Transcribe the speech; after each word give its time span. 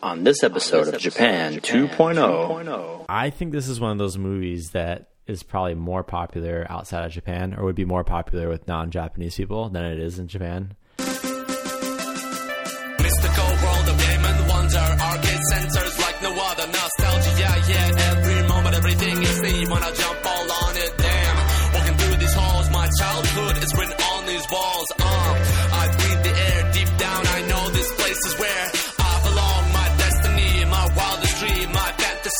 On 0.00 0.22
this 0.22 0.44
episode 0.44 0.94
of 0.94 1.00
Japan 1.00 1.54
2.0, 1.54 1.88
2.0, 1.90 3.04
I 3.08 3.30
think 3.30 3.50
this 3.50 3.66
is 3.66 3.80
one 3.80 3.90
of 3.90 3.98
those 3.98 4.16
movies 4.16 4.70
that 4.70 5.08
is 5.26 5.42
probably 5.42 5.74
more 5.74 6.04
popular 6.04 6.64
outside 6.70 7.04
of 7.04 7.10
Japan, 7.10 7.52
or 7.58 7.64
would 7.64 7.74
be 7.74 7.84
more 7.84 8.04
popular 8.04 8.48
with 8.48 8.68
non-Japanese 8.68 9.34
people 9.34 9.68
than 9.70 9.84
it 9.84 9.98
is 9.98 10.20
in 10.20 10.28
Japan. 10.28 10.76
Mystical 10.98 11.18
world 13.58 13.88
of 13.88 13.98
game 13.98 14.24
and 14.24 14.48
wonder 14.48 14.78
Arcade 14.78 15.42
centers 15.50 15.98
like 15.98 16.22
no 16.22 16.30
other. 16.30 16.66
Nostalgia, 16.68 17.40
yeah, 17.40 17.68
yeah. 17.68 18.16
Every 18.16 18.46
moment, 18.46 18.76
everything 18.76 19.20
is 19.20 19.40
seen 19.40 19.68
When 19.68 19.82
I 19.82 19.90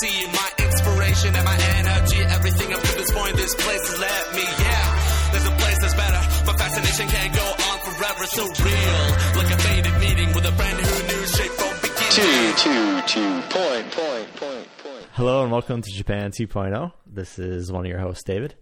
My 0.00 0.06
fantasy, 0.06 0.26
my 0.32 0.64
inspiration 0.64 1.34
And 1.34 1.44
my 1.44 1.58
energy 1.76 2.18
Everything 2.18 2.72
up 2.72 2.80
to 2.80 2.96
this 2.96 3.10
point 3.10 3.36
This 3.36 3.54
place 3.54 3.88
has 3.90 3.98
led 3.98 4.34
me, 4.34 4.42
yeah 4.42 5.32
There's 5.32 5.46
a 5.46 5.56
place 5.58 5.78
that's 5.80 5.94
better 5.94 6.20
My 6.46 6.52
fascination 6.54 7.08
can't 7.08 7.34
go 7.34 7.42
on 7.42 7.78
forever 7.80 8.24
So 8.26 8.42
real 8.42 9.00
Like 9.36 9.52
a 9.52 9.58
faded 9.58 9.98
meeting 9.98 10.34
With 10.34 10.44
a 10.44 10.52
friend 10.52 10.78
who 10.78 11.02
knew 11.06 11.26
straight 11.26 11.50
from 11.50 11.74
beginning 11.82 12.54
two, 12.58 12.62
two, 12.62 13.00
two, 13.06 13.42
point, 13.48 13.90
point, 13.90 14.36
point, 14.36 14.68
point. 14.78 15.06
Hello 15.12 15.42
and 15.42 15.50
welcome 15.50 15.82
to 15.82 15.90
Japan 15.90 16.30
2.0. 16.30 16.92
This 17.06 17.38
is 17.38 17.72
one 17.72 17.84
of 17.84 17.90
your 17.90 18.00
hosts, 18.00 18.22
David. 18.22 18.54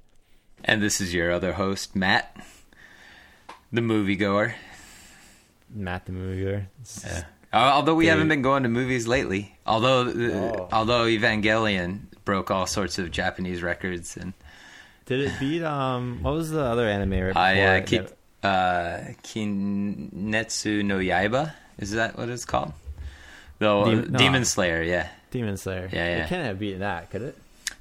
And 0.65 0.83
this 0.83 1.01
is 1.01 1.13
your 1.13 1.33
other 1.33 1.53
host, 1.53 1.95
Matt, 1.95 2.35
the 3.73 3.83
moviegoer. 3.83 4.55
Matt 5.75 6.07
the 6.07 6.13
moviegoer. 6.13 6.67
Yeah. 7.05 7.25
Uh, 7.57 7.73
Although 7.75 7.95
we 7.95 8.05
Dude. 8.05 8.11
haven't 8.13 8.29
been 8.29 8.43
going 8.43 8.63
to 8.65 8.69
movies 8.69 9.07
lately. 9.07 9.57
Although, 9.67 10.09
uh, 10.09 10.13
Oh. 10.59 10.69
although 10.73 11.05
Evangelion 11.05 12.01
broke 12.25 12.51
all 12.51 12.67
sorts 12.67 12.99
of 12.99 13.11
Japanese 13.11 13.63
records, 13.63 14.17
and 14.17 14.33
Did 15.07 15.21
it 15.21 15.33
beat 15.41 15.63
um? 15.63 16.19
What 16.23 16.35
was 16.35 16.51
the 16.51 16.63
other 16.63 16.87
anime 16.89 17.13
right? 17.21 17.37
I 17.37 17.63
uh, 17.63 17.81
that- 17.87 18.13
uh, 18.43 19.13
Kimetsu 19.23 20.85
no 20.85 20.99
Yaiba. 20.99 21.53
Is 21.79 21.93
that 21.93 22.17
what 22.19 22.29
it's 22.29 22.45
called? 22.45 22.73
The 23.59 23.85
Dem- 23.85 24.13
no. 24.13 24.19
Demon 24.19 24.45
Slayer. 24.45 24.83
Yeah, 24.83 25.09
Demon 25.31 25.57
Slayer. 25.57 25.89
Yeah, 25.93 26.09
yeah. 26.09 26.25
It 26.25 26.29
can't 26.29 26.45
have 26.45 26.59
beaten 26.59 26.81
that, 26.81 27.11
could 27.11 27.23
it? 27.23 27.39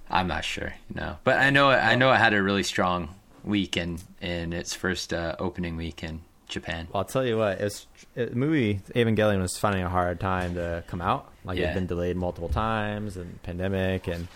I'm 0.09 0.27
not 0.27 0.45
sure. 0.45 0.73
No, 0.93 1.17
but 1.23 1.39
I 1.39 1.49
know 1.49 1.71
it, 1.71 1.77
I 1.77 1.95
know 1.95 2.11
it 2.13 2.17
had 2.17 2.33
a 2.33 2.41
really 2.41 2.63
strong 2.63 3.09
week 3.43 3.75
in 3.77 3.99
in 4.21 4.53
its 4.53 4.73
first 4.73 5.11
uh, 5.13 5.35
opening 5.39 5.75
week 5.77 6.03
in 6.03 6.21
Japan. 6.47 6.87
Well, 6.91 6.99
I'll 7.01 7.07
tell 7.07 7.25
you 7.25 7.37
what. 7.37 7.59
It's 7.61 7.87
it, 8.15 8.29
the 8.31 8.35
movie 8.35 8.79
Evangelion 8.95 9.41
was 9.41 9.57
finding 9.57 9.83
a 9.83 9.89
hard 9.89 10.19
time 10.19 10.55
to 10.55 10.83
come 10.87 11.01
out. 11.01 11.31
Like 11.43 11.57
Yeah. 11.57 11.65
it's 11.67 11.75
been 11.75 11.87
delayed 11.87 12.15
multiple 12.17 12.49
times 12.49 13.17
and 13.17 13.41
pandemic, 13.43 14.07
and 14.07 14.27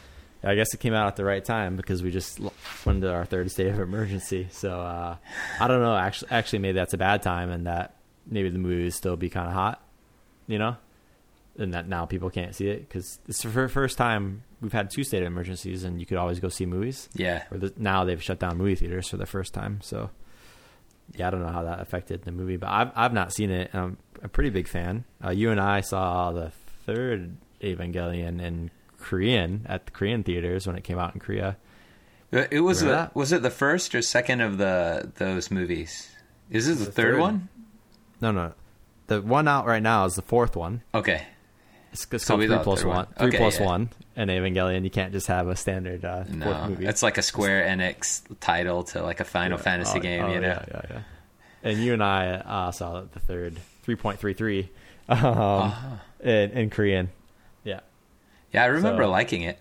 I 0.44 0.56
guess 0.56 0.74
it 0.74 0.80
came 0.80 0.94
out 0.94 1.08
at 1.08 1.16
the 1.18 1.26
right 1.26 1.44
time 1.44 1.76
because 1.76 2.02
we 2.02 2.12
just 2.12 2.40
went 2.40 2.98
into 2.98 3.12
our 3.14 3.26
third 3.26 3.52
state 3.52 3.68
of 3.68 3.80
emergency. 3.80 4.48
So 4.52 4.80
uh, 4.80 5.18
I 5.60 5.68
don't 5.68 5.82
know. 5.82 5.96
Actually, 5.96 6.32
actually, 6.32 6.60
maybe 6.60 6.76
that's 6.78 6.94
a 6.94 6.98
bad 6.98 7.22
time, 7.22 7.50
and 7.52 7.68
that 7.68 7.96
maybe 8.26 8.50
the 8.50 8.60
movie 8.60 8.84
would 8.84 8.94
still 8.94 9.16
be 9.18 9.30
kind 9.30 9.48
of 9.48 9.54
hot. 9.54 9.82
You 10.48 10.58
know, 10.58 10.78
and 11.60 11.74
that 11.76 11.88
now 11.88 12.06
people 12.06 12.30
can't 12.32 12.56
see 12.56 12.70
it 12.70 12.88
because 12.88 13.20
it's 13.28 13.44
the 13.44 13.70
first 13.70 13.98
time 14.00 14.44
we've 14.62 14.74
had 14.74 14.90
two 14.90 15.04
state 15.04 15.22
of 15.22 15.28
emergencies, 15.28 15.84
and 15.84 16.00
you 16.00 16.06
could 16.08 16.18
always 16.18 16.40
go 16.40 16.50
see 16.50 16.66
movies. 16.66 17.08
Yeah, 17.14 17.44
Or 17.52 17.58
the, 17.60 17.74
now 17.78 18.04
they've 18.04 18.22
shut 18.22 18.40
down 18.40 18.58
movie 18.58 18.76
theaters 18.76 19.08
for 19.10 19.18
the 19.18 19.26
first 19.28 19.54
time. 19.54 19.80
So 19.84 20.10
yeah, 21.16 21.28
I 21.28 21.30
don't 21.32 21.42
know 21.42 21.52
how 21.52 21.64
that 21.64 21.80
affected 21.80 22.24
the 22.24 22.32
movie, 22.32 22.58
but 22.58 22.70
I've 22.70 22.92
I've 22.96 23.14
not 23.14 23.34
seen 23.34 23.50
it. 23.52 23.70
I'm 23.74 23.98
a 24.24 24.28
pretty 24.28 24.50
big 24.50 24.68
fan. 24.68 25.06
Uh, 25.24 25.30
you 25.32 25.52
and 25.52 25.60
I 25.60 25.82
saw 25.82 26.32
the 26.32 26.52
third 26.86 27.36
Evangelion 27.62 28.42
in 28.42 28.72
Korean 29.00 29.66
at 29.68 29.86
the 29.86 29.92
Korean 29.92 30.24
theaters 30.24 30.66
when 30.68 30.76
it 30.76 30.84
came 30.84 31.00
out 31.00 31.14
in 31.14 31.20
Korea. 31.20 31.58
Uh, 32.32 32.46
It 32.52 32.60
was 32.62 32.82
that? 32.84 33.16
was 33.16 33.32
it 33.32 33.42
the 33.42 33.50
first 33.50 33.96
or 33.96 34.02
second 34.02 34.42
of 34.42 34.58
the 34.58 35.12
those 35.16 35.50
movies? 35.52 36.10
Is 36.50 36.68
this 36.68 36.80
the, 36.80 36.86
The 36.86 36.92
third, 36.92 37.14
third. 37.14 37.20
one? 37.22 37.50
No, 38.22 38.32
no, 38.32 38.54
the 39.08 39.22
one 39.22 39.48
out 39.48 39.66
right 39.66 39.82
now 39.84 40.06
is 40.06 40.16
the 40.16 40.22
fourth 40.22 40.56
one. 40.56 40.82
Okay, 40.94 41.24
It's, 41.92 42.06
it's 42.12 42.24
So 42.26 42.30
called 42.34 42.40
we 42.42 42.48
three 42.48 42.56
thought 42.56 42.64
plus 42.64 42.80
third 42.82 42.88
one. 42.88 42.96
one. 42.98 43.08
Three 43.18 43.28
Okay, 43.28 43.38
plus 43.38 43.60
yeah. 43.60 43.66
one. 43.66 43.90
And 44.16 44.30
Evangelion, 44.30 44.84
you 44.84 44.90
can't 44.90 45.12
just 45.14 45.28
have 45.28 45.48
a 45.48 45.56
standard 45.56 46.04
uh, 46.06 46.24
fourth 46.26 46.36
no, 46.36 46.68
movie. 46.70 46.86
it's 46.86 47.02
like 47.02 47.18
a 47.18 47.22
Square 47.22 47.68
Enix 47.68 48.22
title 48.40 48.84
to 48.84 49.02
like 49.02 49.20
a 49.20 49.24
Final 49.26 49.58
Yeah. 49.58 49.64
Fantasy 49.64 49.98
Oh, 50.00 50.02
game. 50.02 50.24
oh, 50.26 50.34
you 50.34 50.40
know, 50.42 50.48
Yeah, 50.48 50.66
yeah, 50.72 50.82
yeah. 50.90 51.02
And 51.64 51.78
you 51.80 51.94
and 51.94 52.04
I 52.04 52.28
uh, 52.36 52.72
saw 52.72 53.02
the 53.02 53.20
third, 53.20 53.58
three 53.84 53.96
point 53.96 54.20
three 54.20 54.34
three, 54.34 54.70
um, 55.10 55.20
Ah. 55.24 56.02
in, 56.22 56.52
in 56.52 56.70
Korean. 56.70 57.10
Yeah, 57.64 57.80
yeah, 58.54 58.64
I 58.64 58.68
remember 58.68 59.04
So- 59.04 59.10
liking 59.10 59.42
it. 59.44 59.58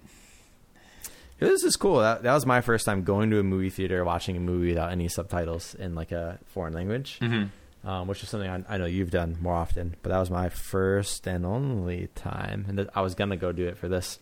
this 1.41 1.62
is 1.65 1.77
cool. 1.77 2.00
That 2.00 2.22
that 2.25 2.34
was 2.34 2.44
my 2.47 2.61
first 2.61 2.84
time 2.84 3.05
going 3.05 3.31
to 3.31 3.38
a 3.38 3.43
movie 3.43 3.71
theater, 3.71 4.05
watching 4.05 4.37
a 4.37 4.41
movie 4.41 4.69
without 4.71 4.91
any 4.93 5.09
subtitles 5.09 5.75
in 5.75 5.94
like 5.94 6.12
a 6.12 6.38
foreign 6.47 6.75
language, 6.75 7.19
Mm-hmm. 7.21 7.47
Um, 7.84 8.09
which 8.09 8.22
is 8.22 8.28
something 8.28 8.50
I, 8.50 8.75
I 8.75 8.78
know 8.78 8.87
you've 8.87 9.11
done 9.11 9.37
more 9.41 9.55
often. 9.55 9.97
But 10.03 10.11
that 10.11 10.19
was 10.19 10.31
my 10.31 10.49
first 10.49 11.27
and 11.27 11.44
only 11.47 12.09
time, 12.15 12.66
and 12.69 12.89
I 12.94 13.00
was 13.00 13.15
gonna 13.15 13.37
go 13.37 13.53
do 13.53 13.66
it 13.66 13.77
for 13.78 13.89
this, 13.89 14.19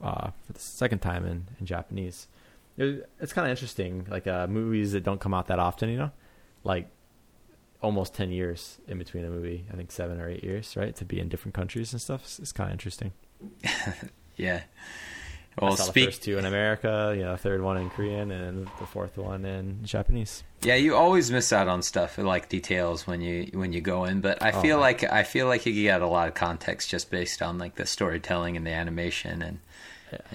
uh, 0.00 0.30
for 0.46 0.52
the 0.52 0.60
second 0.60 1.00
time 1.00 1.24
in 1.26 1.48
in 1.60 1.66
Japanese. 1.66 2.28
It, 2.76 3.08
it's 3.20 3.32
kind 3.32 3.46
of 3.46 3.50
interesting, 3.50 4.06
like 4.10 4.26
uh, 4.26 4.46
movies 4.46 4.92
that 4.92 5.02
don't 5.04 5.20
come 5.20 5.34
out 5.34 5.48
that 5.48 5.58
often. 5.58 5.88
You 5.90 5.98
know, 5.98 6.10
like 6.64 6.88
almost 7.82 8.14
10 8.14 8.30
years 8.30 8.78
in 8.86 8.96
between 8.96 9.24
a 9.24 9.28
movie 9.28 9.66
i 9.72 9.74
think 9.74 9.90
seven 9.90 10.20
or 10.20 10.28
eight 10.28 10.44
years 10.44 10.76
right 10.76 10.94
to 10.94 11.04
be 11.04 11.18
in 11.18 11.28
different 11.28 11.52
countries 11.52 11.92
and 11.92 12.00
stuff 12.00 12.38
it's 12.38 12.52
kind 12.52 12.68
of 12.68 12.72
interesting 12.74 13.12
Yeah. 14.36 14.62
I 15.58 15.64
Well, 15.66 15.76
saw 15.76 15.90
the 15.92 16.04
first 16.06 16.22
two 16.22 16.38
in 16.38 16.44
america 16.46 17.12
you 17.16 17.22
know 17.24 17.36
third 17.36 17.60
one 17.62 17.76
in 17.76 17.90
korean 17.90 18.30
and 18.30 18.66
the 18.80 18.86
fourth 18.86 19.18
one 19.18 19.44
in 19.44 19.84
japanese 19.84 20.42
Yeah, 20.62 20.76
you 20.76 20.94
always 20.96 21.30
miss 21.30 21.52
out 21.52 21.68
on 21.68 21.82
stuff 21.82 22.16
like 22.18 22.48
details 22.48 23.06
when 23.06 23.20
you 23.20 23.50
when 23.52 23.72
you 23.72 23.80
go 23.82 24.04
in, 24.04 24.20
but 24.20 24.40
I 24.42 24.50
Oh, 24.52 24.60
feel 24.62 24.76
man. 24.76 24.80
like 24.80 25.04
I 25.04 25.24
feel 25.24 25.46
like 25.48 25.66
you 25.66 25.72
get 25.74 26.00
a 26.02 26.06
lot 26.06 26.28
of 26.28 26.34
context 26.34 26.88
just 26.88 27.10
based 27.10 27.42
on 27.42 27.58
like 27.58 27.74
the 27.74 27.84
storytelling 27.86 28.56
and 28.56 28.64
the 28.66 28.70
animation 28.70 29.42
and 29.42 29.58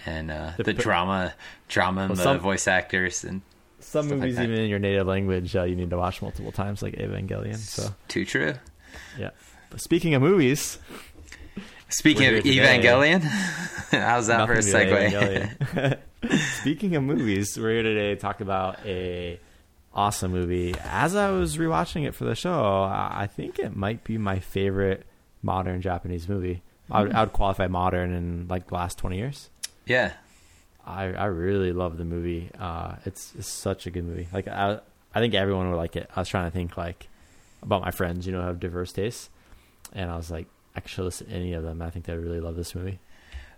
and 0.06 0.32
uh, 0.32 0.52
The 0.58 0.64
the, 0.64 0.74
drama, 0.74 1.34
drama 1.68 2.02
and 2.02 2.10
Well, 2.12 2.18
the 2.18 2.24
some- 2.24 2.40
voice 2.40 2.68
actors 2.68 3.24
and 3.24 3.42
some 3.80 4.10
like 4.10 4.20
movies 4.20 4.36
that. 4.36 4.44
even 4.44 4.60
in 4.60 4.70
your 4.70 4.80
native 4.80 5.08
language 5.08 5.56
uh, 5.56 5.64
you 5.64 5.76
need 5.76 5.90
to 5.92 5.98
watch 5.98 6.22
multiple 6.22 6.52
times 6.52 6.82
like 6.82 6.96
evangelion 6.96 7.56
so 7.58 7.94
too 8.08 8.26
true. 8.26 8.54
yeah 9.18 9.30
but 9.70 9.80
speaking 9.80 10.14
of 10.16 10.22
movies 10.22 10.78
Speaking 11.90 12.36
of. 12.36 12.44
Evangelion, 12.44 13.22
how's 13.92 14.28
that 14.28 14.46
for 14.46 14.54
a 14.54 14.58
segue? 14.58 16.00
Speaking 16.60 16.96
of 16.96 17.04
movies 17.04 17.58
we're 17.58 17.72
here 17.72 17.84
today 17.84 18.16
to 18.16 18.16
talk 18.16 18.42
about 18.42 18.80
a 18.86 19.40
awesome 19.94 20.32
movie 20.32 20.76
as 20.84 21.16
i 21.16 21.32
was 21.32 21.58
rewatching 21.58 22.06
it 22.06 22.14
for 22.14 22.26
the 22.26 22.36
show 22.36 22.84
i 22.84 23.28
think 23.32 23.58
it 23.58 23.76
might 23.76 24.04
be 24.04 24.16
my 24.16 24.38
favorite 24.38 25.08
modern 25.42 25.82
japanese 25.82 26.28
movie 26.30 26.62
I 26.92 27.02
would, 27.02 27.14
I 27.14 27.22
would 27.22 27.34
qualify 27.34 27.66
modern 27.68 28.14
in 28.14 28.48
like 28.48 28.68
the 28.68 28.76
last 28.76 29.00
20 29.00 29.18
years 29.18 29.50
yeah, 29.88 30.12
I 30.86 31.06
I 31.06 31.26
really 31.26 31.72
love 31.72 31.98
the 31.98 32.06
movie. 32.06 32.52
Uh, 32.60 32.96
it's, 33.06 33.34
it's 33.38 33.48
such 33.48 33.88
a 33.88 33.92
good 33.92 34.04
movie. 34.06 34.28
Like 34.34 34.48
I 34.48 34.80
I 35.16 35.20
think 35.20 35.34
everyone 35.34 35.70
would 35.72 35.78
like 35.78 35.96
it. 35.96 36.10
I 36.16 36.20
was 36.20 36.30
trying 36.30 36.46
to 36.46 36.52
think 36.52 36.78
like 36.78 37.08
about 37.64 37.82
my 37.82 37.92
friends, 37.92 38.28
you 38.28 38.34
know, 38.34 38.42
who 38.42 38.48
have 38.48 38.60
diverse 38.60 38.92
tastes, 38.92 39.30
and 39.94 40.12
I 40.12 40.18
was 40.18 40.30
like, 40.30 40.48
I 40.78 40.80
could 40.80 40.90
show 40.92 41.04
this 41.06 41.18
to 41.20 41.28
any 41.30 41.54
of 41.54 41.64
them. 41.64 41.82
I 41.82 41.90
think 41.90 42.06
they 42.06 42.16
really 42.16 42.40
love 42.40 42.56
this 42.56 42.74
movie. 42.76 43.00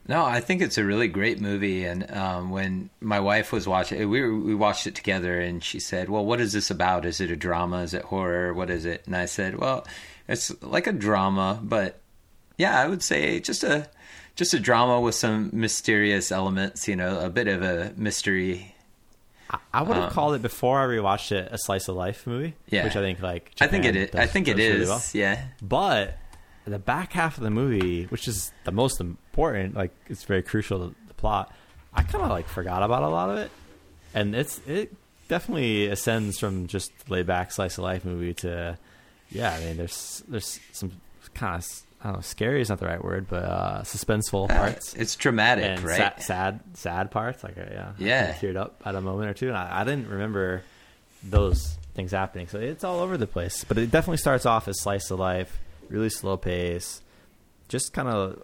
No, 0.08 0.26
I 0.26 0.40
think 0.40 0.62
it's 0.62 0.78
a 0.80 0.84
really 0.86 1.08
great 1.08 1.40
movie. 1.40 1.84
And 1.86 2.10
um, 2.12 2.50
when 2.50 2.90
my 3.02 3.20
wife 3.20 3.52
was 3.52 3.68
watching 3.68 4.10
we 4.10 4.22
were, 4.22 4.36
we 4.36 4.56
watched 4.56 4.88
it 4.88 4.96
together, 4.96 5.40
and 5.40 5.64
she 5.64 5.80
said, 5.80 6.10
"Well, 6.10 6.26
what 6.26 6.40
is 6.40 6.54
this 6.54 6.72
about? 6.72 7.06
Is 7.06 7.20
it 7.22 7.30
a 7.30 7.36
drama? 7.36 7.82
Is 7.84 7.94
it 7.94 8.04
horror? 8.04 8.54
What 8.54 8.70
is 8.72 8.86
it?" 8.86 9.04
And 9.06 9.16
I 9.16 9.26
said, 9.26 9.60
"Well, 9.60 9.86
it's 10.28 10.52
like 10.64 10.88
a 10.88 10.94
drama, 10.94 11.60
but 11.62 12.00
yeah, 12.58 12.80
I 12.80 12.88
would 12.88 13.04
say 13.04 13.40
just 13.42 13.64
a 13.64 13.90
just 14.36 14.54
a 14.54 14.60
drama 14.60 15.00
with 15.02 15.14
some 15.16 15.50
mysterious 15.54 16.32
elements. 16.32 16.88
You 16.88 16.96
know, 16.96 17.20
a 17.20 17.30
bit 17.30 17.48
of 17.50 17.62
a 17.62 17.94
mystery. 17.98 18.74
I, 19.52 19.58
I 19.74 19.82
would 19.84 19.96
have 19.98 20.06
Um, 20.06 20.12
called 20.12 20.34
it 20.36 20.42
before 20.42 20.80
I 20.80 20.86
rewatched 20.86 21.34
it 21.34 21.50
a 21.52 21.58
slice 21.58 21.88
of 21.90 21.96
life 21.98 22.26
movie. 22.26 22.56
Yeah. 22.70 22.86
which 22.86 22.96
I 22.96 23.02
think 23.02 23.22
like 23.22 23.52
I 23.60 23.68
think 23.68 23.84
it 23.86 23.94
Japan. 23.94 24.22
I 24.22 24.26
think 24.28 24.48
it 24.48 24.58
is. 24.60 24.74
really 24.76 24.86
well. 24.88 25.04
Yeah, 25.14 25.44
But 25.62 26.18
the 26.70 26.80
back 26.80 27.14
half 27.14 27.38
of 27.38 27.44
the 27.44 27.50
movie, 27.50 28.06
which 28.06 28.28
is 28.28 28.52
the 28.64 28.72
most 28.72 29.00
important, 29.00 29.76
like 29.76 29.92
it's 30.08 30.24
very 30.24 30.42
crucial 30.44 30.90
to 30.90 30.96
the 31.08 31.14
plot. 31.14 31.54
I 31.94 32.04
kind 32.04 32.24
of 32.24 32.30
like 32.30 32.48
forgot 32.48 32.84
about 32.84 33.04
a 33.04 33.08
lot 33.10 33.30
of 33.30 33.38
it, 33.40 33.52
and 34.14 34.36
it's 34.36 34.60
it 34.68 34.94
definitely 35.28 35.88
ascends 35.88 36.40
from 36.40 36.68
just 36.68 36.92
laid 37.10 37.26
back 37.28 37.52
slice 37.52 37.78
of 37.78 37.84
life 37.84 38.06
movie 38.06 38.34
to 38.36 38.78
yeah. 39.32 39.52
I 39.54 39.60
mean, 39.66 39.78
there's 39.78 40.24
there's 40.28 40.60
some 40.72 40.92
kind 41.34 41.56
of 41.62 41.68
I 42.02 42.06
don't 42.06 42.14
know, 42.16 42.22
scary 42.22 42.62
is 42.62 42.70
not 42.70 42.80
the 42.80 42.86
right 42.86 43.04
word, 43.04 43.28
but 43.30 43.44
uh, 43.44 43.82
suspenseful 43.82 44.50
Uh, 44.50 44.56
parts 44.56 44.94
it's 44.94 45.16
dramatic, 45.16 45.66
and 45.66 45.82
right? 45.84 45.98
sa- 46.18 46.20
sad 46.26 46.60
sad 46.76 47.12
parts. 47.12 47.44
Like 47.44 47.58
uh, 47.58 47.66
yeah, 47.72 47.92
Yeah. 47.98 48.34
I 48.36 48.40
teared 48.46 48.56
up 48.56 48.82
at 48.86 48.96
a 48.96 49.02
moment 49.02 49.30
or 49.30 49.34
two, 49.34 49.48
and 49.50 49.58
I, 49.58 49.82
I 49.82 49.84
didn't 49.84 50.08
remember 50.08 50.64
those 51.24 51.78
things 51.96 52.12
happening. 52.12 52.48
So 52.48 52.60
it's 52.60 52.84
all 52.86 53.00
over 53.00 53.18
the 53.18 53.28
place, 53.28 53.66
but 53.66 53.78
it 53.78 53.92
definitely 53.92 54.18
starts 54.18 54.46
off 54.46 54.68
as 54.70 54.80
slice 54.80 55.12
of 55.12 55.20
life, 55.20 55.58
really 55.90 56.10
slow 56.10 56.38
pace. 56.38 57.02
just 57.68 57.94
kind 57.94 58.08
of 58.08 58.42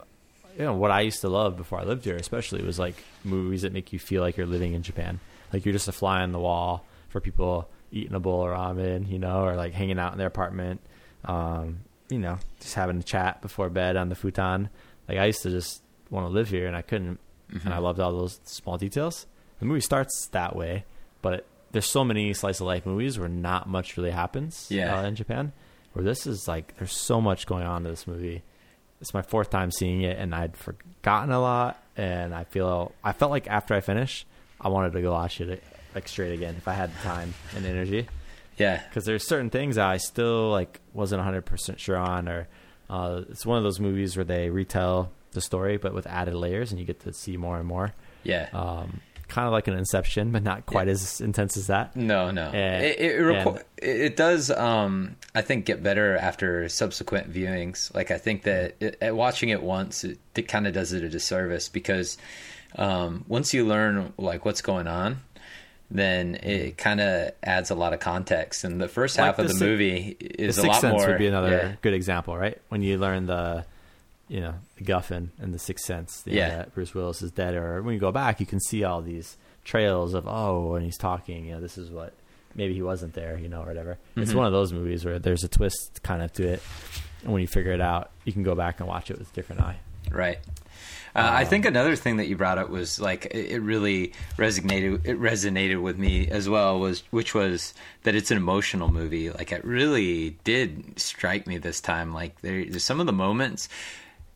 you 0.57 0.63
know 0.63 0.74
what 0.74 0.92
I 0.92 1.01
used 1.01 1.21
to 1.21 1.30
love 1.30 1.57
before 1.57 1.80
I 1.80 1.83
lived 1.83 2.06
here, 2.06 2.15
especially 2.15 2.63
was 2.63 2.80
like 2.80 2.95
movies 3.24 3.63
that 3.63 3.74
make 3.74 3.92
you 3.92 4.00
feel 4.00 4.21
like 4.21 4.38
you're 4.38 4.45
living 4.47 4.74
in 4.74 4.83
Japan, 4.83 5.19
like 5.51 5.65
you're 5.65 5.74
just 5.74 5.88
a 5.88 5.92
fly 5.92 6.21
on 6.21 6.31
the 6.31 6.39
wall 6.39 6.86
for 7.09 7.19
people 7.19 7.68
eating 7.92 8.13
a 8.13 8.19
bowl 8.19 8.44
of 8.50 8.56
ramen, 8.57 9.09
you 9.09 9.19
know, 9.19 9.44
or 9.44 9.56
like 9.56 9.74
hanging 9.74 10.00
out 10.00 10.12
in 10.13 10.18
their 10.18 10.27
apartment, 10.27 10.80
um, 11.25 11.80
you 12.09 12.19
know, 12.19 12.38
just 12.62 12.74
having 12.75 12.97
a 13.00 13.03
chat 13.03 13.42
before 13.42 13.69
bed 13.69 13.95
on 13.97 14.09
the 14.09 14.15
futon. 14.15 14.69
Like 15.09 15.18
I 15.18 15.25
used 15.25 15.42
to 15.44 15.50
just 15.50 15.81
want 16.09 16.25
to 16.27 16.31
live 16.31 16.50
here, 16.50 16.68
and 16.68 16.75
I 16.75 16.81
couldn't, 16.81 17.19
and 17.63 17.74
I 17.74 17.77
loved 17.80 18.00
all 18.00 18.12
those 18.12 18.39
small 18.45 18.77
details. 18.77 19.25
The 19.59 19.65
movie 19.65 19.81
starts 19.81 20.27
that 20.31 20.56
way, 20.56 20.86
but 21.21 21.45
there's 21.71 21.89
so 21.89 22.03
many 22.03 22.33
slice 22.33 22.59
of 22.62 22.68
life 22.68 22.86
movies 22.86 23.19
where 23.19 23.27
not 23.30 23.68
much 23.68 23.97
really 23.97 24.12
happens 24.12 24.68
Yeah. 24.69 25.00
uh, 25.00 25.03
in 25.03 25.15
Japan. 25.15 25.51
Where 25.95 26.03
this 26.06 26.27
is 26.27 26.47
like, 26.47 26.77
there's 26.77 26.92
so 26.92 27.19
much 27.19 27.47
going 27.47 27.65
on 27.65 27.83
to 27.83 27.89
this 27.89 28.06
movie. 28.06 28.44
It's 29.01 29.13
my 29.13 29.21
fourth 29.21 29.50
time 29.50 29.71
seeing 29.71 30.01
it, 30.01 30.18
and 30.19 30.36
I'd 30.36 30.56
forgotten 30.57 31.31
a 31.31 31.39
lot. 31.39 31.81
And 31.97 32.36
I 32.36 32.44
feel 32.44 32.92
I 33.03 33.13
felt 33.13 33.31
like 33.31 33.47
after 33.47 33.74
I 33.74 33.80
finished, 33.81 34.27
I 34.59 34.68
wanted 34.68 34.92
to 34.94 35.01
go 35.01 35.13
watch 35.13 35.39
it 35.42 35.63
like 35.95 36.07
straight 36.09 36.33
again 36.33 36.56
if 36.57 36.68
I 36.68 36.74
had 36.74 36.94
the 36.94 37.00
time 37.00 37.33
and 37.56 37.65
energy 37.65 38.07
Yeah. 38.57 38.81
because 38.89 39.06
there's 39.06 39.25
certain 39.25 39.50
things 39.50 39.77
that 39.77 39.88
I 39.88 39.95
still 39.95 40.50
like 40.51 40.81
wasn't 40.94 41.24
100% 41.24 41.77
sure 41.80 41.95
on 41.95 42.27
or 42.27 42.50
uh, 42.89 43.21
it's 43.30 43.45
one 43.45 43.57
of 43.57 43.63
those 43.63 43.80
movies 43.80 44.18
where 44.18 44.25
they 44.25 44.50
retell 44.50 45.12
the 45.31 45.39
story 45.39 45.77
but 45.77 45.94
with 45.94 46.06
added 46.07 46.33
layers 46.36 46.71
and 46.71 46.80
you 46.81 46.86
get 46.86 47.00
to 47.01 47.13
see 47.13 47.38
more 47.38 47.57
and 47.57 47.65
more 47.65 47.94
Yeah. 48.24 48.50
um, 48.51 49.00
kind 49.27 49.45
of 49.48 49.51
like 49.54 49.68
an 49.68 49.74
inception 49.75 50.31
but 50.31 50.44
not 50.44 50.66
quite 50.66 50.88
Yeah. 50.88 50.94
as 50.94 51.19
intense 51.22 51.57
as 51.57 51.68
that 51.68 51.95
No, 51.95 52.31
no. 52.31 52.44
And- 52.51 52.83
it 52.86 53.00
it, 53.00 53.19
requ- 53.19 53.56
and- 53.56 53.63
it 53.77 54.16
does. 54.16 54.50
Um, 54.51 55.16
I 55.36 55.42
think 55.42 55.66
get 55.66 55.83
better 55.83 56.16
after 56.18 56.68
subsequent 56.69 57.31
viewings. 57.31 57.94
Like 57.94 58.10
I 58.12 58.18
think 58.18 58.44
that 58.44 58.75
it, 58.80 58.98
at 59.01 59.16
watching 59.16 59.50
it 59.50 59.62
once, 59.62 60.04
it, 60.04 60.18
it 60.36 60.48
kind 60.48 60.66
of 60.68 60.74
does 60.74 60.94
it 60.94 61.04
a 61.04 61.10
disservice 61.10 61.69
because 61.69 62.18
um, 62.77 63.25
once 63.27 63.54
you 63.54 63.66
learn 63.66 64.13
like 64.18 64.44
what's 64.45 64.62
going 64.62 64.88
on, 64.88 65.19
then 65.92 66.36
it 66.36 66.78
kind 66.78 67.00
of 67.00 67.31
adds 67.44 67.69
a 67.69 67.75
lot 67.75 67.94
of 67.94 68.00
context. 68.00 68.63
And 68.63 68.81
the 68.81 68.88
first 68.88 69.18
Like 69.18 69.25
half 69.28 69.39
of 69.39 69.48
the 69.48 69.54
the, 69.54 69.66
movie 69.66 70.18
the 70.19 70.42
is 70.45 70.57
a 70.57 70.62
sixth 70.62 70.68
lot 70.68 70.81
sense 70.81 70.98
more. 71.01 71.07
would 71.10 71.18
be 71.19 71.28
another 71.28 71.51
yeah. 71.51 71.71
good 71.81 71.94
example 71.94 72.36
right 72.38 72.60
when 72.69 72.81
you 72.81 72.98
learn 72.98 73.28
the 73.28 73.66
you 74.27 74.39
know 74.42 74.56
the 74.77 74.83
guffin 74.83 75.31
and 75.39 75.54
the 75.54 75.60
sixth 75.60 75.86
sense 75.86 76.24
know, 76.25 76.33
Yeah. 76.33 76.50
that 76.50 76.74
bruce 76.74 76.94
willis 76.95 77.22
is 77.22 77.31
dead 77.31 77.54
or 77.56 77.81
when 77.83 77.94
you 77.94 78.00
go 78.00 78.12
back 78.12 78.39
you 78.39 78.45
can 78.45 78.60
see 78.60 78.83
all 78.83 79.01
these 79.01 79.38
trails 79.63 80.13
of 80.13 80.27
oh 80.27 80.75
and 80.75 80.83
he's 80.86 80.98
talking 80.98 81.45
you 81.45 81.54
know 81.54 81.62
this 81.62 81.77
is 81.77 81.89
what 81.92 82.13
maybe 82.56 82.74
he 82.74 82.81
wasn't 82.81 83.13
there 83.13 83.38
you 83.38 83.50
know 83.50 83.62
or 83.62 83.68
whatever 83.68 83.98
it's 84.16 84.31
Mhm. 84.31 84.36
one 84.36 84.45
of 84.48 84.51
those 84.54 84.74
movies 84.74 85.06
where 85.06 85.19
there's 85.19 85.44
a 85.44 85.48
twist 85.48 86.01
kind 86.04 86.22
of 86.24 86.33
to 86.33 86.48
it 86.48 86.62
and 87.24 87.33
when 87.33 87.42
you 87.42 87.48
figure 87.48 87.72
it 87.72 87.81
out 87.81 88.10
you 88.24 88.33
can 88.33 88.44
go 88.44 88.56
back 88.56 88.80
and 88.80 88.88
watch 88.89 89.12
it 89.12 89.18
with 89.19 89.30
a 89.31 89.33
different 89.33 89.62
eye 89.62 89.77
Right. 90.12 90.38
Uh, 91.16 91.19
I 91.19 91.42
Um, 91.44 91.50
think 91.50 91.66
another 91.66 91.95
thing 91.95 92.18
that 92.18 92.28
you 92.28 92.36
brought 92.38 92.60
up 92.60 92.69
was 92.69 93.00
like 93.01 93.25
it, 93.31 93.54
it 93.54 93.60
really 93.60 94.13
resonated. 94.38 95.04
It 95.04 95.19
resonated 95.19 95.81
with 95.81 95.98
me 95.98 96.28
as 96.28 96.48
well. 96.48 96.80
Was 96.80 97.01
which 97.10 97.33
was 97.33 97.74
that 98.04 98.13
it's 98.13 98.30
an 98.30 98.38
emotional 98.38 98.92
movie. 98.92 99.31
Like 99.31 99.51
it 99.51 99.66
really 99.66 100.38
did 100.44 101.00
strike 101.00 101.48
me 101.48 101.57
this 101.57 101.81
time. 101.81 102.13
Like 102.13 102.39
there, 102.42 102.63
there's 102.66 102.83
some 102.83 103.00
of 103.00 103.07
the 103.07 103.13
moments. 103.13 103.68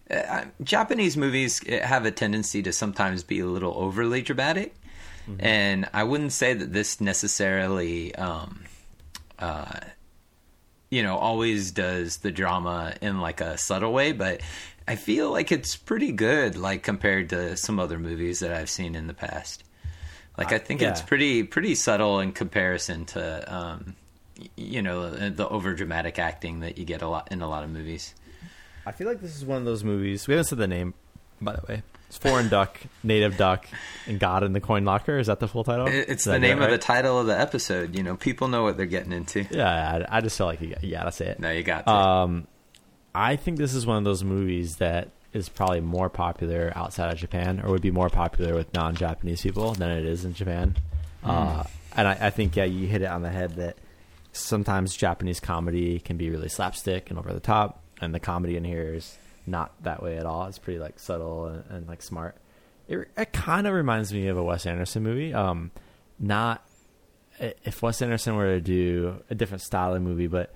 Uh, 0.09 0.45
Japanese 0.63 1.15
movies 1.15 1.61
have 1.67 2.06
a 2.06 2.11
tendency 2.11 2.63
to 2.63 2.73
sometimes 2.73 3.23
be 3.23 3.39
a 3.39 3.45
little 3.45 3.73
overly 3.75 4.21
dramatic, 4.21 4.73
and 5.39 5.88
I 5.94 6.03
wouldn't 6.03 6.33
say 6.33 6.53
that 6.53 6.73
this 6.73 7.00
necessarily. 7.00 8.15
Um, 8.15 8.65
uh, 9.38 9.79
you 10.89 11.03
know, 11.03 11.17
always 11.17 11.71
does 11.71 12.17
the 12.17 12.31
drama 12.31 12.95
in 13.01 13.21
like 13.21 13.41
a 13.41 13.57
subtle 13.57 13.94
way, 13.94 14.11
but 14.11 14.41
I 14.88 14.95
feel 14.95 15.31
like 15.31 15.51
it's 15.51 15.75
pretty 15.75 16.11
good, 16.11 16.57
like 16.57 16.81
compared 16.81 17.29
to 17.29 17.56
some 17.56 17.79
other 17.79 18.00
movies 18.00 18.39
that 18.39 18.51
I've 18.51 18.71
seen 18.71 18.95
in 18.95 19.06
the 19.06 19.13
past. 19.13 19.63
Like 20.35 20.51
I 20.53 20.57
think 20.57 20.81
it's 20.81 21.01
yeah. 21.01 21.06
pretty 21.06 21.44
pretty 21.44 21.75
subtle 21.75 22.21
in 22.21 22.31
comparison 22.31 23.06
to, 23.07 23.53
um, 23.53 23.95
you 24.56 24.81
know, 24.81 25.29
the 25.29 25.47
over 25.47 25.73
dramatic 25.73 26.17
acting 26.17 26.61
that 26.61 26.77
you 26.77 26.85
get 26.85 27.01
a 27.01 27.07
lot 27.07 27.27
in 27.29 27.41
a 27.41 27.50
lot 27.50 27.63
of 27.63 27.69
movies. 27.69 28.15
I 28.85 28.91
feel 28.91 29.07
like 29.07 29.21
this 29.21 29.35
is 29.35 29.45
one 29.45 29.57
of 29.57 29.65
those 29.65 29.83
movies 29.83 30.27
we 30.27 30.33
haven't 30.33 30.45
said 30.45 30.57
the 30.57 30.67
name 30.67 30.93
by 31.41 31.53
the 31.53 31.61
way 31.67 31.83
it's 32.07 32.17
foreign 32.25 32.49
duck 32.49 32.79
native 33.03 33.37
duck 33.37 33.67
and 34.07 34.19
god 34.19 34.43
in 34.43 34.53
the 34.53 34.59
coin 34.61 34.83
locker 34.85 35.17
is 35.19 35.27
that 35.27 35.39
the 35.39 35.47
full 35.47 35.63
title 35.63 35.87
It's 35.87 36.23
the 36.25 36.39
name 36.39 36.61
of 36.61 36.69
the 36.71 36.77
title 36.77 37.19
of 37.19 37.27
the 37.27 37.39
episode. 37.39 37.95
You 37.95 38.03
know, 38.03 38.15
people 38.15 38.47
know 38.47 38.63
what 38.63 38.77
they're 38.77 38.85
getting 38.85 39.11
into. 39.13 39.45
yeah 39.51 40.05
I, 40.09 40.17
I 40.17 40.21
just 40.21 40.37
felt 40.37 40.49
like 40.49 40.61
you, 40.61 40.75
you 40.81 40.91
gotta 40.91 41.11
say 41.11 41.27
it 41.27 41.39
No, 41.39 41.51
you 41.51 41.63
got 41.63 41.85
to. 41.85 41.91
Um, 41.91 42.47
I 43.13 43.35
think 43.35 43.57
this 43.57 43.73
is 43.73 43.85
one 43.85 43.97
of 43.97 44.03
those 44.03 44.23
movies 44.23 44.77
that 44.77 45.09
is 45.33 45.49
probably 45.49 45.81
more 45.81 46.09
popular 46.09 46.73
outside 46.75 47.11
of 47.13 47.19
Japan, 47.19 47.61
or 47.63 47.69
would 47.71 47.81
be 47.81 47.91
more 47.91 48.09
popular 48.09 48.55
with 48.55 48.73
non-Japanese 48.73 49.41
people 49.41 49.73
than 49.73 49.91
it 49.91 50.03
is 50.05 50.25
in 50.25 50.33
Japan. 50.33 50.75
Uh, 51.23 51.63
and 51.95 52.07
I, 52.07 52.17
I 52.19 52.29
think 52.31 52.55
yeah, 52.55 52.63
you 52.63 52.87
hit 52.87 53.01
it 53.03 53.09
on 53.09 53.21
the 53.21 53.29
head 53.29 53.55
that 53.57 53.77
sometimes 54.31 54.95
Japanese 54.95 55.39
comedy 55.39 55.99
can 55.99 56.17
be 56.17 56.29
really 56.29 56.49
slapstick 56.49 57.09
and 57.09 57.19
over 57.19 57.33
the 57.33 57.39
top, 57.39 57.81
and 58.01 58.13
the 58.13 58.19
comedy 58.19 58.55
in 58.55 58.63
here 58.63 58.93
is 58.93 59.17
not 59.45 59.71
that 59.83 60.01
way 60.01 60.17
at 60.17 60.25
all. 60.25 60.45
It's 60.45 60.59
pretty 60.59 60.79
like 60.79 60.99
subtle 60.99 61.45
and, 61.45 61.63
and 61.69 61.87
like 61.87 62.01
smart. 62.01 62.35
It, 62.87 63.07
it 63.17 63.33
kind 63.33 63.67
of 63.67 63.73
reminds 63.73 64.13
me 64.13 64.27
of 64.27 64.37
a 64.37 64.43
Wes 64.43 64.65
Anderson 64.65 65.03
movie. 65.03 65.33
Um, 65.33 65.71
not 66.19 66.65
if 67.39 67.81
Wes 67.81 68.01
Anderson 68.01 68.35
were 68.35 68.55
to 68.55 68.61
do 68.61 69.21
a 69.29 69.35
different 69.35 69.61
style 69.61 69.93
of 69.93 70.01
movie, 70.01 70.27
but 70.27 70.53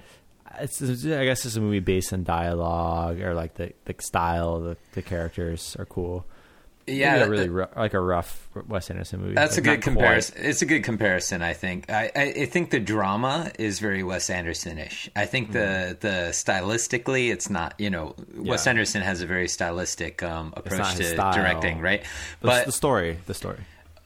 it's, 0.60 0.82
I 0.82 1.26
guess 1.26 1.46
it's 1.46 1.56
a 1.56 1.62
movie 1.62 1.80
based 1.80 2.14
on 2.14 2.24
dialogue 2.24 3.22
or 3.22 3.34
like 3.34 3.56
the 3.56 3.74
the 3.86 3.96
style, 4.00 4.60
the 4.60 4.78
the 4.94 5.02
characters 5.02 5.76
are 5.80 5.86
cool. 5.86 6.26
Yeah, 6.88 7.20
that- 7.20 7.30
really 7.30 7.48
like 7.50 7.94
a 7.94 8.00
rough 8.00 8.48
Wes 8.68 8.90
Anderson 8.90 9.22
movie. 9.22 9.34
That's 9.36 9.58
Like, 9.58 9.60
a 9.60 9.62
good 9.62 9.70
not 9.72 9.84
quite- 9.84 9.94
comparison. 9.94 10.36
It's 10.40 10.62
a 10.62 10.66
good 10.66 10.84
comparison, 10.84 11.42
I 11.42 11.54
think. 11.54 11.90
I, 11.90 12.12
I, 12.16 12.22
I 12.42 12.46
think 12.46 12.70
the 12.72 12.80
drama 12.80 13.52
is 13.58 13.80
very 13.80 14.04
Wes 14.04 14.30
Anderson-ish. 14.30 15.10
I 15.16 15.26
think 15.26 15.52
the 15.52 15.98
the 16.00 16.30
stylistically, 16.32 17.32
it's 17.32 17.50
not. 17.50 17.74
You 17.80 17.90
know, 17.90 18.16
Wes 18.36 18.66
Yeah. 18.66 18.72
Anderson 18.72 19.02
has 19.02 19.22
a 19.22 19.26
very 19.26 19.48
stylistic 19.48 20.22
um, 20.24 20.54
approach 20.56 20.96
to 20.96 21.04
style. 21.04 21.34
directing, 21.34 21.80
right? 21.80 22.02
The, 22.42 22.48
But 22.48 22.66
the 22.66 22.72
story, 22.72 23.18
the 23.26 23.34
story. 23.34 23.58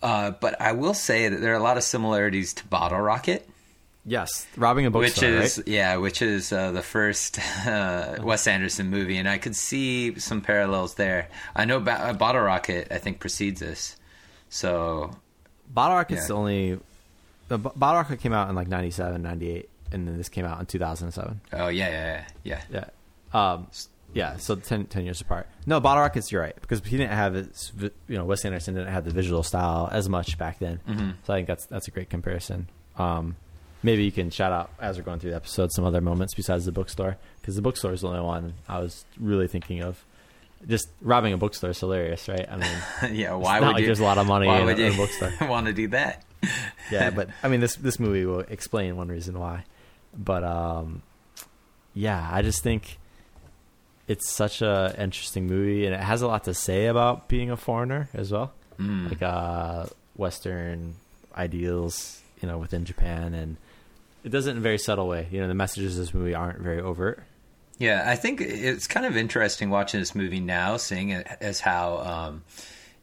uh, 0.03 0.31
but 0.31 0.59
I 0.62 0.71
will 0.73 0.94
say 0.94 1.30
that 1.30 1.41
there 1.41 1.51
are 1.53 1.57
a 1.57 1.63
lot 1.63 1.77
of 1.77 1.83
similarities 1.83 2.53
to 2.53 2.65
Bottle 2.68 3.00
Rocket, 3.00 3.47
Yes, 4.09 4.48
robbing 4.56 4.86
a 4.86 4.89
which 4.89 5.21
is 5.21 5.57
right? 5.57 5.68
yeah, 5.68 5.98
which 5.98 6.21
is 6.21 6.54
uh, 6.54 6.71
the 6.71 6.81
first 6.81 7.39
uh, 7.68 8.15
Wes 8.24 8.48
Anderson 8.48 8.89
movie, 8.89 9.18
and 9.18 9.27
I 9.27 9.38
could 9.38 9.56
see 9.56 10.18
some 10.18 10.39
parallels 10.42 10.95
there. 10.95 11.27
I 11.54 11.65
know 11.65 11.81
ba- 11.81 12.00
uh, 12.00 12.13
Bottle 12.13 12.42
Rocket, 12.42 12.88
I 12.89 12.99
think 12.99 13.19
precedes 13.19 13.59
this, 13.59 13.97
so 14.49 15.11
Bottle 15.69 15.97
Rocket's 15.97 16.21
Yeah. 16.21 16.28
the 16.28 16.33
only. 16.35 16.80
The 17.49 17.57
B- 17.57 17.69
Bottle 17.76 18.02
Rocket 18.02 18.19
came 18.19 18.33
out 18.33 18.49
in 18.49 18.56
like 18.56 18.68
97, 18.68 19.21
98, 19.21 19.69
and 19.92 20.07
then 20.07 20.18
this 20.18 20.30
came 20.30 20.45
out 20.45 20.59
in 20.59 20.66
two 20.66 20.80
thousand 20.80 21.11
seven. 21.11 21.42
oh 21.54 21.68
yeah, 21.68 21.90
yeah, 21.90 22.26
yeah. 22.44 22.61
yeah. 22.71 22.85
Yeah. 23.33 23.54
Um, 23.54 23.68
yeah, 24.14 24.37
so 24.37 24.56
10, 24.56 24.85
10 24.85 25.04
years 25.04 25.19
apart. 25.19 25.47
No, 25.66 25.81
Bottle 25.81 26.02
Rockets, 26.02 26.31
you're 26.31 26.42
right 26.42 26.56
because 26.59 26.81
he 26.83 26.95
didn't 26.97 27.11
have 27.11 27.33
his, 27.33 27.73
you 28.07 28.18
know, 28.18 28.23
Wes 28.23 28.45
Anderson 28.45 28.73
didn't 28.73 28.92
have 28.92 29.04
the 29.04 29.11
visual 29.11 29.44
style 29.44 29.90
as 29.92 30.07
much 30.07 30.37
back 30.37 30.59
then. 30.59 30.80
Mm-hmm. 30.87 31.09
So 31.26 31.33
I 31.33 31.37
think 31.37 31.47
that's 31.47 31.66
that's 31.66 31.87
a 31.90 31.92
great 31.92 32.09
comparison. 32.09 32.69
Um, 32.97 33.35
maybe 33.83 34.03
you 34.03 34.11
can 34.11 34.29
shout 34.29 34.51
out 34.51 34.71
as 34.79 34.97
we're 34.97 35.03
going 35.03 35.19
through 35.19 35.29
the 35.31 35.35
episode 35.35 35.71
some 35.71 35.85
other 35.85 36.01
moments 36.01 36.33
besides 36.33 36.65
the 36.65 36.71
bookstore 36.71 37.17
because 37.41 37.55
the 37.55 37.61
bookstore 37.61 37.93
is 37.93 38.01
the 38.01 38.07
only 38.07 38.21
one 38.21 38.53
I 38.67 38.79
was 38.79 39.05
really 39.19 39.47
thinking 39.47 39.81
of. 39.81 40.03
Just 40.67 40.89
robbing 41.01 41.33
a 41.33 41.37
bookstore 41.37 41.69
is 41.69 41.79
hilarious, 41.79 42.27
right? 42.27 42.47
I 42.49 42.55
mean, 42.57 43.15
yeah, 43.15 43.33
why 43.33 43.59
not 43.59 43.67
would 43.67 43.73
like 43.73 43.81
you? 43.81 43.85
there's 43.87 43.99
a 43.99 44.03
lot 44.03 44.17
of 44.17 44.25
money 44.25 44.47
why 44.47 44.59
in 44.59 44.65
would 44.65 44.79
a- 44.79 44.87
in 44.87 44.93
a 44.93 44.97
bookstore. 44.97 45.31
want 45.47 45.67
to 45.67 45.73
do 45.73 45.87
that? 45.89 46.23
yeah, 46.91 47.11
but 47.11 47.29
I 47.43 47.47
mean, 47.47 47.59
this 47.59 47.75
this 47.75 47.99
movie 47.99 48.25
will 48.25 48.39
explain 48.39 48.95
one 48.97 49.07
reason 49.07 49.37
why. 49.39 49.65
But 50.17 50.43
um, 50.43 51.03
yeah, 51.93 52.27
I 52.31 52.41
just 52.41 52.63
think 52.63 52.97
it's 54.07 54.29
such 54.31 54.61
a 54.63 54.95
interesting 54.97 55.45
movie, 55.47 55.85
and 55.85 55.93
it 55.93 55.99
has 56.01 56.21
a 56.23 56.27
lot 56.27 56.45
to 56.45 56.53
say 56.55 56.87
about 56.87 57.27
being 57.27 57.51
a 57.51 57.57
foreigner 57.57 58.09
as 58.13 58.31
well, 58.31 58.53
Mm. 58.79 59.09
like 59.09 59.21
uh, 59.21 59.85
Western 60.15 60.95
ideals, 61.35 62.21
you 62.41 62.47
know, 62.47 62.57
within 62.57 62.83
Japan, 62.85 63.33
and 63.33 63.57
it 64.27 64.31
does 64.31 64.45
it 64.45 64.51
in 64.51 64.57
a 64.57 64.61
very 64.61 64.77
subtle 64.77 65.07
way. 65.07 65.25
You 65.31 65.39
know, 65.39 65.47
the 65.47 65.53
messages 65.53 65.97
of 65.97 66.05
this 66.05 66.13
movie 66.13 66.35
aren't 66.35 66.59
very 66.59 66.81
overt. 66.81 67.23
Yeah, 67.77 68.03
I 68.05 68.15
think 68.15 68.41
it's 68.41 68.85
kind 68.85 69.05
of 69.05 69.15
interesting 69.15 69.69
watching 69.69 70.01
this 70.01 70.15
movie 70.15 70.41
now, 70.41 70.75
seeing 70.75 71.11
it 71.11 71.25
as 71.39 71.61
how, 71.61 71.99
um, 71.99 72.43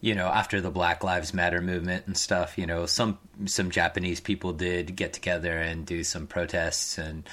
you 0.02 0.14
know, 0.14 0.26
after 0.26 0.60
the 0.60 0.70
Black 0.70 1.02
Lives 1.02 1.32
Matter 1.32 1.62
movement 1.62 2.06
and 2.06 2.14
stuff, 2.14 2.58
you 2.58 2.66
know, 2.66 2.84
some 2.84 3.18
some 3.46 3.70
Japanese 3.70 4.20
people 4.20 4.52
did 4.52 4.96
get 4.96 5.14
together 5.14 5.56
and 5.56 5.86
do 5.86 6.04
some 6.04 6.26
protests, 6.26 6.98
and 6.98 7.26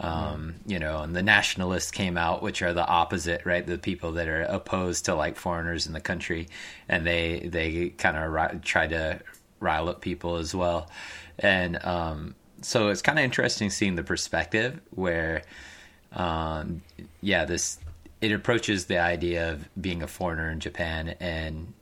um, 0.00 0.56
you 0.66 0.80
know, 0.80 1.02
and 1.02 1.14
the 1.14 1.22
nationalists 1.22 1.92
came 1.92 2.16
out, 2.18 2.42
which 2.42 2.62
are 2.62 2.72
the 2.72 2.84
opposite, 2.84 3.46
right? 3.46 3.64
The 3.64 3.78
people 3.78 4.12
that 4.12 4.26
are 4.26 4.42
opposed 4.42 5.04
to 5.04 5.14
like 5.14 5.36
foreigners 5.36 5.86
in 5.86 5.92
the 5.92 6.00
country, 6.00 6.48
and 6.88 7.06
they 7.06 7.48
they 7.48 7.90
kind 7.90 8.16
of 8.16 8.32
ri- 8.32 8.60
try 8.64 8.88
to 8.88 9.20
rile 9.60 9.88
up 9.88 10.00
people 10.00 10.36
as 10.36 10.52
well, 10.52 10.90
and 11.38 11.78
um, 11.84 12.34
so 12.62 12.88
it's 12.88 13.02
kind 13.02 13.18
of 13.18 13.24
interesting 13.24 13.70
seeing 13.70 13.96
the 13.96 14.02
perspective 14.02 14.80
where 14.90 15.42
um, 16.12 16.82
yeah, 17.20 17.44
this 17.44 17.78
it 18.20 18.32
approaches 18.32 18.86
the 18.86 18.98
idea 18.98 19.52
of 19.52 19.68
being 19.80 20.02
a 20.02 20.06
foreigner 20.06 20.50
in 20.50 20.60
Japan 20.60 21.14
and 21.20 21.74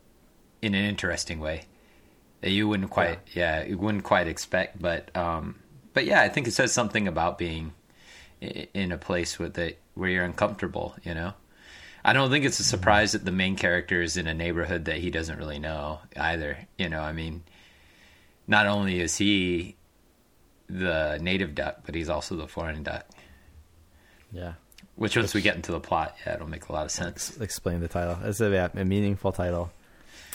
in 0.60 0.74
an 0.74 0.84
interesting 0.84 1.38
way 1.38 1.62
that 2.40 2.50
you 2.50 2.68
wouldn't 2.68 2.90
quite 2.90 3.20
yeah, 3.32 3.64
you 3.64 3.78
wouldn't 3.78 4.04
quite 4.04 4.26
expect 4.26 4.80
but 4.80 5.14
um 5.16 5.56
but 5.92 6.04
yeah 6.04 6.20
I 6.20 6.28
think 6.28 6.48
it 6.48 6.52
says 6.52 6.72
something 6.72 7.06
about 7.06 7.38
being 7.38 7.72
in 8.40 8.92
a 8.92 8.98
place 8.98 9.38
with 9.38 9.56
it 9.58 9.80
where 9.94 10.10
you're 10.10 10.24
uncomfortable 10.24 10.94
you 11.02 11.14
know? 11.14 11.34
I 12.06 12.12
don't 12.12 12.30
think 12.30 12.44
it's 12.44 12.60
a 12.60 12.64
surprise 12.64 13.12
that 13.12 13.24
the 13.24 13.32
main 13.32 13.56
character 13.56 14.02
is 14.02 14.18
in 14.18 14.26
a 14.26 14.34
neighborhood 14.34 14.84
that 14.86 14.98
he 14.98 15.10
doesn't 15.10 15.38
really 15.38 15.58
know 15.58 16.00
either 16.16 16.58
you 16.76 16.88
know? 16.88 17.00
I 17.00 17.12
mean 17.12 17.44
not 18.48 18.66
only 18.66 19.00
is 19.00 19.16
he 19.16 19.76
the 20.68 21.18
native 21.20 21.54
duck 21.54 21.80
but 21.84 21.94
he's 21.94 22.08
also 22.08 22.36
the 22.36 22.46
foreign 22.48 22.82
duck 22.82 23.04
Yeah. 24.32 24.54
which 24.96 25.16
once 25.16 25.34
we 25.34 25.40
get 25.42 25.56
into 25.56 25.72
the 25.72 25.80
plot 25.80 26.16
yeah 26.26 26.34
it'll 26.34 26.48
make 26.48 26.68
a 26.68 26.72
lot 26.72 26.84
of 26.84 26.90
sense 26.90 27.36
explain 27.40 27.80
the 27.80 27.88
title. 27.88 28.18
It's 28.24 28.40
a, 28.40 28.50
yeah, 28.50 28.68
a 28.74 28.84
meaningful 28.84 29.32
title. 29.32 29.70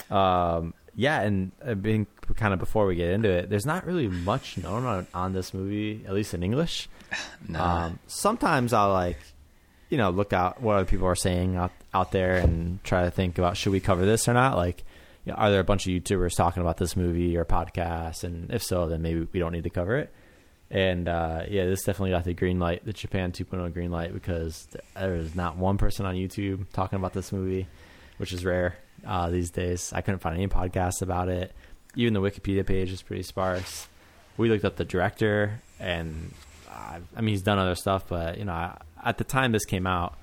Um, 0.10 0.74
yeah, 0.96 1.22
and 1.22 1.52
being 1.82 2.08
kind 2.36 2.54
of 2.54 2.60
before 2.60 2.86
we 2.86 2.96
get 2.96 3.10
into 3.12 3.30
it, 3.30 3.50
there's 3.50 3.66
not 3.66 3.86
really 3.86 4.08
much 4.08 4.58
known 4.58 4.86
on, 4.86 5.08
on 5.14 5.34
this 5.34 5.54
movie, 5.54 6.04
at 6.06 6.14
least 6.14 6.34
in 6.34 6.44
English. 6.44 6.90
no 7.48 7.60
Um, 7.62 8.00
sometimes 8.08 8.74
I'll 8.74 8.92
like, 8.92 9.18
you 9.90 9.98
know, 9.98 10.10
look 10.10 10.34
out 10.34 10.62
what 10.62 10.76
other 10.76 10.86
people 10.86 11.08
are 11.08 11.16
saying 11.16 11.56
out 11.56 11.72
out 11.94 12.12
there 12.12 12.36
and 12.36 12.84
try 12.84 13.04
to 13.04 13.12
think 13.12 13.38
about 13.38 13.56
should 13.58 13.72
we 13.72 13.80
cover 13.80 14.06
this 14.06 14.28
or 14.28 14.34
not. 14.34 14.56
Like, 14.58 14.84
you 15.26 15.32
know, 15.32 15.38
are 15.38 15.52
there 15.52 15.60
a 15.60 15.66
bunch 15.66 15.86
of 15.88 15.92
YouTubers 15.92 16.36
talking 16.36 16.62
about 16.62 16.78
this 16.78 16.96
movie 16.96 17.38
or 17.38 17.46
podcasts? 17.46 18.24
And 18.24 18.52
if 18.52 18.64
so, 18.64 18.88
then 18.88 19.02
maybe 19.02 19.28
we 19.32 19.40
don't 19.40 19.52
need 19.52 19.64
to 19.64 19.70
cover 19.70 19.98
it. 19.98 20.14
And 20.72 21.08
uh, 21.08 21.44
yeah, 21.48 21.66
this 21.66 21.84
definitely 21.84 22.12
got 22.12 22.26
the 22.26 22.34
green 22.34 22.60
light, 22.60 22.86
the 22.86 22.94
Japan 22.94 23.32
2.0 23.32 23.74
green 23.74 23.92
light, 23.92 24.14
because 24.14 24.68
there 24.96 25.16
is 25.16 25.36
not 25.36 25.58
one 25.58 25.78
person 25.78 26.06
on 26.06 26.16
YouTube 26.16 26.66
talking 26.74 26.98
about 26.98 27.14
this 27.14 27.32
movie, 27.32 27.68
which 28.18 28.34
is 28.34 28.46
rare 28.46 28.78
uh, 29.06 29.30
these 29.30 29.50
days. 29.50 29.92
I 29.94 30.02
couldn't 30.02 30.20
find 30.20 30.36
any 30.36 30.48
podcasts 30.48 31.02
about 31.02 31.30
it. 31.30 31.54
Even 31.96 32.14
the 32.14 32.22
Wikipedia 32.22 32.66
page 32.66 32.92
is 32.92 33.02
pretty 33.02 33.24
sparse. 33.24 33.88
We 34.38 34.48
looked 34.50 34.64
up 34.64 34.76
the 34.76 34.86
director, 34.86 35.60
and 35.80 36.34
uh, 36.70 37.00
I 37.16 37.22
mean, 37.22 37.34
he's 37.34 37.42
done 37.42 37.58
other 37.58 37.76
stuff, 37.76 38.08
but 38.08 38.38
you 38.38 38.46
know, 38.46 38.54
I, 38.54 38.78
at 39.04 39.18
the 39.18 39.24
time 39.24 39.52
this 39.52 39.66
came 39.66 39.88
out, 39.88 40.18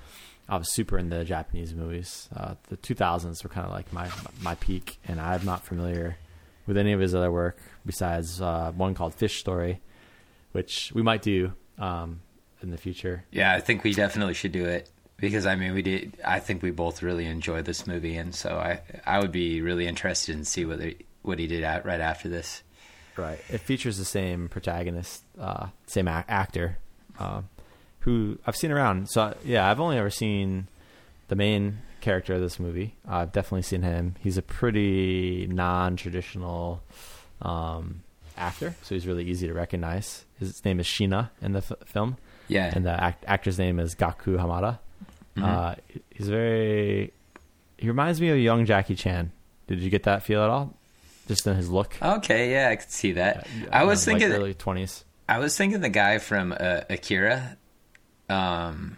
I 0.49 0.57
was 0.57 0.73
super 0.73 0.97
into 0.97 1.23
Japanese 1.25 1.73
movies. 1.73 2.29
Uh, 2.35 2.55
the 2.69 2.77
2000s 2.77 3.43
were 3.43 3.49
kind 3.49 3.65
of 3.65 3.71
like 3.71 3.91
my 3.91 4.09
my 4.41 4.55
peak, 4.55 4.97
and 5.07 5.19
I'm 5.19 5.43
not 5.45 5.65
familiar 5.65 6.17
with 6.65 6.77
any 6.77 6.93
of 6.93 6.99
his 6.99 7.13
other 7.15 7.31
work 7.31 7.57
besides 7.85 8.41
uh, 8.41 8.71
one 8.75 8.93
called 8.93 9.13
Fish 9.13 9.39
Story, 9.39 9.81
which 10.51 10.91
we 10.93 11.01
might 11.01 11.21
do 11.21 11.53
um, 11.77 12.21
in 12.61 12.71
the 12.71 12.77
future. 12.77 13.25
Yeah, 13.31 13.53
I 13.53 13.59
think 13.59 13.83
we 13.83 13.93
definitely 13.93 14.33
should 14.33 14.51
do 14.51 14.65
it 14.65 14.89
because 15.17 15.45
I 15.45 15.55
mean 15.55 15.73
we 15.73 15.81
did. 15.81 16.17
I 16.23 16.39
think 16.39 16.61
we 16.61 16.71
both 16.71 17.03
really 17.03 17.25
enjoyed 17.25 17.65
this 17.65 17.85
movie, 17.87 18.15
and 18.15 18.33
so 18.33 18.57
I 18.57 18.81
I 19.05 19.19
would 19.19 19.31
be 19.31 19.61
really 19.61 19.87
interested 19.87 20.35
in 20.35 20.45
see 20.45 20.65
what 20.65 20.79
he, 20.81 20.97
what 21.23 21.39
he 21.39 21.47
did 21.47 21.63
at, 21.63 21.85
right 21.85 21.99
after 22.01 22.29
this. 22.29 22.63
Right. 23.17 23.39
It 23.49 23.61
features 23.61 23.97
the 23.97 24.05
same 24.05 24.47
protagonist, 24.47 25.23
uh, 25.39 25.67
same 25.87 26.07
ac- 26.07 26.25
actor, 26.27 26.77
uh, 27.17 27.41
who 28.07 28.39
I've 28.47 28.55
seen 28.55 28.71
around. 28.71 29.09
So 29.09 29.35
yeah, 29.43 29.69
I've 29.69 29.81
only 29.81 29.97
ever 29.97 30.09
seen 30.09 30.67
the 31.27 31.35
main 31.35 31.79
character 31.99 32.33
of 32.35 32.39
this 32.41 32.57
movie. 32.57 32.95
I've 33.05 33.33
definitely 33.33 33.63
seen 33.63 33.81
him. 33.81 34.15
He's 34.21 34.37
a 34.37 34.41
pretty 34.41 35.45
non-traditional 35.47 36.81
um, 37.41 38.03
actor, 38.37 38.75
so 38.81 38.95
he's 38.95 39.05
really 39.05 39.25
easy 39.25 39.45
to 39.47 39.53
recognize. 39.53 40.23
His 40.39 40.63
name 40.63 40.79
is 40.79 40.85
Shina 40.87 41.31
in 41.41 41.51
the 41.51 41.59
f- 41.59 41.73
film, 41.85 42.15
Yeah, 42.47 42.71
and 42.73 42.85
the 42.85 42.91
act- 42.91 43.25
actor's 43.27 43.59
name 43.59 43.77
is 43.79 43.93
Gaku 43.93 44.37
Hamada. 44.37 44.79
Uh, 45.41 45.75
he's 46.11 46.29
very. 46.29 47.11
He 47.77 47.87
reminds 47.89 48.19
me 48.21 48.29
of 48.29 48.37
young 48.39 48.65
Jackie 48.65 48.95
Chan. 48.95 49.31
Did 49.67 49.79
you 49.79 49.89
get 49.89 50.03
that 50.03 50.23
feel 50.23 50.41
at 50.41 50.49
all? 50.49 50.73
Just 51.27 51.45
in 51.45 51.55
his 51.57 51.69
look. 51.69 51.95
okay, 52.01 52.51
yeah, 52.51 52.69
I 52.69 52.77
could 52.77 52.89
see 52.89 53.11
that. 53.11 53.45
I 53.71 53.83
was 53.83 54.07
like 54.07 54.19
thinking, 54.19 54.35
early 54.35 54.53
twenties. 54.53 55.03
I 55.27 55.39
was 55.39 55.57
thinking 55.57 55.81
the 55.81 55.89
guy 55.89 56.19
from 56.19 56.53
uh, 56.57 56.81
Akira, 56.89 57.57
um, 58.29 58.97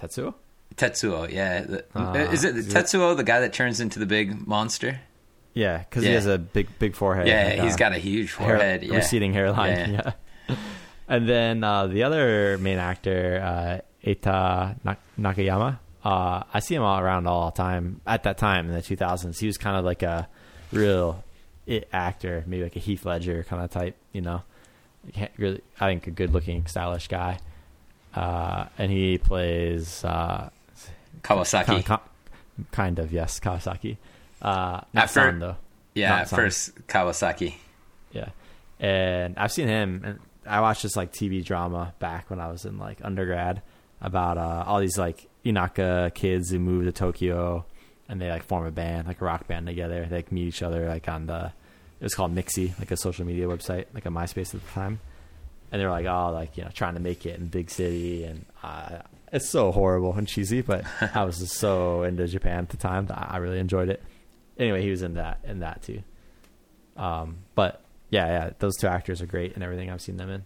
Tetsuo. 0.00 0.34
Tetsuo. 0.76 1.30
Yeah, 1.30 1.62
the, 1.62 1.84
Ah, 1.94 2.14
is 2.14 2.44
it 2.44 2.56
Tetsuo, 2.56 3.16
the 3.16 3.22
guy 3.24 3.40
that 3.40 3.52
turns 3.52 3.80
into 3.80 3.98
the 3.98 4.06
big 4.06 4.46
monster? 4.46 5.00
Yeah, 5.52 5.78
because 5.78 6.02
he 6.02 6.10
has 6.10 6.26
a 6.26 6.36
big, 6.38 6.68
big 6.78 6.96
forehead. 6.96 7.28
Yeah, 7.28 7.62
he's 7.62 7.74
uh, 7.74 7.78
got 7.78 7.92
a 7.92 7.98
huge 7.98 8.34
hair- 8.34 8.56
forehead. 8.56 8.82
yeah. 8.82 8.96
receding 8.96 9.32
hairline. 9.32 9.92
Yeah. 9.92 10.12
Yeah. 10.48 10.56
and 11.08 11.28
then 11.28 11.62
uh, 11.62 11.86
the 11.86 12.02
other 12.02 12.58
main 12.58 12.78
actor, 12.78 13.40
uh, 13.40 14.08
Eita 14.08 14.76
Nak- 14.84 14.98
Nakayama, 15.18 15.78
uh, 16.04 16.42
I 16.52 16.58
see 16.60 16.74
him 16.74 16.82
all 16.82 16.98
around 16.98 17.28
all 17.28 17.50
the 17.52 17.56
time. 17.56 18.00
At 18.04 18.24
that 18.24 18.36
time 18.36 18.66
in 18.68 18.74
the 18.74 18.82
2000s, 18.82 19.38
he 19.38 19.46
was 19.46 19.56
kind 19.56 19.76
of 19.76 19.84
like 19.84 20.02
a 20.02 20.28
real 20.72 21.22
it 21.66 21.88
actor, 21.92 22.42
maybe 22.48 22.64
like 22.64 22.76
a 22.76 22.80
Heath 22.80 23.06
Ledger 23.06 23.44
kind 23.44 23.62
of 23.62 23.70
type. 23.70 23.96
You 24.12 24.22
know, 24.22 24.42
really, 25.38 25.62
I 25.80 25.86
think 25.86 26.08
a 26.08 26.10
good-looking, 26.10 26.66
stylish 26.66 27.06
guy. 27.08 27.38
Uh, 28.14 28.66
and 28.78 28.90
he 28.92 29.18
plays 29.18 30.04
uh, 30.04 30.48
Kawasaki. 31.22 31.64
kind 31.84 31.84
of, 31.90 32.70
kind 32.70 32.98
of 32.98 33.12
yes, 33.12 33.40
Kawasaki. 33.40 33.96
Uh, 34.40 34.80
not 34.92 35.04
At 35.04 35.10
fir- 35.10 35.30
San, 35.30 35.38
though. 35.40 35.56
yeah, 35.94 36.16
at 36.20 36.28
San. 36.28 36.36
first 36.38 36.86
Kawasaki. 36.86 37.54
Yeah, 38.12 38.28
and 38.78 39.36
I've 39.38 39.50
seen 39.52 39.68
him, 39.68 40.02
and 40.04 40.18
I 40.46 40.60
watched 40.60 40.82
this 40.82 40.96
like 40.96 41.12
TV 41.12 41.44
drama 41.44 41.94
back 41.98 42.30
when 42.30 42.40
I 42.40 42.48
was 42.50 42.64
in 42.64 42.78
like 42.78 42.98
undergrad 43.02 43.62
about 44.00 44.38
uh, 44.38 44.64
all 44.66 44.80
these 44.80 44.98
like 44.98 45.26
Inaka 45.44 46.14
kids 46.14 46.50
who 46.50 46.58
move 46.58 46.84
to 46.84 46.92
Tokyo, 46.92 47.64
and 48.08 48.20
they 48.20 48.28
like 48.30 48.44
form 48.44 48.66
a 48.66 48.70
band, 48.70 49.08
like 49.08 49.20
a 49.20 49.24
rock 49.24 49.48
band 49.48 49.66
together. 49.66 50.06
They 50.08 50.16
like, 50.16 50.30
meet 50.30 50.46
each 50.46 50.62
other 50.62 50.86
like 50.88 51.08
on 51.08 51.26
the 51.26 51.52
it 52.00 52.04
was 52.04 52.14
called 52.14 52.34
Mixi, 52.34 52.78
like 52.78 52.90
a 52.90 52.96
social 52.96 53.24
media 53.24 53.46
website, 53.46 53.86
like 53.94 54.04
a 54.06 54.10
MySpace 54.10 54.54
at 54.54 54.64
the 54.64 54.70
time. 54.72 55.00
And 55.74 55.80
they 55.80 55.86
were 55.86 55.90
like, 55.90 56.06
oh, 56.06 56.30
like 56.32 56.56
you 56.56 56.62
know, 56.62 56.70
trying 56.72 56.94
to 56.94 57.00
make 57.00 57.26
it 57.26 57.36
in 57.36 57.48
big 57.48 57.68
city, 57.68 58.22
and 58.22 58.44
uh, 58.62 59.00
it's 59.32 59.50
so 59.50 59.72
horrible 59.72 60.12
and 60.12 60.28
cheesy. 60.28 60.60
But 60.60 60.84
I 61.16 61.24
was 61.24 61.40
just 61.40 61.54
so 61.54 62.04
into 62.04 62.28
Japan 62.28 62.60
at 62.60 62.68
the 62.68 62.76
time 62.76 63.06
that 63.06 63.26
I 63.28 63.38
really 63.38 63.58
enjoyed 63.58 63.88
it. 63.88 64.00
Anyway, 64.56 64.82
he 64.82 64.90
was 64.90 65.02
in 65.02 65.14
that 65.14 65.40
in 65.42 65.58
that 65.58 65.82
too. 65.82 66.04
Um, 66.96 67.38
but 67.56 67.82
yeah, 68.10 68.26
yeah, 68.28 68.50
those 68.60 68.76
two 68.76 68.86
actors 68.86 69.20
are 69.20 69.26
great 69.26 69.56
and 69.56 69.64
everything 69.64 69.90
I've 69.90 70.00
seen 70.00 70.16
them 70.16 70.30
in. 70.30 70.44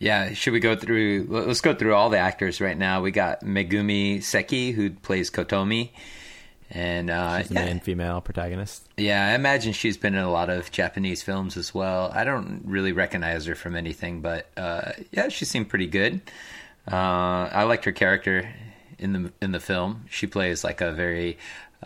Yeah, 0.00 0.32
should 0.32 0.52
we 0.52 0.58
go 0.58 0.74
through? 0.74 1.26
Let's 1.28 1.60
go 1.60 1.72
through 1.72 1.94
all 1.94 2.10
the 2.10 2.18
actors 2.18 2.60
right 2.60 2.76
now. 2.76 3.02
We 3.02 3.12
got 3.12 3.42
Megumi 3.42 4.20
Seki, 4.20 4.72
who 4.72 4.90
plays 4.90 5.30
Kotomi, 5.30 5.90
and 6.70 7.10
uh, 7.10 7.38
She's 7.38 7.48
the 7.48 7.54
yeah, 7.54 7.64
main 7.64 7.80
female 7.80 8.20
protagonist. 8.20 8.88
yeah, 8.96 9.26
I 9.28 9.34
imagine 9.34 9.72
she's 9.72 9.96
been 9.96 10.14
in 10.14 10.22
a 10.22 10.30
lot 10.30 10.50
of 10.50 10.70
Japanese 10.70 11.22
films 11.22 11.56
as 11.56 11.74
well. 11.74 12.10
I 12.14 12.24
don't 12.24 12.62
really 12.64 12.92
recognize 12.92 13.44
her 13.46 13.54
from 13.54 13.74
anything, 13.76 14.20
but 14.20 14.48
uh, 14.56 14.92
yeah, 15.10 15.28
she 15.28 15.44
seemed 15.44 15.68
pretty 15.68 15.86
good. 15.88 16.20
Uh, 16.90 17.48
I 17.52 17.64
liked 17.64 17.84
her 17.86 17.92
character 17.92 18.48
in 18.98 19.12
the 19.12 19.32
in 19.42 19.52
the 19.52 19.60
film. 19.60 20.04
She 20.10 20.26
plays 20.26 20.62
like 20.64 20.80
a 20.80 20.92
very, 20.92 21.38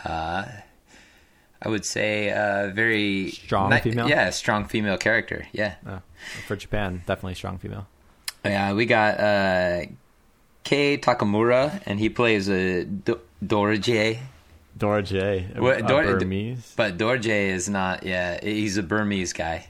uh, 0.05 0.45
I 1.62 1.69
would 1.69 1.85
say, 1.85 2.31
uh, 2.31 2.69
very 2.75 3.31
Strong 3.31 3.71
ni- 3.71 3.81
female? 3.81 4.09
Yeah, 4.09 4.31
strong 4.31 4.67
female 4.67 4.99
character. 4.99 5.47
Yeah. 5.53 5.76
Oh, 5.87 6.00
for 6.47 6.57
Japan, 6.57 7.03
definitely 7.07 7.35
strong 7.35 7.59
female. 7.59 7.87
Yeah, 8.45 8.75
we 8.75 8.85
got 8.85 9.19
uh, 9.19 9.83
Kei 10.64 10.99
Takamura, 10.99 11.81
and 11.87 11.99
he 11.99 12.09
plays 12.11 12.49
a 12.50 12.85
Do- 12.85 13.21
Dorje. 13.45 14.19
A, 15.57 15.61
What- 15.62 15.78
a 15.78 15.83
Dor- 15.83 16.19
Burmese. 16.19 16.73
But 16.76 16.97
Dorje 16.99 17.26
is 17.49 17.69
not, 17.69 18.04
yeah, 18.04 18.38
he's 18.43 18.76
a 18.76 18.83
Burmese 18.83 19.33
guy. 19.33 19.66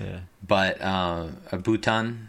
yeah. 0.00 0.20
But 0.46 0.82
um, 0.82 1.36
a 1.52 1.58
Bhutan, 1.58 2.28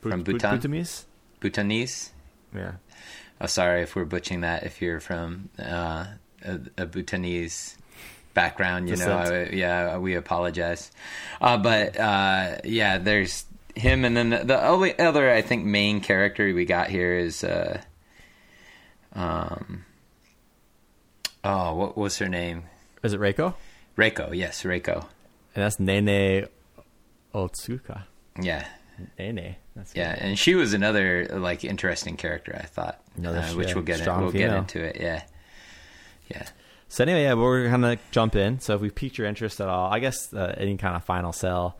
From 0.00 0.22
Bhut- 0.22 0.24
Bhutan? 0.24 0.56
Bhutanese? 0.58 1.04
Bhutanese. 1.40 2.10
Yeah. 2.54 2.72
Oh, 3.40 3.46
sorry 3.46 3.82
if 3.82 3.96
we're 3.96 4.04
butchering 4.04 4.42
that. 4.42 4.64
If 4.64 4.80
you're 4.82 5.00
from 5.00 5.48
uh, 5.58 6.06
a, 6.44 6.60
a 6.78 6.86
Bhutanese 6.86 7.76
background, 8.34 8.88
you 8.88 8.96
know, 8.96 9.16
I, 9.16 9.48
yeah, 9.52 9.98
we 9.98 10.14
apologize. 10.14 10.90
Uh, 11.40 11.56
but 11.58 11.98
uh, 11.98 12.58
yeah, 12.64 12.98
there's 12.98 13.44
him, 13.74 14.04
and 14.04 14.16
then 14.16 14.30
the, 14.30 14.44
the 14.44 14.64
only 14.64 14.96
other 14.98 15.30
I 15.30 15.42
think 15.42 15.64
main 15.64 16.00
character 16.00 16.52
we 16.54 16.64
got 16.64 16.88
here 16.88 17.14
is 17.18 17.42
uh, 17.42 17.80
um, 19.14 19.84
oh, 21.44 21.74
what 21.74 21.96
was 21.96 22.18
her 22.18 22.28
name? 22.28 22.64
Is 23.02 23.12
it 23.12 23.20
Reiko? 23.20 23.54
Reiko. 23.96 24.34
Yes, 24.34 24.62
Reiko. 24.62 25.06
And 25.54 25.64
that's 25.64 25.78
Nene 25.78 26.46
Otsuka. 27.34 28.04
Yeah, 28.40 28.66
Nene. 29.18 29.56
That's 29.74 29.94
yeah, 29.94 30.14
and 30.18 30.38
she 30.38 30.54
was 30.54 30.74
another 30.74 31.26
like 31.30 31.64
interesting 31.64 32.16
character. 32.16 32.58
I 32.58 32.66
thought, 32.66 33.00
Another 33.16 33.38
uh, 33.38 33.54
which 33.54 33.68
yeah, 33.68 33.74
we'll 33.74 33.84
get 33.84 34.00
in, 34.06 34.20
we'll 34.20 34.30
get 34.30 34.52
into 34.52 34.82
it. 34.82 34.98
Yeah, 35.00 35.22
yeah. 36.30 36.46
So 36.88 37.04
anyway, 37.04 37.22
yeah, 37.22 37.34
we're 37.34 37.70
gonna 37.70 37.98
jump 38.10 38.36
in. 38.36 38.60
So 38.60 38.74
if 38.74 38.82
we 38.82 38.90
piqued 38.90 39.16
your 39.16 39.26
interest 39.26 39.60
at 39.60 39.68
all, 39.68 39.90
I 39.90 39.98
guess 39.98 40.32
uh, 40.34 40.54
any 40.58 40.76
kind 40.76 40.94
of 40.94 41.04
final 41.04 41.32
sell. 41.32 41.78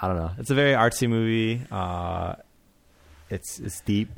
I 0.00 0.06
don't 0.08 0.16
know. 0.16 0.30
It's 0.38 0.50
a 0.50 0.54
very 0.54 0.72
artsy 0.72 1.08
movie. 1.08 1.62
Uh, 1.70 2.36
it's 3.30 3.58
it's 3.58 3.80
deep. 3.80 4.08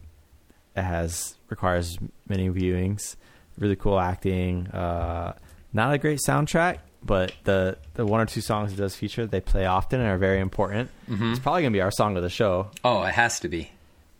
it 0.76 0.82
has 0.82 1.36
requires 1.48 1.98
many 2.28 2.48
viewings. 2.50 3.16
Really 3.58 3.76
cool 3.76 3.98
acting. 4.00 4.66
Uh, 4.68 5.34
not 5.72 5.92
a 5.94 5.98
great 5.98 6.20
soundtrack, 6.26 6.78
but 7.04 7.32
the 7.44 7.76
the 7.94 8.04
one 8.06 8.20
or 8.20 8.26
two 8.26 8.40
songs 8.40 8.72
it 8.72 8.76
does 8.76 8.94
feature, 8.96 9.26
they 9.26 9.40
play 9.40 9.66
often 9.66 10.00
and 10.00 10.08
are 10.08 10.18
very 10.18 10.40
important. 10.40 10.90
Mm-hmm. 11.08 11.32
It's 11.32 11.40
probably 11.40 11.62
gonna 11.62 11.72
be 11.72 11.80
our 11.80 11.90
song 11.90 12.16
of 12.16 12.22
the 12.22 12.30
show, 12.30 12.70
Oh, 12.84 13.02
it 13.02 13.12
has 13.14 13.40
to 13.40 13.48
be. 13.48 13.70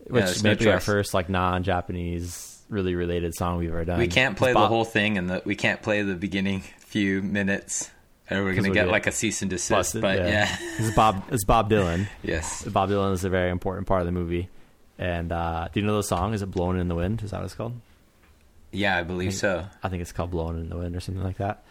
which 0.07 0.25
there's 0.25 0.43
may 0.43 0.51
no 0.51 0.57
be 0.57 0.71
our 0.71 0.81
first 0.81 1.15
like 1.15 1.29
non-Japanese 1.29 2.61
really 2.69 2.95
related 2.95 3.35
song 3.35 3.59
we've 3.59 3.71
ever 3.71 3.85
done. 3.85 3.99
We 3.99 4.09
can't 4.09 4.37
play 4.37 4.53
the 4.53 4.67
whole 4.67 4.85
thing, 4.85 5.19
and 5.19 5.29
the, 5.29 5.43
we 5.45 5.55
can't 5.57 5.83
play 5.83 6.03
the 6.03 6.15
beginning 6.15 6.61
few 6.79 7.23
minutes, 7.23 7.91
or 8.31 8.43
we're 8.45 8.51
gonna 8.55 8.69
we'll 8.69 8.75
get 8.75 8.85
get 8.85 8.91
like 8.93 9.07
a 9.07 9.13
cease 9.13 9.43
and 9.43 9.51
desist. 9.51 9.71
busted, 9.71 10.03
but 10.03 10.19
yeah, 10.19 10.55
it's 10.79 10.95
Bob. 10.95 11.23
It's 11.31 11.45
Bob 11.45 11.71
Dylan. 11.71 12.07
yes, 12.23 12.65
Bob 12.65 12.91
Dylan 12.91 13.13
is 13.13 13.25
a 13.25 13.29
very 13.31 13.51
important 13.51 13.87
part 13.87 14.01
of 14.01 14.07
the 14.07 14.13
movie. 14.13 14.49
And 14.99 15.33
uh, 15.33 15.69
do 15.73 15.81
you 15.81 15.87
know 15.87 15.97
the 15.97 16.03
song? 16.03 16.33
Is 16.35 16.43
it 16.43 16.51
"Blowing 16.51 16.79
in 16.79 16.89
the 16.89 16.95
Wind"? 16.95 17.23
Is 17.23 17.31
that 17.33 17.39
what 17.39 17.45
it's 17.47 17.55
called? 17.55 17.75
Yeah, 18.73 18.99
I 18.99 19.03
believe 19.03 19.35
so. 19.35 19.65
I 19.83 19.89
think 19.89 20.03
it's 20.03 20.13
called 20.13 20.31
"Blowing 20.31 20.59
in 20.59 20.69
the 20.69 20.77
Wind" 20.77 20.97
or 20.97 21.01
something 21.01 21.23
like 21.23 21.37
that. 21.39 21.65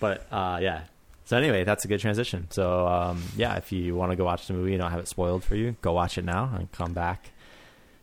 But 0.00 0.26
uh, 0.30 0.58
yeah. 0.60 0.82
So 1.24 1.36
anyway, 1.36 1.64
that's 1.64 1.84
a 1.84 1.88
good 1.88 2.00
transition. 2.00 2.46
So 2.50 2.86
um, 2.86 3.22
yeah, 3.36 3.56
if 3.56 3.72
you 3.72 3.94
want 3.94 4.12
to 4.12 4.16
go 4.16 4.24
watch 4.24 4.46
the 4.46 4.54
movie 4.54 4.72
and 4.72 4.80
don't 4.80 4.90
have 4.90 5.00
it 5.00 5.08
spoiled 5.08 5.44
for 5.44 5.56
you, 5.56 5.76
go 5.82 5.92
watch 5.92 6.18
it 6.18 6.24
now 6.24 6.50
and 6.56 6.70
come 6.72 6.92
back 6.92 7.30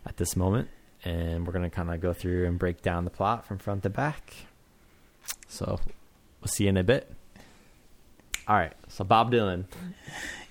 at 0.05 0.17
this 0.17 0.35
moment, 0.35 0.69
and 1.03 1.45
we're 1.45 1.53
gonna 1.53 1.69
kind 1.69 1.91
of 1.91 1.99
go 2.01 2.13
through 2.13 2.47
and 2.47 2.57
break 2.57 2.81
down 2.81 3.03
the 3.03 3.11
plot 3.11 3.45
from 3.45 3.57
front 3.57 3.83
to 3.83 3.89
back. 3.89 4.33
So 5.47 5.79
we'll 6.41 6.47
see 6.47 6.65
you 6.65 6.69
in 6.69 6.77
a 6.77 6.83
bit. 6.83 7.11
All 8.47 8.55
right. 8.55 8.73
So 8.89 9.03
Bob 9.03 9.31
Dylan. 9.31 9.65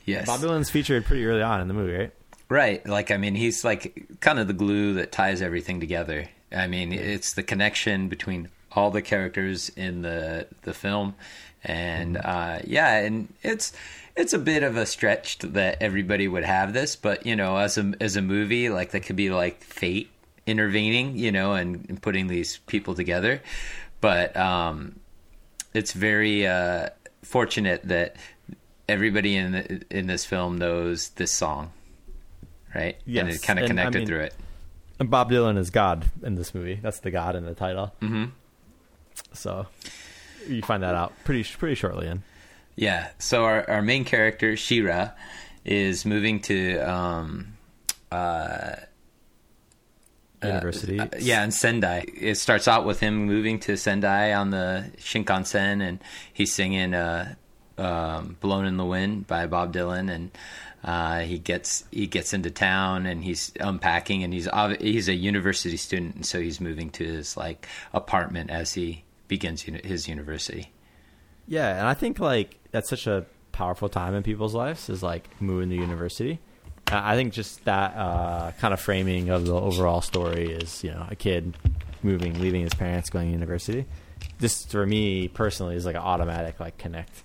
Yes, 0.04 0.26
Bob 0.26 0.40
Dylan's 0.40 0.68
featured 0.68 1.04
pretty 1.06 1.24
early 1.24 1.42
on 1.42 1.60
in 1.60 1.68
the 1.68 1.74
movie, 1.74 1.94
right? 1.94 2.12
Right. 2.48 2.86
Like, 2.86 3.10
I 3.10 3.16
mean, 3.16 3.34
he's 3.34 3.64
like 3.64 4.06
kind 4.20 4.38
of 4.38 4.46
the 4.46 4.52
glue 4.52 4.94
that 4.94 5.12
ties 5.12 5.40
everything 5.40 5.80
together. 5.80 6.28
I 6.54 6.66
mean, 6.66 6.92
it's 6.92 7.32
the 7.32 7.42
connection 7.42 8.08
between 8.08 8.48
all 8.72 8.90
the 8.90 9.02
characters 9.02 9.70
in 9.70 10.02
the 10.02 10.46
the 10.62 10.74
film, 10.74 11.14
and 11.62 12.16
uh, 12.16 12.60
yeah, 12.64 12.98
and 12.98 13.32
it's 13.42 13.72
it's 14.16 14.32
a 14.32 14.38
bit 14.38 14.62
of 14.62 14.76
a 14.76 14.86
stretch 14.86 15.38
that 15.38 15.78
everybody 15.80 16.28
would 16.28 16.44
have 16.44 16.72
this, 16.72 16.96
but 16.96 17.26
you 17.26 17.34
know, 17.36 17.56
as 17.56 17.78
a 17.78 17.92
as 18.00 18.16
a 18.16 18.22
movie, 18.22 18.68
like 18.68 18.90
that 18.92 19.00
could 19.00 19.16
be 19.16 19.30
like 19.30 19.62
fate 19.62 20.10
intervening, 20.46 21.16
you 21.16 21.32
know, 21.32 21.54
and, 21.54 21.86
and 21.88 22.02
putting 22.02 22.26
these 22.26 22.58
people 22.66 22.94
together. 22.94 23.40
But 24.00 24.36
um, 24.36 25.00
it's 25.72 25.92
very 25.92 26.46
uh, 26.46 26.90
fortunate 27.22 27.82
that 27.88 28.16
everybody 28.88 29.36
in 29.36 29.52
the, 29.52 29.82
in 29.90 30.06
this 30.06 30.24
film 30.26 30.58
knows 30.58 31.08
this 31.10 31.32
song, 31.32 31.72
right? 32.74 32.96
and 32.96 33.02
Yes, 33.06 33.36
it 33.36 33.42
kind 33.42 33.58
of 33.58 33.64
and, 33.70 33.80
I 33.80 33.84
connected 33.84 33.98
mean- 34.00 34.08
through 34.08 34.20
it. 34.20 34.34
And 34.98 35.10
Bob 35.10 35.30
Dylan 35.30 35.58
is 35.58 35.70
God 35.70 36.04
in 36.22 36.34
this 36.36 36.54
movie. 36.54 36.78
That's 36.82 37.00
the 37.00 37.10
God 37.10 37.34
in 37.36 37.44
the 37.44 37.54
title. 37.54 37.92
hmm 38.00 38.26
So 39.32 39.66
you 40.48 40.62
find 40.62 40.82
that 40.82 40.94
out 40.94 41.12
pretty 41.24 41.44
pretty 41.58 41.74
shortly 41.74 42.06
in. 42.06 42.22
Yeah. 42.76 43.08
So 43.18 43.44
our 43.44 43.68
our 43.68 43.82
main 43.82 44.04
character 44.04 44.56
Shira 44.56 45.14
is 45.64 46.04
moving 46.04 46.40
to 46.42 46.78
um, 46.78 47.56
uh, 48.12 48.76
University. 50.42 51.00
Uh, 51.00 51.08
yeah, 51.18 51.42
in 51.42 51.50
Sendai. 51.50 52.04
It 52.20 52.34
starts 52.36 52.68
out 52.68 52.84
with 52.84 53.00
him 53.00 53.24
moving 53.24 53.58
to 53.60 53.76
Sendai 53.76 54.34
on 54.34 54.50
the 54.50 54.90
Shinkansen, 54.98 55.80
and 55.80 56.00
he's 56.34 56.52
singing 56.52 56.92
uh, 56.94 57.34
um, 57.78 58.36
"Blowing 58.40 58.66
in 58.66 58.76
the 58.76 58.84
Wind" 58.84 59.26
by 59.26 59.46
Bob 59.46 59.72
Dylan, 59.72 60.10
and 60.12 60.30
uh, 60.84 61.20
he 61.20 61.38
gets 61.38 61.84
he 61.90 62.06
gets 62.06 62.34
into 62.34 62.50
town 62.50 63.06
and 63.06 63.24
he's 63.24 63.52
unpacking, 63.58 64.22
and 64.22 64.34
he's 64.34 64.46
he's 64.80 65.08
a 65.08 65.14
university 65.14 65.78
student, 65.78 66.14
and 66.14 66.26
so 66.26 66.40
he's 66.40 66.60
moving 66.60 66.90
to 66.90 67.04
his 67.04 67.36
like 67.36 67.66
apartment 67.94 68.50
as 68.50 68.74
he 68.74 69.04
begins 69.26 69.62
his 69.62 70.08
university. 70.08 70.70
Yeah, 71.48 71.78
and 71.78 71.86
I 71.86 71.94
think 71.94 72.20
like 72.20 72.58
that's 72.70 72.90
such 72.90 73.06
a 73.06 73.24
powerful 73.52 73.88
time 73.88 74.14
in 74.14 74.22
people's 74.22 74.54
lives 74.54 74.90
is 74.90 75.02
like 75.02 75.28
moving 75.40 75.70
to 75.70 75.76
university. 75.76 76.38
Uh, 76.92 77.00
I 77.02 77.14
think 77.16 77.32
just 77.32 77.64
that 77.64 77.96
uh, 77.96 78.52
kind 78.60 78.74
of 78.74 78.80
framing 78.80 79.30
of 79.30 79.46
the 79.46 79.54
overall 79.54 80.02
story 80.02 80.52
is 80.52 80.84
you 80.84 80.90
know 80.90 81.06
a 81.10 81.16
kid 81.16 81.56
moving, 82.02 82.38
leaving 82.40 82.60
his 82.60 82.74
parents, 82.74 83.08
going 83.08 83.28
to 83.28 83.32
university. 83.32 83.86
This 84.38 84.66
for 84.66 84.84
me 84.84 85.28
personally 85.28 85.76
is 85.76 85.86
like 85.86 85.96
an 85.96 86.02
automatic 86.02 86.60
like 86.60 86.76
connect 86.76 87.22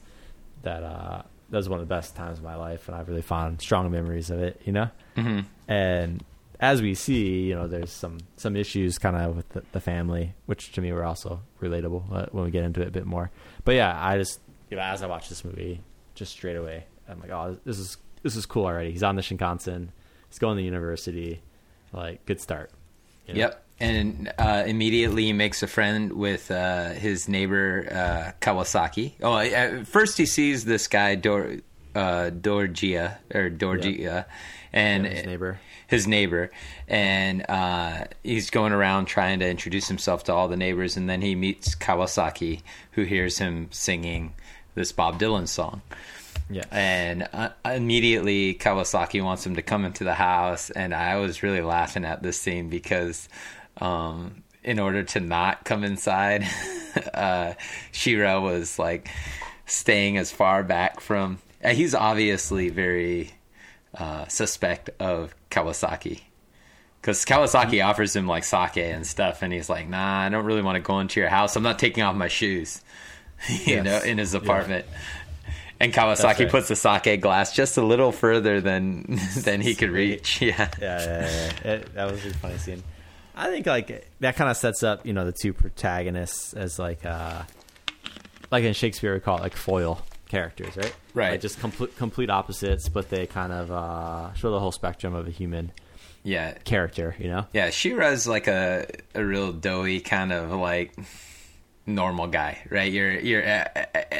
that 0.63 0.83
uh, 0.83 1.23
that 1.51 1.57
was 1.57 1.67
one 1.69 1.79
of 1.79 1.87
the 1.87 1.93
best 1.93 2.15
times 2.15 2.37
of 2.37 2.43
my 2.43 2.55
life, 2.55 2.87
and 2.87 2.95
I've 2.95 3.07
really 3.09 3.21
found 3.21 3.61
strong 3.61 3.89
memories 3.91 4.29
of 4.29 4.39
it. 4.39 4.61
You 4.65 4.73
know, 4.73 4.89
Mm-hmm. 5.17 5.39
and 5.71 6.23
as 6.59 6.81
we 6.81 6.93
see, 6.93 7.43
you 7.47 7.55
know, 7.55 7.67
there's 7.67 7.91
some 7.91 8.17
some 8.35 8.55
issues 8.55 8.97
kind 8.97 9.15
of 9.15 9.35
with 9.35 9.49
the, 9.49 9.63
the 9.71 9.79
family, 9.79 10.33
which 10.45 10.71
to 10.73 10.81
me 10.81 10.91
were 10.91 11.03
also 11.05 11.41
relatable 11.61 12.03
uh, 12.13 12.25
when 12.31 12.43
we 12.45 12.51
get 12.51 12.63
into 12.63 12.81
it 12.81 12.87
a 12.87 12.91
bit 12.91 13.05
more. 13.05 13.31
But 13.63 13.75
yeah, 13.75 13.97
I 13.97 14.17
just 14.17 14.39
you 14.69 14.77
know, 14.77 14.83
as 14.83 15.01
I 15.01 15.07
watch 15.07 15.29
this 15.29 15.43
movie, 15.45 15.81
just 16.15 16.31
straight 16.33 16.55
away, 16.57 16.85
I'm 17.07 17.19
like, 17.21 17.31
oh, 17.31 17.57
this 17.65 17.79
is 17.79 17.97
this 18.23 18.35
is 18.35 18.45
cool 18.45 18.65
already. 18.65 18.91
He's 18.91 19.03
on 19.03 19.15
the 19.15 19.21
Shinkansen, 19.21 19.89
he's 20.29 20.39
going 20.39 20.57
to 20.57 20.63
university, 20.63 21.41
like 21.93 22.25
good 22.25 22.41
start. 22.41 22.71
you 23.25 23.33
know? 23.35 23.39
Yep. 23.39 23.65
And 23.79 24.31
uh, 24.37 24.63
immediately 24.67 25.25
he 25.25 25.33
makes 25.33 25.63
a 25.63 25.67
friend 25.67 26.13
with 26.13 26.51
uh, 26.51 26.89
his 26.89 27.29
neighbor 27.29 27.87
uh, 27.89 28.31
Kawasaki. 28.45 29.13
Oh, 29.23 29.83
first 29.85 30.17
he 30.17 30.25
sees 30.25 30.65
this 30.65 30.87
guy 30.87 31.15
Dor 31.15 31.57
uh, 31.95 32.29
Dorgia 32.31 33.17
or 33.33 33.49
Dorgia, 33.49 34.25
and 34.73 35.05
Yeah, 35.05 35.09
his 35.11 35.25
neighbor. 35.25 35.59
his 35.87 36.07
neighbor, 36.07 36.51
and 36.87 37.45
uh, 37.49 38.05
he's 38.23 38.49
going 38.49 38.73
around 38.73 39.05
trying 39.05 39.39
to 39.39 39.47
introduce 39.49 39.87
himself 39.87 40.25
to 40.25 40.33
all 40.33 40.47
the 40.49 40.57
neighbors, 40.57 40.97
and 40.97 41.09
then 41.09 41.21
he 41.21 41.33
meets 41.35 41.73
Kawasaki, 41.75 42.61
who 42.91 43.03
hears 43.03 43.37
him 43.39 43.69
singing 43.71 44.33
this 44.75 44.91
Bob 44.91 45.19
Dylan 45.19 45.47
song. 45.47 45.81
Yeah, 46.51 46.63
And 46.71 47.27
uh, 47.31 47.49
immediately 47.63 48.55
Kawasaki 48.55 49.23
wants 49.23 49.45
him 49.45 49.55
to 49.55 49.61
come 49.61 49.85
into 49.85 50.03
the 50.03 50.15
house, 50.15 50.69
and 50.71 50.93
I 50.93 51.17
was 51.17 51.43
really 51.43 51.61
laughing 51.61 52.05
at 52.05 52.23
this 52.23 52.39
scene 52.41 52.69
because, 52.69 53.29
um, 53.79 54.43
in 54.63 54.79
order 54.79 55.03
to 55.03 55.19
not 55.19 55.63
come 55.65 55.83
inside, 55.83 56.45
uh, 57.13 57.53
Shira 57.91 58.39
was 58.41 58.77
like 58.79 59.09
staying 59.65 60.17
as 60.17 60.31
far 60.31 60.63
back 60.63 60.99
from. 60.99 61.39
uh, 61.63 61.69
He's 61.69 61.93
obviously 61.95 62.69
very 62.69 63.31
uh, 63.97 64.27
suspect 64.27 64.89
of 64.99 65.33
Kawasaki. 65.51 66.21
Because 67.01 67.23
Kawasaki 67.23 67.83
offers 67.85 68.13
him 68.15 68.27
like 68.27 68.43
sake 68.43 68.77
and 68.77 69.07
stuff, 69.07 69.41
and 69.41 69.53
he's 69.53 69.69
like, 69.69 69.87
"Nah, 69.87 70.19
I 70.25 70.29
don't 70.29 70.43
really 70.45 70.61
want 70.61 70.75
to 70.75 70.81
go 70.81 70.99
into 70.99 71.19
your 71.21 71.29
house. 71.29 71.55
I'm 71.55 71.63
not 71.63 71.79
taking 71.79 72.03
off 72.03 72.13
my 72.15 72.27
shoes." 72.27 72.81
you 73.49 73.75
Yes. 73.75 73.85
know, 73.85 73.99
in 74.01 74.17
his 74.17 74.33
Yeah. 74.33 74.41
apartment. 74.41 74.85
And 75.79 75.93
Kawasaki 75.93 76.39
right. 76.39 76.49
puts 76.49 76.67
the 76.67 76.75
sake 76.75 77.21
glass 77.21 77.55
just 77.55 77.77
a 77.77 77.81
little 77.81 78.11
further 78.11 78.59
than 78.59 79.17
than 79.37 79.61
he 79.61 79.75
could 79.75 79.91
reach. 79.91 80.41
Yeah. 80.41 80.69
yeah, 80.81 80.99
yeah, 81.01 81.51
yeah. 81.63 81.71
It, 81.71 81.93
that 81.95 82.11
was 82.11 82.25
a 82.25 82.33
funny 82.33 82.57
scene. 82.57 82.83
I 83.39 83.49
think 83.49 83.65
like 83.65 84.07
that 84.19 84.35
kind 84.35 84.49
of 84.49 84.57
sets 84.57 84.83
up 84.83 85.05
you 85.05 85.13
know 85.13 85.25
the 85.25 85.31
two 85.31 85.53
protagonists 85.53 86.53
as 86.53 86.77
like 86.77 87.05
uh 87.05 87.43
like 88.51 88.63
in 88.63 88.73
Shakespeare 88.73 89.13
we 89.13 89.19
call 89.19 89.37
it 89.37 89.41
like 89.41 89.55
foil 89.55 90.01
characters, 90.27 90.75
right? 90.77 90.93
Right. 91.13 91.31
Like 91.31 91.41
just 91.41 91.59
complete 91.59 91.95
complete 91.97 92.29
opposites, 92.29 92.89
but 92.89 93.09
they 93.09 93.25
kind 93.27 93.51
of 93.53 93.71
uh 93.71 94.33
show 94.33 94.51
the 94.51 94.59
whole 94.59 94.71
spectrum 94.71 95.15
of 95.15 95.27
a 95.27 95.31
human 95.31 95.71
Yeah. 96.23 96.53
character, 96.65 97.15
you 97.17 97.29
know? 97.29 97.45
Yeah, 97.53 97.69
Shira's 97.69 98.27
like 98.27 98.47
a 98.47 98.85
a 99.15 99.23
real 99.23 99.51
doughy 99.53 100.01
kind 100.01 100.31
of 100.33 100.51
like 100.51 100.93
normal 101.85 102.27
guy, 102.27 102.59
right? 102.69 102.91
You're 102.91 103.19
you're 103.19 103.43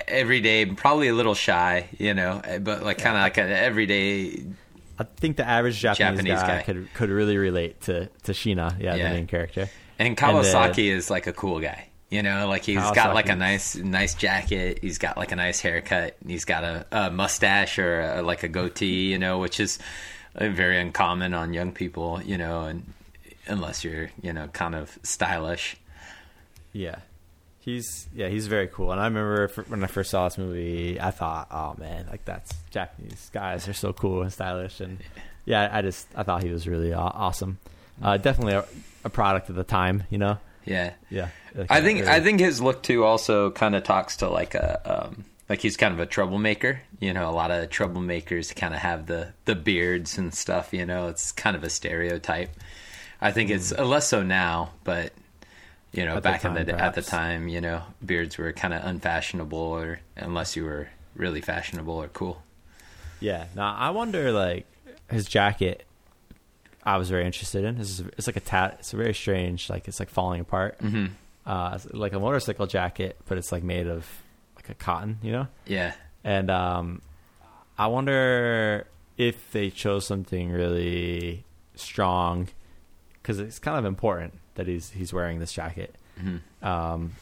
everyday, 0.08 0.66
probably 0.66 1.08
a 1.10 1.14
little 1.14 1.36
shy, 1.36 1.88
you 1.98 2.14
know, 2.14 2.42
but 2.62 2.84
like 2.84 2.98
kind 3.00 3.16
of 3.18 3.22
like 3.24 3.38
an 3.38 3.52
everyday. 3.52 4.44
I 5.00 5.06
think 5.18 5.38
the 5.38 5.48
average 5.48 5.80
Japanese, 5.80 6.18
Japanese 6.18 6.42
guy, 6.42 6.58
guy. 6.58 6.64
could 6.64 6.94
could 6.94 7.10
really 7.10 7.38
relate 7.38 7.82
to 7.82 8.08
to 8.24 8.32
Sheena, 8.34 8.78
yeah, 8.80 8.96
Yeah. 8.96 9.10
the 9.10 9.16
main 9.16 9.28
character. 9.28 9.70
And 9.98 10.16
Kawasaki 10.18 10.92
is 10.92 11.10
like 11.10 11.26
a 11.28 11.34
cool 11.34 11.60
guy. 11.60 11.86
You 12.10 12.24
know, 12.24 12.48
like 12.48 12.64
he's 12.66 12.76
got 12.92 13.14
like 13.14 13.30
a 13.30 13.36
nice, 13.36 13.76
nice 13.76 14.16
jacket. 14.16 14.80
He's 14.82 14.98
got 14.98 15.16
like 15.16 15.32
a 15.32 15.36
nice 15.36 15.62
haircut. 15.62 16.18
He's 16.26 16.44
got 16.44 16.64
a, 16.64 16.86
a 16.92 17.12
mustache 17.12 17.78
or 17.78 18.02
a, 18.02 18.22
like 18.24 18.44
a 18.44 18.48
goatee. 18.48 19.12
You 19.12 19.20
know, 19.20 19.38
which 19.40 19.60
is 19.60 19.78
uh, 20.36 20.50
very 20.50 20.80
uncommon 20.80 21.34
on 21.36 21.54
young 21.54 21.72
people. 21.72 22.20
You 22.24 22.38
know, 22.40 22.64
and 22.64 22.94
unless 23.48 23.84
you're 23.84 24.10
you 24.24 24.34
know 24.34 24.48
kind 24.48 24.74
of 24.76 24.98
stylish. 25.04 25.78
Yeah, 26.74 27.00
he's 27.60 28.08
yeah 28.14 28.28
he's 28.28 28.48
very 28.48 28.68
cool. 28.68 28.92
And 28.92 29.00
I 29.02 29.06
remember 29.06 29.48
when 29.68 29.84
I 29.84 29.88
first 29.88 30.12
saw 30.12 30.28
this 30.28 30.38
movie, 30.38 31.00
I 31.00 31.12
thought, 31.12 31.48
oh 31.52 31.76
man, 31.80 32.08
like 32.10 32.26
that's 32.26 32.54
Japanese 32.72 33.30
guys 33.34 33.68
are 33.68 33.74
so 33.74 33.94
cool 33.94 34.22
and 34.22 34.32
stylish. 34.32 34.80
And 34.80 35.00
yeah, 35.46 35.70
I 35.72 35.82
just 35.82 36.08
I 36.16 36.24
thought 36.24 36.44
he 36.44 36.50
was 36.52 36.68
really 36.68 36.94
awesome. 36.94 37.58
Uh, 38.02 38.18
definitely 38.18 38.54
a, 38.54 38.66
a 39.04 39.10
product 39.10 39.50
of 39.50 39.56
the 39.56 39.64
time, 39.64 40.04
you 40.10 40.18
know. 40.18 40.38
Yeah, 40.66 40.94
Yeah, 41.10 41.30
Like, 41.56 41.72
I 41.72 41.80
uh, 41.80 41.82
think 41.82 42.00
very- 42.04 42.12
I 42.16 42.20
think 42.20 42.40
his 42.40 42.62
look 42.62 42.84
too 42.84 43.04
also 43.04 43.50
kind 43.52 43.76
of 43.76 43.84
talks 43.84 44.18
to 44.18 44.30
like 44.30 44.54
a 44.56 45.06
um, 45.08 45.26
like 45.50 45.62
he's 45.62 45.78
kind 45.78 45.94
of 45.94 46.00
a 46.00 46.06
troublemaker. 46.06 46.82
You 47.00 47.14
know, 47.14 47.28
a 47.30 47.32
lot 47.32 47.50
of 47.50 47.70
troublemakers 47.70 48.56
kind 48.56 48.74
of 48.74 48.80
have 48.82 49.08
the 49.08 49.34
the 49.46 49.56
beards 49.56 50.18
and 50.18 50.34
stuff. 50.34 50.74
You 50.74 50.86
know, 50.86 51.08
it's 51.08 51.32
kind 51.32 51.56
of 51.56 51.64
a 51.64 51.70
stereotype. 51.70 52.52
I 53.20 53.32
think 53.32 53.50
it's 53.50 53.72
uh, 53.72 53.84
less 53.84 54.08
so 54.08 54.22
now, 54.22 54.72
but 54.84 55.12
you 55.92 56.06
know, 56.06 56.12
At 56.18 56.24
the 56.24 56.30
back 56.30 56.46
in 56.46 56.54
time, 56.56 56.66
the 56.66 56.80
at 56.80 56.94
the 56.96 57.02
time, 57.02 57.48
you 57.48 57.62
know, 57.62 57.82
beards 58.06 58.38
were 58.38 58.52
kind 58.54 58.74
of 58.74 58.84
unfashionable, 58.86 59.58
or 59.58 60.00
unless 60.16 60.56
you 60.56 60.66
were 60.66 60.90
really 61.16 61.42
fashionable 61.42 61.94
or 61.94 62.08
cool. 62.10 62.42
Yeah. 63.20 63.46
Now 63.56 63.76
I 63.76 63.90
wonder, 63.90 64.32
like 64.32 64.66
his 65.10 65.26
jacket. 65.28 65.86
I 66.84 66.98
was 66.98 67.10
very 67.10 67.26
interested 67.26 67.66
in. 67.66 67.78
Is 67.78 68.00
it's 68.18 68.28
like 68.28 68.38
a 68.38 68.42
tat. 68.42 68.78
It's 68.80 68.92
very 68.92 69.14
strange. 69.14 69.70
Like 69.70 69.88
it's 69.88 70.00
like 70.00 70.10
falling 70.10 70.42
apart. 70.42 70.78
hmm 70.80 71.08
Uh, 71.46 71.72
it's 71.76 71.86
like 71.94 72.14
a 72.14 72.20
motorcycle 72.20 72.68
jacket, 72.68 73.18
but 73.28 73.38
it's 73.38 73.52
like 73.52 73.64
made 73.64 73.88
of 73.88 74.08
like 74.56 74.70
a 74.70 74.76
cotton. 74.76 75.18
You 75.24 75.32
know. 75.32 75.48
Yeah, 75.66 75.94
And 76.24 76.50
um, 76.52 77.02
I 77.78 77.88
wonder 77.88 78.88
if 79.18 79.52
they 79.52 79.70
chose 79.70 80.06
something 80.06 80.52
really 80.52 81.44
strong 81.76 82.48
because 83.14 83.40
it's 83.40 83.60
kind 83.60 83.78
of 83.78 83.86
important 83.86 84.34
that 84.60 84.68
he's 84.68 84.90
he's 84.92 85.14
wearing 85.14 85.40
this 85.40 85.54
jacket. 85.54 85.96
Mhm. 86.22 86.42
Um, 86.62 87.14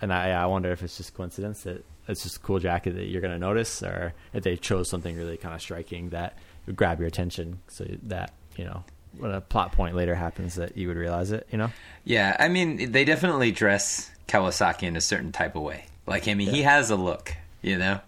and 0.00 0.12
I 0.12 0.30
I 0.30 0.46
wonder 0.46 0.70
if 0.70 0.82
it's 0.82 0.96
just 0.96 1.14
coincidence 1.14 1.62
that 1.64 1.84
it's 2.08 2.22
just 2.22 2.36
a 2.36 2.40
cool 2.40 2.60
jacket 2.60 2.94
that 2.94 3.06
you're 3.06 3.20
gonna 3.20 3.38
notice, 3.38 3.82
or 3.82 4.14
if 4.32 4.44
they 4.44 4.56
chose 4.56 4.88
something 4.88 5.16
really 5.16 5.36
kind 5.36 5.54
of 5.54 5.60
striking 5.60 6.10
that 6.10 6.38
would 6.66 6.76
grab 6.76 7.00
your 7.00 7.08
attention, 7.08 7.58
so 7.68 7.84
that 8.04 8.32
you 8.56 8.64
know 8.64 8.84
when 9.18 9.32
a 9.32 9.40
plot 9.40 9.72
point 9.72 9.96
later 9.96 10.14
happens 10.14 10.54
that 10.54 10.76
you 10.76 10.86
would 10.88 10.96
realize 10.96 11.32
it. 11.32 11.46
You 11.50 11.58
know. 11.58 11.70
yeah. 12.04 12.36
I 12.38 12.48
mean, 12.48 12.92
they 12.92 13.04
definitely 13.04 13.50
dress 13.50 14.10
Kawasaki 14.28 14.82
in 14.84 14.94
a 14.96 15.00
certain 15.00 15.32
type 15.32 15.56
of 15.56 15.62
way. 15.62 15.86
Like, 16.06 16.28
I 16.28 16.34
mean, 16.34 16.48
he 16.50 16.62
has 16.62 16.90
a 16.90 16.96
look, 16.96 17.34
you 17.62 17.78
know, 17.78 17.98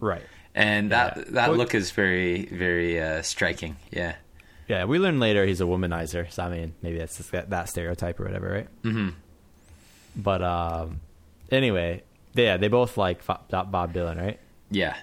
Right. 0.00 0.22
and 0.54 0.92
that 0.92 1.16
Yeah. 1.16 1.24
that 1.30 1.48
Well- 1.48 1.58
look 1.58 1.74
is 1.74 1.90
very 1.90 2.44
very 2.46 3.00
uh, 3.02 3.22
striking. 3.22 3.76
Yeah. 3.90 4.14
Yeah, 4.68 4.84
we 4.86 4.98
learn 4.98 5.20
later 5.20 5.44
he's 5.44 5.60
a 5.60 5.64
womanizer. 5.64 6.30
So 6.32 6.42
I 6.44 6.48
mean, 6.50 6.74
maybe 6.82 6.98
that's 6.98 7.16
just 7.18 7.32
that, 7.32 7.50
that 7.50 7.68
stereotype 7.68 8.18
or 8.20 8.24
whatever, 8.24 8.48
right? 8.50 8.68
hmm 8.82 9.08
But 10.16 10.42
um, 10.42 11.00
anyway, 11.50 12.02
yeah, 12.34 12.56
they 12.56 12.68
both 12.68 12.96
like 12.96 13.24
Bob 13.26 13.48
Dylan, 13.94 14.16
right? 14.20 14.40
Yeah. 14.70 14.96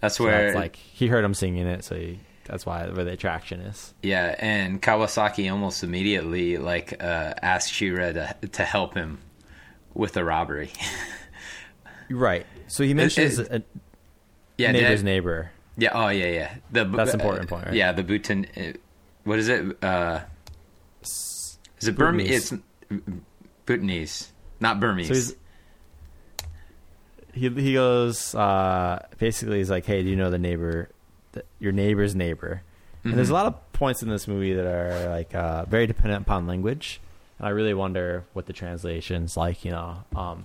That's 0.00 0.16
So 0.16 0.24
where 0.24 0.46
that's 0.46 0.56
like 0.56 0.76
he 0.76 1.06
heard 1.08 1.24
him 1.24 1.34
singing 1.34 1.66
it, 1.66 1.84
so 1.84 1.94
he, 1.94 2.20
that's 2.46 2.64
why 2.66 2.88
where 2.88 3.04
the 3.04 3.12
attraction 3.12 3.60
is. 3.60 3.92
Yeah, 4.02 4.34
and 4.38 4.80
Kawasaki 4.82 5.50
almost 5.52 5.84
immediately 5.84 6.56
like 6.56 6.94
uh, 7.02 7.34
asked 7.42 7.72
Shira 7.72 8.12
to 8.14 8.34
to 8.52 8.64
help 8.64 8.94
him 8.94 9.18
with 9.94 10.12
the 10.14 10.24
robbery. 10.24 10.72
Right. 12.12 12.44
So 12.66 12.82
he 12.82 12.92
mentions 12.92 13.38
it- 13.38 13.52
a 13.52 13.62
yeah, 14.58 14.72
neighbor's 14.72 15.00
that- 15.00 15.04
neighbor. 15.04 15.52
Yeah. 15.76 15.90
Oh, 15.94 16.08
yeah, 16.08 16.26
yeah. 16.26 16.54
The 16.72 16.84
That's 16.84 17.14
uh, 17.14 17.18
important 17.18 17.48
point, 17.48 17.66
right? 17.66 17.74
Yeah, 17.74 17.92
the 17.92 18.02
Bhutan. 18.02 18.46
Uh, 18.56 18.72
what 19.24 19.38
is 19.38 19.48
it? 19.48 19.82
Uh, 19.82 20.20
is 21.02 21.58
it. 21.82 21.96
Burmese? 21.96 22.52
It's 22.52 22.62
Bhutanese, 23.66 24.32
not 24.60 24.80
Burmese. 24.80 25.28
So 25.28 25.34
he 27.32 27.48
he 27.48 27.74
goes 27.74 28.34
uh, 28.34 29.06
basically 29.18 29.58
he's 29.58 29.70
like, 29.70 29.86
hey, 29.86 30.02
do 30.02 30.08
you 30.08 30.16
know 30.16 30.30
the 30.30 30.38
neighbor, 30.38 30.90
the, 31.32 31.44
your 31.58 31.72
neighbor's 31.72 32.14
neighbor? 32.14 32.62
And 33.02 33.14
there's 33.14 33.30
a 33.30 33.34
lot 33.34 33.46
of 33.46 33.72
points 33.72 34.02
in 34.02 34.10
this 34.10 34.28
movie 34.28 34.52
that 34.52 34.66
are 34.66 35.08
like 35.08 35.34
uh, 35.34 35.64
very 35.64 35.86
dependent 35.86 36.22
upon 36.22 36.46
language, 36.46 37.00
and 37.38 37.46
I 37.46 37.50
really 37.50 37.72
wonder 37.72 38.24
what 38.34 38.44
the 38.44 38.52
translation's 38.52 39.38
like, 39.38 39.64
you 39.64 39.70
know. 39.70 40.04
Um, 40.14 40.44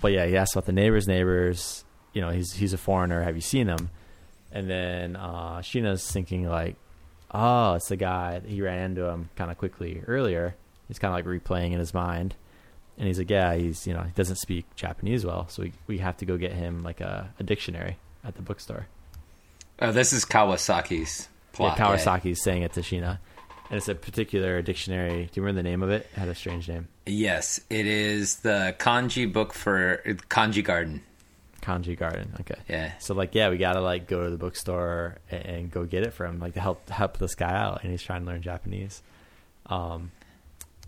but 0.00 0.12
yeah, 0.12 0.26
he 0.26 0.36
asks 0.36 0.54
about 0.54 0.66
the 0.66 0.72
neighbor's 0.72 1.08
neighbors. 1.08 1.84
You 2.12 2.20
know, 2.20 2.30
he's 2.30 2.52
he's 2.52 2.72
a 2.72 2.78
foreigner. 2.78 3.22
Have 3.22 3.34
you 3.34 3.40
seen 3.40 3.66
him? 3.66 3.90
And 4.52 4.68
then 4.68 5.16
uh, 5.16 5.58
Sheena's 5.58 6.10
thinking 6.10 6.48
like, 6.48 6.76
oh, 7.32 7.74
it's 7.74 7.88
the 7.88 7.96
guy 7.96 8.38
that 8.40 8.48
he 8.48 8.60
ran 8.62 8.78
into 8.90 9.04
him 9.08 9.30
kind 9.36 9.50
of 9.50 9.58
quickly 9.58 10.02
earlier. 10.06 10.56
He's 10.88 10.98
kind 10.98 11.12
of 11.12 11.16
like 11.24 11.42
replaying 11.42 11.72
in 11.72 11.78
his 11.78 11.94
mind, 11.94 12.34
and 12.98 13.06
he's 13.06 13.18
like, 13.18 13.30
yeah, 13.30 13.54
he's 13.54 13.86
you 13.86 13.94
know 13.94 14.02
he 14.02 14.10
doesn't 14.12 14.36
speak 14.36 14.64
Japanese 14.74 15.24
well, 15.24 15.48
so 15.48 15.62
we 15.62 15.72
we 15.86 15.98
have 15.98 16.16
to 16.16 16.24
go 16.24 16.36
get 16.36 16.52
him 16.52 16.82
like 16.82 17.00
a, 17.00 17.32
a 17.38 17.44
dictionary 17.44 17.96
at 18.24 18.34
the 18.34 18.42
bookstore. 18.42 18.86
oh, 19.80 19.92
this 19.92 20.12
is 20.12 20.24
Kawasaki's 20.24 21.28
plot. 21.52 21.78
yeah, 21.78 21.86
Kawasaki's 21.86 22.42
saying 22.42 22.62
it 22.62 22.72
to 22.72 22.80
Sheena, 22.80 23.18
and 23.70 23.76
it's 23.78 23.86
a 23.88 23.94
particular 23.94 24.60
dictionary. 24.62 25.26
Do 25.32 25.40
you 25.40 25.42
remember 25.42 25.62
the 25.62 25.68
name 25.68 25.84
of 25.84 25.90
it? 25.90 26.08
It 26.12 26.18
had 26.18 26.28
a 26.28 26.34
strange 26.34 26.68
name, 26.68 26.88
Yes, 27.06 27.60
it 27.70 27.86
is 27.86 28.38
the 28.38 28.74
kanji 28.80 29.32
book 29.32 29.52
for 29.52 30.02
Kanji 30.28 30.64
Garden. 30.64 31.02
Kanji 31.62 31.96
Garden. 31.98 32.34
Okay. 32.40 32.58
Yeah. 32.68 32.92
So 32.98 33.14
like, 33.14 33.34
yeah, 33.34 33.50
we 33.50 33.58
gotta 33.58 33.80
like 33.80 34.06
go 34.06 34.24
to 34.24 34.30
the 34.30 34.36
bookstore 34.38 35.18
and, 35.30 35.46
and 35.46 35.70
go 35.70 35.84
get 35.84 36.02
it 36.02 36.12
for 36.12 36.26
him, 36.26 36.38
like 36.40 36.54
to 36.54 36.60
help 36.60 36.88
help 36.88 37.18
this 37.18 37.34
guy 37.34 37.52
out, 37.52 37.82
and 37.82 37.90
he's 37.90 38.02
trying 38.02 38.22
to 38.22 38.26
learn 38.26 38.42
Japanese. 38.42 39.02
Um, 39.66 40.10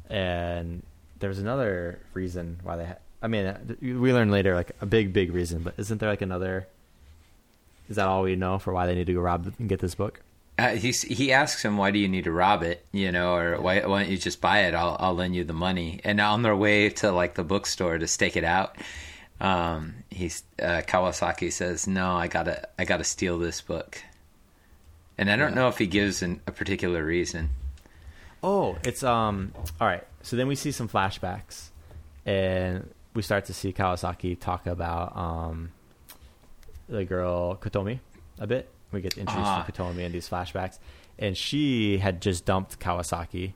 and 0.08 0.82
there's 1.18 1.38
another 1.38 1.98
reason 2.14 2.58
why 2.62 2.76
they. 2.76 2.84
Ha- 2.86 2.96
I 3.22 3.28
mean, 3.28 3.46
uh, 3.46 3.58
we 3.80 4.12
learn 4.12 4.30
later 4.30 4.54
like 4.54 4.72
a 4.80 4.86
big, 4.86 5.12
big 5.12 5.32
reason, 5.32 5.62
but 5.62 5.74
isn't 5.78 5.98
there 5.98 6.08
like 6.08 6.22
another? 6.22 6.66
Is 7.88 7.96
that 7.96 8.08
all 8.08 8.22
we 8.22 8.36
know 8.36 8.58
for 8.58 8.72
why 8.72 8.86
they 8.86 8.94
need 8.94 9.06
to 9.06 9.14
go 9.14 9.20
rob 9.20 9.52
and 9.58 9.68
get 9.68 9.80
this 9.80 9.94
book? 9.94 10.20
Uh, 10.58 10.70
he 10.70 10.92
he 10.92 11.32
asks 11.32 11.64
him, 11.64 11.76
"Why 11.76 11.90
do 11.90 11.98
you 11.98 12.08
need 12.08 12.24
to 12.24 12.32
rob 12.32 12.62
it? 12.62 12.84
You 12.92 13.10
know, 13.10 13.34
or 13.34 13.60
why, 13.60 13.80
why 13.86 14.02
don't 14.02 14.10
you 14.10 14.18
just 14.18 14.40
buy 14.40 14.60
it? 14.60 14.74
I'll 14.74 14.96
I'll 15.00 15.14
lend 15.14 15.34
you 15.34 15.44
the 15.44 15.52
money." 15.52 16.00
And 16.04 16.20
on 16.20 16.42
their 16.42 16.56
way 16.56 16.90
to 16.90 17.10
like 17.10 17.34
the 17.34 17.44
bookstore 17.44 17.96
to 17.98 18.06
stake 18.06 18.36
it 18.36 18.44
out, 18.44 18.76
um, 19.42 19.94
he's 20.08 20.42
uh, 20.62 20.80
Kawasaki 20.86 21.52
says, 21.52 21.86
"No, 21.86 22.12
I 22.16 22.28
gotta 22.28 22.66
I 22.78 22.84
gotta 22.84 23.04
steal 23.04 23.38
this 23.38 23.60
book." 23.60 24.00
And 25.18 25.30
I 25.30 25.36
don't 25.36 25.50
Yeah. 25.50 25.54
know 25.56 25.68
if 25.68 25.76
he 25.78 25.86
gives 25.86 26.22
an, 26.22 26.40
a 26.46 26.52
particular 26.52 27.04
reason. 27.04 27.50
Oh, 28.42 28.78
it's 28.84 29.02
um. 29.02 29.52
All 29.80 29.86
right. 29.86 30.04
So 30.22 30.36
then 30.36 30.46
we 30.48 30.54
see 30.54 30.72
some 30.72 30.88
flashbacks, 30.88 31.68
and 32.24 32.88
we 33.14 33.22
start 33.22 33.44
to 33.46 33.52
see 33.54 33.72
Kawasaki 33.72 34.38
talk 34.40 34.66
about 34.66 35.16
um, 35.16 35.70
the 36.88 37.04
girl 37.04 37.56
Kotomi 37.56 37.98
a 38.38 38.46
bit. 38.46 38.68
We 38.92 39.00
get 39.00 39.16
introduced 39.18 39.46
Ah. 39.50 39.62
to 39.64 39.72
Kotomi 39.72 40.00
in 40.00 40.12
these 40.12 40.28
flashbacks, 40.28 40.78
and 41.18 41.36
she 41.36 41.98
had 41.98 42.20
just 42.22 42.44
dumped 42.44 42.78
Kawasaki, 42.78 43.54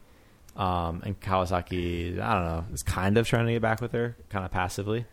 um, 0.57 1.03
and 1.05 1.19
Kawasaki, 1.21 2.19
I 2.21 2.35
don't 2.35 2.45
know, 2.45 2.65
is 2.73 2.83
kind 2.83 3.17
of 3.19 3.27
trying 3.29 3.47
to 3.47 3.53
get 3.53 3.63
back 3.63 3.81
with 3.81 3.93
her, 3.93 4.17
kind 4.31 4.45
of 4.45 4.51
passively, 4.51 5.05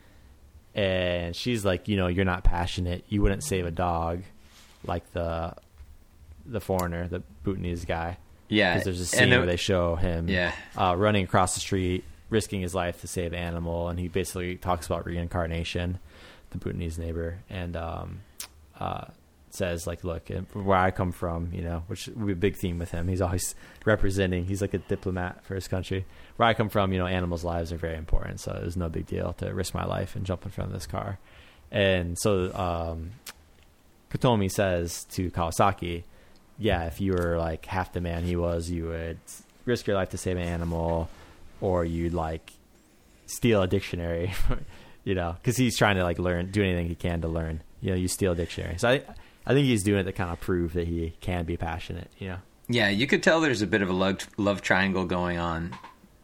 and 0.76 1.36
she's 1.36 1.64
like, 1.66 1.88
you 1.88 1.98
know, 1.98 2.08
you're 2.08 2.26
not 2.26 2.44
passionate. 2.44 3.04
You 3.10 3.22
wouldn't 3.22 3.44
save 3.44 3.66
a 3.66 3.72
dog, 3.72 4.24
like 4.86 5.12
the 5.14 5.54
the 6.46 6.60
foreigner, 6.60 7.08
the 7.08 7.22
Bhutanese 7.44 7.86
guy. 7.86 8.18
Yeah, 8.50 8.74
Because 8.74 8.84
there's 8.86 9.00
a 9.00 9.06
scene 9.06 9.30
the- 9.30 9.38
where 9.38 9.46
they 9.46 9.56
show 9.56 9.96
him 9.96 10.28
Yeah. 10.28 10.52
uh, 10.78 10.94
running 10.98 11.24
across 11.24 11.54
the 11.54 11.62
street, 11.62 12.04
risking 12.30 12.62
his 12.62 12.76
life 12.76 13.00
to 13.02 13.08
save 13.08 13.32
an 13.34 13.40
animal, 13.40 13.88
and 13.90 13.98
he 14.00 14.08
basically 14.10 14.58
talks 14.58 14.86
about 14.86 15.06
reincarnation, 15.06 16.00
the 16.52 16.58
Bhutanese 16.58 16.98
neighbor, 17.00 17.38
and 17.50 17.76
um, 17.78 18.20
uh, 18.80 19.06
says 19.54 19.86
like, 19.86 20.04
"Look, 20.04 20.30
and 20.30 20.48
where 20.54 20.78
I 20.78 20.92
come 20.92 21.12
from, 21.12 21.50
you 21.54 21.62
know, 21.62 21.84
which 21.88 22.08
would 22.08 22.28
be 22.28 22.34
a 22.34 22.36
big 22.36 22.58
theme 22.58 22.80
with 22.80 22.92
him. 22.92 23.08
He's 23.08 23.22
always 23.22 23.56
representing. 23.86 24.46
He's 24.46 24.62
like 24.62 24.74
a 24.74 24.80
diplomat 24.80 25.44
for 25.44 25.56
his 25.56 25.68
country. 25.68 26.06
Where 26.38 26.48
I 26.48 26.54
come 26.54 26.70
from, 26.70 26.92
you 26.92 27.00
know, 27.00 27.06
animals' 27.06 27.44
lives 27.44 27.72
are 27.72 27.78
very 27.78 27.98
important, 27.98 28.40
so 28.40 28.52
it 28.52 28.66
was 28.66 28.76
no 28.76 28.90
big 28.90 29.06
deal 29.06 29.34
to 29.34 29.54
risk 29.54 29.74
my 29.74 29.86
life 29.86 30.16
and 30.16 30.26
jump 30.26 30.46
in 30.46 30.52
front 30.52 30.70
of 30.70 30.74
this 30.74 30.88
car. 30.88 31.20
And 31.72 32.18
so 32.20 32.54
um, 32.56 33.12
Kotomi 34.12 34.52
says 34.52 35.06
to 35.12 35.30
Kawasaki, 35.32 36.04
yeah, 36.58 36.86
if 36.86 37.02
you 37.02 37.14
were 37.14 37.38
like 37.38 37.66
half 37.66 37.94
the 37.94 38.02
man 38.02 38.24
he 38.24 38.36
was, 38.36 38.70
you 38.70 38.86
would 38.86 39.18
risk 39.66 39.88
your 39.88 39.96
life 39.96 40.10
to 40.10 40.18
save 40.18 40.38
an 40.38 40.44
animal, 40.44 41.10
or 41.62 41.86
you'd 41.86 42.14
like 42.14 42.54
steal 43.26 43.62
a 43.62 43.68
dictionary, 43.68 44.34
you 45.04 45.16
know, 45.16 45.36
because 45.42 45.58
he's 45.58 45.78
trying 45.78 45.96
to 45.96 46.04
like 46.04 46.20
learn, 46.20 46.52
do 46.52 46.64
anything 46.64 46.88
he 46.88 46.96
can 46.96 47.22
to 47.22 47.28
learn. 47.28 47.62
You 47.82 47.92
know, 47.92 47.96
you 47.96 48.08
steal 48.08 48.32
a 48.34 48.36
dictionary. 48.36 48.78
So 48.78 48.90
I, 48.90 49.04
I 49.46 49.54
think 49.54 49.66
he's 49.68 49.84
doing 49.84 50.00
it 50.02 50.04
to 50.04 50.12
kind 50.14 50.32
of 50.32 50.40
prove 50.40 50.74
that 50.74 50.88
he 50.88 51.14
can 51.22 51.46
be 51.46 51.58
passionate. 51.58 52.10
You 52.20 52.30
know, 52.30 52.38
Yeah, 52.70 52.90
you 52.90 53.08
could 53.08 53.22
tell 53.24 53.42
there's 53.42 53.62
a 53.62 53.68
bit 53.68 53.82
of 53.82 53.90
a 53.90 53.94
love, 53.94 54.20
love 54.38 54.62
triangle 54.62 55.06
going 55.06 55.38
on, 55.38 55.76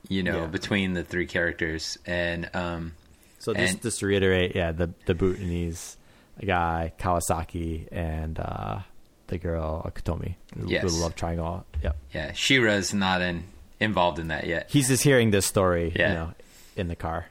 you 0.07 0.23
know, 0.23 0.41
Yeah. 0.41 0.47
between 0.47 0.93
the 0.93 1.03
three 1.03 1.25
characters. 1.25 1.97
And 2.05 2.49
um, 2.53 2.93
so 3.39 3.53
just 3.53 3.73
And- 3.73 3.81
just 3.81 3.99
to 3.99 4.05
reiterate, 4.07 4.55
yeah, 4.55 4.71
the 4.71 4.89
the 5.05 5.13
Bhutanese 5.15 5.97
guy 6.45 6.93
Kawasaki 6.99 7.87
and 7.91 8.39
uh, 8.39 8.79
the 9.27 9.37
girl 9.37 9.83
Kotomi, 9.93 10.35
the 10.55 10.67
Yes. 10.69 10.83
little 10.83 10.99
love 10.99 11.15
triangle. 11.15 11.65
Yep. 11.83 11.97
yeah, 12.13 12.31
Shira's 12.33 12.93
not 12.93 13.21
in, 13.21 13.43
involved 13.79 14.19
in 14.19 14.29
that 14.29 14.47
yet. 14.47 14.67
He's 14.69 14.87
just 14.87 15.03
hearing 15.03 15.31
this 15.31 15.45
story, 15.45 15.91
Yeah. 15.95 16.07
you 16.09 16.13
know, 16.15 16.33
in 16.77 16.87
the 16.87 16.95
car. 16.95 17.27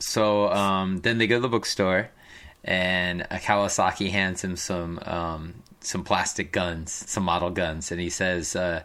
So 0.00 0.50
um, 0.52 0.98
then 0.98 1.18
they 1.18 1.26
go 1.26 1.36
to 1.36 1.40
the 1.40 1.48
bookstore, 1.48 2.10
and 2.68 3.22
Kawasaki 3.30 4.10
hands 4.10 4.44
him 4.44 4.54
some 4.56 4.98
um, 5.04 5.54
some 5.80 6.04
plastic 6.04 6.52
guns, 6.52 6.92
some 6.92 7.22
model 7.24 7.50
guns, 7.50 7.90
and 7.90 8.00
he 8.00 8.10
says, 8.10 8.54
uh, 8.54 8.82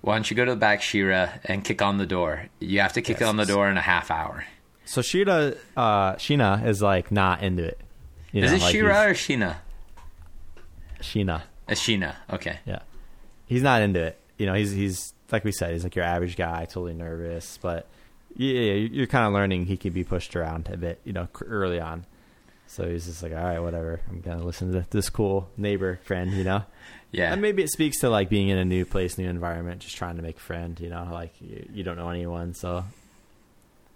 "Why 0.00 0.14
don't 0.14 0.30
you 0.30 0.36
go 0.36 0.44
to 0.44 0.52
the 0.52 0.56
back, 0.56 0.80
Shira, 0.80 1.40
and 1.44 1.64
kick 1.64 1.82
on 1.82 1.98
the 1.98 2.06
door? 2.06 2.46
You 2.60 2.80
have 2.80 2.92
to 2.94 3.02
kick 3.02 3.18
Yes. 3.20 3.28
on 3.28 3.36
the 3.36 3.46
door 3.46 3.68
in 3.68 3.76
a 3.76 3.80
half 3.82 4.10
hour." 4.10 4.44
So 4.84 5.02
Shira, 5.02 5.54
uh, 5.76 6.14
Sheena 6.14 6.64
is 6.66 6.80
like 6.82 7.10
not 7.10 7.42
into 7.42 7.64
it. 7.64 7.80
You 8.32 8.44
Is 8.44 8.50
know, 8.52 8.56
it 8.58 8.60
like 8.62 8.72
Shira 8.72 8.94
or 9.10 9.14
Sheena? 9.14 9.56
Sheena, 11.00 11.42
Uh, 11.68 11.72
Sheena. 11.72 12.14
Okay. 12.32 12.58
yeah. 12.66 12.80
He's 13.46 13.62
not 13.62 13.82
into 13.82 14.00
it. 14.02 14.18
You 14.38 14.46
know, 14.46 14.54
he's 14.54 14.70
he's 14.72 15.14
like 15.32 15.44
we 15.44 15.52
said, 15.52 15.72
he's 15.72 15.84
like 15.84 15.96
your 15.96 16.04
average 16.04 16.36
guy, 16.36 16.64
totally 16.64 16.94
nervous, 16.94 17.58
but 17.62 17.86
yeah, 18.36 18.72
you're 18.74 19.06
kind 19.06 19.26
of 19.26 19.32
learning 19.32 19.66
he 19.66 19.76
can 19.76 19.92
be 19.92 20.04
pushed 20.04 20.34
around 20.36 20.68
a 20.72 20.76
bit, 20.76 21.00
you 21.04 21.12
know, 21.12 21.28
early 21.44 21.80
on. 21.80 22.04
So 22.70 22.88
he's 22.88 23.06
just 23.06 23.20
like, 23.20 23.32
all 23.32 23.42
right, 23.42 23.58
whatever. 23.58 24.00
I'm 24.08 24.20
gonna 24.20 24.44
listen 24.44 24.72
to 24.72 24.86
this 24.90 25.10
cool 25.10 25.48
neighbor 25.56 25.98
friend, 26.04 26.32
you 26.32 26.44
know. 26.44 26.62
Yeah. 27.10 27.32
And 27.32 27.42
maybe 27.42 27.64
it 27.64 27.70
speaks 27.70 27.98
to 27.98 28.08
like 28.08 28.28
being 28.28 28.48
in 28.48 28.58
a 28.58 28.64
new 28.64 28.84
place, 28.84 29.18
new 29.18 29.28
environment, 29.28 29.80
just 29.80 29.96
trying 29.96 30.14
to 30.16 30.22
make 30.22 30.36
a 30.36 30.40
friend, 30.40 30.78
you 30.78 30.88
know, 30.88 31.08
like 31.10 31.32
you, 31.40 31.68
you 31.72 31.82
don't 31.82 31.96
know 31.96 32.10
anyone, 32.10 32.54
so 32.54 32.84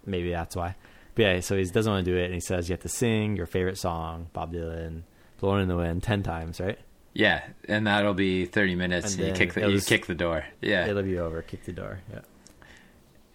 maybe 0.05 0.31
that's 0.31 0.57
why. 0.57 0.75
But 1.15 1.21
yeah, 1.21 1.39
so 1.39 1.55
he 1.55 1.63
doesn't 1.63 1.89
want 1.89 2.03
to 2.03 2.11
do 2.11 2.17
it, 2.17 2.25
and 2.25 2.33
he 2.33 2.41
says 2.41 2.67
you 2.67 2.73
have 2.73 2.81
to 2.81 2.89
sing 2.89 3.37
your 3.37 3.45
favorite 3.45 3.77
song, 3.77 4.27
Bob 4.33 4.53
Dylan, 4.53 5.03
"Blowing 5.39 5.61
in 5.61 5.69
the 5.69 5.77
Wind," 5.77 6.03
ten 6.03 6.21
times, 6.23 6.59
right? 6.59 6.77
Yeah, 7.13 7.45
and 7.69 7.87
that'll 7.87 8.13
be 8.13 8.45
thirty 8.45 8.75
minutes. 8.75 9.13
And 9.15 9.23
And, 9.23 9.29
you 9.29 9.45
kick 9.45 9.53
the 9.53 9.71
you 9.71 9.79
kick 9.79 10.05
the 10.07 10.15
door. 10.15 10.43
Yeah, 10.61 10.85
It'll 10.85 11.01
be 11.01 11.17
over. 11.17 11.41
Kick 11.41 11.63
the 11.63 11.71
door. 11.71 12.01
Yeah. 12.11 12.19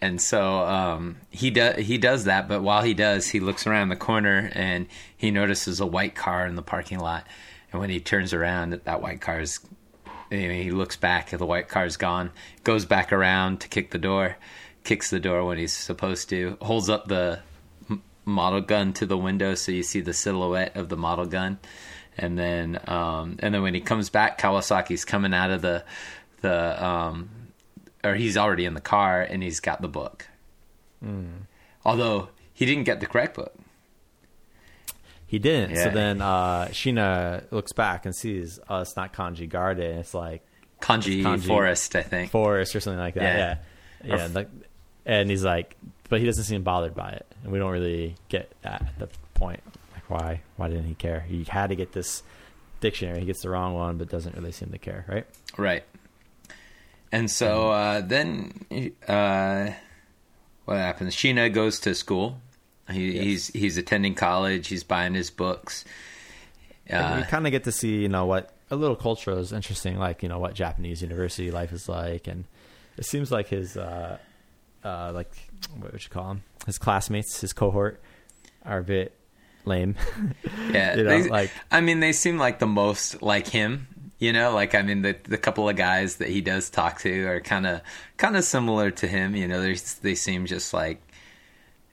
And 0.01 0.19
so 0.19 0.61
um, 0.61 1.17
he 1.29 1.51
does 1.51 1.77
he 1.85 1.97
does 1.97 2.23
that. 2.25 2.47
But 2.47 2.63
while 2.63 2.81
he 2.81 2.93
does, 2.93 3.27
he 3.27 3.39
looks 3.39 3.67
around 3.67 3.89
the 3.89 3.95
corner 3.95 4.49
and 4.53 4.87
he 5.15 5.31
notices 5.31 5.79
a 5.79 5.85
white 5.85 6.15
car 6.15 6.45
in 6.47 6.55
the 6.55 6.63
parking 6.63 6.99
lot. 6.99 7.27
And 7.71 7.79
when 7.79 7.89
he 7.89 7.99
turns 7.99 8.33
around, 8.33 8.81
that, 8.83 9.01
white 9.01 9.21
car 9.21 9.39
is. 9.39 9.59
know, 10.31 10.37
He 10.37 10.71
looks 10.71 10.97
back, 10.97 11.31
and 11.31 11.39
the 11.39 11.45
white 11.45 11.69
car's 11.69 11.97
gone. 11.97 12.31
Goes 12.63 12.85
back 12.85 13.13
around 13.13 13.61
to 13.61 13.67
kick 13.67 13.91
the 13.91 13.97
door, 13.97 14.37
kicks 14.83 15.09
the 15.09 15.19
door 15.19 15.45
when 15.45 15.57
he's 15.57 15.73
supposed 15.73 16.29
to. 16.29 16.57
Holds 16.61 16.89
up 16.89 17.07
the 17.07 17.39
model 18.25 18.61
gun 18.61 18.93
to 18.93 19.05
the 19.05 19.17
window 19.17 19.55
so 19.55 19.71
you 19.71 19.83
see 19.83 20.01
the 20.01 20.13
silhouette 20.13 20.75
of 20.75 20.89
the 20.89 20.97
model 20.97 21.25
gun. 21.25 21.59
And 22.17 22.37
then, 22.37 22.79
um, 22.87 23.37
and 23.39 23.53
then 23.53 23.61
when 23.61 23.73
he 23.73 23.81
comes 23.81 24.09
back, 24.09 24.39
Kawasaki's 24.39 25.05
coming 25.05 25.33
out 25.33 25.51
of 25.51 25.61
the 25.61 25.83
the 26.41 26.83
um, 26.83 27.29
or 28.03 28.15
he's 28.15 28.37
already 28.37 28.65
in 28.65 28.73
the 28.73 28.81
car 28.81 29.21
and 29.21 29.43
he's 29.43 29.59
got 29.59 29.81
the 29.81 29.87
book. 29.87 30.27
Although 31.85 32.29
he 32.53 32.65
didn't 32.65 32.83
get 32.83 32.99
the 32.99 33.05
correct 33.05 33.35
book. 33.35 33.53
He 35.25 35.39
didn't. 35.39 35.77
So 35.77 35.89
then 35.89 36.21
uh, 36.21 36.67
Sheena 36.71 37.43
looks 37.51 37.71
back 37.71 38.05
and 38.05 38.15
sees, 38.15 38.59
oh, 38.69 38.81
it's 38.81 38.95
not 38.97 39.13
Kanji 39.13 39.47
Garden. 39.47 39.99
It's 39.99 40.13
like 40.13 40.43
Kanji, 40.81 41.23
Kanji. 41.23 41.47
Forest, 41.47 41.95
I 41.95 42.01
think. 42.01 42.31
Forest 42.31 42.75
or 42.75 42.81
something 42.81 42.99
like 42.99 43.13
that. 43.13 43.21
Yeah. 43.23 43.57
Yeah. 44.03 44.15
Yeah. 44.17 44.27
like, 44.33 44.49
and 45.05 45.29
he's 45.29 45.43
like, 45.43 45.77
but 46.09 46.19
he 46.19 46.25
doesn't 46.25 46.43
seem 46.43 46.63
bothered 46.63 46.93
by 46.93 47.11
it. 47.11 47.25
And 47.43 47.51
we 47.51 47.59
don't 47.59 47.71
really 47.71 48.15
get 48.27 48.51
that 48.63 48.81
at 48.81 48.99
the 48.99 49.09
point. 49.33 49.61
Like, 49.93 50.09
why? 50.09 50.41
Why 50.57 50.67
didn't 50.67 50.85
he 50.85 50.95
care? 50.95 51.21
He 51.21 51.45
had 51.45 51.67
to 51.67 51.75
get 51.75 51.93
this 51.93 52.23
dictionary. 52.81 53.21
He 53.21 53.25
gets 53.25 53.41
the 53.41 53.49
wrong 53.49 53.73
one, 53.73 53.97
but 53.97 54.09
doesn't 54.09 54.35
really 54.35 54.51
seem 54.51 54.69
to 54.71 54.77
care, 54.77 55.05
right? 55.07 55.25
Right. 55.57 55.83
And 57.11 57.29
so 57.29 57.71
uh, 57.71 58.01
then, 58.01 58.93
uh, 59.07 59.71
what 60.65 60.77
happens? 60.77 61.15
Sheena 61.15 61.51
goes 61.53 61.79
to 61.81 61.93
school. 61.95 62.39
He, 62.89 63.11
Yes. 63.11 63.23
He's 63.23 63.47
he's 63.47 63.77
attending 63.77 64.15
college. 64.15 64.67
He's 64.67 64.83
buying 64.83 65.13
his 65.13 65.29
books. 65.29 65.85
Uh, 66.89 67.21
we 67.21 67.27
kind 67.29 67.45
of 67.47 67.51
get 67.51 67.63
to 67.65 67.71
see, 67.71 68.01
you 68.01 68.09
know, 68.09 68.25
what 68.25 68.53
a 68.69 68.75
little 68.75 68.95
culture 68.97 69.31
is 69.37 69.53
interesting, 69.53 69.97
like 69.97 70.23
you 70.23 70.29
know 70.29 70.39
what 70.39 70.53
Japanese 70.53 71.01
university 71.01 71.51
life 71.51 71.71
is 71.71 71.87
like, 71.87 72.27
and 72.27 72.45
it 72.97 73.05
seems 73.05 73.31
like 73.31 73.47
his, 73.47 73.77
uh, 73.77 74.17
uh, 74.83 75.11
like 75.13 75.31
what 75.77 75.91
would 75.93 76.03
you 76.03 76.09
call 76.09 76.31
him? 76.31 76.43
His 76.65 76.77
classmates, 76.77 77.39
his 77.41 77.53
cohort, 77.53 78.01
are 78.65 78.79
a 78.79 78.83
bit 78.83 79.15
lame. 79.63 79.95
yeah, 80.71 80.95
you 80.97 81.03
know, 81.03 81.21
they- 81.23 81.29
like- 81.29 81.51
I 81.71 81.79
mean, 81.81 81.99
they 82.01 82.11
seem 82.13 82.37
like 82.37 82.59
the 82.59 82.67
most 82.67 83.21
like 83.21 83.47
him. 83.47 83.87
You 84.21 84.31
know, 84.31 84.53
like 84.53 84.75
I 84.75 84.83
mean, 84.83 85.01
the 85.01 85.17
the 85.23 85.37
couple 85.37 85.67
of 85.67 85.75
guys 85.75 86.17
that 86.17 86.29
he 86.29 86.41
does 86.41 86.69
talk 86.69 86.99
to 87.01 87.23
are 87.25 87.41
kind 87.41 87.65
of 87.65 87.81
kind 88.17 88.37
of 88.37 88.43
similar 88.43 88.91
to 88.91 89.07
him. 89.07 89.35
You 89.35 89.47
know, 89.47 89.61
they 89.61 89.73
they 90.03 90.15
seem 90.15 90.45
just 90.45 90.73
like 90.73 91.01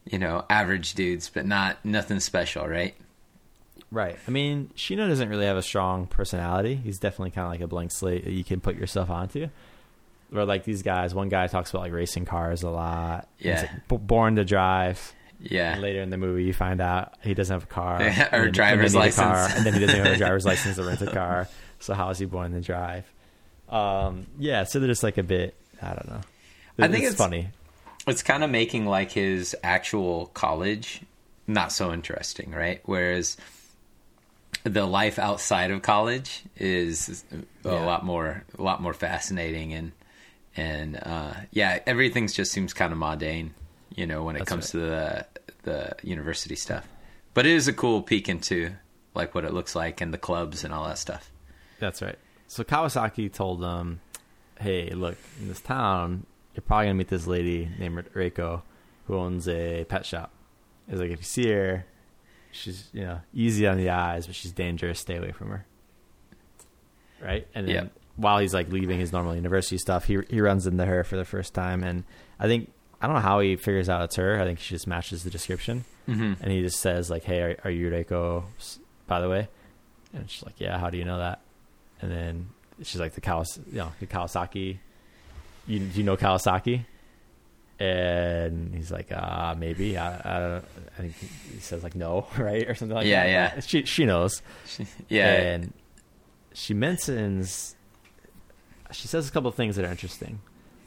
you 0.05 0.19
know 0.19 0.45
average 0.51 0.93
dudes, 0.95 1.31
but 1.31 1.47
not 1.47 1.83
nothing 1.85 2.21
special, 2.21 2.69
right? 2.69 2.95
Right. 3.91 4.19
I 4.27 4.31
mean, 4.31 4.71
Shino 4.77 5.09
doesn't 5.09 5.31
really 5.31 5.47
have 5.47 5.57
a 5.57 5.63
strong 5.63 6.07
personality. 6.07 6.75
He's 6.75 6.99
definitely 6.99 7.31
kind 7.31 7.47
of 7.47 7.53
like 7.53 7.63
a 7.63 7.67
blank 7.67 7.91
slate 7.91 8.25
that 8.25 8.33
you 8.33 8.45
can 8.45 8.61
put 8.61 8.77
yourself 8.77 9.09
onto. 9.09 9.49
Or 10.35 10.45
like 10.45 10.65
these 10.65 10.83
guys, 10.83 11.15
one 11.15 11.31
guy 11.31 11.47
talks 11.47 11.71
about 11.71 11.81
like 11.81 11.93
racing 11.93 12.27
cars 12.27 12.63
a 12.63 12.69
lot. 12.69 13.27
Yeah. 13.39 13.63
like, 13.63 13.89
b- 13.89 13.97
born 13.97 14.37
to 14.37 14.45
drive. 14.45 15.15
Yeah, 15.41 15.73
And 15.75 15.81
later 15.83 16.03
in 16.03 16.11
the 16.11 16.19
movie, 16.19 16.45
you 16.45 16.53
find 16.53 16.81
out 16.83 17.15
he 17.23 17.33
doesn't 17.33 17.55
have 17.55 17.63
a 17.63 17.67
car 17.67 18.03
or 18.33 18.51
driver's 18.51 18.95
and 18.95 19.03
then 19.03 19.07
need 19.07 19.13
a 19.15 19.23
car, 19.23 19.35
license. 19.37 19.57
and 19.57 19.65
then 19.67 19.73
he 19.73 19.81
doesn't 19.87 20.05
have 20.05 20.15
a 20.15 20.17
driver's 20.19 20.45
license 20.45 20.77
to 20.77 20.85
rent 20.85 21.01
a 21.01 21.07
car. 21.11 21.49
So 21.81 21.95
how 21.95 22.11
is 22.11 22.19
he 22.19 22.25
born 22.27 22.53
to 22.53 22.61
drive? 22.61 23.05
Um, 23.69 24.27
yeah, 24.39 24.65
so 24.65 24.79
they're 24.81 24.89
just 24.89 25.03
like 25.03 25.19
a 25.19 25.23
bit. 25.23 25.55
I 25.81 25.89
don't 25.89 26.09
know. 26.09 26.21
I 26.79 26.89
think 26.89 27.05
it's, 27.05 27.15
it's- 27.15 27.17
funny. 27.17 27.49
it's 28.07 28.23
kind 28.23 28.43
of 28.45 28.51
making 28.51 28.87
like 28.87 29.13
his 29.13 29.55
actual 29.63 30.27
college 30.27 31.03
not 31.47 31.73
so 31.73 31.93
interesting, 31.93 32.51
right? 32.53 32.81
Whereas 32.85 33.37
the 34.65 34.85
life 34.87 35.19
outside 35.19 35.71
of 35.71 35.83
college 35.83 36.43
is 36.57 37.25
a 37.65 37.69
Yeah. 37.69 37.85
lot 37.85 38.05
more 38.05 38.45
a 38.59 38.63
lot 38.63 38.83
more 38.83 38.93
fascinating 38.93 39.73
and 39.73 39.93
and 40.57 40.97
uh, 41.01 41.35
yeah, 41.53 41.79
everything's 41.87 42.33
just 42.33 42.51
seems 42.51 42.75
kind 42.75 42.93
of 42.93 42.99
mundane, 42.99 43.55
you 43.95 44.07
know, 44.07 44.25
when 44.25 44.35
it 44.37 44.41
That's 44.41 44.49
comes 44.49 44.75
right. 44.75 44.81
to 44.83 44.87
the 44.87 45.27
the 45.63 45.97
university 46.09 46.57
stuff. 46.57 46.87
But 47.35 47.47
it 47.47 47.53
is 47.53 47.69
a 47.69 47.73
cool 47.73 48.03
peek 48.03 48.29
into 48.29 48.73
like 49.15 49.35
what 49.35 49.45
it 49.45 49.53
looks 49.55 49.75
like 49.77 50.01
and 50.01 50.13
the 50.13 50.19
clubs 50.19 50.65
and 50.65 50.73
all 50.75 50.87
that 50.89 50.99
stuff. 50.99 51.31
That's 51.79 52.03
right. 52.03 52.19
So 52.47 52.65
Kawasaki 52.65 53.33
told 53.33 53.61
them, 53.61 54.01
"Hey, 54.61 54.91
look, 54.91 55.17
in 55.41 55.49
this 55.49 55.61
town, 55.61 56.27
you're 56.55 56.63
probably 56.63 56.87
gonna 56.87 56.95
meet 56.95 57.09
this 57.09 57.27
lady 57.27 57.69
named 57.79 58.05
Reiko, 58.15 58.63
who 59.07 59.17
owns 59.17 59.49
a 59.49 59.85
pet 59.85 60.05
shop. 60.07 60.33
It's 60.89 60.99
like 61.01 61.11
if 61.11 61.19
you 61.19 61.25
see 61.25 61.49
her, 61.53 61.85
she's 62.51 62.89
you 62.93 63.03
know 63.03 63.21
easy 63.35 63.67
on 63.67 63.77
the 63.77 63.91
eyes, 63.91 64.27
but 64.27 64.35
she's 64.35 64.53
dangerous. 64.53 64.99
Stay 65.01 65.17
away 65.17 65.33
from 65.33 65.51
her." 65.51 65.67
Right, 67.23 67.47
and 67.55 67.67
then 67.67 67.75
Yep. 67.75 67.93
while 68.17 68.39
he's 68.39 68.55
like 68.55 68.69
leaving 68.71 68.99
his 69.01 69.13
normal 69.13 69.35
university 69.35 69.77
stuff, 69.79 70.05
he 70.05 70.19
he 70.31 70.41
runs 70.41 70.67
into 70.67 70.85
her 70.87 71.03
for 71.05 71.17
the 71.17 71.25
first 71.25 71.53
time, 71.55 71.83
and 71.83 72.05
I 72.39 72.47
think 72.47 72.71
I 73.01 73.07
don't 73.07 73.17
know 73.17 73.23
how 73.23 73.41
he 73.41 73.57
figures 73.57 73.89
out 73.89 74.03
it's 74.05 74.17
her. 74.17 74.41
I 74.41 74.45
think 74.45 74.59
she 74.61 74.75
just 74.75 74.87
matches 74.87 75.25
the 75.25 75.31
description, 75.31 75.85
Mm-hmm. 76.09 76.43
and 76.43 76.53
he 76.53 76.63
just 76.63 76.81
says 76.81 77.11
like, 77.11 77.25
"Hey, 77.25 77.41
are, 77.43 77.57
are 77.65 77.71
you 77.71 77.91
Reiko? 77.91 78.45
By 79.07 79.21
the 79.21 79.29
way," 79.29 79.49
and 80.15 80.31
she's 80.31 80.45
like, 80.45 80.59
"Yeah, 80.61 80.79
how 80.79 80.91
do 80.91 80.97
you 80.97 81.05
know 81.05 81.19
that?" 81.19 81.41
And 82.01 82.11
then 82.11 82.49
she's 82.83 83.01
like, 83.01 83.15
"The 83.15 83.21
Kawas, 83.21 83.59
you 83.71 83.79
know, 83.79 83.93
the 84.01 84.07
Kawasaki. 84.07 84.79
You 85.67 85.79
do 85.81 85.99
you 85.99 86.05
know 86.05 86.17
Kawasaki?" 86.17 86.85
And 87.81 88.75
he's 88.75 88.91
like, 88.91 89.13
"Uh, 89.13 89.55
maybe. 89.57 89.97
I, 89.97 90.15
I 90.17 90.39
don't. 90.41 90.65
I 90.99 91.01
think 91.03 91.15
he 91.17 91.61
says 91.61 91.83
like 91.85 91.95
no, 91.95 92.27
right, 92.39 92.69
or 92.69 92.75
something 92.75 92.97
like 92.97 93.07
Yeah, 93.07 93.25
that. 93.25 93.31
yeah. 93.31 93.53
But 93.55 93.65
She 93.65 93.85
she 93.85 94.05
knows. 94.05 94.43
Yeah, 95.09 95.27
And 95.33 95.73
she 96.55 96.75
mentions, 96.75 97.77
she 98.91 99.07
says 99.07 99.29
a 99.29 99.31
couple 99.33 99.49
of 99.49 99.55
things 99.55 99.77
that 99.77 99.85
are 99.85 99.91
interesting. 99.91 100.41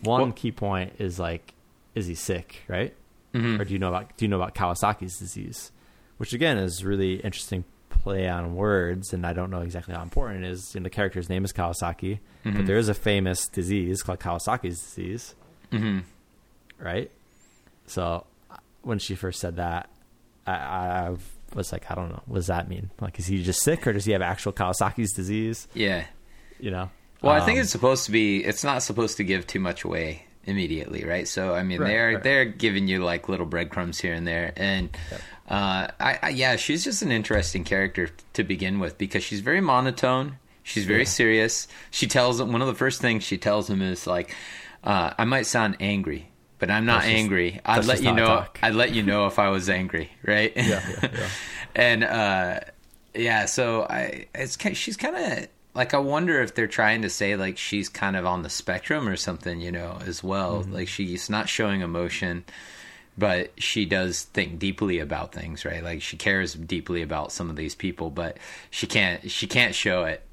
One 0.04 0.22
Well- 0.22 0.32
key 0.34 0.52
point 0.52 0.94
is 1.00 1.18
like, 1.20 1.54
is 1.96 2.08
he 2.08 2.16
sick, 2.16 2.62
right? 2.68 2.94
Mhm. 3.34 3.60
Or 3.62 3.64
do 3.64 3.72
you 3.72 3.80
know 3.80 3.88
about 3.88 4.18
do 4.18 4.26
you 4.26 4.30
know 4.30 4.36
about 4.42 4.54
Kawasaki's 4.56 5.18
disease? 5.18 5.72
Which 6.18 6.34
again 6.34 6.58
is 6.58 6.84
really 6.84 7.16
interesting 7.22 7.64
play 8.02 8.28
on 8.28 8.56
words, 8.56 9.14
and 9.14 9.26
I 9.26 9.34
don't 9.34 9.50
know 9.52 9.62
exactly 9.62 9.94
how 9.94 10.02
important 10.02 10.44
it 10.44 10.50
is. 10.52 10.76
And 10.76 10.86
the 10.86 10.90
character's 10.90 11.30
name 11.30 11.44
is 11.46 11.54
Kawasaki, 11.54 12.20
but 12.44 12.54
Mhm. 12.54 12.66
there 12.66 12.78
is 12.78 12.90
a 12.90 12.94
famous 12.94 13.48
disease 13.48 14.02
called 14.04 14.20
Kawasaki's 14.20 14.80
disease, 14.82 15.36
hmm 15.72 16.00
right? 16.80 17.12
So 17.88 18.26
uh, 18.50 18.58
when 18.82 18.98
she 19.00 19.16
first 19.16 19.40
said 19.40 19.58
that, 19.58 19.90
I, 20.48 20.54
I 20.54 21.16
was 21.54 21.72
like, 21.72 21.90
I 21.92 21.96
don't 21.96 22.10
know, 22.10 22.22
what 22.26 22.38
does 22.38 22.48
that 22.48 22.68
mean? 22.68 22.90
Like, 23.00 23.20
is 23.20 23.28
he 23.28 23.44
just 23.44 23.62
sick, 23.62 23.86
or 23.86 23.94
does 23.94 24.06
he 24.06 24.14
have 24.14 24.22
actual 24.22 24.52
Kawasaki's 24.54 25.14
disease? 25.14 25.68
yeah. 25.74 26.06
You 26.60 26.72
know? 26.72 26.90
Well, 27.22 27.34
I 27.34 27.46
think 27.46 27.58
Um, 27.58 27.62
it's 27.64 27.72
supposed 27.72 28.06
to 28.06 28.12
be. 28.12 28.44
It's 28.44 28.64
not 28.64 28.82
supposed 28.84 29.18
to 29.18 29.24
give 29.24 29.46
too 29.46 29.60
much 29.60 29.84
away 29.84 30.26
immediately, 30.46 31.04
right? 31.06 31.28
So, 31.28 31.54
I 31.54 31.64
mean, 31.64 31.80
Right, 31.80 31.88
they're 31.88 32.14
right. 32.16 32.24
they're 32.24 32.46
giving 32.46 32.88
you 32.88 33.04
like 33.04 33.30
little 33.30 33.46
breadcrumbs 33.46 34.00
here 34.00 34.14
and 34.14 34.26
there, 34.28 34.54
and 34.56 34.90
uh, 35.50 35.88
I, 36.00 36.20
I 36.22 36.30
yeah, 36.30 36.56
she's 36.56 36.84
just 36.84 37.02
an 37.02 37.12
interesting 37.12 37.64
character 37.64 38.10
to 38.34 38.44
begin 38.44 38.80
with 38.80 38.98
because 38.98 39.24
she's 39.24 39.42
very 39.42 39.62
monotone. 39.62 40.38
She's 40.64 40.86
very 40.86 41.00
Yeah. 41.00 41.06
serious. 41.06 41.68
She 41.90 42.08
tells 42.08 42.40
him 42.40 42.52
one 42.52 42.62
of 42.62 42.68
the 42.68 42.76
first 42.76 43.02
things 43.02 43.24
she 43.24 43.38
tells 43.38 43.70
him 43.70 43.82
is 43.82 44.06
like, 44.08 44.36
uh, 44.84 45.14
"I 45.18 45.26
might 45.26 45.46
sound 45.48 45.78
angry." 45.80 46.28
But 46.60 46.70
I'm 46.70 46.86
not 46.86 47.02
That's 47.02 47.06
just- 47.08 47.18
angry. 47.24 47.60
I'd 47.66 47.86
let 47.86 48.04
you 48.04 48.14
know. 48.14 48.26
talk. 48.28 48.60
I'd 48.62 48.76
let 48.76 48.94
you 48.94 49.02
know 49.02 49.26
if 49.26 49.40
I 49.40 49.50
was 49.50 49.68
angry, 49.68 50.12
right? 50.24 50.54
Yeah, 50.56 50.64
yeah, 51.02 51.10
yeah. 51.14 51.28
and 51.76 52.04
uh 52.04 52.60
yeah 53.16 53.46
so 53.46 53.84
i 53.90 54.26
it's 54.36 54.58
she's 54.78 54.96
kind 54.98 55.16
of 55.16 55.48
like 55.74 55.94
i 55.94 55.98
wonder 55.98 56.42
if 56.42 56.54
they're 56.56 56.68
trying 56.68 57.02
to 57.02 57.10
say 57.10 57.36
like 57.36 57.58
she's 57.58 57.88
kind 57.90 58.16
of 58.16 58.26
on 58.26 58.44
the 58.44 58.50
spectrum 58.50 59.08
or 59.08 59.16
something 59.16 59.62
you 59.62 59.72
know 59.72 59.98
as 60.06 60.24
well 60.24 60.62
Mm-hmm. 60.64 60.74
like 60.74 60.88
she's 60.88 61.30
not 61.30 61.48
showing 61.50 61.82
emotion 61.82 62.44
but 63.18 63.52
she 63.58 63.86
does 63.86 64.24
think 64.24 64.58
deeply 64.60 65.00
about 65.00 65.32
things 65.34 65.64
right 65.66 65.84
like 65.84 66.02
she 66.02 66.18
cares 66.18 66.54
deeply 66.54 67.02
about 67.02 67.32
some 67.32 67.50
of 67.50 67.56
these 67.56 67.76
people 67.76 68.10
but 68.10 68.38
she 68.70 68.88
can't 68.88 69.30
she 69.32 69.48
can't 69.48 69.76
show 69.76 70.04
it 70.06 70.24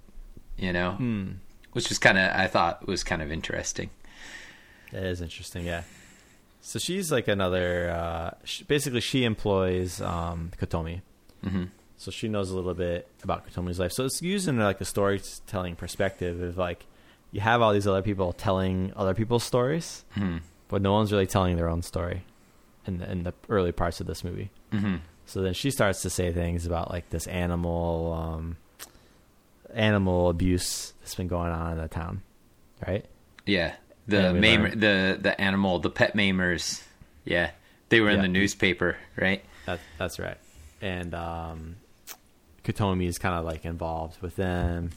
you 0.57 0.73
know 0.73 0.93
Hmm. 0.93 1.29
which 1.73 1.89
was 1.89 1.99
kind 1.99 2.19
of 2.19 2.31
i 2.35 2.47
thought 2.47 2.87
was 2.87 3.03
kind 3.05 3.23
of 3.23 3.31
interesting 3.33 3.91
It 4.93 5.03
is 5.05 5.21
interesting, 5.21 5.67
yeah. 5.67 5.83
So 6.63 6.79
she's 6.79 7.13
like 7.13 7.29
another. 7.29 7.91
Uh, 7.91 8.31
sh 8.45 8.63
basically, 8.63 9.01
she 9.03 9.25
employs 9.25 10.01
um, 10.01 10.51
Kotomi, 10.61 11.03
hmm 11.45 11.65
so 11.99 12.11
she 12.11 12.29
knows 12.29 12.51
a 12.51 12.57
little 12.57 12.73
bit 12.75 13.07
about 13.23 13.47
Kotomi's 13.47 13.79
life. 13.79 13.93
So 13.93 14.05
it's 14.07 14.23
used 14.23 14.49
in 14.49 14.59
like 14.59 14.81
a 14.81 14.85
storytelling 14.87 15.77
perspective 15.77 16.41
of 16.41 16.57
like 16.57 16.87
you 17.33 17.41
have 17.41 17.61
all 17.61 17.75
these 17.75 17.87
other 17.87 18.01
people 18.03 18.33
telling 18.33 18.93
other 18.97 19.13
people's 19.15 19.45
stories, 19.45 20.05
hmm 20.15 20.39
but 20.69 20.81
no 20.83 20.93
one's 20.93 21.11
really 21.13 21.27
telling 21.27 21.57
their 21.57 21.69
own 21.69 21.81
story 21.83 22.23
in 22.87 22.99
the, 22.99 23.11
in 23.11 23.23
the 23.25 23.33
early 23.49 23.73
parts 23.73 24.01
of 24.01 24.07
this 24.07 24.23
movie. 24.25 24.51
hmm 24.73 24.97
So 25.27 25.43
then 25.43 25.53
she 25.55 25.71
starts 25.71 26.03
to 26.03 26.11
say 26.11 26.33
things 26.33 26.65
about 26.67 26.91
like 26.91 27.11
this 27.11 27.27
animal, 27.27 28.13
um, 28.13 28.57
animal 29.75 30.29
abuse 30.29 30.93
that's 31.01 31.15
been 31.15 31.29
going 31.29 31.51
on 31.53 31.73
in 31.73 31.79
the 31.79 31.89
town, 31.89 32.23
right? 32.87 33.05
Yeah, 33.47 33.75
the 34.07 34.17
Yeah, 34.19 34.33
we 34.33 34.41
maim- 34.41 34.63
learned. 34.63 34.81
the 34.81 35.19
the 35.21 35.41
animal, 35.41 35.79
the 35.79 35.91
pet 35.91 36.15
maimers. 36.15 36.83
Yeah, 37.25 37.51
they 37.89 38.01
were 38.01 38.11
in 38.11 38.17
Yeah. 38.17 38.23
the 38.23 38.29
newspaper, 38.29 38.97
right? 39.17 39.43
That 39.67 39.81
that's 39.99 40.19
right. 40.19 40.37
And 40.81 41.15
um, 41.15 41.77
Kotomi 42.69 43.07
is 43.07 43.19
kind 43.19 43.35
of 43.35 43.47
like 43.47 43.65
involved 43.65 44.21
with 44.21 44.37
them. 44.37 44.91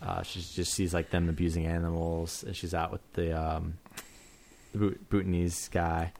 Uh, 0.00 0.22
she 0.22 0.40
just 0.40 0.72
sees 0.72 0.94
like 0.94 1.10
them 1.10 1.28
abusing 1.28 1.66
animals, 1.66 2.42
and 2.42 2.56
she's 2.56 2.72
out 2.72 2.90
with 2.90 3.00
the 3.12 3.38
um, 3.38 3.74
the 4.74 4.96
Bhutanese 5.10 5.68
guy 5.68 6.12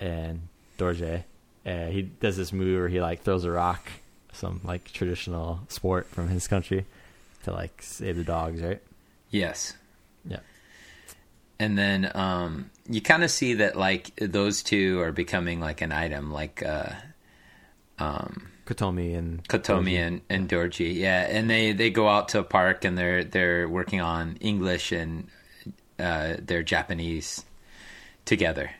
and 0.00 0.48
Dorji. 0.78 1.24
And 1.64 1.92
he 1.92 2.02
does 2.02 2.38
this 2.38 2.52
move 2.52 2.80
where 2.80 2.88
he 2.88 3.02
like 3.02 3.22
throws 3.22 3.44
a 3.44 3.50
rock, 3.50 3.86
some 4.32 4.62
like 4.64 4.90
traditional 4.92 5.60
sport 5.68 6.06
from 6.06 6.28
his 6.28 6.48
country, 6.48 6.86
to 7.44 7.52
like 7.52 7.82
save 7.82 8.16
the 8.16 8.24
dogs, 8.24 8.62
right? 8.62 8.80
Yes. 9.30 9.74
Yeah. 10.24 10.40
And 11.58 11.76
then 11.76 12.10
um, 12.14 12.70
you 12.88 13.02
kind 13.02 13.22
of 13.22 13.30
see 13.30 13.54
that 13.54 13.76
like 13.76 14.14
those 14.16 14.62
two 14.62 15.00
are 15.00 15.12
becoming 15.12 15.60
like 15.60 15.82
an 15.82 15.92
item, 15.92 16.32
like 16.32 16.62
uh, 16.62 16.92
um, 17.98 18.48
Kotomi 18.68 19.16
and 19.16 19.42
Kotomi 19.48 19.96
and, 19.96 20.20
and 20.28 20.48
Dorji. 20.48 20.94
Yeah, 20.94 21.22
and 21.22 21.48
they, 21.48 21.72
they 21.72 21.88
go 21.90 22.06
out 22.08 22.28
to 22.30 22.40
a 22.40 22.44
park 22.44 22.84
and 22.84 22.98
they're 22.98 23.24
they're 23.24 23.66
working 23.68 24.00
on 24.02 24.36
English 24.40 24.92
and 24.92 25.26
uh, 25.98 26.34
they're 26.38 26.62
Japanese 26.62 27.44
together. 28.26 28.70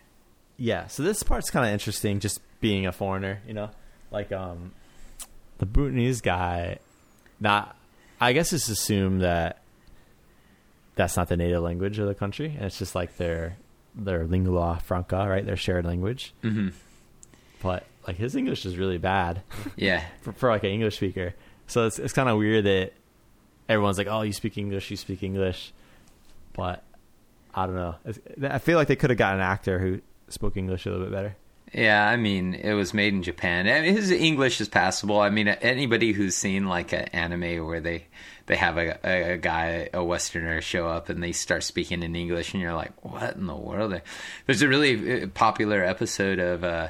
yeah 0.59 0.87
so 0.89 1.03
this 1.03 1.23
part's 1.23 1.49
kind 1.51 1.65
of 1.67 1.73
interesting 1.73 2.21
just 2.21 2.39
being 2.61 2.87
a 2.87 2.93
foreigner 2.93 3.41
you 3.47 3.55
know? 3.55 3.71
Like 4.11 4.31
um 4.31 4.73
the 5.57 5.65
bhutanese 5.67 6.21
guy 6.21 6.79
not 7.41 7.75
i 8.21 8.33
guess 8.35 8.53
it's 8.53 8.69
assumed 8.69 9.23
that 9.23 9.63
that's 10.97 11.17
not 11.17 11.29
the 11.29 11.37
native 11.37 11.63
language 11.63 11.99
of 11.99 12.07
the 12.07 12.15
country 12.15 12.53
and 12.55 12.67
it's 12.67 12.79
just 12.79 12.95
like 12.95 13.17
their 13.17 13.57
their 13.95 14.25
lingua 14.27 14.81
franca 14.85 15.27
right? 15.27 15.47
Their 15.47 15.57
shared 15.57 15.87
language. 15.87 16.35
Hmm 16.43 16.69
but 17.63 17.85
like 18.09 18.17
his 18.17 18.35
english 18.35 18.67
is 18.67 18.77
really 18.77 18.99
bad 18.99 19.43
Yeah, 19.77 20.03
for, 20.23 20.33
for 20.33 20.51
like 20.51 20.65
an 20.65 20.71
english 20.71 20.97
speaker 20.97 21.35
so 21.69 21.87
it's, 21.87 21.99
it's 22.01 22.13
kind 22.13 22.29
of 22.29 22.39
weird 22.39 22.65
that 22.65 22.93
everyone's 23.69 23.99
like 23.99 24.09
oh 24.09 24.23
you 24.23 24.33
speak 24.33 24.59
english 24.59 24.91
you 24.91 24.97
speak 24.97 25.23
english 25.23 25.73
but 26.55 26.83
i 27.55 27.67
don't 27.67 27.77
know 27.77 27.95
It's- 28.07 28.51
i 28.51 28.59
feel 28.59 28.79
like 28.79 28.89
they 28.89 28.97
could 28.97 29.11
have 29.11 29.19
got 29.19 29.35
an 29.35 29.41
actor 29.41 29.79
who 29.79 30.01
spoke 30.29 30.57
english 30.57 30.87
a 30.87 30.91
little 30.91 31.05
bit 31.07 31.13
better 31.13 31.37
Yeah, 31.75 32.09
I 32.09 32.17
mean, 32.17 32.55
it 32.55 32.73
was 32.73 32.95
made 32.95 33.13
in 33.13 33.23
Japan. 33.23 33.69
I 33.69 33.83
mean, 33.83 33.95
his 33.95 34.11
English 34.11 34.59
is 34.59 34.71
passable. 34.71 35.21
I 35.21 35.29
mean, 35.29 35.49
anybody 35.49 36.13
who's 36.15 36.35
seen 36.35 36.65
like 36.67 36.95
an 36.95 37.05
anime 37.13 37.67
where 37.67 37.79
they 37.83 38.07
they 38.47 38.57
have 38.57 38.79
a, 38.79 38.97
a, 39.05 39.33
a 39.35 39.37
guy, 39.37 39.91
a 39.93 40.03
Westerner, 40.03 40.63
show 40.63 40.89
up 40.89 41.11
and 41.11 41.23
they 41.23 41.33
start 41.33 41.63
speaking 41.65 42.03
in 42.03 42.17
English, 42.17 42.55
and 42.55 42.63
you're 42.63 42.73
like, 42.73 42.93
what 43.05 43.37
in 43.37 43.45
the 43.47 43.55
world? 43.55 44.01
There's 44.47 44.63
a 44.63 44.69
really 44.69 45.25
uh, 45.25 45.27
popular 45.35 45.85
episode 45.85 46.39
of 46.39 46.65
uh, 46.65 46.89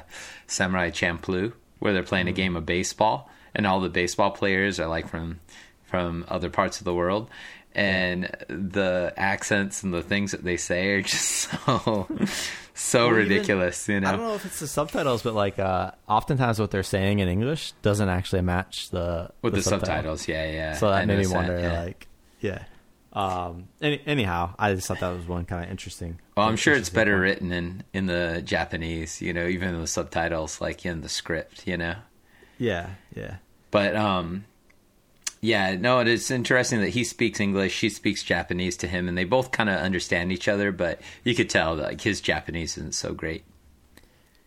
Samurai 0.49 0.91
Champloo 0.91 1.53
where 1.79 1.93
they're 1.93 2.03
playing 2.03 2.27
a 2.27 2.33
game 2.33 2.57
of 2.57 2.67
baseball, 2.67 3.31
and 3.55 3.65
all 3.67 3.79
the 3.81 3.89
baseball 3.89 4.33
players 4.33 4.81
are 4.81 4.89
like 4.89 5.09
from 5.09 5.39
from 5.85 6.25
other 6.29 6.51
parts 6.51 6.81
of 6.81 6.85
the 6.85 6.95
world. 6.95 7.31
And 7.75 8.25
the 8.49 9.13
accents 9.17 9.85
and 9.85 9.95
the 9.95 10.03
things 10.03 10.33
that 10.33 10.43
they 10.43 10.57
say 10.57 10.89
are 10.95 11.03
just 11.15 11.49
so 11.51 12.09
so 12.75 12.99
Well, 13.07 13.07
even- 13.21 13.29
ridiculous, 13.29 13.89
you 13.89 14.01
know. 14.01 14.09
I 14.09 14.13
don't 14.13 14.21
know 14.21 14.35
if 14.35 14.45
it's 14.45 14.59
the 14.59 14.67
subtitles, 14.67 15.23
but 15.23 15.35
like 15.35 15.59
uh, 15.61 15.93
oftentimes 16.09 16.59
what 16.59 16.71
they're 16.73 16.83
saying 16.83 17.21
in 17.21 17.29
English 17.29 17.73
doesn't 17.83 18.09
actually 18.09 18.43
match 18.43 18.91
the 18.91 19.31
with 19.43 19.55
the, 19.55 19.63
subtitle. 19.63 19.87
subtitles. 20.17 20.29
Yeah, 20.29 20.51
yeah. 20.51 20.73
So 20.75 20.89
I 20.89 21.01
that 21.01 21.07
made 21.07 21.19
me 21.19 21.27
wonder, 21.33 21.59
yeah. 21.61 21.83
like, 21.83 22.09
yeah. 22.41 22.65
Um. 23.19 23.69
Any, 23.83 24.01
anyhow, 24.07 24.55
I 24.59 24.75
just 24.75 24.87
thought 24.87 25.01
that 25.01 25.09
was 25.11 25.27
one 25.27 25.45
kind 25.45 25.65
of 25.65 25.71
interesting. 25.71 26.21
well, 26.37 26.47
I'm 26.47 26.55
sure 26.57 26.75
it's 26.75 26.89
better 26.89 27.15
point. 27.15 27.23
written 27.23 27.53
in 27.53 27.83
in 27.93 28.07
the 28.07 28.43
Japanese, 28.45 29.21
you 29.21 29.33
know, 29.33 29.47
even 29.47 29.81
the 29.81 29.89
subtitles, 29.89 30.61
like 30.61 30.87
in 30.87 31.01
the 31.01 31.09
script, 31.09 31.67
you 31.67 31.77
know. 31.77 31.97
Yeah, 32.59 32.91
yeah, 33.15 33.37
But 33.71 33.97
um, 33.97 34.45
yeah, 35.41 35.77
no, 35.77 36.01
it 36.01 36.09
is 36.09 36.31
interesting 36.31 36.81
that 36.81 36.91
he 36.91 37.05
speaks 37.05 37.41
English, 37.41 37.73
she 37.73 37.89
speaks 37.89 38.23
Japanese 38.23 38.77
to 38.79 38.87
him, 38.89 39.09
and 39.09 39.17
they 39.17 39.25
both 39.25 39.53
kind 39.53 39.69
of 39.69 39.77
understand 39.77 40.33
each 40.33 40.49
other. 40.49 40.73
But 40.73 41.01
you 41.25 41.35
could 41.35 41.51
tell 41.51 41.77
that 41.77 41.83
like 41.85 42.01
his 42.01 42.21
Japanese 42.21 42.77
isn't 42.79 42.95
so 42.95 43.15
great. 43.15 43.45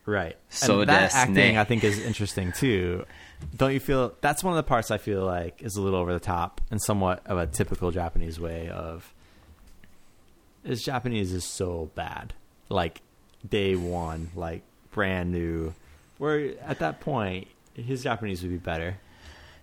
right. 0.06 0.38
So 0.50 0.82
and 0.82 0.90
that 0.90 1.14
acting, 1.14 1.36
ne. 1.36 1.58
I 1.58 1.64
think, 1.64 1.84
is 1.84 2.00
interesting 2.00 2.52
too. 2.52 3.06
Don't 3.56 3.74
you 3.74 3.80
feel 3.80 4.14
that's 4.22 4.44
one 4.44 4.54
of 4.54 4.58
the 4.58 4.64
parts 4.68 4.92
I 4.92 4.98
feel 4.98 5.24
like 5.26 5.62
is 5.62 5.76
a 5.76 5.82
little 5.82 6.00
over 6.00 6.14
the 6.14 6.20
top 6.20 6.62
and 6.72 6.82
somewhat 6.82 7.22
of 7.26 7.38
a 7.38 7.48
typical 7.48 7.92
Japanese 7.92 8.40
way 8.40 8.70
of 8.70 9.14
his 10.64 10.84
Japanese 10.84 11.34
is 11.34 11.44
so 11.44 11.90
bad, 11.96 12.34
like 12.70 13.02
day 13.48 13.76
one, 13.76 14.30
like 14.36 14.62
brand 14.92 15.32
new. 15.32 15.74
Where 16.18 16.54
at 16.62 16.80
that 16.80 17.00
point, 17.02 17.48
his 17.74 18.04
Japanese 18.04 18.42
would 18.44 18.52
be 18.52 18.58
better. 18.58 18.98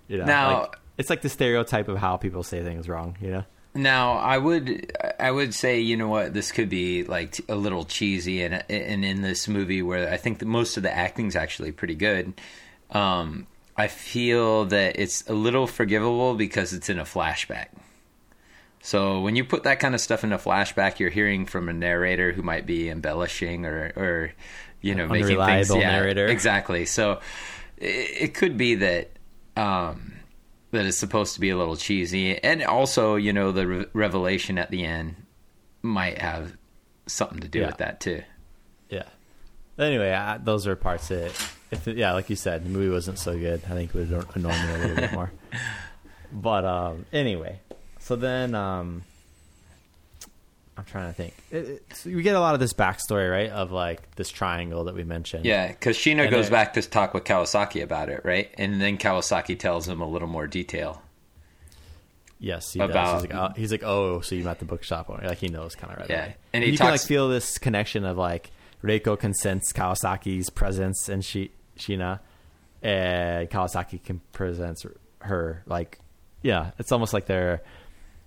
You 0.09 0.19
know, 0.19 0.25
Now- 0.25 0.61
like, 0.63 0.77
it's 0.97 1.11
like 1.11 1.23
the 1.23 1.29
stereotype 1.29 1.87
of 1.89 1.99
how 1.99 2.17
people 2.17 2.43
say 2.43 2.63
things 2.65 2.89
wrong. 2.89 3.17
You 3.21 3.31
know, 3.31 3.45
Now, 3.75 4.15
I 4.15 4.37
would 4.39 4.91
I 5.21 5.31
would 5.31 5.55
say, 5.55 5.79
you 5.81 5.97
know 5.97 6.09
what, 6.09 6.35
this 6.35 6.51
could 6.51 6.69
be 6.69 7.05
like 7.05 7.33
t- 7.33 7.45
a 7.49 7.55
little 7.55 7.85
cheesy, 7.85 8.43
and 8.43 8.65
and 8.69 9.05
in 9.05 9.23
this 9.23 9.47
movie 9.47 9.83
where 9.83 10.13
I 10.13 10.17
think 10.17 10.41
that 10.41 10.47
most 10.47 10.77
of 10.77 10.83
the 10.83 10.93
acting's 10.93 11.37
actually 11.37 11.71
pretty 11.71 11.95
good, 11.95 12.33
um, 12.91 13.47
I 13.79 13.87
feel 13.89 14.65
that 14.67 14.99
it's 14.99 15.27
a 15.29 15.33
little 15.33 15.67
forgivable 15.67 16.35
because 16.35 16.73
it's 16.73 16.89
in 16.91 16.99
a 16.99 17.05
flashback. 17.05 17.69
So 18.81 19.21
when 19.21 19.37
you 19.37 19.45
put 19.45 19.63
that 19.65 19.81
kind 19.81 19.95
of 19.95 20.01
stuff 20.01 20.25
in 20.25 20.33
a 20.33 20.39
flashback, 20.39 20.99
you're 20.99 21.11
hearing 21.11 21.47
from 21.47 21.69
a 21.69 21.73
narrator 21.73 22.33
who 22.33 22.43
might 22.43 22.67
be 22.67 22.89
embellishing 22.91 23.65
or 23.67 23.93
or 23.97 24.33
you 24.81 24.95
know 24.95 25.07
making 25.09 25.27
things 25.29 25.41
Unreliable 25.71 25.77
yeah, 25.79 25.91
narrator. 25.93 26.27
exactly. 26.27 26.85
So 26.87 27.21
it, 27.79 27.87
it 28.23 28.35
could 28.35 28.57
be 28.59 28.75
that. 28.77 29.11
Um, 29.57 30.13
that 30.71 30.85
is 30.85 30.99
supposed 30.99 31.33
to 31.35 31.41
be 31.41 31.49
a 31.49 31.57
little 31.57 31.77
cheesy, 31.77 32.37
and 32.45 32.63
also 32.63 33.15
you 33.17 33.33
know 33.33 33.53
the 33.53 33.67
re- 33.67 33.87
revelation 33.95 34.59
at 34.59 34.71
the 34.71 34.85
end 34.85 35.17
might 35.81 36.19
have 36.19 36.57
something 37.07 37.41
to 37.41 37.49
do 37.49 37.61
Yeah. 37.61 37.67
with 37.69 37.79
that 37.79 38.01
too. 38.01 38.23
yeah. 38.91 39.05
Anyway, 39.79 40.13
I, 40.13 40.37
those 40.37 40.67
are 40.67 40.77
parts 40.77 41.09
that, 41.09 41.33
if 41.71 41.87
it, 41.89 41.97
yeah, 41.97 42.13
like 42.13 42.31
you 42.31 42.37
said, 42.37 42.65
the 42.65 42.69
movie 42.71 42.89
wasn't 42.91 43.19
so 43.19 43.39
good. 43.39 43.63
I 43.67 43.71
think 43.75 43.95
it 43.95 44.09
would 44.11 44.27
annoy 44.37 44.49
me 44.51 44.73
a 44.75 44.79
little 44.79 44.97
bit 44.97 45.13
more. 45.13 45.33
But 46.31 46.67
um, 46.67 47.07
anyway, 47.11 47.59
so 48.01 48.15
then 48.15 48.55
um, 48.55 49.03
I'm 50.77 50.85
trying 50.85 51.07
to 51.09 51.15
think. 51.15 51.35
It, 51.51 51.83
so 51.95 52.11
we 52.11 52.23
get 52.23 52.37
a 52.37 52.41
lot 52.41 52.53
of 52.53 52.61
this 52.61 52.75
backstory, 52.75 53.31
right, 53.31 53.51
of 53.51 53.73
like 53.73 54.15
this 54.17 54.29
triangle 54.29 54.85
that 54.85 54.95
we 54.95 55.05
mentioned. 55.05 55.47
Yeah, 55.47 55.69
because 55.69 55.97
Shino 55.97 56.23
And 56.25 56.31
goes 56.31 56.51
back 56.51 56.75
to 56.75 56.83
talk 56.83 57.15
with 57.15 57.25
Kawasaki 57.25 57.83
about 57.83 58.11
it, 58.11 58.21
right? 58.25 58.51
And 58.59 58.79
then 58.81 58.99
Kawasaki 58.99 59.59
tells 59.59 59.89
him 59.89 60.03
a 60.03 60.07
little 60.07 60.29
more 60.29 60.47
detail. 60.47 61.01
Yes, 62.39 62.73
he 62.73 62.79
About- 62.81 62.93
does. 62.93 63.23
He's 63.23 63.31
like, 63.33 63.41
oh, 63.41 63.53
he's 63.57 63.73
like, 63.73 63.83
oh, 63.85 64.21
so 64.21 64.35
you 64.35 64.45
met 64.45 64.59
the 64.61 64.65
bookshop 64.65 65.11
owner. 65.11 65.27
Like 65.27 65.39
he 65.39 65.49
knows 65.49 65.75
kind 65.75 65.93
of 65.93 65.99
right 66.01 66.11
Yeah. 66.11 66.25
away. 66.25 66.37
And 66.53 66.63
he 66.63 66.71
you 66.71 66.79
can 66.79 66.91
like 66.91 67.01
feel 67.01 67.29
this 67.29 67.59
connection 67.59 68.05
of 68.05 68.17
like 68.17 68.51
Reiko 68.85 69.19
can 69.19 69.35
sense 69.35 69.73
Kawasaki's 69.73 70.51
presence 70.51 71.09
and 71.09 71.25
she 71.25 71.51
Shina, 71.79 72.21
and 72.83 73.49
Kawasaki 73.51 74.03
can 74.03 74.21
presence 74.33 74.85
her. 75.21 75.63
Like, 75.67 75.99
yeah, 76.43 76.73
it's 76.79 76.93
almost 76.93 77.13
like 77.13 77.27
they're 77.27 77.63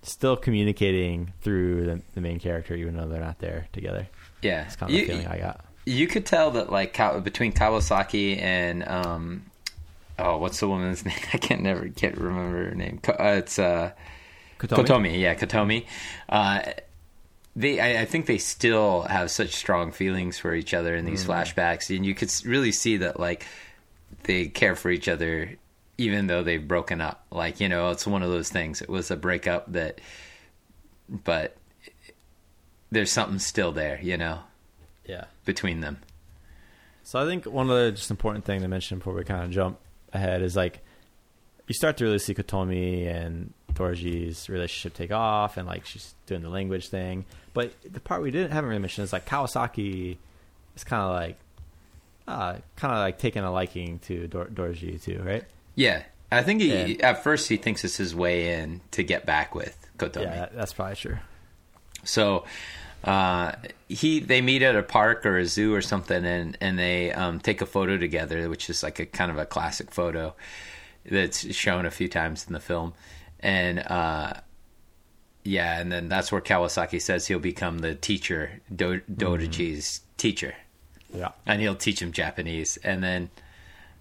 still 0.02 0.36
communicating 0.36 1.32
through 1.42 1.86
the, 1.86 2.02
the 2.14 2.20
main 2.20 2.38
character, 2.40 2.74
even 2.74 2.96
though 2.96 3.06
they're 3.06 3.20
not 3.20 3.38
there 3.38 3.68
together. 3.72 4.08
Yeah, 4.42 4.66
It's 4.66 4.76
kind 4.76 4.90
of 4.92 4.98
you, 4.98 5.06
the 5.06 5.12
feeling 5.12 5.26
I 5.28 5.38
got. 5.38 5.64
you 5.86 6.06
could 6.08 6.26
tell 6.26 6.50
that 6.52 6.70
like 6.72 6.96
between 7.22 7.52
Kawasaki 7.52 8.40
and 8.40 8.86
um, 8.88 9.44
oh, 10.18 10.38
what's 10.38 10.58
the 10.60 10.68
woman's 10.68 11.04
name? 11.06 11.14
I 11.32 11.38
can't 11.38 11.62
never 11.62 11.88
can't 11.88 12.16
remember 12.16 12.70
her 12.70 12.74
name. 12.74 13.00
Uh, 13.06 13.14
it's 13.38 13.58
uh, 13.58 13.92
Kotomi? 14.58 14.84
Kotomi, 14.86 15.20
yeah, 15.20 15.34
Kotomi. 15.34 15.86
Uh, 16.28 16.62
they, 17.54 17.80
I, 17.80 18.02
I 18.02 18.04
think 18.06 18.26
they 18.26 18.38
still 18.38 19.02
have 19.02 19.30
such 19.30 19.50
strong 19.54 19.92
feelings 19.92 20.38
for 20.38 20.54
each 20.54 20.72
other 20.74 20.94
in 20.96 21.04
Mm. 21.04 21.08
these 21.10 21.24
flashbacks, 21.24 21.94
and 21.94 22.04
you 22.06 22.14
could 22.14 22.32
really 22.44 22.72
see 22.72 22.96
that 22.98 23.20
like 23.20 23.46
they 24.24 24.46
care 24.46 24.74
for 24.76 24.90
each 24.90 25.08
other, 25.08 25.56
even 25.98 26.26
though 26.28 26.42
they've 26.42 26.66
broken 26.66 27.00
up. 27.00 27.24
Like 27.30 27.60
you 27.60 27.68
know, 27.68 27.90
it's 27.90 28.06
one 28.06 28.22
of 28.22 28.30
those 28.30 28.48
things. 28.50 28.80
It 28.80 28.88
was 28.88 29.10
a 29.10 29.16
breakup 29.16 29.70
that, 29.72 30.00
but 31.08 31.56
there's 32.90 33.10
something 33.12 33.38
still 33.38 33.72
there, 33.72 33.98
you 34.02 34.16
know, 34.16 34.40
Yeah. 35.06 35.24
between 35.44 35.80
them. 35.80 35.98
So 37.04 37.18
I 37.18 37.26
think 37.26 37.46
one 37.46 37.68
other 37.70 37.90
just 37.90 38.10
important 38.10 38.44
thing 38.44 38.60
to 38.60 38.68
mention 38.68 38.98
before 38.98 39.14
we 39.14 39.24
kind 39.24 39.42
of 39.44 39.50
jump 39.50 39.78
ahead 40.12 40.42
is 40.42 40.54
like 40.56 40.80
you 41.66 41.74
start 41.74 41.96
to 41.98 42.04
really 42.04 42.18
see 42.18 42.34
Kotomi 42.34 43.06
and 43.06 43.52
Dorji's 43.72 44.48
relationship 44.48 44.94
take 44.94 45.10
off, 45.12 45.56
and 45.56 45.66
like 45.66 45.84
she's 45.86 46.14
doing 46.26 46.42
the 46.42 46.48
language 46.50 46.88
thing. 46.88 47.24
But 47.54 47.72
the 47.90 48.00
part 48.00 48.22
we 48.22 48.30
didn't 48.30 48.52
haven't 48.52 48.68
really 48.70 48.80
mentioned 48.80 49.04
is 49.04 49.12
like 49.12 49.26
Kawasaki 49.26 50.16
is 50.76 50.84
kind 50.84 51.02
of 51.02 51.10
like 51.12 51.38
uh, 52.26 52.56
kind 52.76 52.92
of 52.94 52.98
like 53.00 53.18
taking 53.18 53.42
a 53.42 53.52
liking 53.52 53.98
to 54.00 54.26
Dor- 54.28 54.46
Dorji 54.46 55.02
too, 55.02 55.20
right? 55.24 55.44
Yeah, 55.74 56.02
I 56.30 56.42
think 56.42 56.60
he 56.62 56.72
And- 56.72 57.02
at 57.02 57.22
first 57.22 57.48
he 57.48 57.56
thinks 57.56 57.84
it's 57.84 57.96
his 57.96 58.14
way 58.14 58.54
in 58.60 58.80
to 58.92 59.02
get 59.02 59.26
back 59.26 59.54
with 59.54 59.76
Kotomi. 59.98 60.22
Yeah, 60.24 60.48
that's 60.54 60.72
probably 60.72 60.96
true. 60.96 61.18
So 62.04 62.44
uh, 63.04 63.52
he 63.88 64.20
they 64.20 64.40
meet 64.40 64.62
at 64.62 64.76
a 64.76 64.82
park 64.82 65.26
or 65.26 65.38
a 65.38 65.44
zoo 65.46 65.74
or 65.74 65.82
something, 65.82 66.24
and 66.24 66.56
and 66.60 66.78
they 66.78 67.12
um, 67.12 67.38
take 67.40 67.60
a 67.60 67.66
photo 67.66 67.98
together, 67.98 68.48
which 68.48 68.70
is 68.70 68.82
like 68.82 68.98
a 68.98 69.06
kind 69.06 69.30
of 69.30 69.38
a 69.38 69.44
classic 69.44 69.90
photo 69.90 70.34
that's 71.04 71.52
shown 71.54 71.84
a 71.84 71.90
few 71.90 72.08
times 72.08 72.46
in 72.46 72.52
the 72.52 72.60
film, 72.60 72.94
and 73.40 73.80
uh, 73.80 74.34
yeah, 75.44 75.80
and 75.80 75.90
then 75.90 76.08
that's 76.08 76.30
where 76.32 76.40
Kawasaki 76.40 77.00
says 77.00 77.26
he'll 77.26 77.38
become 77.38 77.78
the 77.78 77.94
teacher, 77.94 78.60
Do- 78.74 79.02
Dorji's 79.12 80.00
teacher, 80.16 80.54
Yeah, 81.14 81.30
and 81.46 81.60
he'll 81.60 81.74
teach 81.76 82.00
him 82.00 82.12
Japanese, 82.12 82.76
and 82.78 83.02
then. 83.02 83.30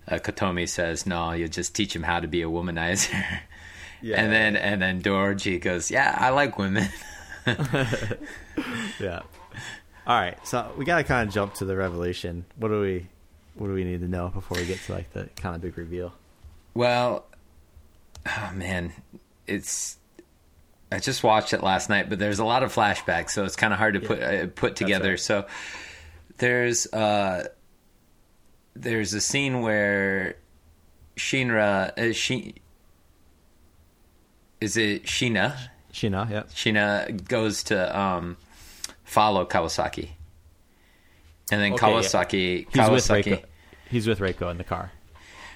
Uh, 0.08 0.16
Kotomi 0.16 0.68
says, 0.68 1.06
"No, 1.06 1.32
you'll 1.32 1.48
just 1.48 1.76
teach 1.76 1.96
him 1.96 2.02
how 2.02 2.20
to 2.20 2.28
be 2.28 2.42
a 2.42 2.48
womanizer." 2.48 3.14
yeah, 4.02 4.20
and 4.20 4.34
then 4.34 4.56
and 4.56 4.82
then 4.82 5.00
Dorji 5.02 5.62
goes, 5.62 5.92
"Yeah, 5.92 6.18
I 6.20 6.32
like 6.32 6.58
women." 6.58 6.90
yeah. 9.00 9.22
All 10.08 10.20
right, 10.20 10.36
so 10.46 10.72
we 10.76 10.86
got 10.86 10.98
to 10.98 11.04
kind 11.04 11.28
of 11.28 11.34
jump 11.34 11.54
to 11.56 11.66
the 11.66 11.76
revelation. 11.76 12.46
What 12.58 12.70
do 12.70 12.82
we 12.82 13.08
what 13.54 13.68
do 13.68 13.74
we 13.74 13.84
need 13.84 14.02
to 14.02 14.08
know 14.08 14.30
before 14.30 14.58
we 14.58 14.66
get 14.66 14.80
to 14.86 14.94
like 14.94 15.14
the 15.14 15.30
kind 15.36 15.56
of 15.56 15.62
big 15.62 15.78
reveal? 15.78 16.14
Well, 16.74 17.26
oh 18.26 18.52
man, 18.56 18.94
it's. 19.46 19.98
I 20.92 21.00
just 21.00 21.24
watched 21.24 21.54
it 21.54 21.64
last 21.64 21.90
night, 21.90 22.10
but 22.10 22.20
there's 22.20 22.40
a 22.40 22.46
lot 22.46 22.64
of 22.64 22.74
flashbacks, 22.74 23.32
so 23.32 23.46
it's 23.46 23.56
kind 23.56 23.72
of 23.72 23.80
hard 23.80 23.94
to 23.94 24.00
put 24.02 24.22
uh, 24.22 24.48
put 24.48 24.76
together. 24.76 25.12
right. 25.12 25.20
So 25.20 25.46
there's 26.38 26.86
uh 26.88 27.48
there's 28.76 29.14
a 29.14 29.22
scene 29.22 29.62
where 29.62 30.36
Shinra 31.18 31.98
uh, 31.98 32.14
she 32.14 32.56
is 34.60 34.76
it 34.78 35.04
Shina 35.04 35.58
Shina, 35.94 36.30
yeah. 36.30 36.44
Shina 36.44 37.28
goes 37.28 37.64
to 37.66 38.00
um 38.00 38.38
follow 39.04 39.46
Kawasaki, 39.46 40.10
and 41.52 41.62
then 41.62 41.74
Okay, 41.74 41.88
yeah. 41.92 42.00
Kawasaki 42.00 42.66
with 42.66 42.74
Kawasaki. 42.74 43.24
Reiko. 43.24 43.44
He's 43.90 44.08
with 44.08 44.20
Reiko 44.20 44.50
in 44.52 44.58
the 44.58 44.64
car. 44.64 44.92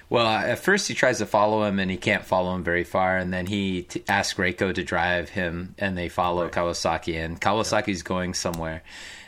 Well, 0.08 0.26
at 0.26 0.58
first 0.60 0.86
he 0.86 0.94
tries 0.94 1.18
to 1.18 1.26
follow 1.26 1.64
him 1.64 1.78
and 1.78 1.90
he 1.90 1.96
can't 1.96 2.24
follow 2.24 2.54
him 2.54 2.62
very 2.62 2.84
far, 2.84 3.18
and 3.18 3.32
then 3.32 3.46
he 3.46 3.82
t- 3.82 4.04
asks 4.08 4.38
Reiko 4.38 4.72
to 4.72 4.84
drive 4.84 5.30
him, 5.30 5.74
and 5.78 5.98
they 5.98 6.08
follow 6.08 6.48
Kawasaki, 6.48 7.16
and 7.22 7.40
Kawasaki's 7.40 8.02
going 8.02 8.34
somewhere, 8.34 8.82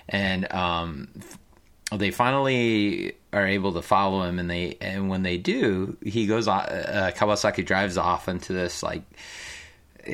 and 0.09 0.53
um, 0.53 1.09
they 1.93 2.13
finally 2.13 3.15
are 3.33 3.47
able 3.47 3.73
to 3.73 3.83
follow 3.83 4.23
him, 4.23 4.39
and 4.39 4.49
they 4.49 4.77
and 4.81 5.09
when 5.09 5.25
they 5.25 5.37
do, 5.37 5.97
he 6.05 6.27
goes 6.27 6.47
o- 6.47 6.53
uh, 6.53 7.11
Kawasaki 7.11 7.67
drives 7.67 7.97
off 7.97 8.29
into 8.29 8.53
this 8.53 8.83
like. 8.83 9.03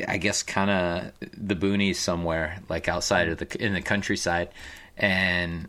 I 0.08 0.16
guess 0.16 0.42
kind 0.42 0.70
of 0.70 1.12
the 1.36 1.54
boonies 1.54 1.96
somewhere, 1.96 2.58
like 2.68 2.88
outside 2.88 3.28
of 3.28 3.38
the 3.38 3.64
in 3.64 3.74
the 3.74 3.80
countryside, 3.80 4.48
and 4.96 5.68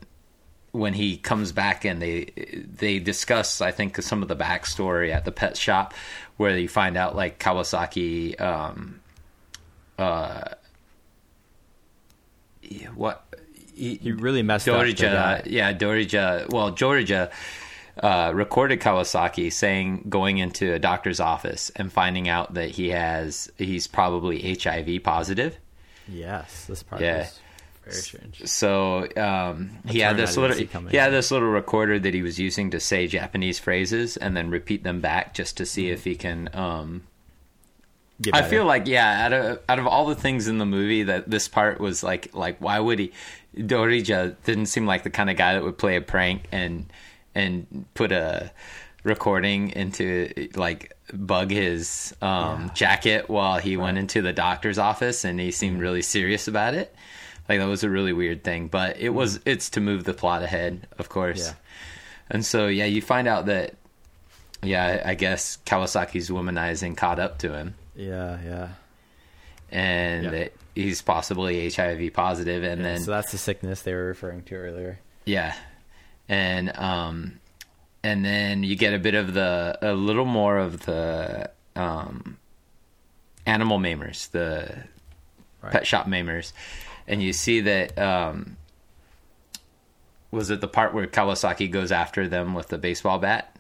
when 0.78 0.93
he 0.93 1.17
comes 1.17 1.51
back 1.51 1.86
and 1.86 2.01
they 2.01 2.26
they 2.55 2.99
discuss 2.99 3.61
I 3.61 3.71
think 3.71 4.01
some 4.01 4.21
of 4.21 4.28
the 4.28 4.36
backstory 4.36 5.11
at 5.13 5.26
the 5.26 5.32
pet 5.32 5.57
shop 5.57 5.93
where 6.38 6.57
you 6.57 6.67
find 6.67 6.97
out 6.97 7.15
like 7.15 7.39
Kawasaki 7.39 8.39
um 8.41 8.99
uh 9.97 10.49
what 12.95 13.26
he, 13.76 13.95
He 13.95 14.11
really 14.11 14.41
messed 14.41 14.67
up. 14.67 14.80
the 14.86 14.93
Dorija 14.93 15.43
yeah 15.45 15.73
Dorija 15.73 16.49
well 16.49 16.71
Georgia 16.71 17.30
uh, 18.01 18.32
recorded 18.36 18.82
Kawasaki 18.82 19.51
saying 19.53 20.05
going 20.09 20.38
into 20.38 20.73
a 20.73 20.80
doctor's 20.80 21.19
office 21.21 21.71
and 21.78 21.91
finding 21.93 22.28
out 22.28 22.53
that 22.55 22.71
he 22.71 22.89
has 22.89 23.49
he's 23.57 23.88
probably 23.88 24.55
HIV 24.55 25.03
positive 25.03 25.57
Yes, 26.07 26.65
this 26.65 26.84
part 26.84 27.01
Yeah. 27.01 27.19
was 27.19 27.39
very 27.86 27.95
strange. 28.01 28.45
so 28.45 29.07
um, 29.17 29.77
he 29.88 29.99
had 29.99 30.17
this 30.17 30.38
little 30.38 30.57
he 30.57 30.97
had 30.97 31.11
this 31.11 31.31
little 31.31 31.49
recorder 31.49 31.99
that 31.99 32.13
he 32.13 32.21
was 32.21 32.39
using 32.39 32.71
to 32.71 32.79
say 32.79 33.07
Japanese 33.07 33.59
phrases 33.59 34.17
and 34.17 34.36
then 34.36 34.49
repeat 34.49 34.83
them 34.83 35.01
back 35.01 35.33
just 35.33 35.57
to 35.57 35.65
see 35.65 35.89
if 35.89 36.03
he 36.03 36.15
can. 36.15 36.49
Um, 36.53 37.03
I 38.31 38.43
feel 38.43 38.65
like 38.65 38.88
yeah, 38.88 39.25
out 39.25 39.33
of 39.33 39.59
out 39.67 39.79
of 39.79 39.88
all 39.88 40.05
the 40.05 40.15
things 40.15 40.47
in 40.47 40.57
the 40.57 40.65
movie, 40.65 41.03
that 41.03 41.29
this 41.29 41.47
part 41.47 41.79
was 41.79 42.03
like 42.03 42.33
like 42.33 42.57
why 42.59 42.79
would 42.79 42.99
he? 42.99 43.11
Dorija 43.57 44.36
didn't 44.43 44.67
seem 44.67 44.86
like 44.86 45.03
the 45.03 45.09
kind 45.09 45.29
of 45.29 45.38
guy 45.38 45.53
that 45.53 45.63
would 45.63 45.77
play 45.77 45.95
a 45.95 46.01
prank 46.01 46.43
and 46.51 46.86
and 47.33 47.86
put 47.93 48.11
a 48.11 48.51
recording 49.03 49.69
into 49.71 50.49
like 50.55 50.93
bug 51.13 51.51
his 51.51 52.15
um, 52.21 52.71
jacket 52.73 53.29
while 53.29 53.59
he 53.59 53.77
went 53.77 53.97
into 53.97 54.21
the 54.21 54.33
doctor's 54.33 54.79
office 54.79 55.23
and 55.23 55.39
he 55.39 55.51
seemed 55.51 55.79
really 55.79 56.01
serious 56.01 56.47
about 56.47 56.73
it. 56.73 56.95
Like 57.48 57.60
that 57.60 57.68
was 57.68 57.84
a 57.84 57.89
really 57.89 58.14
weird 58.14 58.43
thing, 58.43 58.68
but 58.68 58.98
it 59.00 59.10
was 59.10 59.39
it's 59.46 59.70
to 59.72 59.82
move 59.82 60.04
the 60.04 60.14
plot 60.14 60.41
ahead, 60.43 60.88
of 60.98 61.10
course. 61.10 61.48
Yeah. 61.48 61.54
And 62.30 62.46
so 62.46 62.68
yeah, 62.68 62.86
you 62.86 63.02
find 63.02 63.28
out 63.28 63.46
that 63.48 63.76
yeah, 64.64 65.04
I 65.06 65.14
guess 65.16 65.58
Kawasaki's 65.66 66.30
womanizing 66.30 66.98
caught 66.98 67.20
up 67.20 67.38
to 67.39 67.54
him 67.54 67.76
Yeah, 67.96 68.39
yeah. 68.43 68.70
and 69.72 70.24
Yeah. 70.24 70.30
that 70.32 70.54
he's 70.74 71.02
possibly 71.04 71.70
HIV 71.70 72.14
positive 72.14 72.64
and 72.64 72.82
Yeah, 72.82 72.88
then 72.93 73.02
so 73.02 73.12
that's 73.12 73.32
the 73.32 73.38
sickness 73.38 73.84
they 73.84 73.93
were 73.93 74.06
referring 74.08 74.41
to 74.43 74.56
earlier. 74.56 74.98
Yeah, 75.26 75.54
and 76.28 76.76
um, 76.78 77.39
and 78.04 78.26
then 78.26 78.64
you 78.64 78.76
get 78.76 78.93
a 78.96 79.00
bit 79.00 79.14
of 79.14 79.34
the 79.36 79.78
a 79.84 79.93
little 79.93 80.26
more 80.26 80.58
of 80.58 80.86
the 80.86 81.52
um, 81.76 82.38
animal 83.46 83.78
maimers, 83.78 84.32
the 84.32 84.84
Right. 85.62 85.72
pet 85.72 85.88
shop 85.88 86.06
maimers, 86.06 86.54
and 87.08 87.22
you 87.22 87.34
see 87.34 87.62
that 87.62 87.97
um, 87.97 88.58
was 90.32 90.49
it 90.49 90.62
the 90.62 90.68
part 90.68 90.93
where 90.93 91.08
Kawasaki 91.08 91.70
goes 91.72 91.91
after 91.91 92.28
them 92.28 92.53
with 92.53 92.68
the 92.68 92.78
baseball 92.78 93.20
bat, 93.20 93.56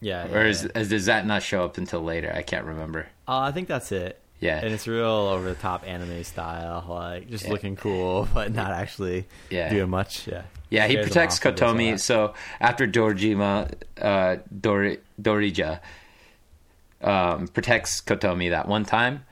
Yeah, 0.00 0.26
or 0.26 0.42
yeah, 0.42 0.48
is, 0.48 0.68
yeah. 0.74 0.82
does 0.84 1.06
that 1.06 1.26
not 1.26 1.42
show 1.42 1.64
up 1.64 1.78
until 1.78 2.02
later? 2.02 2.32
I 2.34 2.42
can't 2.42 2.64
remember. 2.64 3.06
Uh, 3.28 3.38
I 3.40 3.52
think 3.52 3.68
that's 3.68 3.92
it. 3.92 4.20
Yeah. 4.38 4.60
and 4.62 4.70
it's 4.74 4.86
real 4.86 5.06
over 5.06 5.48
the 5.48 5.54
top 5.54 5.84
anime 5.88 6.22
style, 6.22 6.84
like 6.88 7.30
just 7.30 7.44
Yeah. 7.46 7.52
looking 7.52 7.74
cool, 7.74 8.28
but 8.34 8.52
not 8.52 8.70
actually 8.70 9.26
Yeah. 9.48 9.70
doing 9.70 9.88
much. 9.88 10.26
Yeah, 10.28 10.42
Yeah, 10.68 10.86
he 10.86 10.96
protects 10.98 11.38
off 11.38 11.44
with 11.46 11.54
this, 11.56 11.62
all 11.62 11.74
Kotomi. 11.74 11.98
So 12.00 12.34
after 12.60 12.86
Dorjima, 12.86 13.72
uh, 14.00 14.36
Dori, 14.60 14.98
Dorija 15.20 15.80
um, 17.02 17.48
protects 17.48 18.00
Kotomi 18.02 18.50
that 18.50 18.68
one 18.68 18.84
time, 18.84 19.24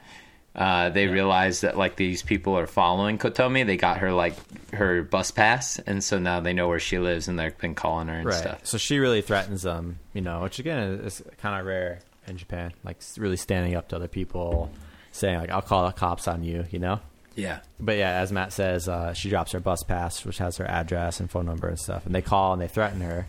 uh, 0.54 0.90
they 0.90 1.08
realize 1.08 1.62
that 1.62 1.76
like 1.76 1.96
these 1.96 2.22
people 2.22 2.56
are 2.56 2.66
following 2.66 3.18
Kotomi. 3.18 3.66
They 3.66 3.76
got 3.76 3.98
her 3.98 4.12
like 4.12 4.34
her 4.72 5.02
bus 5.02 5.30
pass, 5.30 5.78
and 5.80 6.02
so 6.02 6.18
now 6.18 6.40
they 6.40 6.52
know 6.52 6.68
where 6.68 6.78
she 6.78 6.98
lives, 6.98 7.26
and 7.26 7.38
they've 7.38 7.56
been 7.58 7.74
calling 7.74 8.08
her 8.08 8.14
and 8.14 8.26
right. 8.26 8.34
stuff. 8.34 8.66
So 8.66 8.78
she 8.78 8.98
really 8.98 9.20
threatens 9.20 9.62
them, 9.62 9.98
you 10.12 10.20
know, 10.20 10.42
which 10.42 10.60
again 10.60 11.00
is 11.00 11.22
kind 11.38 11.58
of 11.58 11.66
rare 11.66 12.00
in 12.28 12.36
Japan. 12.36 12.72
Like 12.84 12.98
really 13.16 13.36
standing 13.36 13.74
up 13.74 13.88
to 13.88 13.96
other 13.96 14.06
people, 14.08 14.70
saying 15.10 15.38
like, 15.38 15.50
"I'll 15.50 15.62
call 15.62 15.86
the 15.86 15.92
cops 15.92 16.28
on 16.28 16.44
you," 16.44 16.64
you 16.70 16.78
know. 16.78 17.00
Yeah, 17.36 17.60
But 17.80 17.96
yeah, 17.96 18.20
as 18.20 18.30
Matt 18.30 18.52
says, 18.52 18.88
uh, 18.88 19.12
she 19.12 19.28
drops 19.28 19.50
her 19.52 19.60
bus 19.60 19.82
pass, 19.82 20.24
which 20.24 20.38
has 20.38 20.58
her 20.58 20.66
address 20.66 21.18
and 21.18 21.28
phone 21.28 21.46
number 21.46 21.66
and 21.66 21.76
stuff. 21.76 22.06
And 22.06 22.14
they 22.14 22.22
call 22.22 22.52
and 22.52 22.62
they 22.62 22.68
threaten 22.68 23.00
her, 23.00 23.26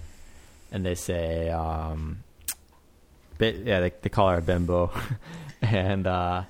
and 0.72 0.86
they 0.86 0.94
say, 0.94 1.50
um, 1.50 2.24
bi- 3.40 3.56
yeah, 3.64 3.80
they, 3.80 3.94
they 4.04 4.10
call 4.10 4.30
her 4.30 4.38
a 4.38 4.42
bimbo, 4.44 4.92
and 5.64 6.06
uh, 6.06 6.44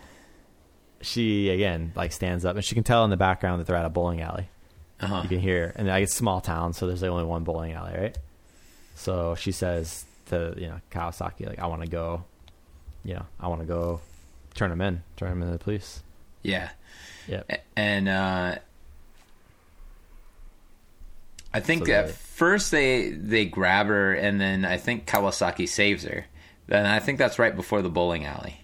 she 1.05 1.49
again 1.49 1.91
like 1.95 2.11
stands 2.11 2.45
up, 2.45 2.55
and 2.55 2.63
she 2.65 2.75
can 2.75 2.83
tell 2.83 3.03
in 3.03 3.09
the 3.09 3.17
background 3.17 3.59
that 3.61 3.67
they're 3.67 3.75
at 3.75 3.85
a 3.85 3.89
bowling 3.89 4.21
alley. 4.21 4.49
uh-huh. 4.99 5.21
You 5.23 5.29
can 5.29 5.39
hear, 5.39 5.73
and 5.75 5.87
like, 5.87 6.03
it's 6.03 6.13
small 6.15 6.41
town, 6.41 6.73
so 6.73 6.87
there's 6.87 7.01
like 7.01 7.11
only 7.11 7.23
one 7.25 7.43
bowling 7.43 7.73
alley, 7.73 7.93
right? 7.97 8.17
So 8.95 9.35
she 9.35 9.51
says 9.51 10.05
to 10.27 10.53
you 10.57 10.67
know 10.67 10.79
Kawasaki, 10.91 11.47
like, 11.47 11.59
I 11.59 11.67
want 11.67 11.81
to 11.81 11.87
go, 11.89 12.23
you 13.03 13.13
know, 13.13 13.25
I 13.39 13.47
want 13.47 13.61
to 13.61 13.67
go 13.67 13.99
turn 14.53 14.71
him 14.71 14.81
in, 14.81 15.03
turn 15.17 15.31
him 15.31 15.41
into 15.41 15.51
the 15.53 15.59
police. 15.59 16.01
yeah. 16.43 16.69
Yep. 17.27 17.45
A- 17.49 17.59
and 17.79 18.07
uh, 18.07 18.55
I 21.53 21.59
think 21.59 21.87
So 21.87 21.93
at 21.93 22.11
first 22.11 22.71
they 22.71 23.09
they 23.11 23.45
grab 23.45 23.87
her, 23.87 24.13
and 24.13 24.39
then 24.39 24.65
I 24.65 24.77
think 24.77 25.07
Kawasaki 25.07 25.67
saves 25.67 26.03
her. 26.03 26.25
Then 26.67 26.85
I 26.85 26.99
think 26.99 27.17
that's 27.17 27.39
right 27.39 27.55
before 27.55 27.81
the 27.81 27.89
bowling 27.89 28.25
alley. 28.25 28.59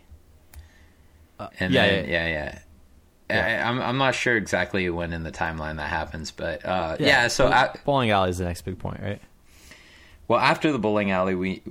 And 1.60 1.74
yeah, 1.74 1.88
then, 1.88 2.10
yeah. 2.10 2.28
yeah, 2.28 2.60
yeah, 3.30 3.64
I, 3.66 3.70
I'm 3.70 3.82
I'm 3.82 3.98
not 3.98 4.16
sure 4.16 4.36
exactly 4.36 4.90
when 4.90 5.14
in 5.14 5.24
the 5.24 5.32
timeline 5.32 5.78
that 5.78 5.90
happens, 5.90 6.32
but 6.32 6.66
uh, 6.66 6.98
yeah. 7.00 7.28
So 7.28 7.46
Bowl- 7.46 7.54
I, 7.54 7.76
bowling 7.86 8.12
alley 8.12 8.30
is 8.30 8.38
the 8.38 8.46
next 8.46 8.62
big 8.64 8.80
point, 8.80 9.00
right? 9.02 9.22
well, 10.28 10.40
after 10.40 10.72
the 10.72 10.80
bowling 10.80 11.12
alley, 11.12 11.36
we 11.36 11.62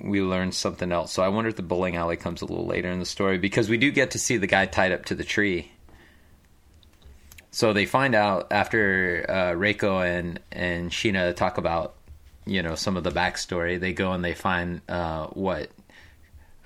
we 0.00 0.22
learned 0.22 0.54
something 0.54 0.90
else. 0.92 1.12
So 1.12 1.22
I 1.22 1.28
wonder 1.28 1.48
if 1.48 1.56
the 1.56 1.62
bowling 1.62 1.96
alley 1.96 2.16
comes 2.16 2.42
a 2.42 2.46
little 2.46 2.66
later 2.66 2.88
in 2.88 2.98
the 2.98 3.06
story 3.06 3.38
because 3.38 3.68
we 3.68 3.76
do 3.76 3.90
get 3.90 4.12
to 4.12 4.18
see 4.18 4.36
the 4.36 4.46
guy 4.46 4.66
tied 4.66 4.92
up 4.92 5.04
to 5.06 5.14
the 5.14 5.24
tree. 5.24 5.70
So 7.50 7.72
they 7.72 7.86
find 7.86 8.14
out 8.14 8.48
after 8.50 9.26
uh, 9.28 9.52
Reiko 9.52 10.04
and 10.04 10.40
and 10.52 10.90
Sheena 10.90 11.34
talk 11.34 11.58
about 11.58 11.94
you 12.46 12.62
know 12.62 12.74
some 12.74 12.96
of 12.96 13.04
the 13.04 13.10
backstory. 13.10 13.78
They 13.78 13.92
go 13.92 14.12
and 14.12 14.24
they 14.24 14.34
find 14.34 14.80
uh, 14.88 15.26
what 15.28 15.70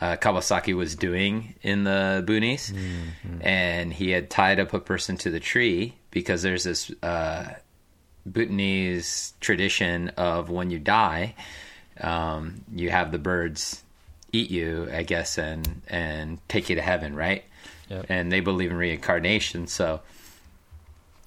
uh, 0.05 0.16
Kawasaki 0.16 0.76
was 0.76 0.94
doing 0.94 1.55
in 1.62 1.84
the 1.84 2.22
boonies, 2.26 2.76
and 3.40 3.90
he 3.90 4.11
had 4.11 4.28
tied 4.28 4.61
up 4.61 4.74
a 4.74 4.80
person 4.80 5.16
to 5.18 5.30
the 5.30 5.40
tree 5.40 5.94
because 6.11 6.42
there's 6.42 6.64
this 6.64 6.92
uh, 7.02 7.55
Bhutanese 8.26 9.32
tradition 9.40 10.11
of 10.11 10.50
when 10.50 10.70
you 10.70 10.78
die, 10.78 11.34
um, 12.02 12.61
you 12.74 12.90
have 12.90 13.12
the 13.12 13.18
birds 13.18 13.82
eat 14.30 14.50
you, 14.50 14.88
I 14.92 15.05
guess, 15.05 15.38
and 15.38 15.80
and 15.88 16.38
take 16.48 16.68
you 16.68 16.76
to 16.76 16.82
heaven, 16.82 17.16
right? 17.16 17.44
Yep. 17.88 18.07
And 18.11 18.30
they 18.30 18.40
believe 18.40 18.72
in 18.72 18.76
reincarnation, 18.76 19.68
so 19.68 20.02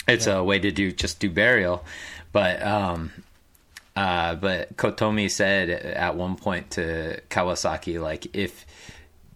it's 0.07 0.28
a 0.28 0.43
way 0.43 0.59
to 0.59 0.71
do 0.71 0.91
just 0.91 1.19
do 1.19 1.32
burial. 1.32 1.84
But 2.32 2.61
um, 2.61 3.11
uh, 3.98 4.36
but 4.36 4.78
Kotomi 4.78 5.30
said 5.30 5.72
at 5.72 6.16
one 6.16 6.36
point 6.36 6.72
to 6.72 7.20
Kawasaki, 7.32 8.00
like 8.00 8.36
if 8.36 8.64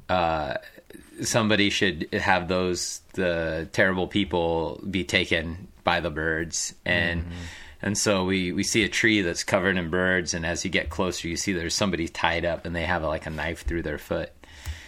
uh, 0.08 0.58
somebody 1.24 1.72
should 1.72 2.14
have 2.14 2.48
those 2.48 3.02
the 3.14 3.68
terrible 3.72 4.06
people 4.06 4.80
be 4.88 5.04
taken 5.04 5.68
by 5.84 6.00
the 6.00 6.12
birds. 6.12 6.76
And 6.86 7.26
and 7.82 7.98
so 7.98 8.24
we 8.26 8.52
we 8.52 8.62
see 8.62 8.84
a 8.84 8.88
tree 8.88 9.24
that's 9.24 9.44
covered 9.44 9.78
in 9.78 9.90
birds 9.90 10.36
and 10.36 10.46
as 10.46 10.64
you 10.64 10.70
get 10.70 10.92
closer 10.92 11.28
you 11.28 11.38
see 11.38 11.54
there's 11.54 11.74
somebody 11.74 12.08
tied 12.08 12.46
up 12.46 12.68
and 12.68 12.76
they 12.76 12.86
have 12.86 13.02
like 13.02 13.26
a 13.26 13.32
knife 13.32 13.66
through 13.66 13.82
their 13.82 13.98
foot. 13.98 14.32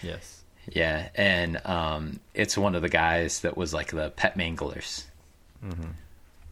Yes. 0.04 0.42
yeah 0.70 1.08
and 1.16 1.60
um 1.66 2.20
it's 2.32 2.56
one 2.56 2.76
of 2.76 2.82
the 2.82 2.88
guys 2.88 3.40
that 3.40 3.56
was 3.56 3.74
like 3.74 3.90
the 3.90 4.10
pet 4.10 4.38
manglers. 4.38 5.02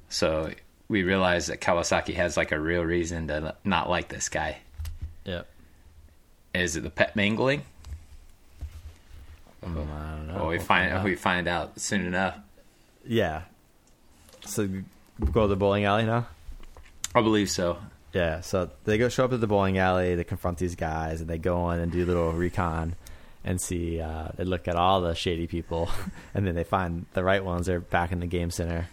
So 0.09 0.51
we 0.89 1.03
realize 1.03 1.47
that 1.47 1.61
kawasaki 1.61 2.15
has 2.15 2.37
like 2.37 2.53
a 2.53 2.59
real 2.61 2.83
reason 2.83 3.29
to 3.29 3.55
not 3.65 3.89
like 3.91 4.09
this 4.09 4.29
guy 4.29 4.59
Yep. 5.25 5.47
is 6.55 6.77
it 6.77 6.83
the 6.83 6.91
pet 6.91 7.15
mangling 7.17 7.63
Um, 9.65 9.79
I 9.79 10.11
don't 10.17 10.27
know. 10.29 10.35
well 10.35 10.49
we 10.49 10.57
We'll 10.59 10.67
find 10.67 10.93
out. 10.93 11.05
we 11.05 11.15
find 11.15 11.49
out 11.49 11.81
soon 11.81 12.05
enough 12.07 12.37
Yeah. 13.07 13.43
So 14.45 14.69
go 15.33 15.43
to 15.43 15.49
the 15.49 15.57
bowling 15.57 15.85
alley 15.85 16.05
now. 16.05 16.27
i 17.15 17.21
believe 17.23 17.49
so 17.51 17.79
Yeah. 18.13 18.41
So 18.41 18.71
they 18.85 18.99
go 18.99 19.09
show 19.09 19.25
up 19.25 19.33
at 19.33 19.41
the 19.41 19.47
bowling 19.47 19.79
alley. 19.79 20.15
They 20.17 20.25
confront 20.25 20.59
these 20.59 20.75
guys, 20.75 21.21
and 21.21 21.31
they 21.31 21.39
go 21.39 21.71
in 21.71 21.79
and 21.81 21.91
do 21.93 22.05
a 22.05 22.07
little 22.07 22.33
recon, 22.33 22.95
and 23.45 23.59
see. 23.61 24.01
Uh, 24.01 24.29
they 24.37 24.45
look 24.45 24.69
at 24.69 24.77
all 24.77 25.01
the 25.01 25.15
shady 25.15 25.47
people, 25.47 25.89
and 26.35 26.47
then 26.47 26.55
they 26.55 26.65
find 26.65 27.07
the 27.15 27.23
right 27.25 27.43
ones. 27.45 27.67
They're 27.67 27.81
back 27.81 28.13
in 28.13 28.21
the 28.21 28.27
game 28.27 28.51
center, 28.51 28.89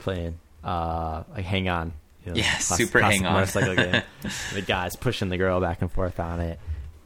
playing 0.00 0.38
uh, 0.66 1.22
like 1.30 1.44
Hang 1.44 1.68
On. 1.68 1.92
You 2.24 2.32
know, 2.32 2.36
Yeah, 2.38 2.50
class- 2.50 2.76
super 2.76 3.00
Hang 3.00 3.24
On. 3.24 3.32
motorcycle 3.34 3.76
game. 3.76 4.02
the 4.52 4.62
guys 4.62 4.96
pushing 4.96 5.28
the 5.28 5.36
girl 5.38 5.60
back 5.60 5.80
and 5.80 5.90
forth 5.92 6.18
on 6.20 6.40
it, 6.40 6.58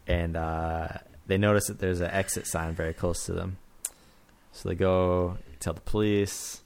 and 0.06 0.36
uh, 0.36 0.88
they 1.26 1.36
notice 1.38 1.66
that 1.68 1.78
there's 1.78 2.00
an 2.00 2.10
exit 2.10 2.46
sign 2.46 2.74
very 2.74 2.94
close 2.94 3.26
to 3.26 3.32
them. 3.32 3.58
So 4.52 4.68
they 4.68 4.74
go 4.74 5.36
tell 5.60 5.74
the 5.74 5.80
police. 5.82 6.60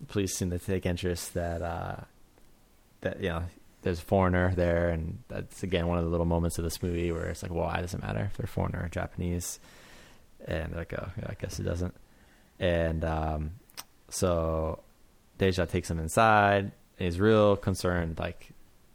The 0.00 0.06
police 0.06 0.36
seem 0.36 0.50
to 0.50 0.58
take 0.58 0.84
interest 0.86 1.34
that 1.34 1.62
uh, 1.62 1.96
that 3.02 3.22
you 3.22 3.28
know 3.28 3.44
there's 3.82 4.00
a 4.00 4.02
foreigner 4.02 4.52
there, 4.54 4.88
and 4.90 5.20
that's 5.28 5.62
again 5.62 5.86
one 5.86 5.98
of 5.98 6.04
the 6.04 6.10
little 6.10 6.26
moments 6.26 6.58
of 6.58 6.64
this 6.64 6.82
movie 6.82 7.12
where 7.12 7.26
it's 7.26 7.42
like, 7.42 7.52
well, 7.52 7.64
why 7.66 7.80
does 7.80 7.94
it 7.94 8.02
matter 8.02 8.24
if 8.30 8.36
they're 8.36 8.46
foreigner 8.48 8.82
or 8.84 8.88
Japanese? 8.88 9.60
And 10.46 10.72
they're 10.72 10.80
like, 10.80 10.92
oh, 10.92 11.08
yeah, 11.18 11.26
I 11.30 11.34
guess 11.40 11.58
it 11.58 11.62
doesn't. 11.62 11.94
And 12.60 13.02
um, 13.04 13.52
so 14.10 14.80
Deja 15.44 15.66
takes 15.66 15.90
him 15.90 15.98
inside. 15.98 16.72
He's 16.98 17.18
real 17.20 17.56
concerned, 17.56 18.18
like, 18.18 18.50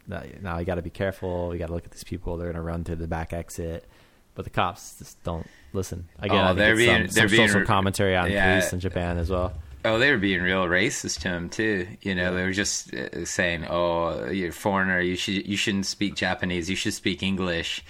now 0.07 0.57
you 0.57 0.65
got 0.65 0.75
to 0.75 0.81
be 0.81 0.89
careful. 0.89 1.53
You 1.53 1.59
got 1.59 1.67
to 1.67 1.73
look 1.73 1.85
at 1.85 1.91
these 1.91 2.03
people. 2.03 2.37
They're 2.37 2.51
gonna 2.51 2.63
run 2.63 2.83
through 2.83 2.95
the 2.95 3.07
back 3.07 3.33
exit, 3.33 3.85
but 4.35 4.45
the 4.45 4.49
cops 4.49 4.97
just 4.97 5.21
don't 5.23 5.45
listen. 5.73 6.07
Again, 6.19 6.47
Oh, 6.47 6.53
they're 6.53 6.75
being- 6.75 7.07
some, 7.07 7.15
they're 7.15 7.27
some 7.29 7.37
being- 7.37 7.47
social 7.49 7.65
commentary 7.65 8.15
on 8.15 8.31
yeah. 8.31 8.57
police 8.59 8.73
in 8.73 8.79
Japan 8.79 9.17
as 9.19 9.29
well. 9.29 9.53
Oh, 9.85 9.97
they 9.99 10.11
were 10.11 10.17
being 10.17 10.41
real 10.41 10.65
racist 10.65 11.19
to 11.21 11.29
him 11.29 11.49
too. 11.49 11.87
You 12.01 12.13
know, 12.15 12.33
they 12.35 12.43
were 12.43 12.51
just 12.51 12.93
uh, 12.93 13.23
saying, 13.25 13.65
"Oh, 13.69 14.25
you're 14.29 14.49
a 14.49 14.51
foreigner. 14.51 14.99
You 14.99 15.15
should 15.15 15.47
you 15.47 15.55
shouldn't 15.55 15.85
speak 15.85 16.15
Japanese. 16.15 16.69
You 16.69 16.75
should 16.75 16.93
speak 16.93 17.21
English." 17.23 17.83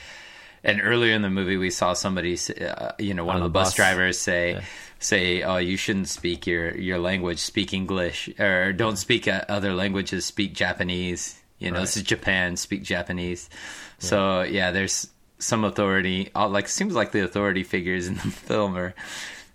And 0.63 0.81
earlier 0.83 1.13
in 1.15 1.21
the 1.23 1.29
movie, 1.31 1.55
we 1.57 1.69
saw 1.71 1.93
somebody, 1.93 2.37
uh, 2.61 2.91
you 2.99 3.13
know, 3.15 3.23
one 3.25 3.37
On 3.37 3.41
of 3.41 3.45
the 3.45 3.49
the 3.49 3.53
bus, 3.53 3.69
bus. 3.69 3.75
drivers 3.75 4.19
say, 4.19 4.51
Yeah. 4.51 4.61
"Say, 4.99 5.41
oh, 5.43 5.57
you 5.57 5.77
shouldn't 5.77 6.09
speak 6.09 6.45
your 6.45 6.75
your 6.77 6.99
language. 6.99 7.39
Speak 7.39 7.73
English, 7.73 8.29
or 8.39 8.73
don't 8.73 8.97
speak 8.97 9.27
uh, 9.27 9.45
other 9.49 9.73
languages. 9.73 10.25
Speak 10.25 10.53
Japanese." 10.53 11.39
You 11.59 11.71
know, 11.71 11.77
Right. 11.77 11.81
this 11.81 11.97
is 11.97 12.03
Japan. 12.03 12.55
Speak 12.55 12.83
Japanese. 12.83 13.49
So 13.97 14.43
yeah, 14.43 14.71
there's 14.71 15.07
some 15.39 15.63
authority. 15.65 16.29
uh, 16.35 16.47
Like 16.47 16.67
seems 16.69 16.93
like 16.95 17.11
the 17.11 17.23
authority 17.23 17.63
figures 17.63 18.07
in 18.07 18.15
the 18.15 18.21
film 18.47 18.77
are, 18.77 18.93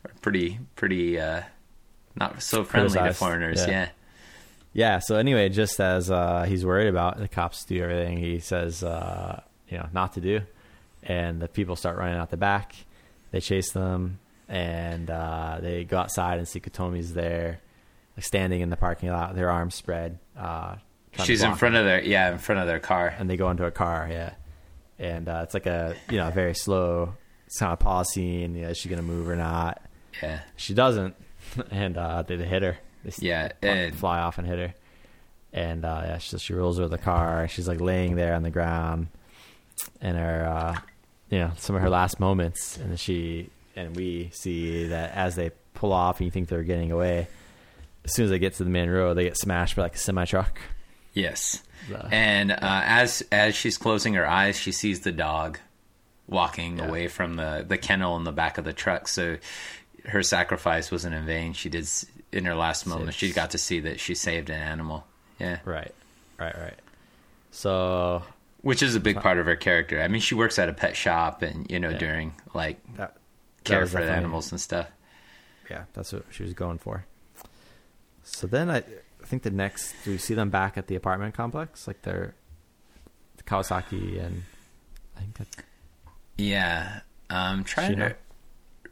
are 0.04 0.10
pretty 0.20 0.58
pretty 0.76 1.18
uh, 1.18 1.42
not 2.14 2.42
so 2.42 2.62
friendly 2.64 2.98
to 2.98 3.12
foreigners. 3.14 3.60
yeah. 3.66 3.70
Yeah. 3.70 3.88
Yeah. 4.74 4.98
So 4.98 5.16
anyway, 5.16 5.48
just 5.48 5.80
as 5.80 6.10
uh, 6.10 6.44
he's 6.48 6.64
worried 6.64 6.88
about 6.88 7.18
the 7.18 7.28
cops 7.28 7.64
do 7.64 7.82
everything 7.82 8.18
he 8.18 8.38
says, 8.40 8.82
uh, 8.82 9.40
you 9.68 9.78
know, 9.78 9.88
not 9.92 10.12
to 10.14 10.20
do, 10.20 10.40
and 11.04 11.40
the 11.40 11.48
people 11.48 11.74
start 11.76 11.96
running 11.96 12.18
out 12.18 12.30
the 12.30 12.36
back. 12.36 12.74
They 13.30 13.40
chase 13.40 13.72
them, 13.72 14.18
and 14.48 15.10
uh, 15.10 15.58
they 15.60 15.84
go 15.84 15.98
outside 15.98 16.38
and 16.38 16.46
see 16.48 16.60
Kotomi's 16.60 17.14
there, 17.14 17.60
like 18.16 18.24
standing 18.24 18.60
in 18.60 18.70
the 18.70 18.76
parking 18.76 19.10
lot, 19.10 19.34
their 19.34 19.50
arms 19.50 19.74
spread. 19.74 20.18
Uh, 20.38 20.76
She's 21.22 21.42
in 21.42 21.54
front 21.54 21.76
of 21.76 21.84
their 21.84 22.02
yeah 22.02 22.32
in 22.32 22.38
front 22.38 22.60
of 22.60 22.66
their 22.66 22.80
car. 22.80 23.14
and 23.18 23.30
they 23.30 23.36
go 23.36 23.48
into 23.50 23.64
a 23.64 23.70
car. 23.70 24.08
Yeah, 24.10 24.34
and 24.98 25.28
uh, 25.28 25.40
it's 25.44 25.54
like 25.54 25.66
a 25.66 25.94
you 26.10 26.16
know 26.18 26.30
very 26.30 26.54
slow 26.54 27.14
kind 27.60 27.72
of 27.72 27.78
pause 27.78 28.10
scene. 28.12 28.54
You 28.56 28.62
know, 28.62 28.68
is 28.70 28.78
she 28.78 28.88
gonna 28.88 29.02
move 29.02 29.28
or 29.28 29.36
not? 29.36 29.80
Yeah, 30.22 30.40
She 30.56 30.74
doesn't, 30.74 31.14
and 31.70 31.96
uh, 31.96 32.22
they, 32.22 32.36
they 32.36 32.46
hit 32.46 32.62
her. 32.62 32.78
They 33.04 33.12
Yeah, 33.20 33.48
fly- 33.60 33.68
and- 33.70 33.96
fly 33.96 34.18
off 34.20 34.38
and 34.38 34.46
hit 34.46 34.58
her. 34.58 34.74
And 35.52 35.84
uh, 35.84 36.02
yeah, 36.04 36.18
so 36.18 36.36
she 36.36 36.52
rolls 36.52 36.80
over 36.80 36.88
the 36.88 36.98
car. 36.98 37.46
She's 37.46 37.68
like 37.68 37.80
laying 37.80 38.16
there 38.16 38.34
on 38.34 38.42
the 38.42 38.50
ground, 38.50 39.06
and 40.00 40.16
her, 40.18 40.46
uh, 40.48 40.76
you 41.30 41.38
know, 41.38 41.52
some 41.56 41.76
of 41.76 41.82
her 41.82 41.88
last 41.90 42.18
moments. 42.18 42.76
And 42.76 42.90
then 42.90 42.96
she 42.96 43.50
and 43.76 43.94
we 43.96 44.30
see 44.32 44.88
that 44.88 45.12
as 45.14 45.34
they 45.36 45.50
pull 45.74 45.92
off, 45.92 46.18
and 46.20 46.26
you 46.26 46.30
think 46.30 46.48
they're 46.48 46.62
getting 46.62 46.92
away. 46.92 47.26
As 48.04 48.12
soon 48.14 48.24
as 48.26 48.30
they 48.30 48.38
get 48.38 48.54
to 48.54 48.64
the 48.64 48.70
main 48.70 48.90
road, 48.90 49.14
they 49.14 49.24
get 49.24 49.36
smashed 49.38 49.76
by 49.76 49.82
like 49.82 49.94
a 49.94 49.98
semi 49.98 50.24
truck. 50.26 50.58
yes. 51.14 51.62
And 52.10 52.50
uh, 52.52 52.56
as 52.60 53.22
as 53.32 53.54
she's 53.54 53.76
closing 53.78 54.14
her 54.14 54.26
eyes, 54.26 54.58
she 54.58 54.72
sees 54.72 55.00
the 55.00 55.12
dog 55.12 55.58
walking 56.26 56.78
Yeah. 56.78 56.86
away 56.88 57.08
from 57.08 57.34
the 57.36 57.64
the 57.66 57.76
kennel 57.78 58.16
in 58.16 58.24
the 58.24 58.32
back 58.32 58.56
of 58.58 58.64
the 58.64 58.72
truck. 58.72 59.08
So 59.08 59.36
her 60.06 60.22
sacrifice 60.22 60.90
wasn't 60.90 61.14
in 61.14 61.26
vain. 61.26 61.52
She 61.52 61.68
did 61.68 61.86
in 62.32 62.44
her 62.46 62.54
last 62.54 62.86
moment. 62.86 63.14
She 63.14 63.32
got 63.32 63.50
to 63.52 63.58
see 63.58 63.80
that 63.80 64.00
she 64.00 64.14
saved 64.14 64.48
an 64.50 64.60
animal. 64.60 65.06
Yeah, 65.38 65.58
Right, 65.64 65.92
right, 66.38 66.56
right. 66.58 66.78
So 67.50 68.22
which 68.62 68.82
is 68.82 68.94
a 68.94 69.00
big 69.00 69.20
part 69.20 69.38
of 69.38 69.46
her 69.46 69.56
character. 69.56 70.00
I 70.00 70.08
mean, 70.08 70.20
she 70.22 70.34
works 70.34 70.58
at 70.58 70.68
a 70.68 70.72
pet 70.72 70.96
shop, 70.96 71.42
and 71.42 71.70
you 71.70 71.78
know, 71.80 71.90
Yeah. 71.90 71.98
during 71.98 72.34
like 72.54 72.78
that 72.96 73.16
care 73.64 73.86
for 73.86 74.02
the 74.04 74.10
animals 74.10 74.52
and 74.52 74.60
stuff. 74.60 74.86
yeah, 75.70 75.84
that's 75.94 76.12
what 76.12 76.24
she 76.30 76.42
was 76.42 76.52
going 76.54 76.78
for. 76.78 77.06
So 78.22 78.46
then 78.46 78.70
I, 78.70 78.78
I 78.78 79.26
think 79.26 79.42
the 79.42 79.50
next 79.50 79.94
do 80.04 80.12
we 80.12 80.18
see 80.18 80.34
them 80.34 80.50
back 80.50 80.76
at 80.78 80.86
the 80.86 80.94
apartment 80.96 81.34
complex, 81.34 81.86
like 81.86 82.02
they're 82.02 82.34
Kawasaki 83.46 84.24
and 84.24 84.42
I 85.16 85.20
think 85.20 85.34
that, 85.34 85.46
Yeah, 86.38 87.00
I'm 87.28 87.64
trying 87.64 87.92
Sheena? 87.96 88.08
to 88.10 88.16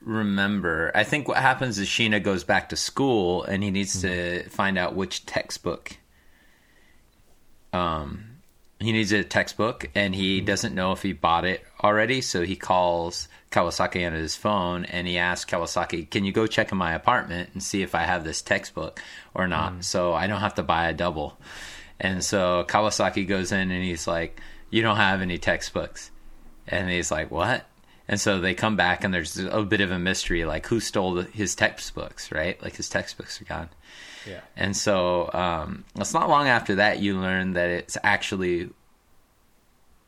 remember. 0.03 0.91
I 0.95 1.05
think 1.05 1.29
what 1.29 1.39
happens 1.39 1.79
is 1.79 1.89
Sheena 1.89 2.23
goes 2.23 2.45
back 2.45 2.69
to 2.71 2.77
school 2.77 3.45
and 3.45 3.63
he 3.63 3.71
needs 3.71 4.03
to 4.03 4.43
find 4.51 4.77
out 4.77 4.95
which 4.95 5.25
textbook. 5.25 5.97
Um, 7.73 8.32
he 8.83 8.93
needs 8.93 9.13
a 9.13 9.23
textbook 9.25 9.91
and 9.95 10.15
he 10.15 10.39
mm-hmm. 10.39 10.47
doesn't 10.47 10.75
know 10.75 10.93
if 10.93 11.03
he 11.03 11.13
bought 11.13 11.45
it 11.45 11.65
already, 11.83 12.21
so 12.21 12.43
he 12.43 12.57
calls 12.57 13.29
Kawasaki 13.51 14.07
on 14.07 14.13
his 14.13 14.35
phone 14.35 14.85
and 14.87 15.07
he 15.07 15.19
asks 15.19 15.51
Kawasaki, 15.51 16.09
"Can 16.11 16.25
you 16.25 16.33
go 16.33 16.47
check 16.47 16.73
in 16.73 16.79
my 16.79 16.95
apartment 16.95 17.51
and 17.53 17.63
see 17.63 17.83
if 17.83 17.95
I 17.95 18.03
have 18.03 18.25
this 18.25 18.43
textbook 18.43 19.01
or 19.35 19.47
not, 19.47 19.73
mm. 19.75 19.85
so 19.85 20.15
I 20.15 20.27
don't 20.27 20.41
have 20.41 20.55
to 20.55 20.63
buy 20.63 20.89
a 20.89 20.95
double?" 20.95 21.39
And 22.01 22.25
so 22.25 22.65
Kawasaki 22.69 23.27
goes 23.27 23.53
in 23.53 23.71
and 23.71 23.85
he's 23.85 24.07
like, 24.07 24.41
"You 24.71 24.83
don't 24.83 24.97
have 24.97 25.21
any 25.21 25.39
textbooks." 25.39 26.11
And 26.67 26.89
he's 26.91 27.11
like, 27.11 27.31
"What?" 27.31 27.67
And 28.09 28.21
so 28.21 28.41
they 28.41 28.55
come 28.55 28.77
back, 28.77 29.05
and 29.05 29.15
there's 29.15 29.39
a 29.39 29.63
bit 29.63 29.81
of 29.81 29.91
a 29.91 29.99
mystery, 29.99 30.45
like 30.45 30.67
who 30.67 30.81
stole 30.81 31.15
the, 31.15 31.23
his 31.25 31.55
textbooks, 31.55 32.33
right? 32.33 32.61
Like 32.63 32.77
his 32.77 32.89
textbooks 32.89 33.41
are 33.41 33.45
gone. 33.45 33.69
Yeah. 34.29 34.41
And 34.57 34.77
so 34.77 35.31
um, 35.33 35.85
it's 35.97 36.15
not 36.15 36.29
long 36.29 36.49
after 36.49 36.77
that 36.77 37.01
you 37.01 37.19
learn 37.19 37.55
that 37.55 37.71
it's 37.71 37.97
actually. 38.03 38.71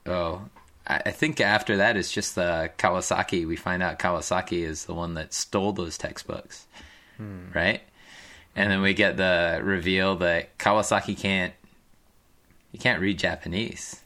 Oh, 0.07 0.43
I 0.87 1.03
I 1.07 1.11
think 1.11 1.41
after 1.41 1.79
that 1.79 1.97
it's 1.97 2.13
just 2.13 2.35
the 2.35 2.71
Kawasaki. 2.79 3.47
We 3.47 3.57
find 3.57 3.83
out 3.83 3.99
Kawasaki 3.99 4.63
is 4.63 4.85
the 4.85 4.95
one 4.95 5.15
that 5.15 5.33
stole 5.33 5.73
those 5.73 5.97
textbooks, 5.99 6.67
right? 7.19 7.81
And 8.57 8.71
then 8.71 8.83
we 8.83 8.95
get 8.95 9.17
the 9.17 9.61
reveal 9.63 10.17
that 10.17 10.57
Kawasaki 10.59 11.19
can't. 11.19 11.53
He 12.71 12.79
can't 12.79 13.01
read 13.01 13.19
Japanese. 13.19 14.01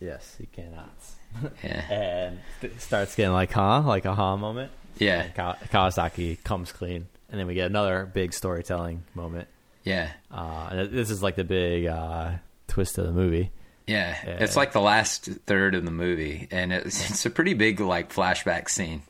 Yes, 0.00 0.36
he 0.38 0.46
cannot. 0.46 0.94
Yeah, 1.62 1.92
and 1.92 2.40
it 2.60 2.80
starts 2.80 3.14
getting 3.14 3.32
like, 3.32 3.52
huh? 3.52 3.82
Like 3.82 4.04
a 4.04 4.14
huh 4.14 4.36
moment. 4.36 4.72
yeah, 4.98 5.28
Kawasaki 5.28 6.42
comes 6.42 6.72
clean. 6.72 7.06
And 7.30 7.38
then 7.38 7.46
we 7.46 7.54
get 7.54 7.66
another 7.70 8.06
big 8.12 8.32
storytelling 8.32 9.04
moment. 9.14 9.48
yeah, 9.84 10.10
Uh, 10.30 10.86
this 10.86 11.10
is 11.10 11.22
like 11.22 11.36
the 11.36 11.44
big 11.44 11.86
uh, 11.86 12.32
twist 12.68 12.98
of 12.98 13.06
the 13.06 13.12
movie. 13.12 13.50
yeah. 13.86 14.16
Yeah. 14.24 14.38
It's 14.40 14.56
like 14.56 14.72
the 14.72 14.80
last 14.80 15.26
third 15.46 15.74
of 15.74 15.84
the 15.84 15.90
movie, 15.90 16.48
and 16.50 16.72
it's 16.72 17.10
it's 17.10 17.24
a 17.26 17.30
pretty 17.30 17.54
big 17.54 17.80
like 17.80 18.12
flashback 18.12 18.68
scene 18.68 19.02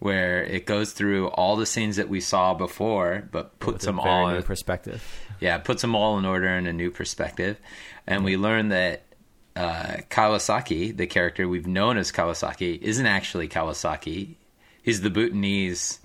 where 0.00 0.44
it 0.44 0.64
goes 0.66 0.92
through 0.92 1.26
all 1.28 1.56
the 1.56 1.66
scenes 1.66 1.96
that 1.96 2.08
we 2.08 2.20
saw 2.20 2.54
before, 2.54 3.28
but 3.32 3.58
puts 3.58 3.84
them 3.84 3.98
all 3.98 4.28
in, 4.28 4.42
perspective. 4.44 5.02
yeah, 5.40 5.58
puts 5.58 5.82
them 5.82 5.94
all 5.96 6.18
in 6.18 6.24
order 6.24 6.46
in 6.48 6.66
a 6.68 6.72
new 6.72 6.90
perspective. 6.90 7.58
And 8.06 8.24
we 8.24 8.36
learn 8.36 8.68
that 8.68 9.02
uh, 9.56 9.96
Kawasaki, 10.08 10.96
the 10.96 11.06
character 11.08 11.48
we've 11.48 11.66
known 11.66 11.98
as 11.98 12.12
Kawasaki, 12.12 12.78
isn't 12.80 13.06
actually 13.06 13.48
Kawasaki. 13.48 14.36
He's 14.82 15.00
the 15.00 15.10
Bhutanese 15.10 15.98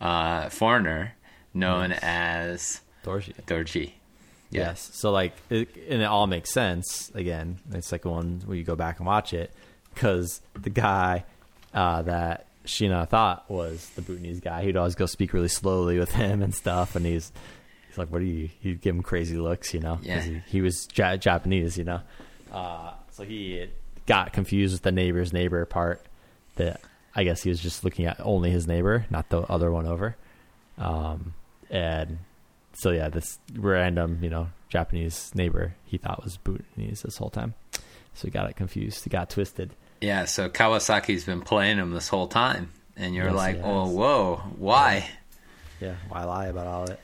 uh, 0.00 0.48
foreigner 0.50 1.14
known 1.54 1.92
as 1.92 2.80
Dorji. 3.04 3.34
Dorji. 3.46 3.92
Yeah. 4.50 4.60
Yes. 4.68 4.90
So 4.94 5.10
like, 5.10 5.32
it, 5.50 5.68
and 5.88 6.02
it 6.02 6.04
all 6.06 6.26
makes 6.26 6.52
sense. 6.52 7.10
Again, 7.14 7.58
it's 7.72 7.90
like 7.92 8.04
one 8.04 8.42
where 8.46 8.56
you 8.56 8.64
go 8.64 8.76
back 8.76 8.98
and 8.98 9.06
watch 9.06 9.32
it 9.32 9.52
because 9.94 10.40
the 10.54 10.70
guy 10.70 11.24
uh, 11.74 12.02
that 12.02 12.46
Sheena 12.64 13.08
thought 13.08 13.48
was 13.50 13.88
the 13.96 14.02
Bhutanese 14.02 14.40
guy, 14.40 14.62
he'd 14.62 14.76
always 14.76 14.94
go 14.94 15.06
speak 15.06 15.32
really 15.32 15.48
slowly 15.48 15.98
with 15.98 16.12
him 16.12 16.42
and 16.42 16.54
stuff, 16.54 16.94
and 16.96 17.04
he's 17.06 17.32
he's 17.88 17.96
like, 17.98 18.10
"What 18.10 18.20
are 18.20 18.24
you?" 18.24 18.50
He'd 18.60 18.80
give 18.80 18.94
him 18.94 19.02
crazy 19.02 19.36
looks, 19.36 19.72
you 19.74 19.80
know, 19.80 19.96
'cause 19.96 20.04
Yeah. 20.06 20.20
he, 20.20 20.42
he 20.46 20.60
was 20.60 20.88
ja- 20.94 21.16
Japanese, 21.16 21.78
you 21.78 21.84
know. 21.84 22.00
Uh, 22.52 22.92
so 23.12 23.22
he 23.24 23.66
got 24.06 24.32
confused 24.32 24.74
with 24.74 24.82
the 24.82 24.92
neighbor's 24.92 25.32
neighbor 25.32 25.64
part. 25.64 26.02
That 26.56 26.80
I 27.16 27.24
guess 27.24 27.42
he 27.42 27.48
was 27.48 27.58
just 27.60 27.82
looking 27.82 28.04
at 28.06 28.20
only 28.20 28.50
his 28.50 28.66
neighbor, 28.68 29.06
not 29.10 29.30
the 29.30 29.40
other 29.40 29.72
one 29.72 29.86
over. 29.86 30.16
Um, 30.78 31.34
and 31.70 32.18
so 32.74 32.90
yeah, 32.90 33.08
this 33.08 33.38
random, 33.54 34.18
you 34.22 34.28
know, 34.30 34.48
Japanese 34.68 35.32
neighbor 35.34 35.74
he 35.86 35.96
thought 35.96 36.22
was 36.22 36.36
Bhutanese 36.36 37.02
this 37.02 37.16
whole 37.16 37.30
time. 37.30 37.54
So 38.14 38.28
he 38.28 38.30
got 38.30 38.48
it 38.48 38.56
confused. 38.56 39.02
He 39.04 39.10
got 39.10 39.30
twisted. 39.30 39.70
Yeah, 40.00 40.26
so 40.26 40.48
Kawasaki's 40.50 41.24
been 41.24 41.40
playing 41.40 41.78
him 41.78 41.92
this 41.92 42.08
whole 42.08 42.28
time. 42.28 42.68
And 42.98 43.14
you're 43.14 43.26
Yes, 43.26 43.34
like, 43.34 43.60
oh, 43.62 43.88
whoa, 43.88 44.36
why? 44.56 45.08
Yeah, 45.80 45.96
why 46.08 46.24
lie 46.24 46.46
about 46.46 46.66
all 46.66 46.82
of 46.84 46.90
it? 46.90 47.00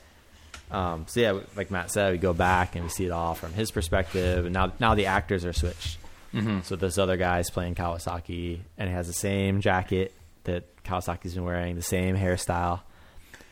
Um, 0.71 1.05
so 1.07 1.19
yeah, 1.19 1.39
like 1.55 1.69
Matt 1.69 1.91
said, 1.91 2.13
we 2.13 2.17
go 2.17 2.33
back 2.33 2.75
and 2.75 2.83
we 2.83 2.89
see 2.89 3.05
it 3.05 3.11
all 3.11 3.35
from 3.35 3.53
his 3.53 3.69
perspective, 3.69 4.45
and 4.45 4.53
now 4.53 4.73
now 4.79 4.95
the 4.95 5.05
actors 5.05 5.45
are 5.45 5.53
switched. 5.53 5.97
Mm-hmm. 6.33 6.61
So 6.63 6.75
this 6.75 6.97
other 6.97 7.15
guy's 7.17 7.49
playing 7.49 7.75
Kawasaki, 7.75 8.59
and 8.77 8.89
he 8.89 8.95
has 8.95 9.07
the 9.07 9.13
same 9.13 9.61
jacket 9.61 10.13
that 10.45 10.63
Kawasaki's 10.83 11.35
been 11.35 11.43
wearing, 11.45 11.75
the 11.75 11.81
same 11.81 12.17
hairstyle, 12.17 12.81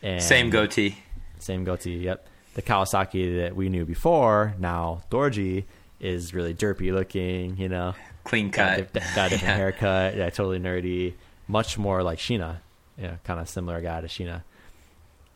and 0.02 0.22
Same 0.22 0.50
goatee. 0.50 0.96
same 1.38 1.64
goatee. 1.64 1.98
Yep, 1.98 2.26
the 2.54 2.62
Kawasaki 2.62 3.42
that 3.42 3.54
we 3.56 3.68
knew 3.68 3.84
before. 3.84 4.54
Now 4.58 5.02
Dorji 5.10 5.64
is 6.00 6.34
really 6.34 6.54
derpy 6.54 6.92
looking. 6.92 7.56
You 7.56 7.68
know, 7.68 7.94
Clean 8.24 8.50
got, 8.50 8.76
cut. 8.78 8.92
di- 8.92 9.00
got 9.14 9.26
a 9.26 9.30
different 9.30 9.42
Yeah. 9.42 9.56
haircut. 9.56 10.16
Yeah, 10.16 10.30
totally 10.30 10.58
nerdy. 10.58 11.14
Much 11.48 11.78
more 11.78 12.02
like 12.02 12.18
Sheena. 12.18 12.58
Yeah, 12.98 13.16
kind 13.24 13.38
of 13.40 13.48
similar 13.48 13.80
guy 13.80 14.00
to 14.00 14.06
Sheena. 14.08 14.42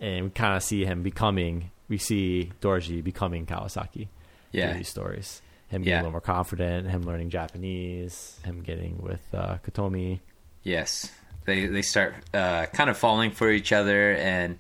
And 0.01 0.25
we 0.25 0.31
kind 0.31 0.57
of 0.57 0.63
see 0.63 0.85
him 0.85 1.03
becoming. 1.03 1.71
We 1.89 1.99
see 1.99 2.51
Dorji 2.61 3.03
becoming 3.05 3.47
Kawasaki. 3.47 4.09
Yeah. 4.53 4.69
Through 4.71 4.79
these 4.79 4.89
stories. 4.89 5.43
Him 5.69 5.83
getting 5.83 5.87
Yeah. 5.93 5.97
a 5.97 6.03
little 6.03 6.13
more 6.13 6.21
confident. 6.21 6.89
Him 6.89 7.03
learning 7.03 7.31
Japanese. 7.31 8.39
Him 8.45 8.63
getting 8.63 8.99
with 9.03 9.23
uh, 9.35 9.59
Kotomi. 9.67 10.21
Yes, 10.63 11.11
they 11.45 11.67
they 11.67 11.83
start 11.83 12.15
uh, 12.35 12.67
kind 12.67 12.89
of 12.91 12.97
falling 12.97 13.31
for 13.33 13.51
each 13.51 13.73
other, 13.73 14.13
and 14.15 14.59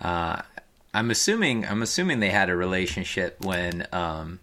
uh, 0.00 0.42
I'm 0.94 1.10
assuming 1.10 1.64
I'm 1.66 1.82
assuming 1.82 2.20
they 2.20 2.30
had 2.30 2.48
a 2.50 2.56
relationship 2.56 3.36
when 3.44 3.86
um, 3.92 4.38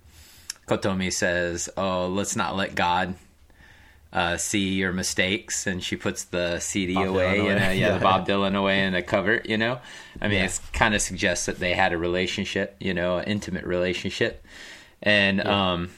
Kotomi 0.68 1.12
says, 1.12 1.70
"Oh, 1.78 2.08
let's 2.08 2.36
not 2.36 2.56
let 2.56 2.76
God." 2.76 3.16
Uh, 4.14 4.38
see 4.38 4.76
your 4.76 4.94
mistakes, 4.94 5.68
and 5.68 5.84
she 5.84 5.98
puts 5.98 6.24
the 6.24 6.58
CD 6.62 6.94
Bob 6.94 7.08
away, 7.08 7.26
Dylan 7.26 7.36
you 7.36 7.42
away. 7.42 7.56
know, 7.56 7.66
yeah, 7.66 7.74
Yeah. 7.74 7.94
the 7.96 8.00
Bob 8.00 8.26
Dylan 8.30 8.56
away 8.56 8.86
in 8.86 8.96
a 8.96 9.02
cupboard, 9.02 9.46
you 9.50 9.58
know. 9.58 9.80
I 10.22 10.30
mean, 10.30 10.38
Yeah. 10.40 10.46
it's 10.46 10.60
kind 10.72 10.96
of 10.96 11.02
suggests 11.02 11.48
that 11.48 11.60
they 11.60 11.74
had 11.74 11.92
a 11.92 11.98
relationship, 11.98 12.78
you 12.80 12.94
know, 12.94 13.18
an 13.18 13.26
intimate 13.26 13.66
relationship, 13.66 14.42
and 15.04 15.46
um, 15.46 15.90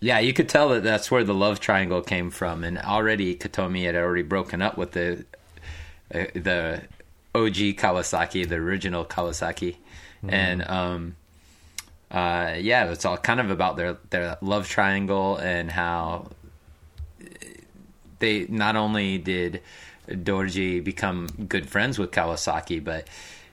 yeah, 0.00 0.18
you 0.18 0.32
could 0.32 0.48
tell 0.48 0.70
that 0.70 0.82
that's 0.82 1.10
where 1.10 1.24
the 1.24 1.34
love 1.34 1.60
triangle 1.60 2.02
came 2.02 2.30
from, 2.30 2.64
and 2.64 2.78
already 2.78 3.36
Kotomi 3.36 3.84
had 3.84 3.94
already 3.94 4.22
broken 4.22 4.62
up 4.62 4.78
with 4.78 4.92
the 4.92 5.24
uh, 6.14 6.24
the 6.34 6.82
OG 7.34 7.76
Kawasaki, 7.76 8.48
the 8.48 8.56
original 8.56 9.04
Kawasaki, 9.04 9.76
and 10.26 10.68
um, 10.68 11.16
uh, 12.10 12.54
yeah, 12.58 12.90
it's 12.90 13.04
all 13.04 13.18
kind 13.18 13.40
of 13.40 13.50
about 13.50 13.76
their 13.76 13.98
their 14.10 14.38
love 14.40 14.68
triangle 14.68 15.36
and 15.36 15.70
how 15.70 16.28
they 18.18 18.46
not 18.48 18.76
only 18.76 19.18
did 19.18 19.60
Dorji 20.08 20.82
become 20.82 21.26
good 21.48 21.68
friends 21.68 21.98
with 21.98 22.10
Kawasaki, 22.10 22.82
but 22.82 23.06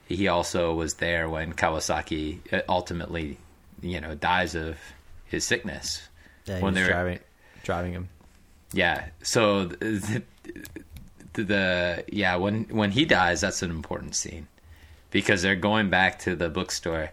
he 0.06 0.28
also 0.28 0.74
was 0.74 0.94
there 0.94 1.28
when 1.28 1.52
Kawasaki 1.52 2.40
uh, 2.52 2.62
ultimately, 2.68 3.38
you 3.82 4.00
know, 4.00 4.14
dies 4.14 4.54
of 4.54 4.78
his 5.26 5.44
sickness. 5.44 6.07
Yeah, 6.48 6.60
When 6.60 6.74
they're- 6.74 6.88
driving, 6.88 7.18
driving 7.64 7.92
him. 7.92 8.08
Yeah. 8.72 9.06
So 9.22 9.64
the, 9.66 10.22
the, 11.32 11.42
the 11.44 12.04
yeah 12.08 12.36
when 12.36 12.64
when 12.64 12.90
he 12.90 13.04
dies, 13.04 13.40
that's 13.40 13.62
an 13.62 13.70
important 13.70 14.14
scene 14.14 14.46
because 15.10 15.40
they're 15.42 15.56
going 15.56 15.88
back 15.90 16.18
to 16.20 16.36
the 16.36 16.48
bookstore 16.50 17.10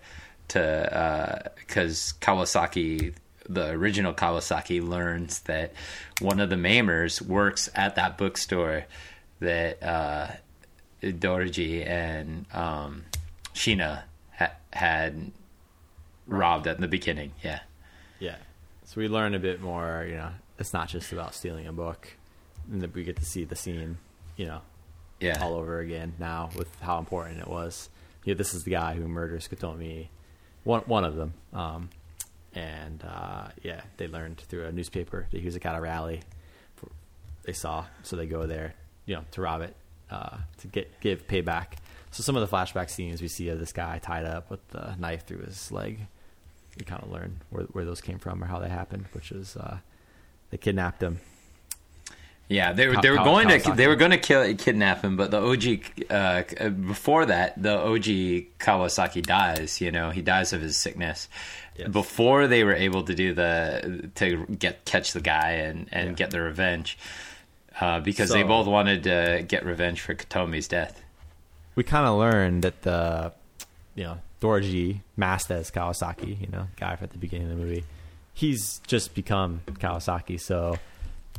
to 0.49 1.51
because 1.57 2.13
Kawasaki, 2.21 3.13
the 3.47 3.69
original 3.69 4.13
Kawasaki, 4.13 4.85
learns 4.85 5.39
that 5.41 5.73
one 6.19 6.39
of 6.39 6.49
the 6.49 6.55
Maimers 6.57 7.21
works 7.21 7.69
at 7.73 7.95
that 7.95 8.17
bookstore 8.17 8.85
that 9.39 9.81
uh, 9.83 10.27
Dorji 11.01 11.87
and 11.87 12.45
um, 12.53 13.03
Sheena 13.53 14.03
ha- 14.37 14.51
had 14.73 15.31
robbed 16.27 16.67
at 16.67 16.79
the 16.79 16.87
beginning. 16.87 17.31
Yeah. 17.43 17.59
So 18.95 19.01
we 19.01 19.09
learn 19.09 19.35
a 19.35 19.39
bit 19.39 19.59
more, 19.59 20.05
you 20.07 20.15
know, 20.15 20.29
it's 20.57 20.71
not 20.71 20.87
just 20.87 21.11
about 21.11 21.35
stealing 21.35 21.67
a 21.67 21.73
book. 21.73 22.07
And 22.71 22.81
that 22.81 22.95
we 22.95 23.03
get 23.03 23.17
to 23.17 23.25
see 23.25 23.43
the 23.43 23.55
scene, 23.55 23.97
you 24.37 24.45
know, 24.45 24.61
Yeah. 25.19 25.43
all 25.43 25.53
over 25.55 25.79
again 25.79 26.13
now 26.17 26.49
with 26.55 26.73
how 26.79 26.97
important 26.97 27.41
it 27.41 27.47
was. 27.49 27.89
Yeah, 28.23 28.35
this 28.35 28.53
is 28.53 28.63
the 28.63 28.71
guy 28.71 28.93
who 28.95 29.05
murders 29.07 29.49
Kotomi, 29.49 30.07
one 30.63 30.81
one 30.83 31.03
of 31.03 31.15
them. 31.17 31.33
Um, 31.51 31.89
and 32.53 33.03
uh, 33.03 33.49
yeah, 33.61 33.81
they 33.97 34.07
learned 34.07 34.37
through 34.39 34.65
a 34.65 34.71
newspaper 34.71 35.27
that 35.29 35.39
he 35.39 35.45
was 35.45 35.57
at 35.57 35.65
a 35.75 35.81
rally. 35.81 36.21
For, 36.77 36.87
they 37.43 37.51
saw, 37.53 37.85
so 38.01 38.15
they 38.15 38.25
go 38.27 38.47
there, 38.47 38.75
you 39.05 39.15
know, 39.15 39.25
to 39.31 39.41
rob 39.41 39.61
it, 39.61 39.75
uh, 40.09 40.37
to 40.59 40.67
get 40.67 41.01
give 41.01 41.27
payback. 41.27 41.73
So 42.11 42.23
some 42.23 42.37
of 42.37 42.49
the 42.49 42.55
flashback 42.55 42.89
scenes 42.89 43.21
we 43.21 43.27
see 43.27 43.49
of 43.49 43.59
this 43.59 43.73
guy 43.73 43.99
tied 43.99 44.25
up 44.25 44.49
with 44.49 44.65
the 44.69 44.95
knife 44.97 45.25
through 45.27 45.39
his 45.41 45.69
leg, 45.69 46.07
we 46.77 46.85
kind 46.85 47.01
of 47.03 47.11
learn 47.11 47.41
where 47.49 47.63
where 47.65 47.85
those 47.85 48.01
came 48.01 48.19
from 48.19 48.43
or 48.43 48.47
how 48.47 48.59
they 48.59 48.69
happened, 48.69 49.05
which 49.13 49.31
is 49.31 49.55
uh, 49.57 49.77
they 50.51 50.57
kidnapped 50.57 51.01
him. 51.01 51.19
Yeah, 52.47 52.73
they 52.73 52.87
were 52.87 53.01
they 53.01 53.09
were 53.09 53.17
going 53.17 53.47
to 53.47 53.71
they 53.73 53.87
were 53.87 53.95
going 53.95 54.11
to 54.11 54.19
kill 54.19 54.53
kidnap 54.55 55.03
him, 55.03 55.17
but 55.17 55.31
the 55.31 55.41
OG 55.41 56.11
uh, 56.11 56.69
before 56.69 57.25
that, 57.25 57.59
the 57.61 57.75
OG 57.75 58.03
Kawasaki 58.59 59.23
dies. 59.25 59.81
You 59.81 59.91
know, 59.91 60.11
he 60.11 60.21
dies 60.21 60.53
of 60.53 60.61
his 60.61 60.77
sickness. 60.77 61.27
Yes. 61.75 61.89
Before 61.89 62.45
they 62.47 62.63
were 62.63 62.75
able 62.75 63.01
to 63.03 63.15
do 63.15 63.33
the 63.33 64.09
to 64.15 64.45
get 64.45 64.85
catch 64.85 65.13
the 65.13 65.21
guy 65.21 65.51
and 65.53 65.89
and 65.91 66.09
Yeah. 66.09 66.13
get 66.15 66.29
the 66.31 66.39
revenge, 66.39 66.99
uh, 67.81 67.99
because 68.01 68.29
they 68.29 68.43
both 68.43 68.67
wanted 68.67 69.03
to 69.05 69.43
get 69.47 69.65
revenge 69.65 70.01
for 70.01 70.13
Kotomi's 70.13 70.67
death. 70.67 71.01
we 71.73 71.83
kind 71.83 72.05
of 72.05 72.17
learned 72.19 72.61
that 72.61 72.83
the 72.83 73.33
you 73.95 74.03
know 74.03 74.19
Dorji 74.41 75.01
masked 75.17 75.51
as 75.51 75.71
Kawasaki, 75.71 76.39
you 76.39 76.47
know, 76.47 76.67
guy 76.77 76.97
at 76.99 77.09
the 77.09 77.17
beginning 77.17 77.51
of 77.51 77.57
the 77.57 77.63
movie, 77.63 77.83
he's 78.33 78.79
just 78.87 79.15
become 79.15 79.61
Kawasaki. 79.67 80.39
So 80.39 80.77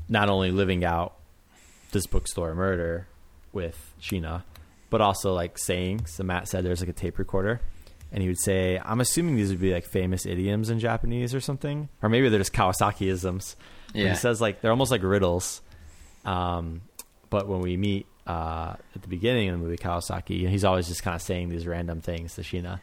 not 0.09 0.29
only 0.29 0.51
living 0.51 0.85
out 0.85 1.15
this 1.93 2.07
bookstore 2.07 2.55
murder 2.55 3.07
with 3.53 3.93
Sheena, 4.01 4.43
but 4.91 5.01
also 5.01 5.33
like 5.35 5.59
saying, 5.59 6.07
So 6.07 6.25
Matt 6.25 6.49
said 6.49 6.65
there's 6.65 6.81
like 6.81 6.89
a 6.89 6.95
tape 6.95 7.19
recorder, 7.19 7.61
and 8.13 8.23
he 8.23 8.29
would 8.29 8.41
say, 8.41 8.81
"I'm 8.83 9.01
assuming 9.01 9.37
these 9.37 9.51
would 9.51 9.61
be 9.61 9.73
like 9.73 9.85
famous 9.85 10.27
idioms 10.27 10.71
in 10.71 10.79
Japanese 10.79 11.35
or 11.35 11.41
something, 11.41 11.89
or 12.03 12.09
maybe 12.09 12.29
they're 12.29 12.39
just 12.39 12.53
Kawasaki-isms." 12.53 13.57
Yeah. 13.95 14.11
He 14.11 14.15
says 14.17 14.41
like 14.41 14.61
they're 14.61 14.71
almost 14.71 14.91
like 14.91 15.03
riddles. 15.03 15.61
Um, 16.25 16.83
but 17.31 17.49
when 17.49 17.61
we 17.61 17.77
meet 17.77 18.07
uh, 18.27 18.75
at 18.95 19.03
the 19.03 19.09
beginning 19.09 19.49
of 19.49 19.59
the 19.59 19.65
movie 19.65 19.77
Kawasaki, 19.77 20.49
he's 20.49 20.65
always 20.65 20.89
just 20.89 21.03
kind 21.03 21.15
of 21.15 21.23
saying 21.23 21.49
these 21.49 21.67
random 21.67 22.01
things 22.01 22.35
to 22.35 22.43
Sheena, 22.43 22.81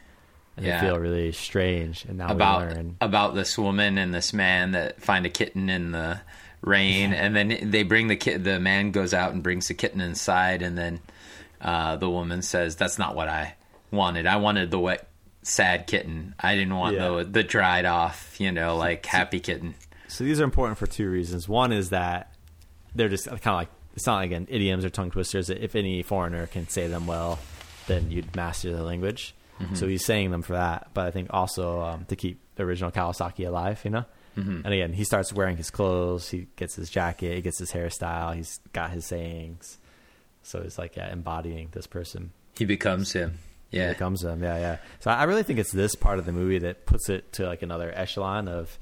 and 0.56 0.64
Yeah. 0.66 0.80
they 0.80 0.86
feel 0.86 0.98
really 0.98 1.32
strange. 1.32 2.04
And 2.04 2.18
now 2.18 2.28
about 2.28 2.62
we 2.68 2.74
learn. 2.74 2.96
about 3.00 3.34
this 3.34 3.58
woman 3.58 3.98
and 3.98 4.14
this 4.14 4.32
man 4.32 4.72
that 4.72 5.02
find 5.02 5.26
a 5.26 5.30
kitten 5.30 5.68
in 5.68 5.92
the 5.92 6.20
rain, 6.62 7.12
and 7.12 7.36
then 7.36 7.70
they 7.70 7.82
bring 7.82 8.08
the 8.08 8.16
kid. 8.16 8.44
The 8.44 8.58
man 8.58 8.90
goes 8.90 9.12
out 9.12 9.32
and 9.32 9.42
brings 9.42 9.68
the 9.68 9.74
kitten 9.74 10.00
inside, 10.00 10.62
and 10.62 10.78
then 10.78 11.00
uh, 11.60 11.96
the 11.96 12.08
woman 12.10 12.40
says, 12.42 12.76
"That's 12.76 12.98
not 12.98 13.14
what 13.14 13.28
I 13.28 13.54
wanted. 13.90 14.26
I 14.26 14.36
wanted 14.36 14.70
the 14.70 14.78
wet, 14.78 15.08
sad 15.42 15.86
kitten. 15.86 16.34
I 16.40 16.54
didn't 16.54 16.74
want 16.76 16.96
Yeah. 16.96 17.08
the 17.08 17.24
the 17.24 17.42
dried 17.42 17.84
off, 17.84 18.40
you 18.40 18.50
know, 18.50 18.76
like 18.76 19.04
happy 19.04 19.40
kitten." 19.40 19.74
So 20.08 20.24
these 20.24 20.40
are 20.40 20.44
important 20.44 20.78
for 20.78 20.86
two 20.86 21.10
reasons. 21.10 21.48
One 21.48 21.72
is 21.72 21.90
that 21.90 22.32
they're 22.94 23.08
just 23.08 23.26
kind 23.26 23.38
of 23.46 23.54
like 23.54 23.73
it's 23.94 24.06
not 24.06 24.16
like 24.16 24.26
again 24.26 24.46
idioms 24.50 24.84
or 24.84 24.90
tongue 24.90 25.10
twisters. 25.10 25.50
If 25.50 25.74
any 25.74 26.02
foreigner 26.02 26.46
can 26.46 26.68
say 26.68 26.86
them 26.86 27.06
well, 27.06 27.38
then 27.86 28.10
you'd 28.10 28.34
master 28.36 28.74
the 28.74 28.82
language. 28.82 29.34
So 29.74 29.86
he's 29.86 30.04
saying 30.04 30.30
them 30.32 30.42
for 30.42 30.54
that. 30.54 30.88
But 30.94 31.06
I 31.06 31.10
think 31.12 31.28
also 31.32 31.80
um, 31.80 32.04
to 32.06 32.16
keep 32.16 32.40
the 32.56 32.64
original 32.64 32.90
Kawasaki 32.90 33.46
alive, 33.46 33.80
you 33.84 33.90
know. 33.90 34.04
And 34.36 34.66
again, 34.66 34.92
he 34.92 35.04
starts 35.04 35.32
wearing 35.32 35.56
his 35.56 35.70
clothes. 35.70 36.28
He 36.28 36.48
gets 36.56 36.74
his 36.74 36.90
jacket. 36.90 37.36
He 37.36 37.40
gets 37.40 37.60
his 37.60 37.70
hairstyle. 37.70 38.34
He's 38.34 38.58
got 38.72 38.90
his 38.90 39.06
sayings. 39.06 39.78
So 40.42 40.58
it's 40.60 40.76
like 40.76 40.96
yeah, 40.96 41.12
embodying 41.12 41.68
this 41.70 41.86
person 41.86 42.32
He 42.58 42.64
becomes 42.64 43.12
him. 43.12 43.38
Yeah, 43.70 43.92
becomes 43.92 44.22
them. 44.22 44.42
Yeah, 44.42 44.58
yeah. 44.58 44.76
So 45.00 45.10
I 45.12 45.22
really 45.24 45.44
think 45.44 45.60
it's 45.60 45.72
this 45.72 45.94
part 45.94 46.18
of 46.18 46.26
the 46.26 46.32
movie 46.32 46.58
that 46.58 46.84
puts 46.84 47.08
it 47.08 47.32
to 47.34 47.46
like 47.46 47.62
another 47.62 47.92
echelon 47.94 48.48
of, 48.48 48.76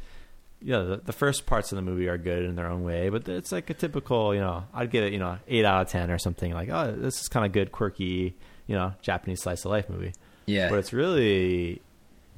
you 0.62 0.70
know, 0.72 0.88
the, 0.90 0.96
the 0.98 1.12
first 1.12 1.46
parts 1.46 1.72
of 1.72 1.76
the 1.76 1.82
movie 1.82 2.08
are 2.08 2.18
good 2.18 2.44
in 2.44 2.54
their 2.54 2.68
own 2.68 2.84
way, 2.84 3.08
but 3.08 3.28
it's 3.28 3.50
like 3.52 3.68
a 3.70 3.74
typical, 3.74 4.34
you 4.34 4.40
know, 4.40 4.64
I'd 4.72 4.90
give 4.90 5.04
it, 5.04 5.12
you 5.12 5.18
know, 5.18 5.38
eight 5.48 5.64
out 5.64 5.82
of 5.82 5.88
ten 5.88 6.10
or 6.10 6.18
something. 6.18 6.52
Like, 6.52 6.68
oh, 6.70 6.94
this 6.96 7.20
is 7.20 7.28
kind 7.28 7.44
of 7.44 7.52
good, 7.52 7.72
quirky, 7.72 8.36
you 8.66 8.74
know, 8.74 8.94
Japanese 9.02 9.42
slice 9.42 9.64
of 9.64 9.70
life 9.70 9.88
movie. 9.88 10.12
yeah. 10.46 10.68
But 10.68 10.78
it's 10.78 10.92
really 10.92 11.82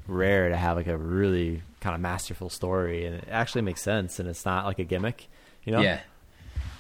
rare 0.07 0.49
to 0.49 0.57
have 0.57 0.77
like 0.77 0.87
a 0.87 0.97
really 0.97 1.63
kind 1.81 1.95
of 1.95 2.01
masterful 2.01 2.51
story, 2.51 3.07
and 3.07 3.17
it 3.17 3.29
actually 3.31 3.63
makes 3.63 3.83
sense, 3.83 4.19
and 4.19 4.29
it's 4.29 4.45
not 4.45 4.65
like 4.65 4.79
a 4.79 4.85
gimmick. 4.85 5.29
You 5.65 5.73
know, 5.73 5.81
yeah. 5.81 6.01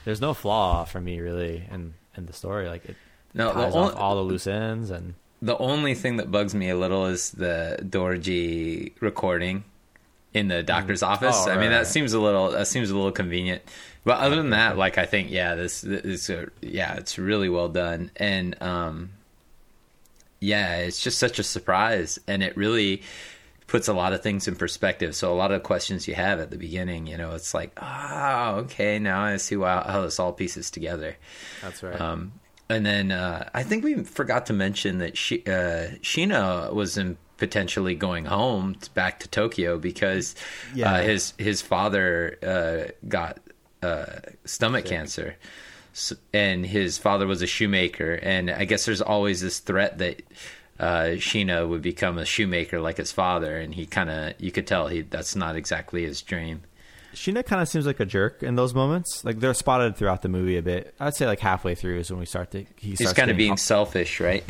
there's 0.04 0.20
no 0.20 0.34
flaw 0.34 0.84
for 0.84 1.00
me 1.00 1.20
really 1.20 1.64
in 1.70 1.94
in 2.16 2.26
the 2.26 2.32
story. 2.32 2.68
Like 2.68 2.84
it 2.86 2.96
No, 3.34 3.48
the 3.48 3.54
ties 3.64 3.74
only- 3.74 3.92
off 3.92 3.98
all 3.98 4.16
the 4.16 4.22
loose 4.22 4.46
ends 4.46 4.90
and. 4.90 5.14
The 5.42 5.58
only 5.58 5.94
thing 5.94 6.16
that 6.16 6.30
bugs 6.30 6.54
me 6.54 6.70
a 6.70 6.76
little 6.76 7.04
is 7.04 7.32
the 7.32 7.76
Dorji 7.82 8.94
recording 9.02 9.64
in 10.34 10.48
the 10.48 10.62
doctor's 10.62 11.02
office. 11.02 11.36
Oh, 11.38 11.46
I 11.46 11.54
right, 11.54 11.60
mean, 11.60 11.70
that 11.70 11.86
seems 11.86 12.12
a 12.12 12.20
little 12.20 12.50
that 12.50 12.66
seems 12.66 12.90
a 12.90 12.94
little 12.94 13.12
convenient. 13.12 13.62
But 14.04 14.18
other 14.18 14.36
than 14.36 14.50
that, 14.50 14.76
like 14.76 14.98
I 14.98 15.06
think, 15.06 15.30
yeah, 15.30 15.54
this, 15.54 15.80
this 15.80 16.28
is 16.28 16.48
yeah, 16.60 16.96
it's 16.96 17.18
really 17.18 17.48
well 17.48 17.70
done, 17.70 18.10
and 18.16 18.60
um, 18.60 19.10
yeah, 20.40 20.76
it's 20.76 21.00
just 21.00 21.18
such 21.18 21.38
a 21.38 21.42
surprise, 21.42 22.18
and 22.28 22.42
it 22.42 22.54
really 22.56 23.02
puts 23.66 23.88
a 23.88 23.94
lot 23.94 24.12
of 24.12 24.22
things 24.22 24.46
in 24.46 24.56
perspective. 24.56 25.16
So 25.16 25.32
a 25.32 25.34
lot 25.34 25.52
of 25.52 25.62
questions 25.62 26.06
you 26.06 26.14
have 26.14 26.38
at 26.38 26.50
the 26.50 26.58
beginning, 26.58 27.06
you 27.06 27.16
know, 27.16 27.34
it's 27.34 27.54
like, 27.54 27.72
oh, 27.80 28.56
okay, 28.64 28.98
now 28.98 29.22
I 29.22 29.38
see 29.38 29.56
how, 29.56 29.82
how 29.82 30.02
this 30.02 30.20
all 30.20 30.32
pieces 30.32 30.70
together. 30.70 31.16
That's 31.62 31.82
right. 31.82 31.98
Um, 31.98 32.32
and 32.68 32.84
then 32.84 33.10
uh, 33.10 33.48
I 33.54 33.62
think 33.62 33.82
we 33.82 34.04
forgot 34.04 34.46
to 34.46 34.52
mention 34.52 34.98
that 34.98 35.16
she, 35.16 35.40
uh, 35.46 35.96
Sheena 36.02 36.72
was 36.74 36.98
in 36.98 37.16
potentially 37.46 37.94
going 37.94 38.24
home 38.24 38.76
back 38.94 39.20
to 39.20 39.28
Tokyo 39.28 39.78
because 39.78 40.34
Yeah. 40.74 40.92
uh, 40.94 41.02
his 41.02 41.32
his 41.38 41.60
father 41.62 42.38
uh, 42.42 42.92
got 43.08 43.38
uh, 43.82 44.06
stomach 44.44 44.84
cancer, 44.86 45.36
S 45.92 46.12
and 46.32 46.64
his 46.66 46.98
father 46.98 47.26
was 47.26 47.42
a 47.42 47.46
shoemaker, 47.46 48.12
and 48.22 48.50
I 48.50 48.64
guess 48.64 48.84
there's 48.86 49.02
always 49.02 49.40
this 49.40 49.58
threat 49.60 49.98
that. 49.98 50.22
Uh, 50.76 51.14
Sheena 51.22 51.68
would 51.68 51.82
become 51.82 52.18
a 52.18 52.24
shoemaker 52.24 52.80
like 52.80 52.96
his 52.96 53.12
father, 53.12 53.56
and 53.62 53.72
he 53.72 53.86
kind 53.86 54.10
of 54.10 54.32
you 54.40 54.50
could 54.50 54.66
tell 54.66 54.88
he 54.88 55.02
that's 55.02 55.36
not 55.36 55.54
exactly 55.54 56.02
his 56.02 56.20
dream. 56.20 56.62
Sheena 57.14 57.46
kind 57.46 57.62
of 57.62 57.68
seems 57.68 57.86
like 57.86 58.00
a 58.00 58.04
jerk 58.04 58.42
in 58.42 58.56
those 58.56 58.74
moments. 58.74 59.24
Like 59.24 59.38
they're 59.38 59.54
spotted 59.54 59.94
throughout 59.96 60.22
the 60.22 60.28
movie 60.28 60.56
a 60.56 60.62
bit. 60.62 60.92
I'd 60.98 61.14
say 61.14 61.26
like 61.28 61.38
halfway 61.38 61.76
through 61.76 62.00
is 62.00 62.10
when 62.10 62.18
we 62.18 62.26
start 62.26 62.50
to 62.50 62.64
he 62.76 62.96
He's 62.98 63.12
kind 63.12 63.30
of 63.30 63.36
being 63.36 63.52
up- 63.52 63.60
selfish, 63.60 64.18
right? 64.18 64.42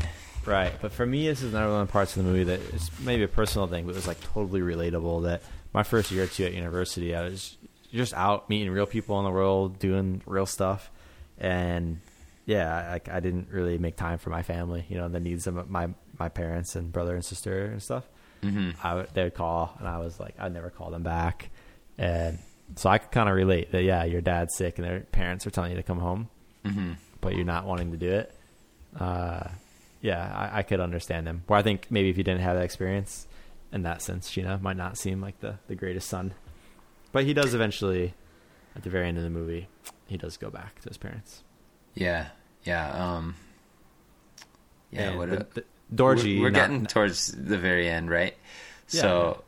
Right. 0.47 0.73
But 0.81 0.93
for 0.93 1.05
me, 1.07 1.27
this 1.29 1.43
is 1.43 1.53
another 1.53 1.73
one 1.73 1.83
of 1.83 1.89
the 1.89 1.93
parts 1.93 2.17
of 2.17 2.25
the 2.25 2.31
movie 2.31 2.45
that 2.45 2.61
is 2.75 2.91
maybe 3.01 3.23
a 3.23 3.29
personal 3.29 3.67
thing, 3.67 3.85
but 3.85 3.93
it 3.93 3.97
was 3.97 4.07
like 4.07 4.21
totally 4.21 4.61
relatable. 4.61 5.25
That 5.25 5.43
my 5.73 5.83
first 5.83 6.11
year 6.11 6.25
or 6.25 6.27
two 6.27 6.45
at 6.45 6.53
university, 6.55 7.15
I 7.15 7.23
was 7.23 7.57
just 7.93 8.15
out 8.15 8.49
meeting 8.51 8.71
real 8.73 8.87
people 8.87 9.19
in 9.19 9.25
the 9.25 9.31
world, 9.31 9.79
doing 9.79 10.23
real 10.27 10.47
stuff, 10.47 10.91
and 11.39 12.01
yeah, 12.47 12.99
I, 13.09 13.17
I 13.17 13.21
didn't 13.21 13.49
really 13.51 13.79
make 13.79 13.97
time 13.97 14.19
for 14.19 14.31
my 14.31 14.43
family. 14.43 14.85
You 14.89 14.97
know, 14.99 15.09
the 15.09 15.21
needs 15.21 15.47
of 15.47 15.69
my 15.71 15.89
my 16.19 16.29
parents 16.29 16.77
and 16.77 16.93
brother 16.93 17.15
and 17.15 17.25
sister 17.25 17.67
and 17.67 17.83
stuff. 17.83 18.05
hmm 18.43 18.71
I 18.83 19.07
they 19.15 19.25
would 19.25 19.35
call, 19.35 19.75
and 19.79 19.89
I 19.89 19.99
was 19.99 20.19
like, 20.21 20.35
I'd 20.39 20.53
never 20.53 20.71
call 20.71 20.91
them 20.91 21.03
back, 21.03 21.51
and 21.99 22.39
so 22.77 22.89
I 22.91 22.99
could 22.99 23.11
kind 23.13 23.29
of 23.29 23.35
relate 23.35 23.73
that. 23.73 23.83
Yeah, 23.83 24.05
your 24.05 24.21
dad's 24.21 24.55
sick, 24.57 24.79
and 24.79 24.87
their 24.87 25.01
parents 25.01 25.47
are 25.47 25.51
telling 25.51 25.71
you 25.71 25.77
to 25.77 25.83
come 25.83 25.99
home, 25.99 26.29
hmm 26.65 26.93
but 27.21 27.35
you're 27.35 27.47
not 27.47 27.65
wanting 27.65 27.91
to 27.91 27.97
do 27.97 28.11
it. 28.11 28.35
Uh, 29.01 29.45
yeah, 30.05 30.51
I, 30.53 30.59
I 30.59 30.63
could 30.63 30.81
understand 30.81 31.27
them. 31.27 31.45
Where 31.47 31.59
I 31.59 31.63
think 31.63 31.87
maybe 31.89 32.11
if 32.11 32.19
you 32.19 32.25
didn't 32.25 32.43
have 32.43 32.57
that 32.57 32.63
experience, 32.65 33.27
in 33.73 33.85
that 33.85 34.03
sense, 34.03 34.31
Sheena 34.31 34.61
might 34.61 34.77
not 34.77 34.99
seem 34.99 35.23
like 35.23 35.41
the 35.41 35.59
the 35.67 35.75
greatest 35.75 36.09
son, 36.11 36.35
but 37.11 37.25
he 37.25 37.33
does 37.33 37.55
eventually, 37.55 38.13
at 38.77 38.83
the 38.83 38.91
very 38.91 39.09
end 39.09 39.17
of 39.17 39.25
the 39.25 39.31
movie, 39.31 39.67
he 40.07 40.19
does 40.19 40.37
go 40.37 40.51
back 40.51 40.79
to 40.83 40.89
his 40.91 40.99
parents. 40.99 41.43
Yeah, 41.95 42.27
yeah, 42.65 42.91
um, 42.93 43.35
yeah. 44.91 45.09
And 45.09 45.19
what 45.19 45.31
the, 45.31 45.41
a, 45.41 45.47
the, 45.55 45.65
Dorji, 45.95 46.37
we're, 46.37 46.45
we're 46.45 46.51
not- 46.51 46.59
getting 46.69 46.85
towards 46.87 47.29
the 47.29 47.57
very 47.57 47.89
end, 47.89 48.11
right? 48.11 48.37
Yeah. 48.91 49.01
So, 49.01 49.45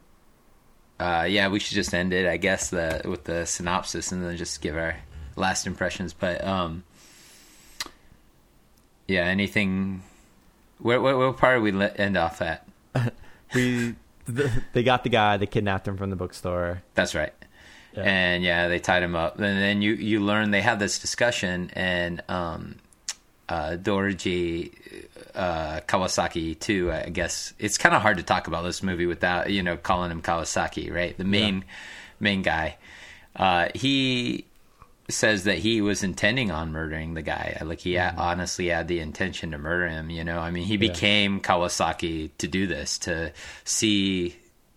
uh, 0.98 1.26
yeah, 1.28 1.48
we 1.48 1.58
should 1.58 1.74
just 1.74 1.92
end 1.92 2.14
it, 2.14 2.26
I 2.26 2.38
guess, 2.38 2.70
the 2.70 3.02
with 3.04 3.24
the 3.24 3.44
synopsis, 3.44 4.10
and 4.10 4.24
then 4.24 4.34
just 4.38 4.62
give 4.62 4.76
our 4.78 4.96
last 5.36 5.66
impressions. 5.66 6.14
But, 6.14 6.42
um, 6.42 6.82
yeah, 9.06 9.24
anything. 9.24 10.02
Where, 10.78 11.00
where, 11.00 11.16
what 11.16 11.36
part 11.36 11.62
we 11.62 11.72
end 11.82 12.16
off 12.16 12.42
at? 12.42 12.66
we 13.54 13.94
the, 14.26 14.62
they 14.72 14.82
got 14.82 15.04
the 15.04 15.10
guy, 15.10 15.36
they 15.36 15.46
kidnapped 15.46 15.86
him 15.86 15.96
from 15.96 16.10
the 16.10 16.16
bookstore. 16.16 16.82
That's 16.94 17.14
right. 17.14 17.32
Yeah. 17.94 18.02
And 18.02 18.44
yeah, 18.44 18.68
they 18.68 18.78
tied 18.78 19.02
him 19.02 19.14
up. 19.14 19.38
And 19.38 19.58
then 19.58 19.82
you 19.82 19.92
you 19.94 20.20
learn 20.20 20.50
they 20.50 20.60
have 20.60 20.78
this 20.78 20.98
discussion, 20.98 21.70
and 21.74 22.22
um, 22.28 22.76
uh, 23.48 23.76
Dorji 23.80 24.72
uh, 25.34 25.80
Kawasaki 25.86 26.58
too. 26.58 26.92
I 26.92 27.08
guess 27.08 27.54
it's 27.58 27.78
kind 27.78 27.94
of 27.94 28.02
hard 28.02 28.18
to 28.18 28.22
talk 28.22 28.48
about 28.48 28.64
this 28.64 28.82
movie 28.82 29.06
without 29.06 29.50
you 29.50 29.62
know 29.62 29.76
calling 29.76 30.10
him 30.10 30.20
Kawasaki, 30.20 30.92
right? 30.92 31.16
The 31.16 31.24
main 31.24 31.64
main 32.20 32.42
guy. 32.42 32.76
Uh, 33.34 33.68
he 33.74 34.44
says 35.08 35.44
that 35.44 35.58
he 35.58 35.80
was 35.80 36.02
intending 36.02 36.50
on 36.50 36.72
murdering 36.72 37.14
the 37.14 37.22
guy. 37.22 37.56
Like 37.64 37.80
he 37.80 37.92
Mm-hmm. 37.94 38.18
honestly 38.18 38.68
had 38.68 38.88
the 38.88 39.00
intention 39.00 39.52
to 39.52 39.58
murder 39.58 39.88
him. 39.88 40.10
You 40.10 40.24
know, 40.24 40.38
I 40.38 40.50
mean, 40.50 40.64
he 40.64 40.76
became 40.76 41.40
Kawasaki 41.40 42.30
to 42.38 42.48
do 42.48 42.66
this, 42.66 42.98
to 42.98 43.32
see 43.64 44.36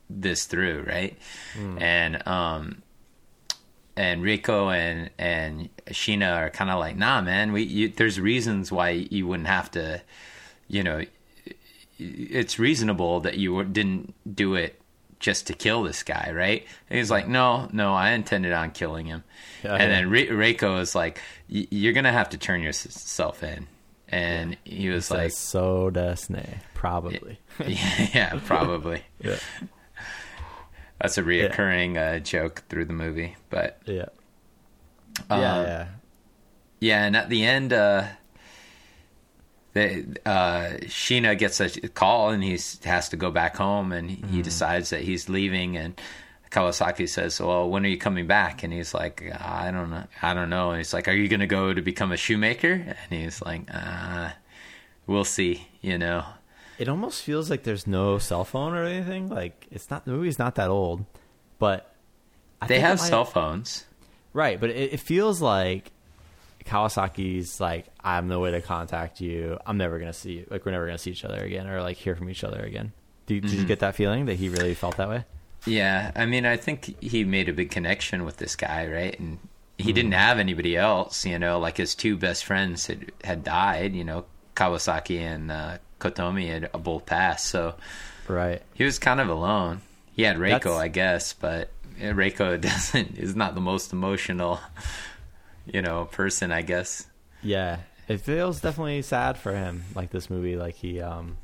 this 0.10 0.46
through, 0.46 0.86
right? 0.88 1.18
Mm. 1.58 1.82
And 1.82 2.28
um, 2.28 2.84
and 3.98 4.24
Reiko 4.24 4.74
and 4.76 5.10
and 5.18 5.70
Sheena 5.88 6.36
are 6.36 6.50
kind 6.50 6.70
of 6.70 6.80
like, 6.80 6.96
nah, 6.96 7.22
man. 7.22 7.52
We 7.52 7.64
you, 7.64 7.90
there's 7.90 8.20
reasons 8.20 8.72
why 8.72 8.90
you 8.92 9.28
wouldn't 9.28 9.48
have 9.48 9.72
to, 9.72 10.02
you 10.68 10.84
know, 10.84 11.04
it's 11.98 12.58
reasonable 12.60 13.20
that 13.22 13.38
you 13.38 13.64
didn't 13.66 14.14
do 14.36 14.56
it 14.56 14.79
just 15.20 15.48
to 15.48 15.54
kill 15.54 15.84
this 15.84 16.04
guy, 16.04 16.32
right? 16.34 16.66
And 16.90 16.98
he's 16.98 17.12
like, 17.12 17.28
no, 17.28 17.68
no, 17.74 17.94
I 17.94 18.12
intended 18.12 18.54
on 18.54 18.72
killing 18.72 19.06
him. 19.08 19.24
Yeah, 19.64 19.74
and 19.74 19.84
yeah. 19.84 19.88
then 19.90 20.10
Re- 20.10 20.28
Reiko 20.28 20.80
is 20.80 20.96
like, 20.96 21.20
"Y- 21.52 21.68
you're 21.70 21.94
gonna 21.94 22.12
have 22.12 22.30
to 22.30 22.38
turn 22.38 22.62
yourself 22.62 23.44
in. 23.44 23.68
And 24.08 24.58
he 24.64 24.90
was 24.90 25.06
Says, 25.08 25.18
like, 25.18 25.32
so 25.32 25.90
does 25.92 26.30
nay, 26.30 26.60
probably. 26.74 27.40
yeah, 27.68 28.08
yeah, 28.14 28.40
probably. 28.46 29.04
yeah, 29.24 29.38
That's 31.00 31.18
a 31.18 31.24
reoccurring 31.24 31.98
uh, 31.98 32.20
joke 32.20 32.64
through 32.70 32.86
the 32.86 32.94
movie, 32.94 33.36
but 33.50 33.80
yeah, 33.86 34.06
Um, 35.30 35.42
yeah, 35.42 35.62
yeah. 35.64 35.88
Yeah, 36.82 37.04
and 37.06 37.16
at 37.16 37.30
the 37.30 37.44
end, 37.46 37.72
uh, 37.74 38.06
the 39.74 40.06
uh, 40.26 40.78
Sheena 40.86 41.38
gets 41.38 41.60
a 41.60 41.70
call 41.90 42.30
and 42.30 42.44
he 42.44 42.58
has 42.86 43.10
to 43.10 43.18
go 43.18 43.32
back 43.32 43.56
home, 43.58 43.92
and 43.92 44.10
he, 44.10 44.24
he 44.32 44.42
decides 44.42 44.90
that 44.90 45.02
he's 45.02 45.30
leaving. 45.30 45.78
And 45.78 46.00
Kawasaki 46.52 47.08
says, 47.08 47.40
"Well, 47.40 47.70
when 47.70 47.86
are 47.86 47.90
you 47.90 47.98
coming 47.98 48.26
back?" 48.28 48.64
And 48.64 48.74
he's 48.74 48.94
like, 48.94 49.24
"I 49.40 49.70
don't 49.72 49.90
know. 49.92 50.04
I 50.22 50.34
don't 50.34 50.50
know." 50.50 50.72
And 50.72 50.78
he's 50.80 50.94
like, 50.94 51.08
"Are 51.08 51.14
you 51.14 51.28
going 51.28 51.40
to 51.42 51.48
go 51.48 51.74
to 51.74 51.82
become 51.82 52.12
a 52.12 52.18
shoemaker?" 52.18 52.72
And 52.72 52.98
he's 53.22 53.42
like, 53.42 53.64
uh, 53.74 54.30
"We'll 55.08 55.24
see." 55.26 55.68
You 55.82 55.98
know. 55.98 56.26
It 56.80 56.88
almost 56.88 57.24
feels 57.24 57.50
like 57.50 57.64
there's 57.64 57.86
no 57.86 58.18
cell 58.20 58.46
phone 58.46 58.74
or 58.74 58.86
anything. 58.86 59.28
Like 59.30 59.68
it's 59.70 59.90
not 59.92 60.06
the 60.06 60.12
movie's 60.12 60.40
not 60.40 60.56
that 60.56 60.70
old, 60.70 61.06
but 61.60 61.94
I 62.62 62.68
They 62.68 62.80
have 62.80 63.00
might- 63.00 63.06
cell 63.10 63.26
phones. 63.26 63.86
right. 64.34 64.60
But 64.60 64.70
it, 64.72 64.94
it 64.94 65.00
feels 65.02 65.42
like 65.42 65.92
Kawasaki's 66.70 67.60
like 67.60 67.88
I 68.04 68.16
have 68.16 68.26
no 68.26 68.40
way 68.40 68.52
to 68.52 68.62
contact 68.62 69.20
you. 69.22 69.58
I'm 69.66 69.78
never 69.78 70.00
gonna 70.00 70.14
see 70.14 70.34
you. 70.34 70.48
Like 70.50 70.66
we're 70.66 70.72
never 70.72 70.86
gonna 70.86 70.98
see 70.98 71.12
each 71.12 71.26
other 71.26 71.44
again 71.44 71.68
or 71.68 71.82
like 71.82 71.98
hear 71.98 72.16
from 72.16 72.30
each 72.30 72.44
other 72.44 72.60
again. 72.62 72.92
Did 73.26 73.44
Mm-hmm. 73.44 73.60
you 73.60 73.66
get 73.66 73.80
that 73.80 73.96
feeling 73.96 74.26
that 74.28 74.36
he 74.36 74.50
really 74.50 74.74
felt 74.74 74.98
that 74.98 75.10
way? 75.10 75.26
Yeah, 75.66 76.12
I 76.16 76.26
mean, 76.26 76.46
I 76.46 76.58
think 76.58 77.02
he 77.04 77.24
made 77.26 77.50
a 77.50 77.54
big 77.54 77.70
connection 77.70 78.24
with 78.26 78.38
this 78.38 78.56
guy, 78.56 78.88
right? 78.88 79.20
And 79.20 79.40
he 79.78 79.92
didn't 79.94 80.14
have 80.14 80.40
anybody 80.40 80.76
else, 80.78 81.26
you 81.26 81.38
know. 81.38 81.60
Like 81.60 81.78
his 81.78 81.96
two 81.96 82.16
best 82.18 82.46
friends 82.46 82.88
had 82.88 83.12
had 83.24 83.44
died, 83.44 83.94
you 83.94 84.04
know. 84.04 84.26
Kawasaki 84.56 85.20
and 85.20 85.52
uh, 85.52 85.78
Kotomi 86.00 86.48
had 86.50 86.72
both 86.84 87.06
passed, 87.06 87.48
so 87.48 87.76
Right. 88.28 88.62
he 88.74 88.84
was 88.84 89.00
kind 89.00 89.20
of 89.22 89.30
alone. 89.30 89.82
He 90.14 90.24
had 90.24 90.38
Reiko, 90.38 90.50
That's- 90.64 90.80
I 90.80 90.88
guess, 90.90 91.34
but 91.34 91.70
uh, 92.02 92.06
Reiko 92.14 92.60
doesn't 92.70 93.18
is 93.18 93.36
not 93.36 93.56
the 93.56 93.62
most 93.62 93.94
emotional, 93.94 94.60
you 95.74 95.82
know, 95.82 96.06
person, 96.06 96.52
I 96.52 96.62
guess. 96.62 97.08
Yeah, 97.42 97.80
it 98.08 98.22
feels 98.22 98.62
definitely 98.62 99.02
sad 99.02 99.38
for 99.38 99.54
him. 99.56 99.84
Like 99.96 100.10
this 100.12 100.30
movie, 100.30 100.56
like 100.56 100.76
he, 100.76 101.02
um, 101.02 101.38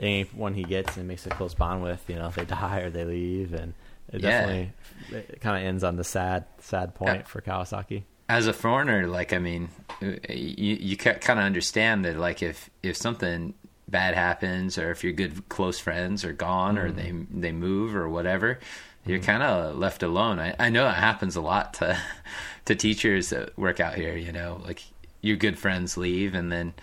anyone 0.00 0.54
he 0.54 0.64
gets 0.64 0.96
and 0.96 1.06
makes 1.08 1.26
a 1.26 1.30
close 1.30 1.54
bond 1.54 1.82
with, 1.82 2.02
you 2.08 2.16
know, 2.16 2.28
if 2.28 2.34
they 2.36 2.44
die 2.46 2.80
or 2.80 2.90
they 2.90 3.04
leave, 3.04 3.52
and 3.54 3.74
it 4.12 4.20
Yeah. 4.20 4.30
definitely 4.40 4.72
it 5.18 5.40
kind 5.40 5.56
of 5.56 5.66
ends 5.68 5.84
on 5.84 5.96
the 5.96 6.04
sad, 6.04 6.44
sad 6.58 6.94
point 6.94 7.18
Yeah. 7.20 7.22
for 7.24 7.40
Kawasaki. 7.40 8.04
as 8.28 8.46
a 8.46 8.52
foreigner, 8.52 9.06
like 9.06 9.32
I 9.32 9.38
mean, 9.38 9.68
uh, 10.02 10.06
you 10.30 10.76
you 10.80 10.96
kind 10.96 11.38
of 11.38 11.44
understand 11.44 12.04
that 12.04 12.16
like 12.16 12.42
if 12.42 12.70
if 12.82 12.96
something 12.96 13.54
bad 13.88 14.14
happens 14.14 14.78
or 14.78 14.90
if 14.90 15.04
your 15.04 15.12
good 15.12 15.48
close 15.50 15.78
friends 15.78 16.24
are 16.24 16.32
gone 16.32 16.78
or 16.78 16.90
they 16.90 17.12
they 17.30 17.52
move 17.52 17.94
or 17.94 18.08
whatever, 18.08 18.58
you're 19.06 19.18
kind 19.20 19.42
of 19.42 19.76
left 19.76 20.02
alone. 20.02 20.38
I, 20.38 20.54
I 20.58 20.68
know 20.70 20.88
it 20.88 20.94
happens 20.94 21.36
a 21.36 21.40
lot 21.40 21.74
to 21.74 21.98
to 22.66 22.74
teachers 22.74 23.30
that 23.30 23.56
work 23.58 23.80
out 23.80 23.94
here. 23.94 24.16
You 24.16 24.32
know, 24.32 24.60
like 24.64 24.82
your 25.20 25.36
good 25.36 25.58
friends 25.58 25.96
leave 25.96 26.34
and 26.34 26.50
then 26.50 26.74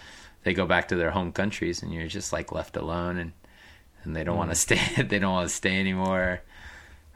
they 0.44 0.54
go 0.54 0.66
back 0.66 0.88
to 0.90 0.96
their 0.96 1.12
home 1.12 1.32
countries 1.32 1.82
and 1.84 1.94
you're 1.94 2.08
just 2.08 2.32
like 2.34 2.52
left 2.52 2.76
alone 2.78 3.18
and 3.18 3.32
and 4.04 4.16
they 4.16 4.24
don't 4.24 4.38
want 4.38 4.50
to 4.52 4.56
stay. 4.56 4.80
They 5.04 5.20
don't 5.20 5.34
want 5.34 5.50
to 5.50 5.56
stay 5.56 5.80
anymore. 5.80 6.42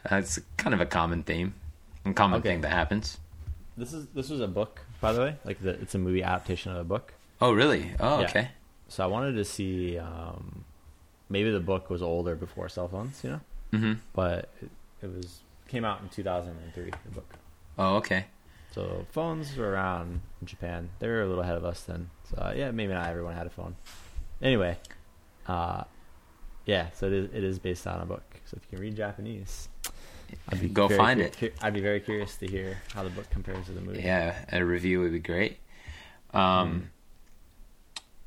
That's 0.09 0.39
kind 0.57 0.73
of 0.73 0.81
a 0.81 0.85
common 0.85 1.23
theme, 1.23 1.53
a 2.05 2.13
common 2.13 2.39
Okay. 2.39 2.49
thing 2.49 2.61
that 2.61 2.71
happens. 2.71 3.19
This 3.77 3.93
is 3.93 4.07
this 4.07 4.29
was 4.29 4.41
a 4.41 4.47
book, 4.47 4.81
by 5.01 5.13
the 5.13 5.21
way. 5.21 5.35
Like 5.45 5.59
the, 5.61 5.69
it's 5.71 5.95
a 5.95 5.97
movie 5.97 6.21
adaptation 6.23 6.71
of 6.73 6.77
a 6.79 6.83
book. 6.83 7.13
Oh, 7.41 7.53
really? 7.53 7.91
Oh, 7.99 8.19
Yeah. 8.21 8.29
okay. 8.29 8.49
So 8.89 9.03
I 9.03 9.07
wanted 9.07 9.33
to 9.35 9.45
see 9.45 9.97
um, 9.97 10.65
maybe 11.29 11.49
the 11.51 11.59
book 11.61 11.89
was 11.89 12.01
older 12.01 12.35
before 12.35 12.69
cell 12.69 12.87
phones, 12.89 13.23
you 13.23 13.29
know, 13.31 13.39
hmm 13.71 13.93
but 14.13 14.49
it, 15.03 15.15
was 15.15 15.41
came 15.67 15.85
out 15.85 16.01
in 16.01 16.09
2003. 16.09 16.91
The 17.05 17.11
book. 17.11 17.33
Oh, 17.77 17.95
okay. 17.97 18.25
So 18.73 19.05
phones 19.11 19.55
were 19.55 19.71
around 19.71 20.21
in 20.41 20.47
Japan. 20.47 20.89
They 20.99 21.07
were 21.07 21.21
a 21.21 21.27
little 21.27 21.43
ahead 21.43 21.55
of 21.57 21.65
us 21.65 21.81
then. 21.83 22.09
So 22.29 22.37
uh, 22.37 22.53
yeah, 22.55 22.71
maybe 22.71 22.93
not 22.93 23.07
everyone 23.07 23.35
had 23.35 23.45
a 23.47 23.49
phone. 23.51 23.75
Anyway, 24.41 24.77
uh, 25.47 25.83
yeah. 26.65 26.87
So 26.95 27.07
it 27.07 27.13
is, 27.13 27.29
it 27.33 27.43
is 27.43 27.59
based 27.59 27.85
on 27.87 28.01
a 28.01 28.05
book. 28.05 28.23
So 28.45 28.57
if 28.57 28.63
you 28.71 28.77
can 28.77 28.79
read 28.85 28.95
Japanese, 28.95 29.69
I'd 30.49 30.59
be 30.59 30.69
Go 30.69 30.89
find 30.89 31.19
cu- 31.19 31.25
it. 31.27 31.37
cu- 31.37 31.51
I'd 31.61 31.73
be 31.73 31.81
very 31.81 31.99
curious 31.99 32.35
to 32.37 32.47
hear 32.47 32.81
how 32.95 33.03
the 33.03 33.09
book 33.11 33.29
compares 33.29 33.65
to 33.67 33.71
the 33.73 33.81
movie. 33.81 34.01
Yeah, 34.01 34.35
a 34.51 34.63
review 34.65 35.01
would 35.01 35.11
be 35.11 35.19
great. 35.19 35.57
Um, 36.33 36.89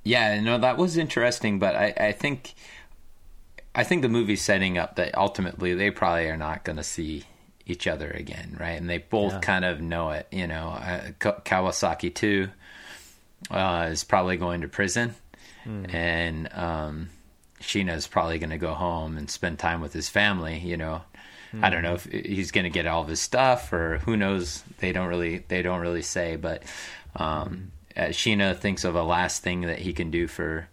Yeah, 0.04 0.40
no, 0.40 0.58
that 0.58 0.76
was 0.76 0.96
interesting, 0.96 1.58
but 1.58 1.74
I, 1.74 1.92
I 1.98 2.12
think, 2.12 2.54
I 3.76 3.84
think 3.84 4.00
the 4.02 4.08
movie's 4.08 4.42
setting 4.42 4.78
up 4.78 4.96
that 4.96 5.16
ultimately 5.16 5.74
they 5.74 5.90
probably 5.90 6.28
are 6.28 6.36
not 6.36 6.64
going 6.64 6.76
to 6.78 6.82
see 6.82 7.24
each 7.66 7.86
other 7.86 8.10
again, 8.10 8.56
right? 8.58 8.70
And 8.80 8.88
they 8.88 8.98
both 8.98 9.34
Yeah. 9.34 9.40
kind 9.40 9.64
of 9.64 9.80
know 9.80 10.10
it. 10.10 10.26
You 10.32 10.46
know, 10.46 10.68
uh, 10.70 11.10
Ka- 11.18 11.40
Kawasaki 11.44 12.12
too 12.14 12.48
uh, 13.50 13.88
is 13.90 14.02
probably 14.02 14.36
going 14.38 14.62
to 14.62 14.68
prison, 14.68 15.14
and 15.66 16.48
um, 16.54 17.10
Sheena's 17.60 18.06
probably 18.06 18.38
going 18.38 18.50
to 18.50 18.58
go 18.58 18.72
home 18.74 19.16
and 19.16 19.30
spend 19.30 19.58
time 19.58 19.80
with 19.80 19.92
his 19.92 20.08
family. 20.08 20.58
You 20.58 20.76
know, 20.76 21.02
I 21.62 21.70
don't 21.70 21.82
know 21.82 21.94
if 21.94 22.04
he's 22.04 22.50
going 22.52 22.64
to 22.64 22.70
get 22.70 22.86
all 22.86 23.02
of 23.02 23.08
his 23.08 23.20
stuff 23.20 23.72
or 23.72 23.98
who 23.98 24.16
knows. 24.16 24.62
They 24.78 24.92
don't 24.92 25.08
really 25.08 25.44
they 25.48 25.62
don't 25.62 25.80
really 25.80 26.02
say, 26.02 26.36
but 26.36 26.62
um, 27.16 27.72
uh, 27.96 28.04
Sheena 28.10 28.56
thinks 28.56 28.84
of 28.84 28.94
a 28.94 29.02
last 29.02 29.42
thing 29.42 29.62
that 29.62 29.80
he 29.80 29.92
can 29.92 30.10
do 30.10 30.26
for 30.28 30.68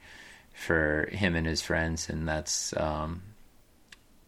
for 0.54 1.10
him 1.12 1.36
and 1.36 1.46
his 1.48 1.62
friends, 1.62 2.10
and 2.10 2.28
that's 2.28 2.76
um, 2.78 3.22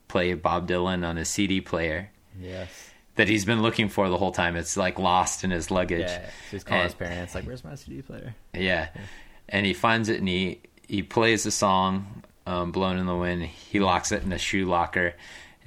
play 0.07 0.34
Bob 0.34 0.67
Dylan 0.67 1.05
on 1.07 1.17
a 1.17 1.26
CD 1.26 1.61
player 1.61 2.09
Yes. 2.39 2.69
that 3.15 3.28
he's 3.30 3.45
been 3.45 3.61
looking 3.61 3.88
for 3.89 4.09
the 4.09 4.17
whole 4.17 4.32
time. 4.32 4.55
It's 4.55 4.76
like 4.76 4.99
lost 4.99 5.43
in 5.43 5.51
his 5.51 5.71
luggage. 5.71 6.01
Yeah. 6.09 6.26
So 6.26 6.32
he's 6.51 6.63
calling 6.63 6.84
his 6.84 6.93
parents 6.95 7.36
like, 7.36 7.45
"Where's 7.45 7.63
my 7.63 7.76
CD 7.76 8.01
player?" 8.01 8.36
yeah. 8.53 8.89
And 9.47 9.65
he 9.65 9.73
finds 9.73 10.09
it 10.09 10.19
and 10.19 10.28
he, 10.28 10.59
he 10.88 11.03
plays 11.03 11.43
the 11.43 11.51
song, 11.51 12.23
um, 12.47 12.71
Blowing 12.71 12.97
in 12.97 13.05
the 13.05 13.15
Wind. 13.15 13.43
He 13.43 13.80
locks 13.80 14.11
it 14.11 14.23
in 14.23 14.34
a 14.34 14.39
shoe 14.39 14.65
locker 14.65 15.13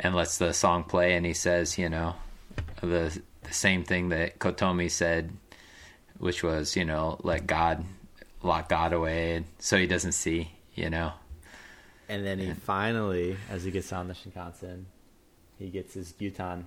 and 0.01 0.17
lets 0.17 0.39
the 0.39 0.53
song 0.53 0.83
play. 0.83 1.15
And 1.15 1.25
he 1.25 1.33
says, 1.33 1.79
you 1.79 1.89
know, 1.89 2.17
the, 2.81 3.17
the 3.45 3.53
same 3.53 3.85
thing 3.85 4.09
that 4.09 4.41
Kotomi 4.41 4.91
said, 4.91 5.31
which 6.19 6.43
was, 6.43 6.75
you 6.75 6.85
know, 6.85 7.19
let 7.23 7.47
God 7.47 7.85
lock 8.43 8.69
God 8.69 8.93
away 8.93 9.45
so 9.59 9.77
he 9.77 9.87
doesn't 9.87 10.13
see, 10.13 10.51
you 10.75 10.91
know. 10.91 11.13
And 12.09 12.25
then 12.25 12.39
he 12.39 12.53
finally, 12.55 13.37
as 13.51 13.65
he 13.65 13.71
gets 13.71 13.93
on 13.93 14.09
the 14.09 14.15
Shinkansen, 14.15 14.85
he 15.59 15.69
gets 15.69 15.95
his 15.95 16.13
gyutan. 16.13 16.65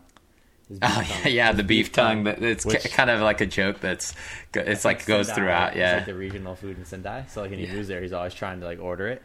His 0.70 0.78
Oh, 0.82 0.88
tongue. 0.88 1.06
yeah, 1.24 1.28
yeah, 1.28 1.52
the 1.52 1.64
beef 1.64 1.92
tongue. 1.92 2.24
That 2.26 2.42
it's 2.44 2.66
which- 2.66 2.84
ki- 2.84 2.90
kind 2.90 3.10
of 3.10 3.22
like 3.22 3.42
a 3.42 3.46
joke 3.48 3.80
that's, 3.80 4.14
it's 4.54 4.86
like 4.86 5.06
goes 5.06 5.28
Sendai, 5.28 5.36
throughout. 5.36 5.68
It's 5.70 5.78
Yeah. 5.78 5.96
like 5.98 6.06
the 6.06 6.14
regional 6.14 6.56
food 6.56 6.78
in 6.78 6.86
Sendai. 6.86 7.26
So 7.28 7.42
like 7.42 7.50
when 7.50 7.60
he 7.60 7.66
Yeah. 7.66 7.74
moves 7.74 7.88
there, 7.88 8.02
he's 8.02 8.14
always 8.14 8.34
trying 8.34 8.60
to 8.60 8.66
like 8.66 8.80
order 8.80 9.08
it. 9.08 9.22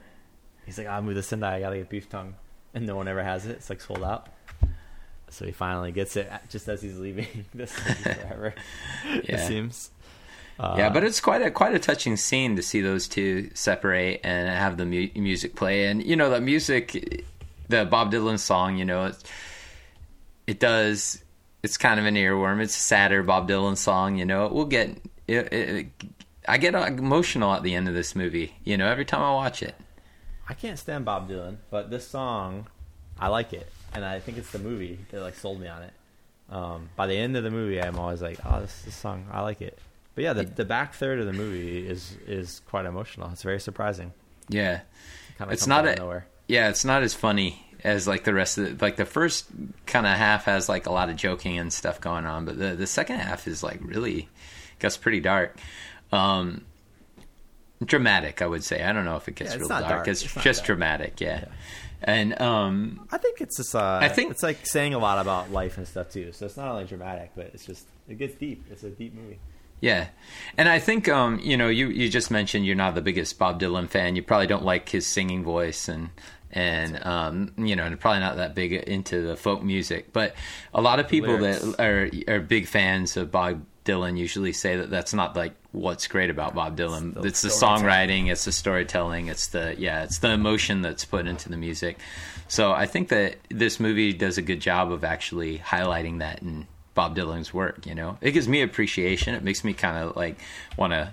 He's 0.65 0.79
like, 0.79 0.87
"I'll 0.89 1.03
move 1.03 1.15
to 1.17 1.23
Sendai. 1.23 1.57
I 1.57 1.61
gotta 1.61 1.77
get 1.77 1.89
beef 1.89 2.09
tongue," 2.09 2.35
and 2.75 2.87
no 2.87 2.97
one 2.97 3.07
ever 3.09 3.23
has 3.23 3.47
it. 3.47 3.53
It's 3.53 3.71
like 3.71 3.81
sold 3.81 4.03
out. 4.03 4.29
So 5.29 5.45
he 5.45 5.53
finally 5.53 5.93
gets 5.93 6.17
it 6.17 6.31
just 6.49 6.67
as 6.69 6.81
he's 6.83 6.99
leaving 6.99 7.45
this 7.55 7.73
forever. 8.03 8.55
It 9.05 9.39
seems. 9.47 9.91
Uh, 10.59 10.75
yeah, 10.79 10.89
but 10.89 11.05
it's 11.05 11.21
quite 11.21 11.43
a 11.43 11.51
quite 11.51 11.75
a 11.75 11.79
touching 11.79 12.17
scene 12.17 12.57
to 12.57 12.63
see 12.63 12.81
those 12.81 13.09
two 13.09 13.51
separate 13.55 14.21
and 14.25 14.49
have 14.49 14.77
the 14.77 14.87
mu- 14.87 15.11
music 15.15 15.55
play. 15.55 15.87
And 15.87 16.03
you 16.03 16.17
know, 16.17 16.31
the 16.31 16.41
music, 16.41 17.25
the 17.69 17.85
Bob 17.85 18.11
Dylan 18.11 18.39
song, 18.39 18.77
you 18.79 18.85
know, 18.85 19.07
it, 19.07 19.23
it 20.47 20.61
does. 20.61 21.23
It's 21.63 21.77
kind 21.77 22.01
of 22.01 22.07
an 22.07 22.15
earworm. 22.15 22.61
It's 22.63 22.77
a 22.77 22.81
sadder 22.81 23.23
Bob 23.23 23.49
Dylan 23.49 23.77
song. 23.77 24.17
You 24.17 24.25
know, 24.25 24.47
it 24.47 24.53
will 24.53 24.65
get. 24.65 24.97
It, 25.27 25.53
it, 25.53 25.87
I 26.49 26.59
get 26.59 26.75
emotional 26.75 27.53
at 27.53 27.63
the 27.63 27.75
end 27.75 27.89
of 27.89 27.95
this 27.95 28.15
movie. 28.15 28.55
You 28.65 28.77
know, 28.77 28.87
every 28.87 29.05
time 29.05 29.21
I 29.21 29.33
watch 29.33 29.63
it. 29.63 29.75
I 30.49 30.55
can't 30.55 30.79
stand 30.79 31.05
Bob 31.05 31.29
Dylan, 31.29 31.57
but 31.71 31.91
this 31.91 32.07
song, 32.07 32.69
I 33.19 33.29
like 33.29 33.53
it, 33.53 33.69
and 33.93 34.05
I 34.05 34.21
think 34.21 34.39
it's 34.39 34.53
the 34.53 34.61
movie 34.61 35.01
that 35.11 35.21
like 35.21 35.35
sold 35.35 35.61
me 35.61 35.67
on 35.67 35.83
it. 35.83 35.93
Um, 36.49 36.89
by 36.95 37.09
the 37.09 37.17
end 37.17 37.37
of 37.37 37.43
the 37.43 37.51
movie, 37.51 37.83
I'm 37.83 37.99
always 37.99 38.23
like, 38.23 38.39
"Oh, 38.47 38.61
this, 38.61 38.83
this 38.83 38.95
song, 38.95 39.27
I 39.33 39.43
like 39.43 39.61
it." 39.61 39.77
But 40.17 40.25
yeah, 40.25 40.33
the 40.33 40.43
the 40.45 40.65
back 40.65 40.95
third 40.95 41.21
of 41.21 41.27
the 41.27 41.33
movie 41.33 41.87
is 41.87 42.17
is 42.27 42.61
quite 42.67 42.87
emotional. 42.87 43.31
It's 43.31 43.45
very 43.45 43.61
surprising. 43.61 44.13
Yeah, 44.49 44.81
Kind 45.39 45.53
It's 45.53 45.67
not 45.69 45.87
a- 45.87 45.95
nowhere. 45.95 46.27
yeah. 46.49 46.69
It's 46.71 46.85
not 46.85 47.03
as 47.05 47.15
funny 47.15 47.63
as 47.85 48.09
like 48.09 48.25
the 48.25 48.33
rest 48.35 48.57
of 48.59 48.79
the 48.79 48.85
like 48.85 48.97
the 48.97 49.05
first 49.05 49.47
kind 49.87 50.07
of 50.07 50.17
half 50.17 50.47
has 50.47 50.69
like 50.69 50.87
a 50.87 50.91
lot 50.93 51.09
of 51.11 51.17
joking 51.17 51.59
and 51.59 51.73
stuff 51.73 52.01
going 52.01 52.27
on, 52.27 52.45
but 52.47 52.59
the 52.59 52.75
the 52.75 52.87
second 52.89 53.19
half 53.21 53.47
is 53.47 53.63
like 53.63 53.79
really 53.83 54.29
gets 54.81 54.97
pretty 54.97 55.21
dark. 55.21 55.57
Um, 56.13 56.65
dramatic, 57.85 58.43
I 58.43 58.47
would 58.47 58.65
say. 58.65 58.83
I 58.83 58.93
don't 58.93 59.05
know 59.05 59.17
if 59.17 59.29
it 59.29 59.35
gets 59.35 59.53
Yeah, 59.53 59.59
real 59.59 59.69
dark. 59.69 59.89
dark. 59.89 60.09
It's, 60.09 60.23
It's 60.23 60.33
just 60.35 60.61
dark. 60.61 60.67
dramatic, 60.67 61.21
yeah. 61.21 61.41
Yeah. 61.41 61.53
And 62.03 62.41
um, 62.41 63.07
I 63.11 63.19
think 63.19 63.41
it's 63.41 63.57
just. 63.57 63.75
Uh, 63.75 63.99
I 64.01 64.09
think- 64.09 64.31
it's 64.31 64.43
like 64.43 64.65
saying 64.67 64.95
a 64.95 64.99
lot 64.99 65.19
about 65.19 65.51
life 65.51 65.77
and 65.79 65.87
stuff 65.87 66.11
too. 66.11 66.33
So 66.33 66.47
it's 66.47 66.57
not 66.57 66.69
only 66.69 66.85
dramatic, 66.85 67.33
but 67.35 67.51
it's 67.55 67.67
just 67.67 67.87
it 68.09 68.19
gets 68.19 68.35
deep. 68.37 68.65
It's 68.71 68.83
a 68.85 68.91
deep 68.91 69.15
movie. 69.15 69.39
Yeah, 69.81 70.09
and 70.57 70.69
I 70.69 70.79
think 70.79 71.09
um, 71.09 71.39
you 71.41 71.57
know 71.57 71.69
you 71.69 71.89
you 71.89 72.09
just 72.09 72.31
mentioned 72.31 72.67
you're 72.67 72.77
not 72.77 72.95
the 72.95 73.03
biggest 73.03 73.39
Bob 73.39 73.61
Dylan 73.61 73.89
fan. 73.89 74.17
You 74.17 74.23
probably 74.23 74.47
don't 74.47 74.65
like 74.65 74.89
his 74.89 75.07
singing 75.07 75.45
voice 75.45 75.89
and 75.89 76.11
and 76.51 77.05
um, 77.05 77.53
you 77.59 77.77
know 77.77 77.85
and 77.85 78.01
probably 78.01 78.21
not 78.21 78.37
that 78.37 78.55
big 78.55 78.73
into 78.73 79.23
the 79.23 79.37
folk 79.37 79.63
music. 79.63 80.13
But 80.13 80.35
a 80.73 80.81
lot 80.81 80.99
of 80.99 81.09
people 81.09 81.37
Lyrics. 81.37 81.77
that 81.77 81.81
are 81.81 82.11
are 82.29 82.41
big 82.41 82.67
fans 82.67 83.17
of 83.17 83.31
Bob 83.31 83.65
Dylan 83.85 84.19
usually 84.19 84.53
say 84.53 84.77
that 84.77 84.91
that's 84.91 85.15
not 85.15 85.37
like 85.37 85.55
what's 85.73 86.07
great 86.09 86.31
about 86.31 86.55
Bob 86.55 86.77
Dylan. 86.77 87.15
the 87.15 87.23
It's 87.23 87.43
the, 87.43 87.49
songwriting, 87.49 88.31
it's 88.31 88.45
the 88.45 88.53
storytelling, 88.53 89.29
it's 89.29 89.49
the 89.49 89.75
yeah, 89.79 90.05
it's 90.05 90.19
the 90.19 90.31
emotion 90.31 90.83
that's 90.83 91.05
put 91.05 91.27
into 91.27 91.49
the 91.49 91.57
music. 91.57 91.99
So 92.49 92.73
I 92.73 92.87
think 92.87 93.09
that 93.09 93.37
this 93.51 93.79
movie 93.81 94.13
does 94.13 94.39
a 94.39 94.43
good 94.43 94.61
job 94.61 94.91
of 94.93 95.05
actually 95.05 95.59
highlighting 95.59 96.19
that 96.19 96.43
in 96.43 96.67
Bob 96.97 97.17
Dylan's 97.17 97.55
work. 97.55 97.87
You 97.87 97.95
know, 97.95 98.19
it 98.21 98.33
gives 98.33 98.49
me 98.49 98.63
appreciation. 98.63 99.37
It 99.37 99.45
makes 99.45 99.63
me 99.63 99.73
kind 99.73 99.97
of 99.99 100.17
like 100.17 100.37
want 100.77 100.93
to, 100.93 101.13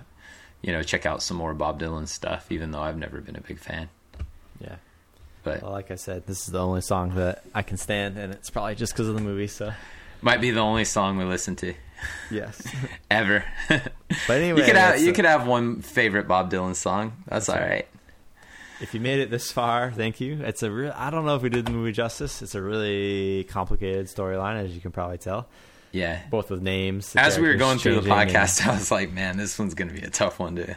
you 0.62 0.72
know, 0.72 0.82
check 0.82 1.06
out 1.06 1.22
some 1.22 1.36
more 1.36 1.54
Bob 1.54 1.78
Dylan 1.80 2.08
stuff, 2.08 2.50
even 2.50 2.72
though 2.72 2.80
I've 2.82 2.98
never 2.98 3.20
been 3.20 3.36
a 3.36 3.40
big 3.40 3.60
fan. 3.60 3.88
Yeah. 4.60 4.76
But 5.44 5.62
Well, 5.62 5.70
like 5.72 5.92
I 5.92 5.96
said, 5.96 6.26
this 6.26 6.40
is 6.40 6.52
the 6.52 6.58
only 6.60 6.80
song 6.80 7.14
that 7.14 7.44
I 7.54 7.62
can 7.62 7.76
stand, 7.76 8.16
and 8.16 8.32
it's 8.32 8.50
probably 8.50 8.74
just 8.74 8.92
because 8.94 9.06
of 9.08 9.14
the 9.14 9.20
movie. 9.20 9.46
So 9.46 9.72
might 10.22 10.40
be 10.40 10.50
the 10.50 10.60
only 10.60 10.86
song 10.86 11.18
we 11.18 11.24
listen 11.24 11.54
to 11.56 11.74
yes. 12.30 12.60
ever. 13.10 13.44
But 14.26 14.40
anyway, 14.40 14.60
you 14.60 14.64
could 14.66 14.76
have 14.76 15.00
you 15.00 15.10
a- 15.10 15.12
could 15.12 15.24
have 15.26 15.46
one 15.46 15.82
favorite 15.82 16.26
Bob 16.26 16.50
Dylan 16.50 16.74
song. 16.74 17.12
That's, 17.28 17.48
all 17.50 17.56
right. 17.58 17.86
if 18.80 18.94
you 18.94 19.00
made 19.00 19.18
it 19.18 19.28
this 19.30 19.50
far, 19.52 19.90
thank 19.90 20.20
you. 20.20 20.40
It's 20.42 20.62
a 20.62 20.70
real. 20.70 20.92
I 20.96 21.10
don't 21.10 21.26
know 21.26 21.34
if 21.36 21.42
we 21.42 21.48
did 21.50 21.66
the 21.66 21.72
movie 21.72 21.92
justice. 21.92 22.40
It's 22.40 22.54
a 22.54 22.62
really 22.62 23.44
complicated 23.50 24.06
storyline, 24.06 24.64
as 24.64 24.74
you 24.74 24.80
can 24.80 24.92
probably 24.92 25.18
tell, 25.18 25.46
Yeah. 25.94 26.20
both 26.30 26.50
with 26.50 26.60
names. 26.62 27.14
As 27.16 27.38
we 27.38 27.46
were 27.48 27.54
going 27.54 27.78
through 27.78 27.94
the 28.00 28.00
changing 28.08 28.12
and- 28.12 28.30
podcast, 28.30 28.66
I 28.68 28.72
was 28.74 28.90
like, 28.90 29.12
"Man, 29.12 29.36
this 29.36 29.58
one's 29.58 29.74
going 29.74 29.88
to 29.88 29.94
be 29.94 30.02
a 30.06 30.10
tough 30.10 30.38
one 30.38 30.56
to 30.56 30.76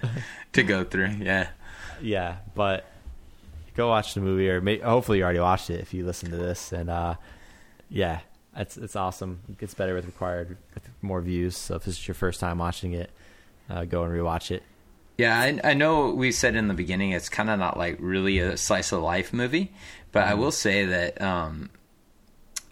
to 0.53 0.63
go 0.63 0.83
through." 0.83 1.09
Yeah. 1.19 1.49
yeah, 2.01 2.37
but 2.55 2.85
go 3.75 3.89
watch 3.89 4.13
the 4.13 4.21
movie, 4.21 4.49
or 4.49 4.61
may, 4.61 4.77
hopefully 4.79 5.17
you 5.19 5.23
already 5.23 5.39
watched 5.39 5.69
it 5.69 5.81
if 5.81 5.93
you 5.93 6.05
listen 6.05 6.31
to 6.31 6.37
this. 6.37 6.71
And 6.71 6.89
uh, 6.89 7.15
yeah, 7.89 8.19
it's 8.55 8.77
it's 8.77 8.95
awesome. 8.95 9.39
It 9.49 9.57
gets 9.57 9.73
better 9.73 9.93
with 9.93 10.05
required 10.05 10.57
with 10.73 10.87
more 11.01 11.21
views. 11.21 11.57
So 11.57 11.75
if 11.75 11.83
this 11.83 11.99
is 11.99 12.07
your 12.07 12.15
first 12.15 12.39
time 12.39 12.59
watching 12.59 12.93
it, 12.93 13.09
uh, 13.69 13.85
go 13.85 14.03
and 14.03 14.13
rewatch 14.13 14.51
it. 14.51 14.63
Yeah, 15.17 15.39
I, 15.39 15.59
I 15.63 15.73
know 15.73 16.11
we 16.11 16.31
said 16.31 16.55
in 16.55 16.67
the 16.67 16.75
beginning 16.75 17.09
it's 17.11 17.27
kind 17.27 17.49
of 17.49 17.57
not 17.57 17.75
like 17.75 17.97
really 17.99 18.37
a 18.37 18.55
slice 18.55 18.91
of 18.91 19.01
life 19.01 19.33
movie, 19.33 19.73
but 20.11 20.27
I 20.27 20.35
will 20.35 20.51
say 20.51 20.85
that 20.85 21.19
um, 21.19 21.71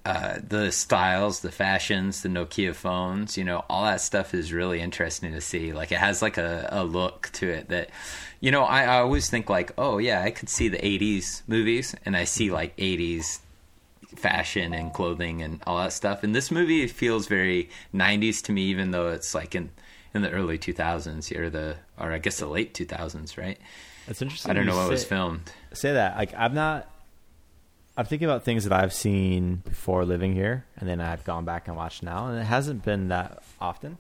uh, 0.06 0.38
the 0.48 0.72
styles, 0.72 1.40
the 1.40 1.52
fashions, 1.52 2.22
the 2.22 2.30
Nokia 2.30 2.76
phones, 2.76 3.38
you 3.38 3.44
know, 3.44 3.66
all 3.70 3.86
that 3.86 4.02
stuff 4.02 4.36
is 4.36 4.54
really 4.54 4.80
interesting 4.80 5.32
to 5.32 5.42
see. 5.42 5.74
Like 5.74 5.92
it 5.92 5.98
has 5.98 6.22
like 6.22 6.38
a, 6.38 6.70
a 6.72 6.84
look 6.84 7.30
to 7.34 7.50
it 7.50 7.70
that, 7.70 7.90
you 8.40 8.52
know, 8.52 8.64
I, 8.64 8.84
I 8.84 9.00
always 9.00 9.30
think 9.30 9.50
like, 9.50 9.72
oh 9.80 9.98
yeah, 9.98 10.22
I 10.22 10.30
could 10.30 10.48
see 10.48 10.68
the 10.68 10.78
'80s 10.78 11.42
movies, 11.48 11.96
and 12.06 12.16
I 12.16 12.26
see 12.26 12.52
like 12.52 12.78
'80s 12.78 13.40
fashion 14.16 14.74
and 14.74 14.94
clothing 14.94 15.42
and 15.42 15.62
all 15.66 15.78
that 15.80 15.92
stuff. 15.92 16.24
And 16.24 16.36
this 16.36 16.52
movie 16.52 16.86
feels 16.86 17.28
very 17.28 17.70
'90s 17.94 18.44
to 18.44 18.52
me, 18.52 18.62
even 18.66 18.92
though 18.92 19.08
it's 19.08 19.34
like 19.34 19.56
in 19.56 19.72
in 20.14 20.22
the 20.22 20.32
early 20.32 20.58
2000s 20.58 21.36
or 21.36 21.50
the 21.50 21.78
or 22.00 22.12
I 22.12 22.20
guess 22.20 22.40
the 22.40 22.48
late 22.48 22.74
2000s, 22.74 23.38
right? 23.38 23.58
That's 24.08 24.22
interesting. 24.22 24.52
I 24.52 24.54
don't 24.54 24.66
know 24.66 24.76
what 24.76 24.86
say, 24.86 24.92
was 24.92 25.04
filmed. 25.04 25.52
Say 25.74 25.94
that. 25.94 26.16
Like 26.16 26.34
I'm 26.38 26.54
not. 26.54 26.90
I'm 27.98 28.06
thinking 28.06 28.28
about 28.28 28.44
things 28.44 28.66
that 28.66 28.74
I've 28.74 28.94
seen 28.94 29.62
before 29.66 30.04
living 30.06 30.34
here, 30.34 30.66
and 30.78 30.88
then 30.88 31.00
I've 31.00 31.24
gone 31.24 31.46
back 31.46 31.68
and 31.68 31.78
watched 31.78 32.04
now, 32.04 32.28
and 32.28 32.38
it 32.40 32.44
hasn't 32.44 32.84
been 32.84 33.08
that 33.08 33.42
often. 33.60 33.98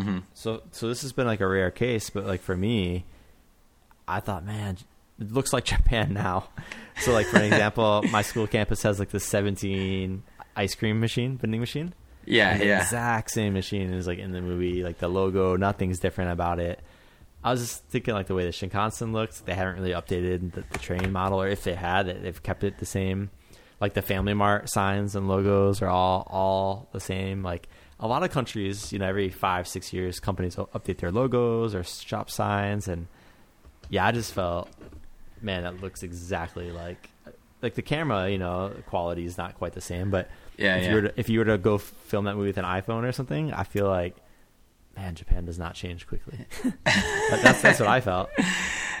Mhm. 0.00 0.22
So, 0.34 0.62
so 0.72 0.88
this 0.88 1.02
has 1.02 1.12
been 1.12 1.26
like 1.26 1.40
a 1.40 1.46
rare 1.46 1.70
case, 1.70 2.10
but 2.10 2.24
like 2.24 2.40
for 2.40 2.56
me, 2.56 3.04
I 4.08 4.20
thought, 4.20 4.44
man, 4.44 4.78
it 5.20 5.32
looks 5.32 5.52
like 5.52 5.64
Japan 5.74 6.14
now. 6.14 6.48
So, 7.00 7.12
like 7.12 7.26
for 7.26 7.36
an 7.36 7.44
example, 7.44 8.02
my 8.10 8.22
school 8.22 8.46
campus 8.46 8.82
has 8.82 8.98
like 8.98 9.10
the 9.10 9.20
17 9.20 10.22
ice 10.56 10.74
cream 10.74 11.00
machine, 11.00 11.36
vending 11.36 11.60
machine. 11.60 11.94
Yeah, 12.24 12.58
the 12.58 12.66
yeah. 12.66 12.82
exact 12.82 13.30
same 13.30 13.52
machine 13.52 13.92
is 13.92 14.06
like 14.06 14.18
in 14.18 14.32
the 14.32 14.40
movie. 14.40 14.82
Like 14.82 14.98
the 14.98 15.08
logo, 15.08 15.56
nothing's 15.56 16.00
different 16.00 16.32
about 16.32 16.58
it. 16.58 16.80
I 17.46 17.52
was 17.52 17.60
just 17.60 17.84
thinking 17.84 18.12
like 18.14 18.26
the 18.26 18.34
way 18.34 18.44
the 18.44 18.50
Shinkansen 18.50 19.12
looks. 19.12 19.40
They 19.40 19.54
haven't 19.54 19.76
really 19.76 19.92
updated 19.92 20.52
the, 20.52 20.64
the 20.70 20.78
train 20.78 21.12
model, 21.12 21.40
or 21.40 21.48
if 21.48 21.62
they 21.64 21.74
had, 21.74 22.06
they- 22.06 22.14
they've 22.14 22.42
kept 22.42 22.64
it 22.64 22.78
the 22.78 22.86
same. 22.86 23.30
Like 23.80 23.94
the 23.94 24.02
Family 24.02 24.34
Mart 24.34 24.68
signs 24.68 25.14
and 25.14 25.28
logos 25.28 25.80
are 25.82 25.88
all 25.88 26.26
all 26.30 26.88
the 26.92 27.00
same. 27.00 27.42
Like 27.44 27.68
a 28.00 28.08
lot 28.08 28.22
of 28.22 28.30
countries, 28.30 28.92
you 28.92 28.98
know, 28.98 29.06
every 29.06 29.28
five 29.28 29.68
six 29.68 29.92
years, 29.92 30.18
companies 30.18 30.56
will 30.56 30.66
update 30.68 30.98
their 30.98 31.12
logos 31.12 31.74
or 31.74 31.84
shop 31.84 32.30
signs, 32.30 32.88
and 32.88 33.06
yeah, 33.90 34.06
I 34.06 34.12
just 34.12 34.32
felt, 34.32 34.68
man, 35.40 35.62
that 35.62 35.80
looks 35.82 36.02
exactly 36.02 36.72
like 36.72 37.10
like 37.62 37.74
the 37.74 37.82
camera. 37.82 38.28
You 38.30 38.38
know, 38.38 38.72
quality 38.86 39.24
is 39.24 39.36
not 39.38 39.54
quite 39.56 39.74
the 39.74 39.80
same, 39.80 40.10
but 40.10 40.28
Yeah, 40.56 40.76
if 40.78 40.82
yeah. 40.84 40.88
you 40.88 40.94
were 40.96 41.02
to, 41.02 41.20
if 41.20 41.28
you 41.28 41.38
were 41.38 41.44
to 41.44 41.58
go 41.58 41.78
film 41.78 42.24
that 42.24 42.34
movie 42.34 42.48
with 42.48 42.58
an 42.58 42.64
iPhone 42.64 43.04
or 43.04 43.12
something, 43.12 43.52
I 43.52 43.64
feel 43.64 43.86
like, 43.86 44.16
man, 44.96 45.14
Japan 45.14 45.44
does 45.44 45.58
not 45.58 45.74
change 45.74 46.06
quickly. 46.06 46.38
That's 46.84 47.60
that's 47.62 47.80
what 47.80 47.88
I 47.88 48.00
felt. 48.00 48.30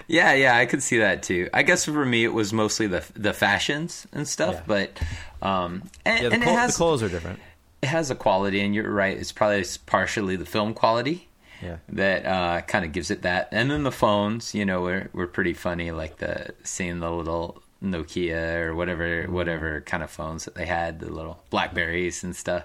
Yeah, 0.08 0.34
yeah, 0.34 0.56
I 0.56 0.66
could 0.66 0.82
see 0.82 0.98
that 0.98 1.22
too. 1.22 1.48
I 1.52 1.62
guess 1.62 1.84
for 1.84 2.04
me, 2.04 2.24
it 2.24 2.32
was 2.32 2.52
mostly 2.52 2.86
the 2.86 3.04
the 3.14 3.32
fashions 3.32 4.06
and 4.12 4.26
stuff, 4.28 4.54
Yeah. 4.54 4.62
but 4.66 5.00
um, 5.46 5.82
and, 6.04 6.22
Yeah, 6.22 6.28
the, 6.28 6.34
and 6.36 6.44
col- 6.44 6.52
it 6.52 6.56
has 6.56 6.72
the 6.74 6.76
clothes 6.76 7.02
are 7.02 7.08
different. 7.08 7.40
it 7.82 7.86
has 7.88 8.10
a 8.10 8.14
quality, 8.14 8.60
and 8.60 8.74
you're 8.74 8.90
right. 8.90 9.16
It's 9.16 9.32
probably 9.32 9.64
partially 9.86 10.36
the 10.36 10.46
film 10.46 10.74
quality 10.74 11.28
Yeah, 11.62 11.76
that 11.90 12.26
uh, 12.26 12.60
kind 12.62 12.84
of 12.84 12.92
gives 12.92 13.10
it 13.10 13.22
that, 13.22 13.48
and 13.52 13.70
then 13.70 13.82
the 13.82 13.92
phones, 13.92 14.54
you 14.54 14.64
know, 14.64 14.82
were 14.82 15.08
were 15.12 15.26
pretty 15.26 15.54
funny, 15.54 15.90
like 15.92 16.18
the 16.18 16.54
seeing 16.62 17.00
the 17.00 17.10
little 17.10 17.62
Nokia 17.82 18.60
or 18.64 18.74
whatever 18.74 19.24
whatever 19.28 19.80
kind 19.82 20.02
of 20.02 20.10
phones 20.10 20.44
that 20.44 20.54
they 20.54 20.66
had, 20.66 21.00
the 21.00 21.10
little 21.12 21.42
Blackberries 21.50 22.22
and 22.24 22.34
stuff. 22.36 22.64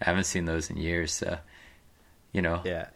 I 0.00 0.06
haven't 0.06 0.24
seen 0.24 0.44
those 0.44 0.70
in 0.70 0.76
years, 0.76 1.12
so 1.12 1.38
you 2.34 2.42
know, 2.42 2.60
yeah. 2.64 2.88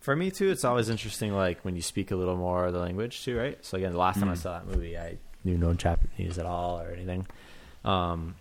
For 0.00 0.16
me 0.16 0.30
too, 0.30 0.48
it's 0.50 0.64
always 0.64 0.88
interesting, 0.88 1.34
like 1.34 1.60
when 1.66 1.76
you 1.76 1.82
speak 1.82 2.10
a 2.12 2.16
little 2.16 2.36
more 2.36 2.64
of 2.64 2.72
the 2.72 2.78
language 2.78 3.24
too, 3.24 3.36
right? 3.36 3.58
So 3.62 3.76
again, 3.76 3.92
the 3.92 3.98
last 3.98 4.18
time 4.20 4.30
I 4.30 4.34
Mm. 4.34 4.38
saw 4.38 4.52
that 4.58 4.66
movie, 4.66 4.96
I 4.96 5.18
knew 5.44 5.58
no 5.58 5.74
Japanese 5.74 6.38
at 6.38 6.46
all 6.46 6.80
or 6.80 6.90
anything. 6.92 7.26
Um, 7.84 8.36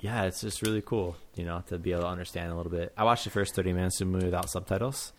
yeah, 0.00 0.22
it's 0.24 0.40
just 0.40 0.62
really 0.62 0.80
cool, 0.80 1.16
you 1.34 1.44
know, 1.44 1.62
to 1.68 1.76
be 1.78 1.92
able 1.92 2.02
to 2.02 2.08
understand 2.08 2.50
a 2.52 2.56
little 2.56 2.72
bit. 2.72 2.92
I 2.96 3.04
watched 3.04 3.24
the 3.24 3.30
first 3.30 3.54
thirty 3.54 3.72
minutes 3.72 4.00
of 4.00 4.06
the 4.08 4.12
movie 4.12 4.24
without 4.26 4.48
subtitles 4.48 5.12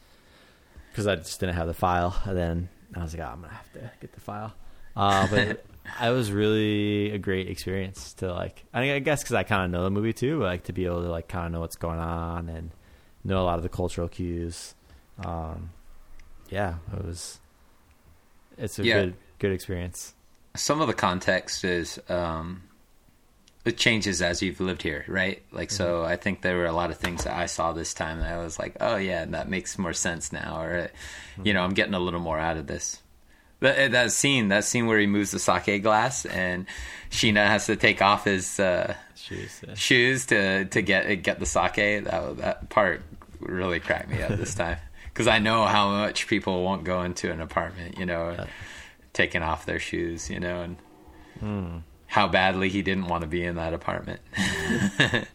because 0.92 1.06
I 1.08 1.16
just 1.16 1.40
didn't 1.40 1.56
have 1.56 1.68
the 1.68 1.74
file, 1.74 2.16
and 2.26 2.36
then 2.38 2.70
I 2.96 3.04
was 3.04 3.14
like, 3.16 3.28
oh, 3.28 3.32
I'm 3.32 3.42
gonna 3.42 3.54
have 3.54 3.72
to 3.74 3.92
get 4.02 4.14
the 4.14 4.22
file. 4.22 4.54
Uh, 4.96 5.28
but 5.28 5.40
it, 6.02 6.10
was 6.10 6.32
really 6.32 7.12
a 7.12 7.18
great 7.18 7.48
experience 7.50 8.14
to 8.16 8.34
like. 8.34 8.64
I, 8.74 8.94
I 8.94 9.00
guess 9.00 9.22
because 9.24 9.36
I 9.36 9.44
kind 9.44 9.66
of 9.66 9.72
know 9.72 9.84
the 9.84 9.92
movie 9.92 10.14
too, 10.14 10.40
but 10.40 10.46
like 10.46 10.64
to 10.66 10.74
be 10.74 10.86
able 10.86 11.02
to 11.04 11.10
like 11.10 11.28
kind 11.28 11.46
of 11.48 11.52
know 11.52 11.60
what's 11.60 11.76
going 11.78 12.00
on 12.00 12.50
and 12.50 12.72
know 13.32 13.42
a 13.42 13.46
lot 13.46 13.58
of 13.58 13.64
the 13.64 13.70
cultural 13.70 14.08
cues. 14.08 14.76
Um, 15.24 15.70
yeah, 16.50 16.76
it 16.96 17.06
was. 17.06 17.40
It's 18.58 18.80
a 18.80 18.84
Yeah. 18.86 19.00
good 19.02 19.16
good 19.40 19.52
experience. 19.52 20.14
some 20.56 20.80
of 20.82 20.88
the 20.88 20.94
context 20.94 21.64
is 21.66 22.00
um 22.10 22.64
it 23.66 23.76
changes 23.78 24.22
as 24.22 24.42
you've 24.44 24.60
lived 24.62 24.82
here 24.84 25.04
right 25.08 25.42
like 25.52 25.72
so 25.72 26.04
i 26.06 26.16
think 26.16 26.42
there 26.42 26.58
were 26.58 26.66
a 26.68 26.72
lot 26.72 26.92
of 26.92 26.98
things 26.98 27.24
that 27.24 27.36
i 27.36 27.46
saw 27.48 27.74
this 27.74 27.94
time 27.94 28.20
that 28.20 28.32
i 28.32 28.38
was 28.38 28.60
like 28.60 28.76
oh 28.80 28.96
yeah 28.98 29.26
that 29.26 29.50
makes 29.50 29.78
more 29.80 29.94
sense 29.94 30.32
now 30.32 30.62
or 30.62 30.92
you 31.44 31.54
know 31.54 31.64
i'm 31.64 31.74
getting 31.74 31.94
a 31.96 32.00
little 32.00 32.20
more 32.20 32.38
out 32.40 32.56
of 32.58 32.68
this 32.68 33.02
that, 33.64 33.92
that 33.92 34.12
scene 34.12 34.48
that 34.50 34.64
scene 34.64 34.86
where 34.88 35.00
he 35.00 35.08
moves 35.08 35.32
the 35.32 35.40
sake 35.40 35.82
glass 35.84 36.26
and 36.26 36.66
Shiina 37.10 37.46
has 37.48 37.66
to 37.66 37.76
take 37.76 38.02
off 38.02 38.26
his 38.26 38.60
uh 38.60 38.94
Shoes. 39.16 39.62
yeah. 39.68 39.74
shoes 39.76 40.26
to 40.28 40.66
to 40.66 40.82
get 40.82 41.24
get 41.24 41.40
the 41.40 41.46
sake 41.46 42.04
that 42.06 42.38
that 42.38 42.70
part 42.70 43.02
really 43.40 43.80
cracked 43.80 44.10
me 44.10 44.22
up 44.22 44.32
this 44.38 44.54
time 44.64 44.78
because 45.06 45.28
i 45.28 45.40
know 45.40 45.66
how 45.66 45.90
much 45.90 46.28
people 46.28 46.64
won't 46.64 46.84
go 46.84 47.02
into 47.04 47.32
an 47.32 47.40
apartment 47.42 47.98
you 47.98 48.06
know 48.06 48.46
taking 49.14 49.42
off 49.42 49.66
their 49.66 49.80
shoes 49.80 50.30
you 50.30 50.40
know 50.40 50.62
and 50.62 50.78
Hmm. 51.40 51.78
how 52.08 52.28
badly 52.28 52.70
he 52.70 52.82
didn't 52.84 53.08
want 53.08 53.22
to 53.24 53.28
be 53.28 53.44
in 53.44 53.56
that 53.56 53.74
apartment 53.74 54.22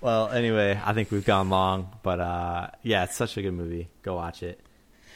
Well, 0.00 0.28
anyway, 0.30 0.80
I 0.84 0.92
think 0.92 1.10
we've 1.10 1.24
gone 1.24 1.50
long, 1.50 1.90
but 2.04 2.20
uh, 2.20 2.68
yeah, 2.84 3.02
it's 3.04 3.16
such 3.16 3.36
a 3.36 3.42
good 3.42 3.52
movie. 3.54 3.88
Go 4.02 4.14
watch 4.14 4.44
it. 4.44 4.60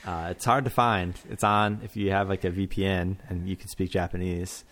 Uh, 0.04 0.28
it's 0.30 0.44
hard 0.44 0.64
to 0.64 0.70
find. 0.70 1.14
It's 1.30 1.44
on 1.44 1.80
if 1.84 1.96
you 1.96 2.10
have 2.10 2.28
like 2.28 2.44
a 2.44 2.50
VPN 2.50 3.16
and 3.28 3.48
you 3.48 3.56
can 3.56 3.68
speak 3.68 3.90
Japanese. 3.90 4.64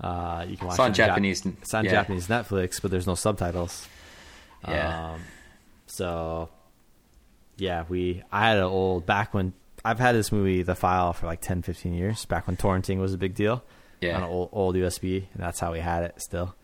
Uh, 0.00 0.46
you 0.48 0.56
can 0.56 0.66
watch 0.66 0.74
It's 0.74 0.80
on 0.80 0.90
it 0.90 0.94
Jap- 0.94 1.06
Japanese, 1.08 1.44
it's 1.46 1.74
on 1.74 1.84
yeah. 1.84 1.90
Japanese 1.90 2.28
Netflix, 2.28 2.80
but 2.80 2.90
there's 2.90 3.06
no 3.06 3.14
subtitles. 3.14 3.86
Yeah. 4.66 5.12
Um, 5.12 5.20
so 5.86 6.48
yeah, 7.56 7.84
we 7.88 8.22
I 8.32 8.48
had 8.48 8.58
an 8.58 8.64
old 8.64 9.04
back 9.06 9.34
when 9.34 9.52
I've 9.84 9.98
had 9.98 10.14
this 10.14 10.32
movie 10.32 10.62
the 10.62 10.74
file 10.74 11.12
for 11.12 11.26
like 11.26 11.40
10, 11.40 11.62
15 11.62 11.92
years. 11.94 12.24
Back 12.24 12.46
when 12.46 12.56
torrenting 12.56 12.98
was 12.98 13.12
a 13.14 13.18
big 13.18 13.34
deal. 13.34 13.62
Yeah. 14.00 14.16
On 14.16 14.22
an 14.22 14.28
old, 14.30 14.48
old 14.52 14.74
USB, 14.76 15.26
and 15.34 15.42
that's 15.42 15.60
how 15.60 15.72
we 15.72 15.80
had 15.80 16.04
it 16.04 16.22
still. 16.22 16.54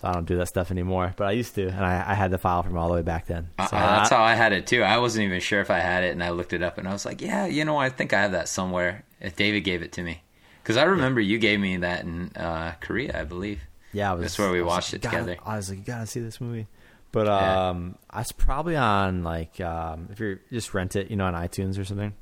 So 0.00 0.08
I 0.08 0.12
don't 0.12 0.26
do 0.26 0.36
that 0.36 0.48
stuff 0.48 0.70
anymore, 0.70 1.14
but 1.16 1.26
I 1.26 1.32
used 1.32 1.54
to, 1.54 1.68
and 1.68 1.82
I, 1.84 2.04
I 2.08 2.14
had 2.14 2.30
the 2.30 2.36
file 2.36 2.62
from 2.62 2.76
all 2.76 2.88
the 2.88 2.94
way 2.94 3.02
back 3.02 3.26
then. 3.26 3.48
Uh, 3.58 3.66
So 3.66 3.76
uh, 3.76 3.80
that's 3.80 4.12
I- 4.12 4.16
how 4.16 4.22
I 4.24 4.34
had 4.34 4.52
it 4.52 4.66
too. 4.66 4.82
I 4.82 4.98
wasn't 4.98 5.24
even 5.24 5.40
sure 5.40 5.60
if 5.60 5.70
I 5.70 5.78
had 5.78 6.04
it, 6.04 6.12
and 6.12 6.22
I 6.22 6.30
looked 6.30 6.52
it 6.52 6.62
up, 6.62 6.76
and 6.78 6.86
I 6.86 6.92
was 6.92 7.06
like, 7.06 7.20
"Yeah, 7.22 7.46
you 7.46 7.64
know, 7.64 7.78
I 7.78 7.88
think 7.88 8.12
I 8.12 8.20
have 8.22 8.32
that 8.32 8.48
somewhere." 8.48 9.04
If 9.20 9.36
David 9.36 9.60
gave 9.60 9.80
it 9.82 9.92
to 9.92 10.02
me, 10.02 10.22
because 10.62 10.76
I 10.76 10.82
remember 10.82 11.20
you 11.22 11.38
gave 11.38 11.58
me 11.60 11.78
that 11.78 12.04
in 12.04 12.30
uh, 12.36 12.72
Korea, 12.80 13.18
I 13.18 13.24
believe. 13.24 13.62
Yeah, 13.94 14.10
I 14.10 14.14
was, 14.14 14.22
That's 14.24 14.38
where 14.38 14.52
we 14.52 14.60
watched 14.62 14.92
like, 14.92 15.00
it 15.00 15.02
gotta-" 15.04 15.16
together. 15.18 15.38
I 15.46 15.56
was 15.56 15.70
like, 15.70 15.78
you 15.78 15.84
gotta 15.84 16.06
see 16.06 16.20
this 16.20 16.40
movie. 16.42 16.66
But 17.12 17.26
Yeah. 17.28 17.68
um, 17.70 17.96
it's 18.14 18.32
probably 18.32 18.76
on 18.76 19.24
like 19.24 19.58
um, 19.62 20.08
if 20.12 20.20
you 20.20 20.38
just 20.52 20.74
rent 20.74 20.94
it, 20.96 21.10
you 21.10 21.16
know, 21.16 21.24
on 21.24 21.32
iTunes 21.32 21.78
or 21.78 21.84
something 21.86 22.12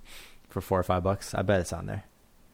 for 0.48 0.60
four 0.60 0.78
or 0.78 0.84
five 0.84 1.02
bucks. 1.02 1.34
I 1.34 1.42
bet 1.42 1.58
it's 1.58 1.72
on 1.72 1.86
there. 1.86 2.04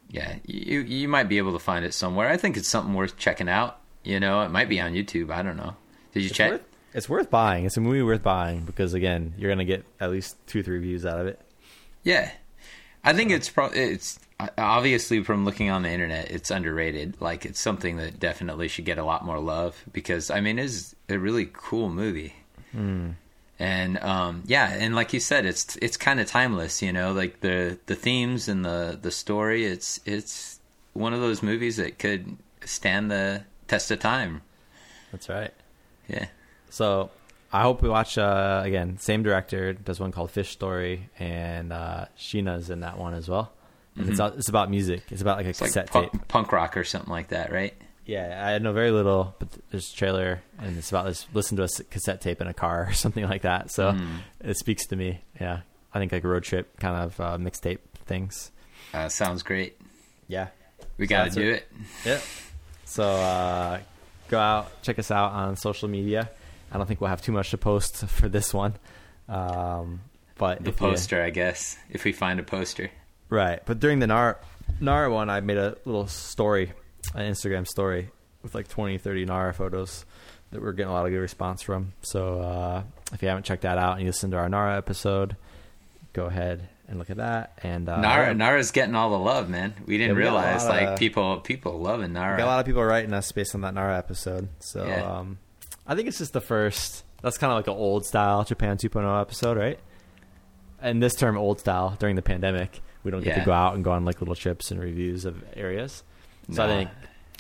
Yeah, 0.09 0.37
you 0.47 0.81
you 0.81 1.07
might 1.09 1.29
be 1.29 1.37
able 1.37 1.53
to 1.53 1.59
find 1.59 1.85
it 1.85 1.93
somewhere. 1.93 2.31
I 2.31 2.39
think 2.39 2.57
it's 2.57 2.67
something 2.69 2.95
worth 2.95 3.19
checking 3.19 3.49
out. 3.51 3.77
You 4.05 4.21
know, 4.21 4.43
it 4.43 4.49
might 4.51 4.69
be 4.69 4.81
on 4.81 4.93
YouTube. 4.95 5.31
I 5.31 5.43
don't 5.43 5.57
know. 5.57 5.77
Did 6.13 6.21
you 6.21 6.29
It's 6.29 6.37
check? 6.37 6.51
worth, 6.53 6.63
it's 6.95 7.09
worth 7.09 7.31
buying. 7.31 7.65
It's 7.67 7.77
a 7.77 7.81
movie 7.81 8.03
worth 8.03 8.23
buying 8.23 8.63
because 8.65 8.95
again, 8.95 9.35
you're 9.37 9.51
gonna 9.51 9.65
get 9.65 9.85
at 10.01 10.11
least 10.11 10.37
two, 10.47 10.63
three 10.63 10.79
views 10.81 11.05
out 11.07 11.21
of 11.21 11.27
it. 11.27 11.41
Yeah, 12.03 12.31
I 13.05 13.13
think 13.13 13.31
it's 13.31 13.49
pro- 13.51 13.67
it's 13.73 14.19
obviously 14.57 15.23
from 15.23 15.45
looking 15.45 15.69
on 15.71 15.83
the 15.83 15.91
internet, 15.91 16.31
it's 16.31 16.51
underrated. 16.51 17.21
Like 17.21 17.45
it's 17.45 17.61
something 17.61 17.99
that 17.99 18.19
definitely 18.19 18.69
should 18.69 18.87
get 18.87 18.97
a 18.99 19.05
lot 19.05 19.25
more 19.25 19.39
love 19.39 19.85
because 19.93 20.31
I 20.31 20.41
mean, 20.41 20.59
it's 20.59 20.95
a 21.11 21.19
really 21.19 21.49
cool 21.53 21.91
movie. 21.91 22.35
And 23.59 23.99
um, 23.99 24.43
yeah, 24.47 24.73
and 24.73 24.95
like 24.95 25.13
you 25.13 25.21
said, 25.21 25.45
it's 25.45 25.77
it's 25.83 25.99
kind 25.99 26.19
of 26.21 26.27
timeless. 26.27 26.81
You 26.81 26.93
know, 26.93 27.13
like 27.13 27.41
the 27.41 27.79
the 27.87 27.95
themes 27.95 28.49
and 28.49 28.65
the 28.65 28.99
the 29.01 29.11
story. 29.11 29.67
It's 29.67 30.01
it's 30.07 30.59
one 30.95 31.13
of 31.13 31.21
those 31.21 31.43
movies 31.43 31.77
that 31.77 31.99
could 31.99 32.37
stand 32.65 33.11
the 33.11 33.43
test 33.71 33.91
of 33.91 34.01
time. 34.01 34.43
That's 35.13 35.29
right. 35.29 35.53
Yeah. 36.09 36.27
So 36.71 37.11
I 37.53 37.63
hope 37.63 37.83
we 37.83 37.89
watch 37.89 38.19
uh, 38.19 38.63
again. 38.65 38.99
Same 38.99 39.23
director 39.23 39.73
does 39.73 39.99
one 40.01 40.13
called 40.13 40.31
Fish 40.31 40.51
Story, 40.51 41.09
and 41.19 41.73
uh, 41.73 42.07
Shiina's 42.19 42.71
in 42.71 42.81
that 42.81 42.99
one 42.99 43.15
as 43.15 43.29
well. 43.29 43.53
And 43.97 44.09
it's 44.09 44.21
it's 44.21 44.49
about 44.49 44.71
music. 44.71 45.03
It's 45.11 45.21
about 45.23 45.37
like 45.37 45.47
a 45.47 45.51
Mm-hmm. 45.51 45.51
It's 45.51 45.61
like 45.61 45.69
cassette 45.87 45.91
punk, 45.91 46.13
tape. 46.13 46.29
punk 46.29 46.53
rock 46.53 46.77
or 46.77 46.85
something 46.85 47.11
like 47.11 47.29
that, 47.29 47.53
right? 47.53 47.75
Yeah, 48.07 48.45
I 48.45 48.59
know 48.59 48.73
very 48.73 48.91
little, 48.91 49.35
but 49.39 49.49
there's 49.71 49.93
a 49.93 49.95
trailer, 49.97 50.43
and 50.59 50.77
it's 50.79 50.91
about 50.91 51.07
this 51.07 51.27
listen 51.35 51.57
to 51.59 51.65
a 51.65 51.69
cassette 51.91 52.21
tape 52.21 52.41
in 52.41 52.47
a 52.47 52.55
car 52.55 52.87
or 52.89 52.93
something 52.93 53.25
like 53.29 53.43
that. 53.43 53.71
So 53.71 53.93
Mm. 53.93 54.19
it 54.41 54.57
speaks 54.57 54.87
to 54.87 54.97
me. 54.97 55.21
Yeah, 55.41 55.61
I 55.93 55.99
think 55.99 56.13
like 56.13 56.25
road 56.25 56.45
trip 56.45 56.79
kind 56.81 56.97
of 56.97 57.21
uh, 57.21 57.37
mixtape 57.39 57.79
things. 58.07 58.51
Uh, 58.95 59.09
sounds 59.09 59.43
great. 59.43 59.77
Yeah, 60.29 60.49
We 60.99 61.07
So 61.07 61.11
got 61.11 61.25
to 61.25 61.31
do 61.31 61.51
it. 61.51 61.55
it. 61.55 61.67
Yep. 62.07 62.23
So 62.91 63.05
uh, 63.05 63.81
go 64.29 64.39
out, 64.39 64.83
check 64.83 64.99
us 64.99 65.11
out 65.11 65.33
on 65.33 65.57
social 65.57 65.89
media. 65.89 66.29
I 66.73 66.77
don't 66.77 66.87
think 66.87 67.01
we'll 67.01 67.11
have 67.11 67.23
too 67.23 67.33
much 67.33 67.51
to 67.51 67.59
post 67.59 68.05
for 68.07 68.29
this 68.29 68.53
one, 68.53 68.75
um, 69.29 70.01
but 70.39 70.63
The 70.63 70.71
if 70.71 70.81
you- 70.81 70.89
poster, 70.89 71.23
I 71.23 71.31
guess, 71.31 71.79
if 71.91 72.05
we 72.05 72.13
find 72.13 72.41
a 72.41 72.43
poster. 72.43 72.91
right? 73.29 73.61
But 73.65 73.79
during 73.81 73.99
the 74.01 74.07
Nara, 74.07 74.37
Nara 74.81 75.13
one, 75.13 75.31
I 75.31 75.41
made 75.41 75.57
a 75.59 75.77
little 75.85 76.07
story, 76.09 76.73
an 77.15 77.31
Instagram 77.33 77.67
story 77.67 78.11
with 78.43 78.55
like 78.55 78.69
20, 78.69 78.99
30 78.99 79.25
Nara 79.27 79.53
photos 79.55 80.05
that 80.51 80.61
we're 80.61 80.73
getting 80.73 80.91
a 80.91 80.93
lot 80.93 81.07
of 81.07 81.13
good 81.13 81.19
response 81.21 81.63
from. 81.63 81.93
So 82.03 82.41
uh, 82.41 82.83
if 83.13 83.23
you 83.23 83.29
haven't 83.29 83.45
checked 83.45 83.63
that 83.63 83.79
out 83.79 83.93
and 83.93 84.01
you 84.03 84.07
listen 84.09 84.31
to 84.33 84.37
our 84.37 84.49
Nara 84.49 84.77
episode, 84.77 85.37
go 86.13 86.27
ahead 86.27 86.69
and 86.91 86.99
look 86.99 87.09
at 87.09 87.17
that. 87.17 87.59
And 87.63 87.89
uh, 87.89 88.01
Nara, 88.01 88.35
Nara's 88.35 88.71
getting 88.73 88.95
all 88.95 89.11
the 89.11 89.19
love, 89.19 89.49
man. 89.49 89.73
We 89.87 89.97
didn't 89.97 90.11
Yeah, 90.11 90.17
we 90.17 90.23
realize 90.25 90.67
like 90.67 90.89
of- 90.89 90.99
people 90.99 91.39
people 91.41 91.79
loving 91.81 92.13
Nara. 92.13 92.37
Got 92.37 92.45
a 92.45 92.47
lot 92.47 92.61
of 92.61 92.67
people 92.67 92.85
writing 92.85 93.15
us 93.15 93.33
based 93.33 93.55
on 93.55 93.63
that 93.63 93.73
Nara 93.75 93.97
episode. 93.97 94.49
So 94.59 94.85
Yeah. 94.85 95.19
um, 95.19 95.39
I 95.87 95.95
think 95.95 96.09
it's 96.09 96.19
just 96.19 96.33
the 96.35 96.41
first. 96.43 97.05
That's 97.23 97.39
kind 97.39 97.53
of 97.53 97.57
like 97.59 97.67
an 97.69 97.75
old 97.75 98.05
style 98.05 98.45
Japan 98.45 98.77
2.0 98.77 99.21
episode, 99.21 99.57
right? 99.57 99.79
And 100.83 101.03
this 101.03 101.15
term, 101.15 101.37
old 101.37 101.61
style, 101.61 101.97
during 101.99 102.17
the 102.17 102.23
pandemic, 102.23 102.81
we 103.05 103.11
don't 103.11 103.23
get 103.23 103.37
Yeah. 103.37 103.41
to 103.41 103.47
go 103.47 103.53
out 103.53 103.75
and 103.75 103.85
go 103.85 103.93
on 103.93 104.05
like 104.05 104.21
little 104.21 104.35
trips 104.35 104.71
and 104.71 104.81
reviews 104.81 105.25
of 105.25 105.43
areas. 105.55 106.03
So 106.53 106.65
I 106.65 106.67
think, 106.67 106.91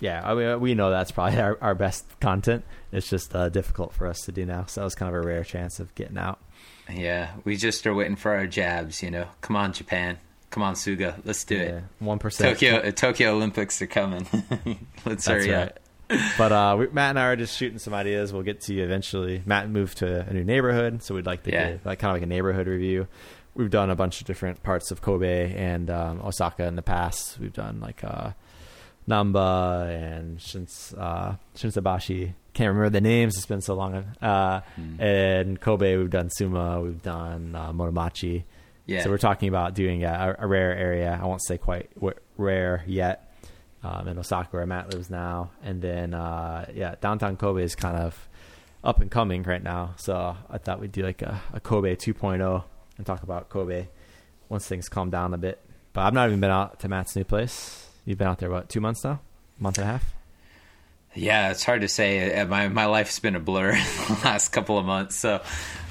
yeah, 0.00 0.20
I 0.24 0.34
mean, 0.34 0.60
we 0.60 0.74
know 0.74 0.90
that's 0.90 1.10
probably 1.10 1.40
our, 1.40 1.58
our 1.60 1.74
best 1.74 2.04
content. 2.20 2.64
It's 2.92 3.08
just 3.08 3.34
uh, 3.34 3.48
difficult 3.48 3.92
for 3.94 4.06
us 4.06 4.20
to 4.26 4.32
do 4.32 4.44
now. 4.44 4.66
So 4.66 4.80
that 4.80 4.84
was 4.84 4.94
kind 4.94 5.14
of 5.14 5.20
a 5.22 5.26
rare 5.26 5.42
chance 5.42 5.80
of 5.80 5.94
getting 5.94 6.18
out. 6.18 6.38
Yeah, 6.94 7.30
we 7.44 7.56
just 7.56 7.86
are 7.86 7.94
waiting 7.94 8.16
for 8.16 8.34
our 8.34 8.46
jabs. 8.46 9.02
You 9.02 9.10
know, 9.10 9.26
come 9.40 9.56
on, 9.56 9.72
Japan. 9.72 10.18
Come 10.50 10.62
on, 10.64 10.74
Suga. 10.74 11.14
Let's 11.24 11.44
do 11.44 11.56
it. 11.56 11.84
One 12.00 12.18
percent. 12.18 12.54
Tokyo 12.58 12.90
Tokyo 12.90 13.34
Olympics 13.34 13.80
are 13.82 13.86
coming. 13.86 14.26
Let's 15.04 15.24
That's 15.24 15.26
hurry 15.26 15.50
right. 15.50 15.68
up. 15.68 15.78
But 16.36 16.50
uh, 16.50 16.76
we, 16.76 16.88
Matt 16.88 17.10
and 17.10 17.18
I 17.20 17.26
are 17.26 17.36
just 17.36 17.56
shooting 17.56 17.78
some 17.78 17.94
ideas. 17.94 18.32
We'll 18.32 18.42
get 18.42 18.62
to 18.62 18.74
you 18.74 18.82
eventually. 18.82 19.42
Matt 19.46 19.70
moved 19.70 19.98
to 19.98 20.26
a 20.28 20.32
new 20.32 20.42
neighborhood, 20.42 21.04
so 21.04 21.14
we'd 21.14 21.24
like 21.26 21.44
to 21.44 21.52
Yeah. 21.52 21.70
get 21.72 21.86
like 21.86 21.98
kind 22.00 22.10
of 22.10 22.16
like 22.16 22.22
a 22.24 22.26
neighborhood 22.26 22.66
review. 22.66 23.06
We've 23.54 23.70
done 23.70 23.90
a 23.90 23.94
bunch 23.96 24.20
of 24.20 24.26
different 24.26 24.62
parts 24.64 24.90
of 24.90 25.02
Kobe 25.02 25.54
and 25.54 25.88
um, 25.88 26.20
Osaka 26.20 26.64
in 26.66 26.74
the 26.74 26.82
past. 26.82 27.38
We've 27.38 27.52
done 27.52 27.78
like 27.80 28.02
uh, 28.02 28.30
Namba 29.08 29.88
and 29.88 30.40
Shins, 30.40 30.94
uh. 30.98 31.34
Can't 32.52 32.68
remember 32.68 32.90
the 32.90 33.00
names. 33.00 33.36
It's 33.36 33.46
been 33.46 33.60
so 33.60 33.74
long. 33.74 33.94
Uh, 34.20 34.60
Hmm. 34.76 35.00
And 35.00 35.60
Kobe, 35.60 35.96
we've 35.96 36.10
done 36.10 36.30
Suma. 36.30 36.80
We've 36.80 37.00
done 37.02 37.54
uh, 37.54 37.72
Motomachi. 37.72 38.44
Yeah. 38.86 39.02
So 39.04 39.10
we're 39.10 39.18
talking 39.18 39.48
about 39.48 39.74
doing 39.74 40.02
a, 40.04 40.36
a 40.38 40.46
rare 40.46 40.76
area. 40.76 41.18
I 41.22 41.24
won't 41.26 41.44
say 41.44 41.58
quite 41.58 41.94
w- 41.94 42.14
rare 42.36 42.82
yet. 42.86 43.26
Um, 43.82 44.08
in 44.08 44.18
Osaka, 44.18 44.48
where 44.50 44.66
Matt 44.66 44.92
lives 44.92 45.08
now, 45.08 45.52
and 45.62 45.80
then 45.80 46.12
uh, 46.12 46.66
yeah, 46.74 46.96
downtown 47.00 47.38
Kobe 47.38 47.62
is 47.62 47.74
kind 47.74 47.96
of 47.96 48.28
up 48.84 49.00
and 49.00 49.10
coming 49.10 49.42
right 49.42 49.62
now. 49.62 49.94
So 49.96 50.36
I 50.50 50.58
thought 50.58 50.80
we'd 50.80 50.92
do 50.92 51.02
like 51.02 51.22
a, 51.22 51.40
a 51.54 51.60
Kobe 51.60 51.96
2.0 51.96 52.62
and 52.98 53.06
talk 53.06 53.22
about 53.22 53.48
Kobe 53.48 53.88
once 54.50 54.66
things 54.66 54.90
calm 54.90 55.08
down 55.08 55.32
a 55.32 55.38
bit. 55.38 55.60
But 55.94 56.02
I've 56.02 56.12
not 56.12 56.28
even 56.28 56.40
been 56.40 56.50
out 56.50 56.80
to 56.80 56.88
Matt's 56.90 57.16
new 57.16 57.24
place. 57.24 57.86
You've 58.04 58.18
been 58.18 58.26
out 58.28 58.38
there 58.38 58.50
what 58.50 58.68
two 58.68 58.80
months 58.82 59.02
now, 59.02 59.20
month 59.58 59.78
and 59.78 59.88
a 59.88 59.92
half. 59.92 60.14
Yeah, 61.14 61.50
it's 61.50 61.64
hard 61.64 61.80
to 61.80 61.88
say. 61.88 62.34
Uh, 62.34 62.46
My 62.46 62.68
my 62.68 62.86
life's 62.86 63.18
been 63.18 63.34
a 63.36 63.40
blur 63.40 63.72
the 64.08 64.20
last 64.24 64.50
couple 64.50 64.78
of 64.78 64.84
months. 64.86 65.16
So, 65.16 65.40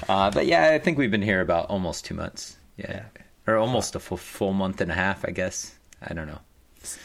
uh, 0.08 0.30
but 0.30 0.46
yeah, 0.46 0.70
I 0.70 0.78
think 0.78 0.96
we've 0.98 1.10
been 1.10 1.22
here 1.22 1.40
about 1.40 1.66
almost 1.66 2.04
two 2.06 2.14
months. 2.14 2.56
Yeah, 2.76 3.04
or 3.46 3.56
almost 3.56 3.94
a 3.94 4.00
full 4.00 4.16
full 4.16 4.52
month 4.52 4.80
and 4.80 4.90
a 4.90 4.94
half, 4.94 5.24
I 5.26 5.30
guess. 5.32 5.74
I 6.02 6.14
don't 6.14 6.26
know. 6.26 6.38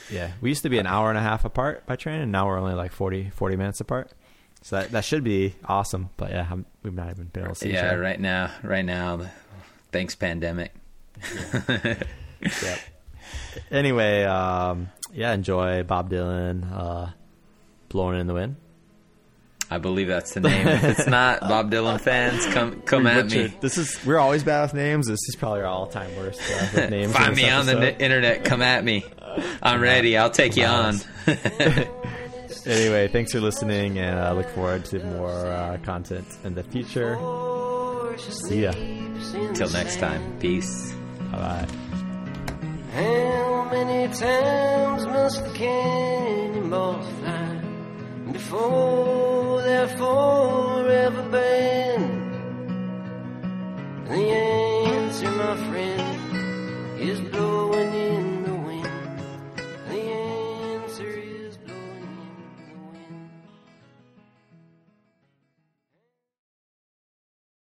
Yeah, 0.09 0.31
we 0.39 0.47
used 0.49 0.63
to 0.63 0.69
be 0.69 0.77
an 0.79 0.87
hour 0.87 1.09
and 1.09 1.17
a 1.17 1.21
half 1.21 1.43
apart 1.43 1.85
by 1.85 1.97
train, 1.97 2.21
and 2.21 2.31
now 2.31 2.47
we're 2.47 2.57
only 2.57 2.75
like 2.75 2.93
40, 2.93 3.31
40 3.31 3.55
minutes 3.57 3.81
apart. 3.81 4.09
So 4.61 4.77
that 4.77 4.91
that 4.91 5.03
should 5.03 5.23
be 5.25 5.53
awesome. 5.65 6.09
But 6.15 6.31
yeah, 6.31 6.47
I'm, 6.49 6.65
we've 6.81 6.93
not 6.93 7.09
even 7.09 7.25
been 7.25 7.43
able 7.43 7.55
to 7.55 7.59
see 7.59 7.69
each 7.69 7.75
Yeah, 7.75 7.95
right 7.95 8.19
now, 8.19 8.51
right 8.63 8.85
now, 8.85 9.29
thanks 9.91 10.15
pandemic. 10.15 10.73
Yep. 12.41 12.79
Anyway, 13.71 14.23
um, 14.23 14.89
yeah, 15.13 15.33
enjoy 15.33 15.83
Bob 15.83 16.11
Dylan, 16.11 16.71
uh, 16.71 17.07
"Blowing 17.95 18.19
in 18.19 18.27
the 18.27 18.33
Wind." 18.33 18.57
I 19.71 19.79
believe 19.79 20.07
that's 20.09 20.33
the 20.33 20.41
name. 20.41 20.67
If 20.67 20.83
it's 20.83 21.07
not, 21.07 21.39
Bob 21.39 21.71
Dylan 21.71 21.99
fans, 21.99 22.45
come 22.53 22.81
come 22.81 23.07
at 23.07 23.25
me. 23.31 23.53
This 23.61 23.77
is 23.77 23.97
we're 24.05 24.19
always 24.19 24.43
bad 24.43 24.63
with 24.63 24.73
names. 24.75 25.07
This 25.07 25.21
is 25.29 25.35
probably 25.35 25.61
our 25.61 25.67
all-time 25.67 26.15
worst 26.17 26.39
uh, 26.41 26.67
with 26.75 26.89
names. 26.97 27.13
Find 27.13 27.35
this 27.35 27.43
me 27.43 27.49
on 27.49 27.65
the 27.65 27.77
n- 27.79 27.95
internet. 27.99 28.43
Come 28.43 28.61
at 28.61 28.83
me. 28.83 29.05
I'm 29.63 29.81
ready. 29.81 30.17
I'll 30.17 30.29
take 30.29 30.55
you 30.57 30.65
on. 30.65 30.99
Anyway, 32.67 33.07
thanks 33.09 33.31
for 33.31 33.39
listening, 33.39 33.99
and 33.99 34.17
I 34.19 34.31
look 34.31 34.49
forward 34.49 34.85
to 34.85 34.97
more 35.03 35.29
uh, 35.29 35.77
content 35.83 36.25
in 36.43 36.55
the 36.55 36.63
future. 36.63 37.15
See 38.17 38.63
ya. 38.63 38.71
Till 39.53 39.69
next 39.69 39.99
time. 39.99 40.39
Peace. 40.39 40.91
Bye 41.31 41.37
bye. 41.37 41.67
How 42.95 43.69
many 43.71 44.11
times 44.15 45.05
must 45.05 45.43
the 45.45 45.51
cannonballs 45.53 47.05
fly 47.19 47.61
before 48.31 49.61
they're 49.61 49.87
forever 49.87 51.23
banned? 51.29 52.33
The 54.07 54.13
answer, 54.13 55.31
my 55.31 55.55
friend, 55.67 57.01
is 57.01 57.19
blowing. 57.21 58.44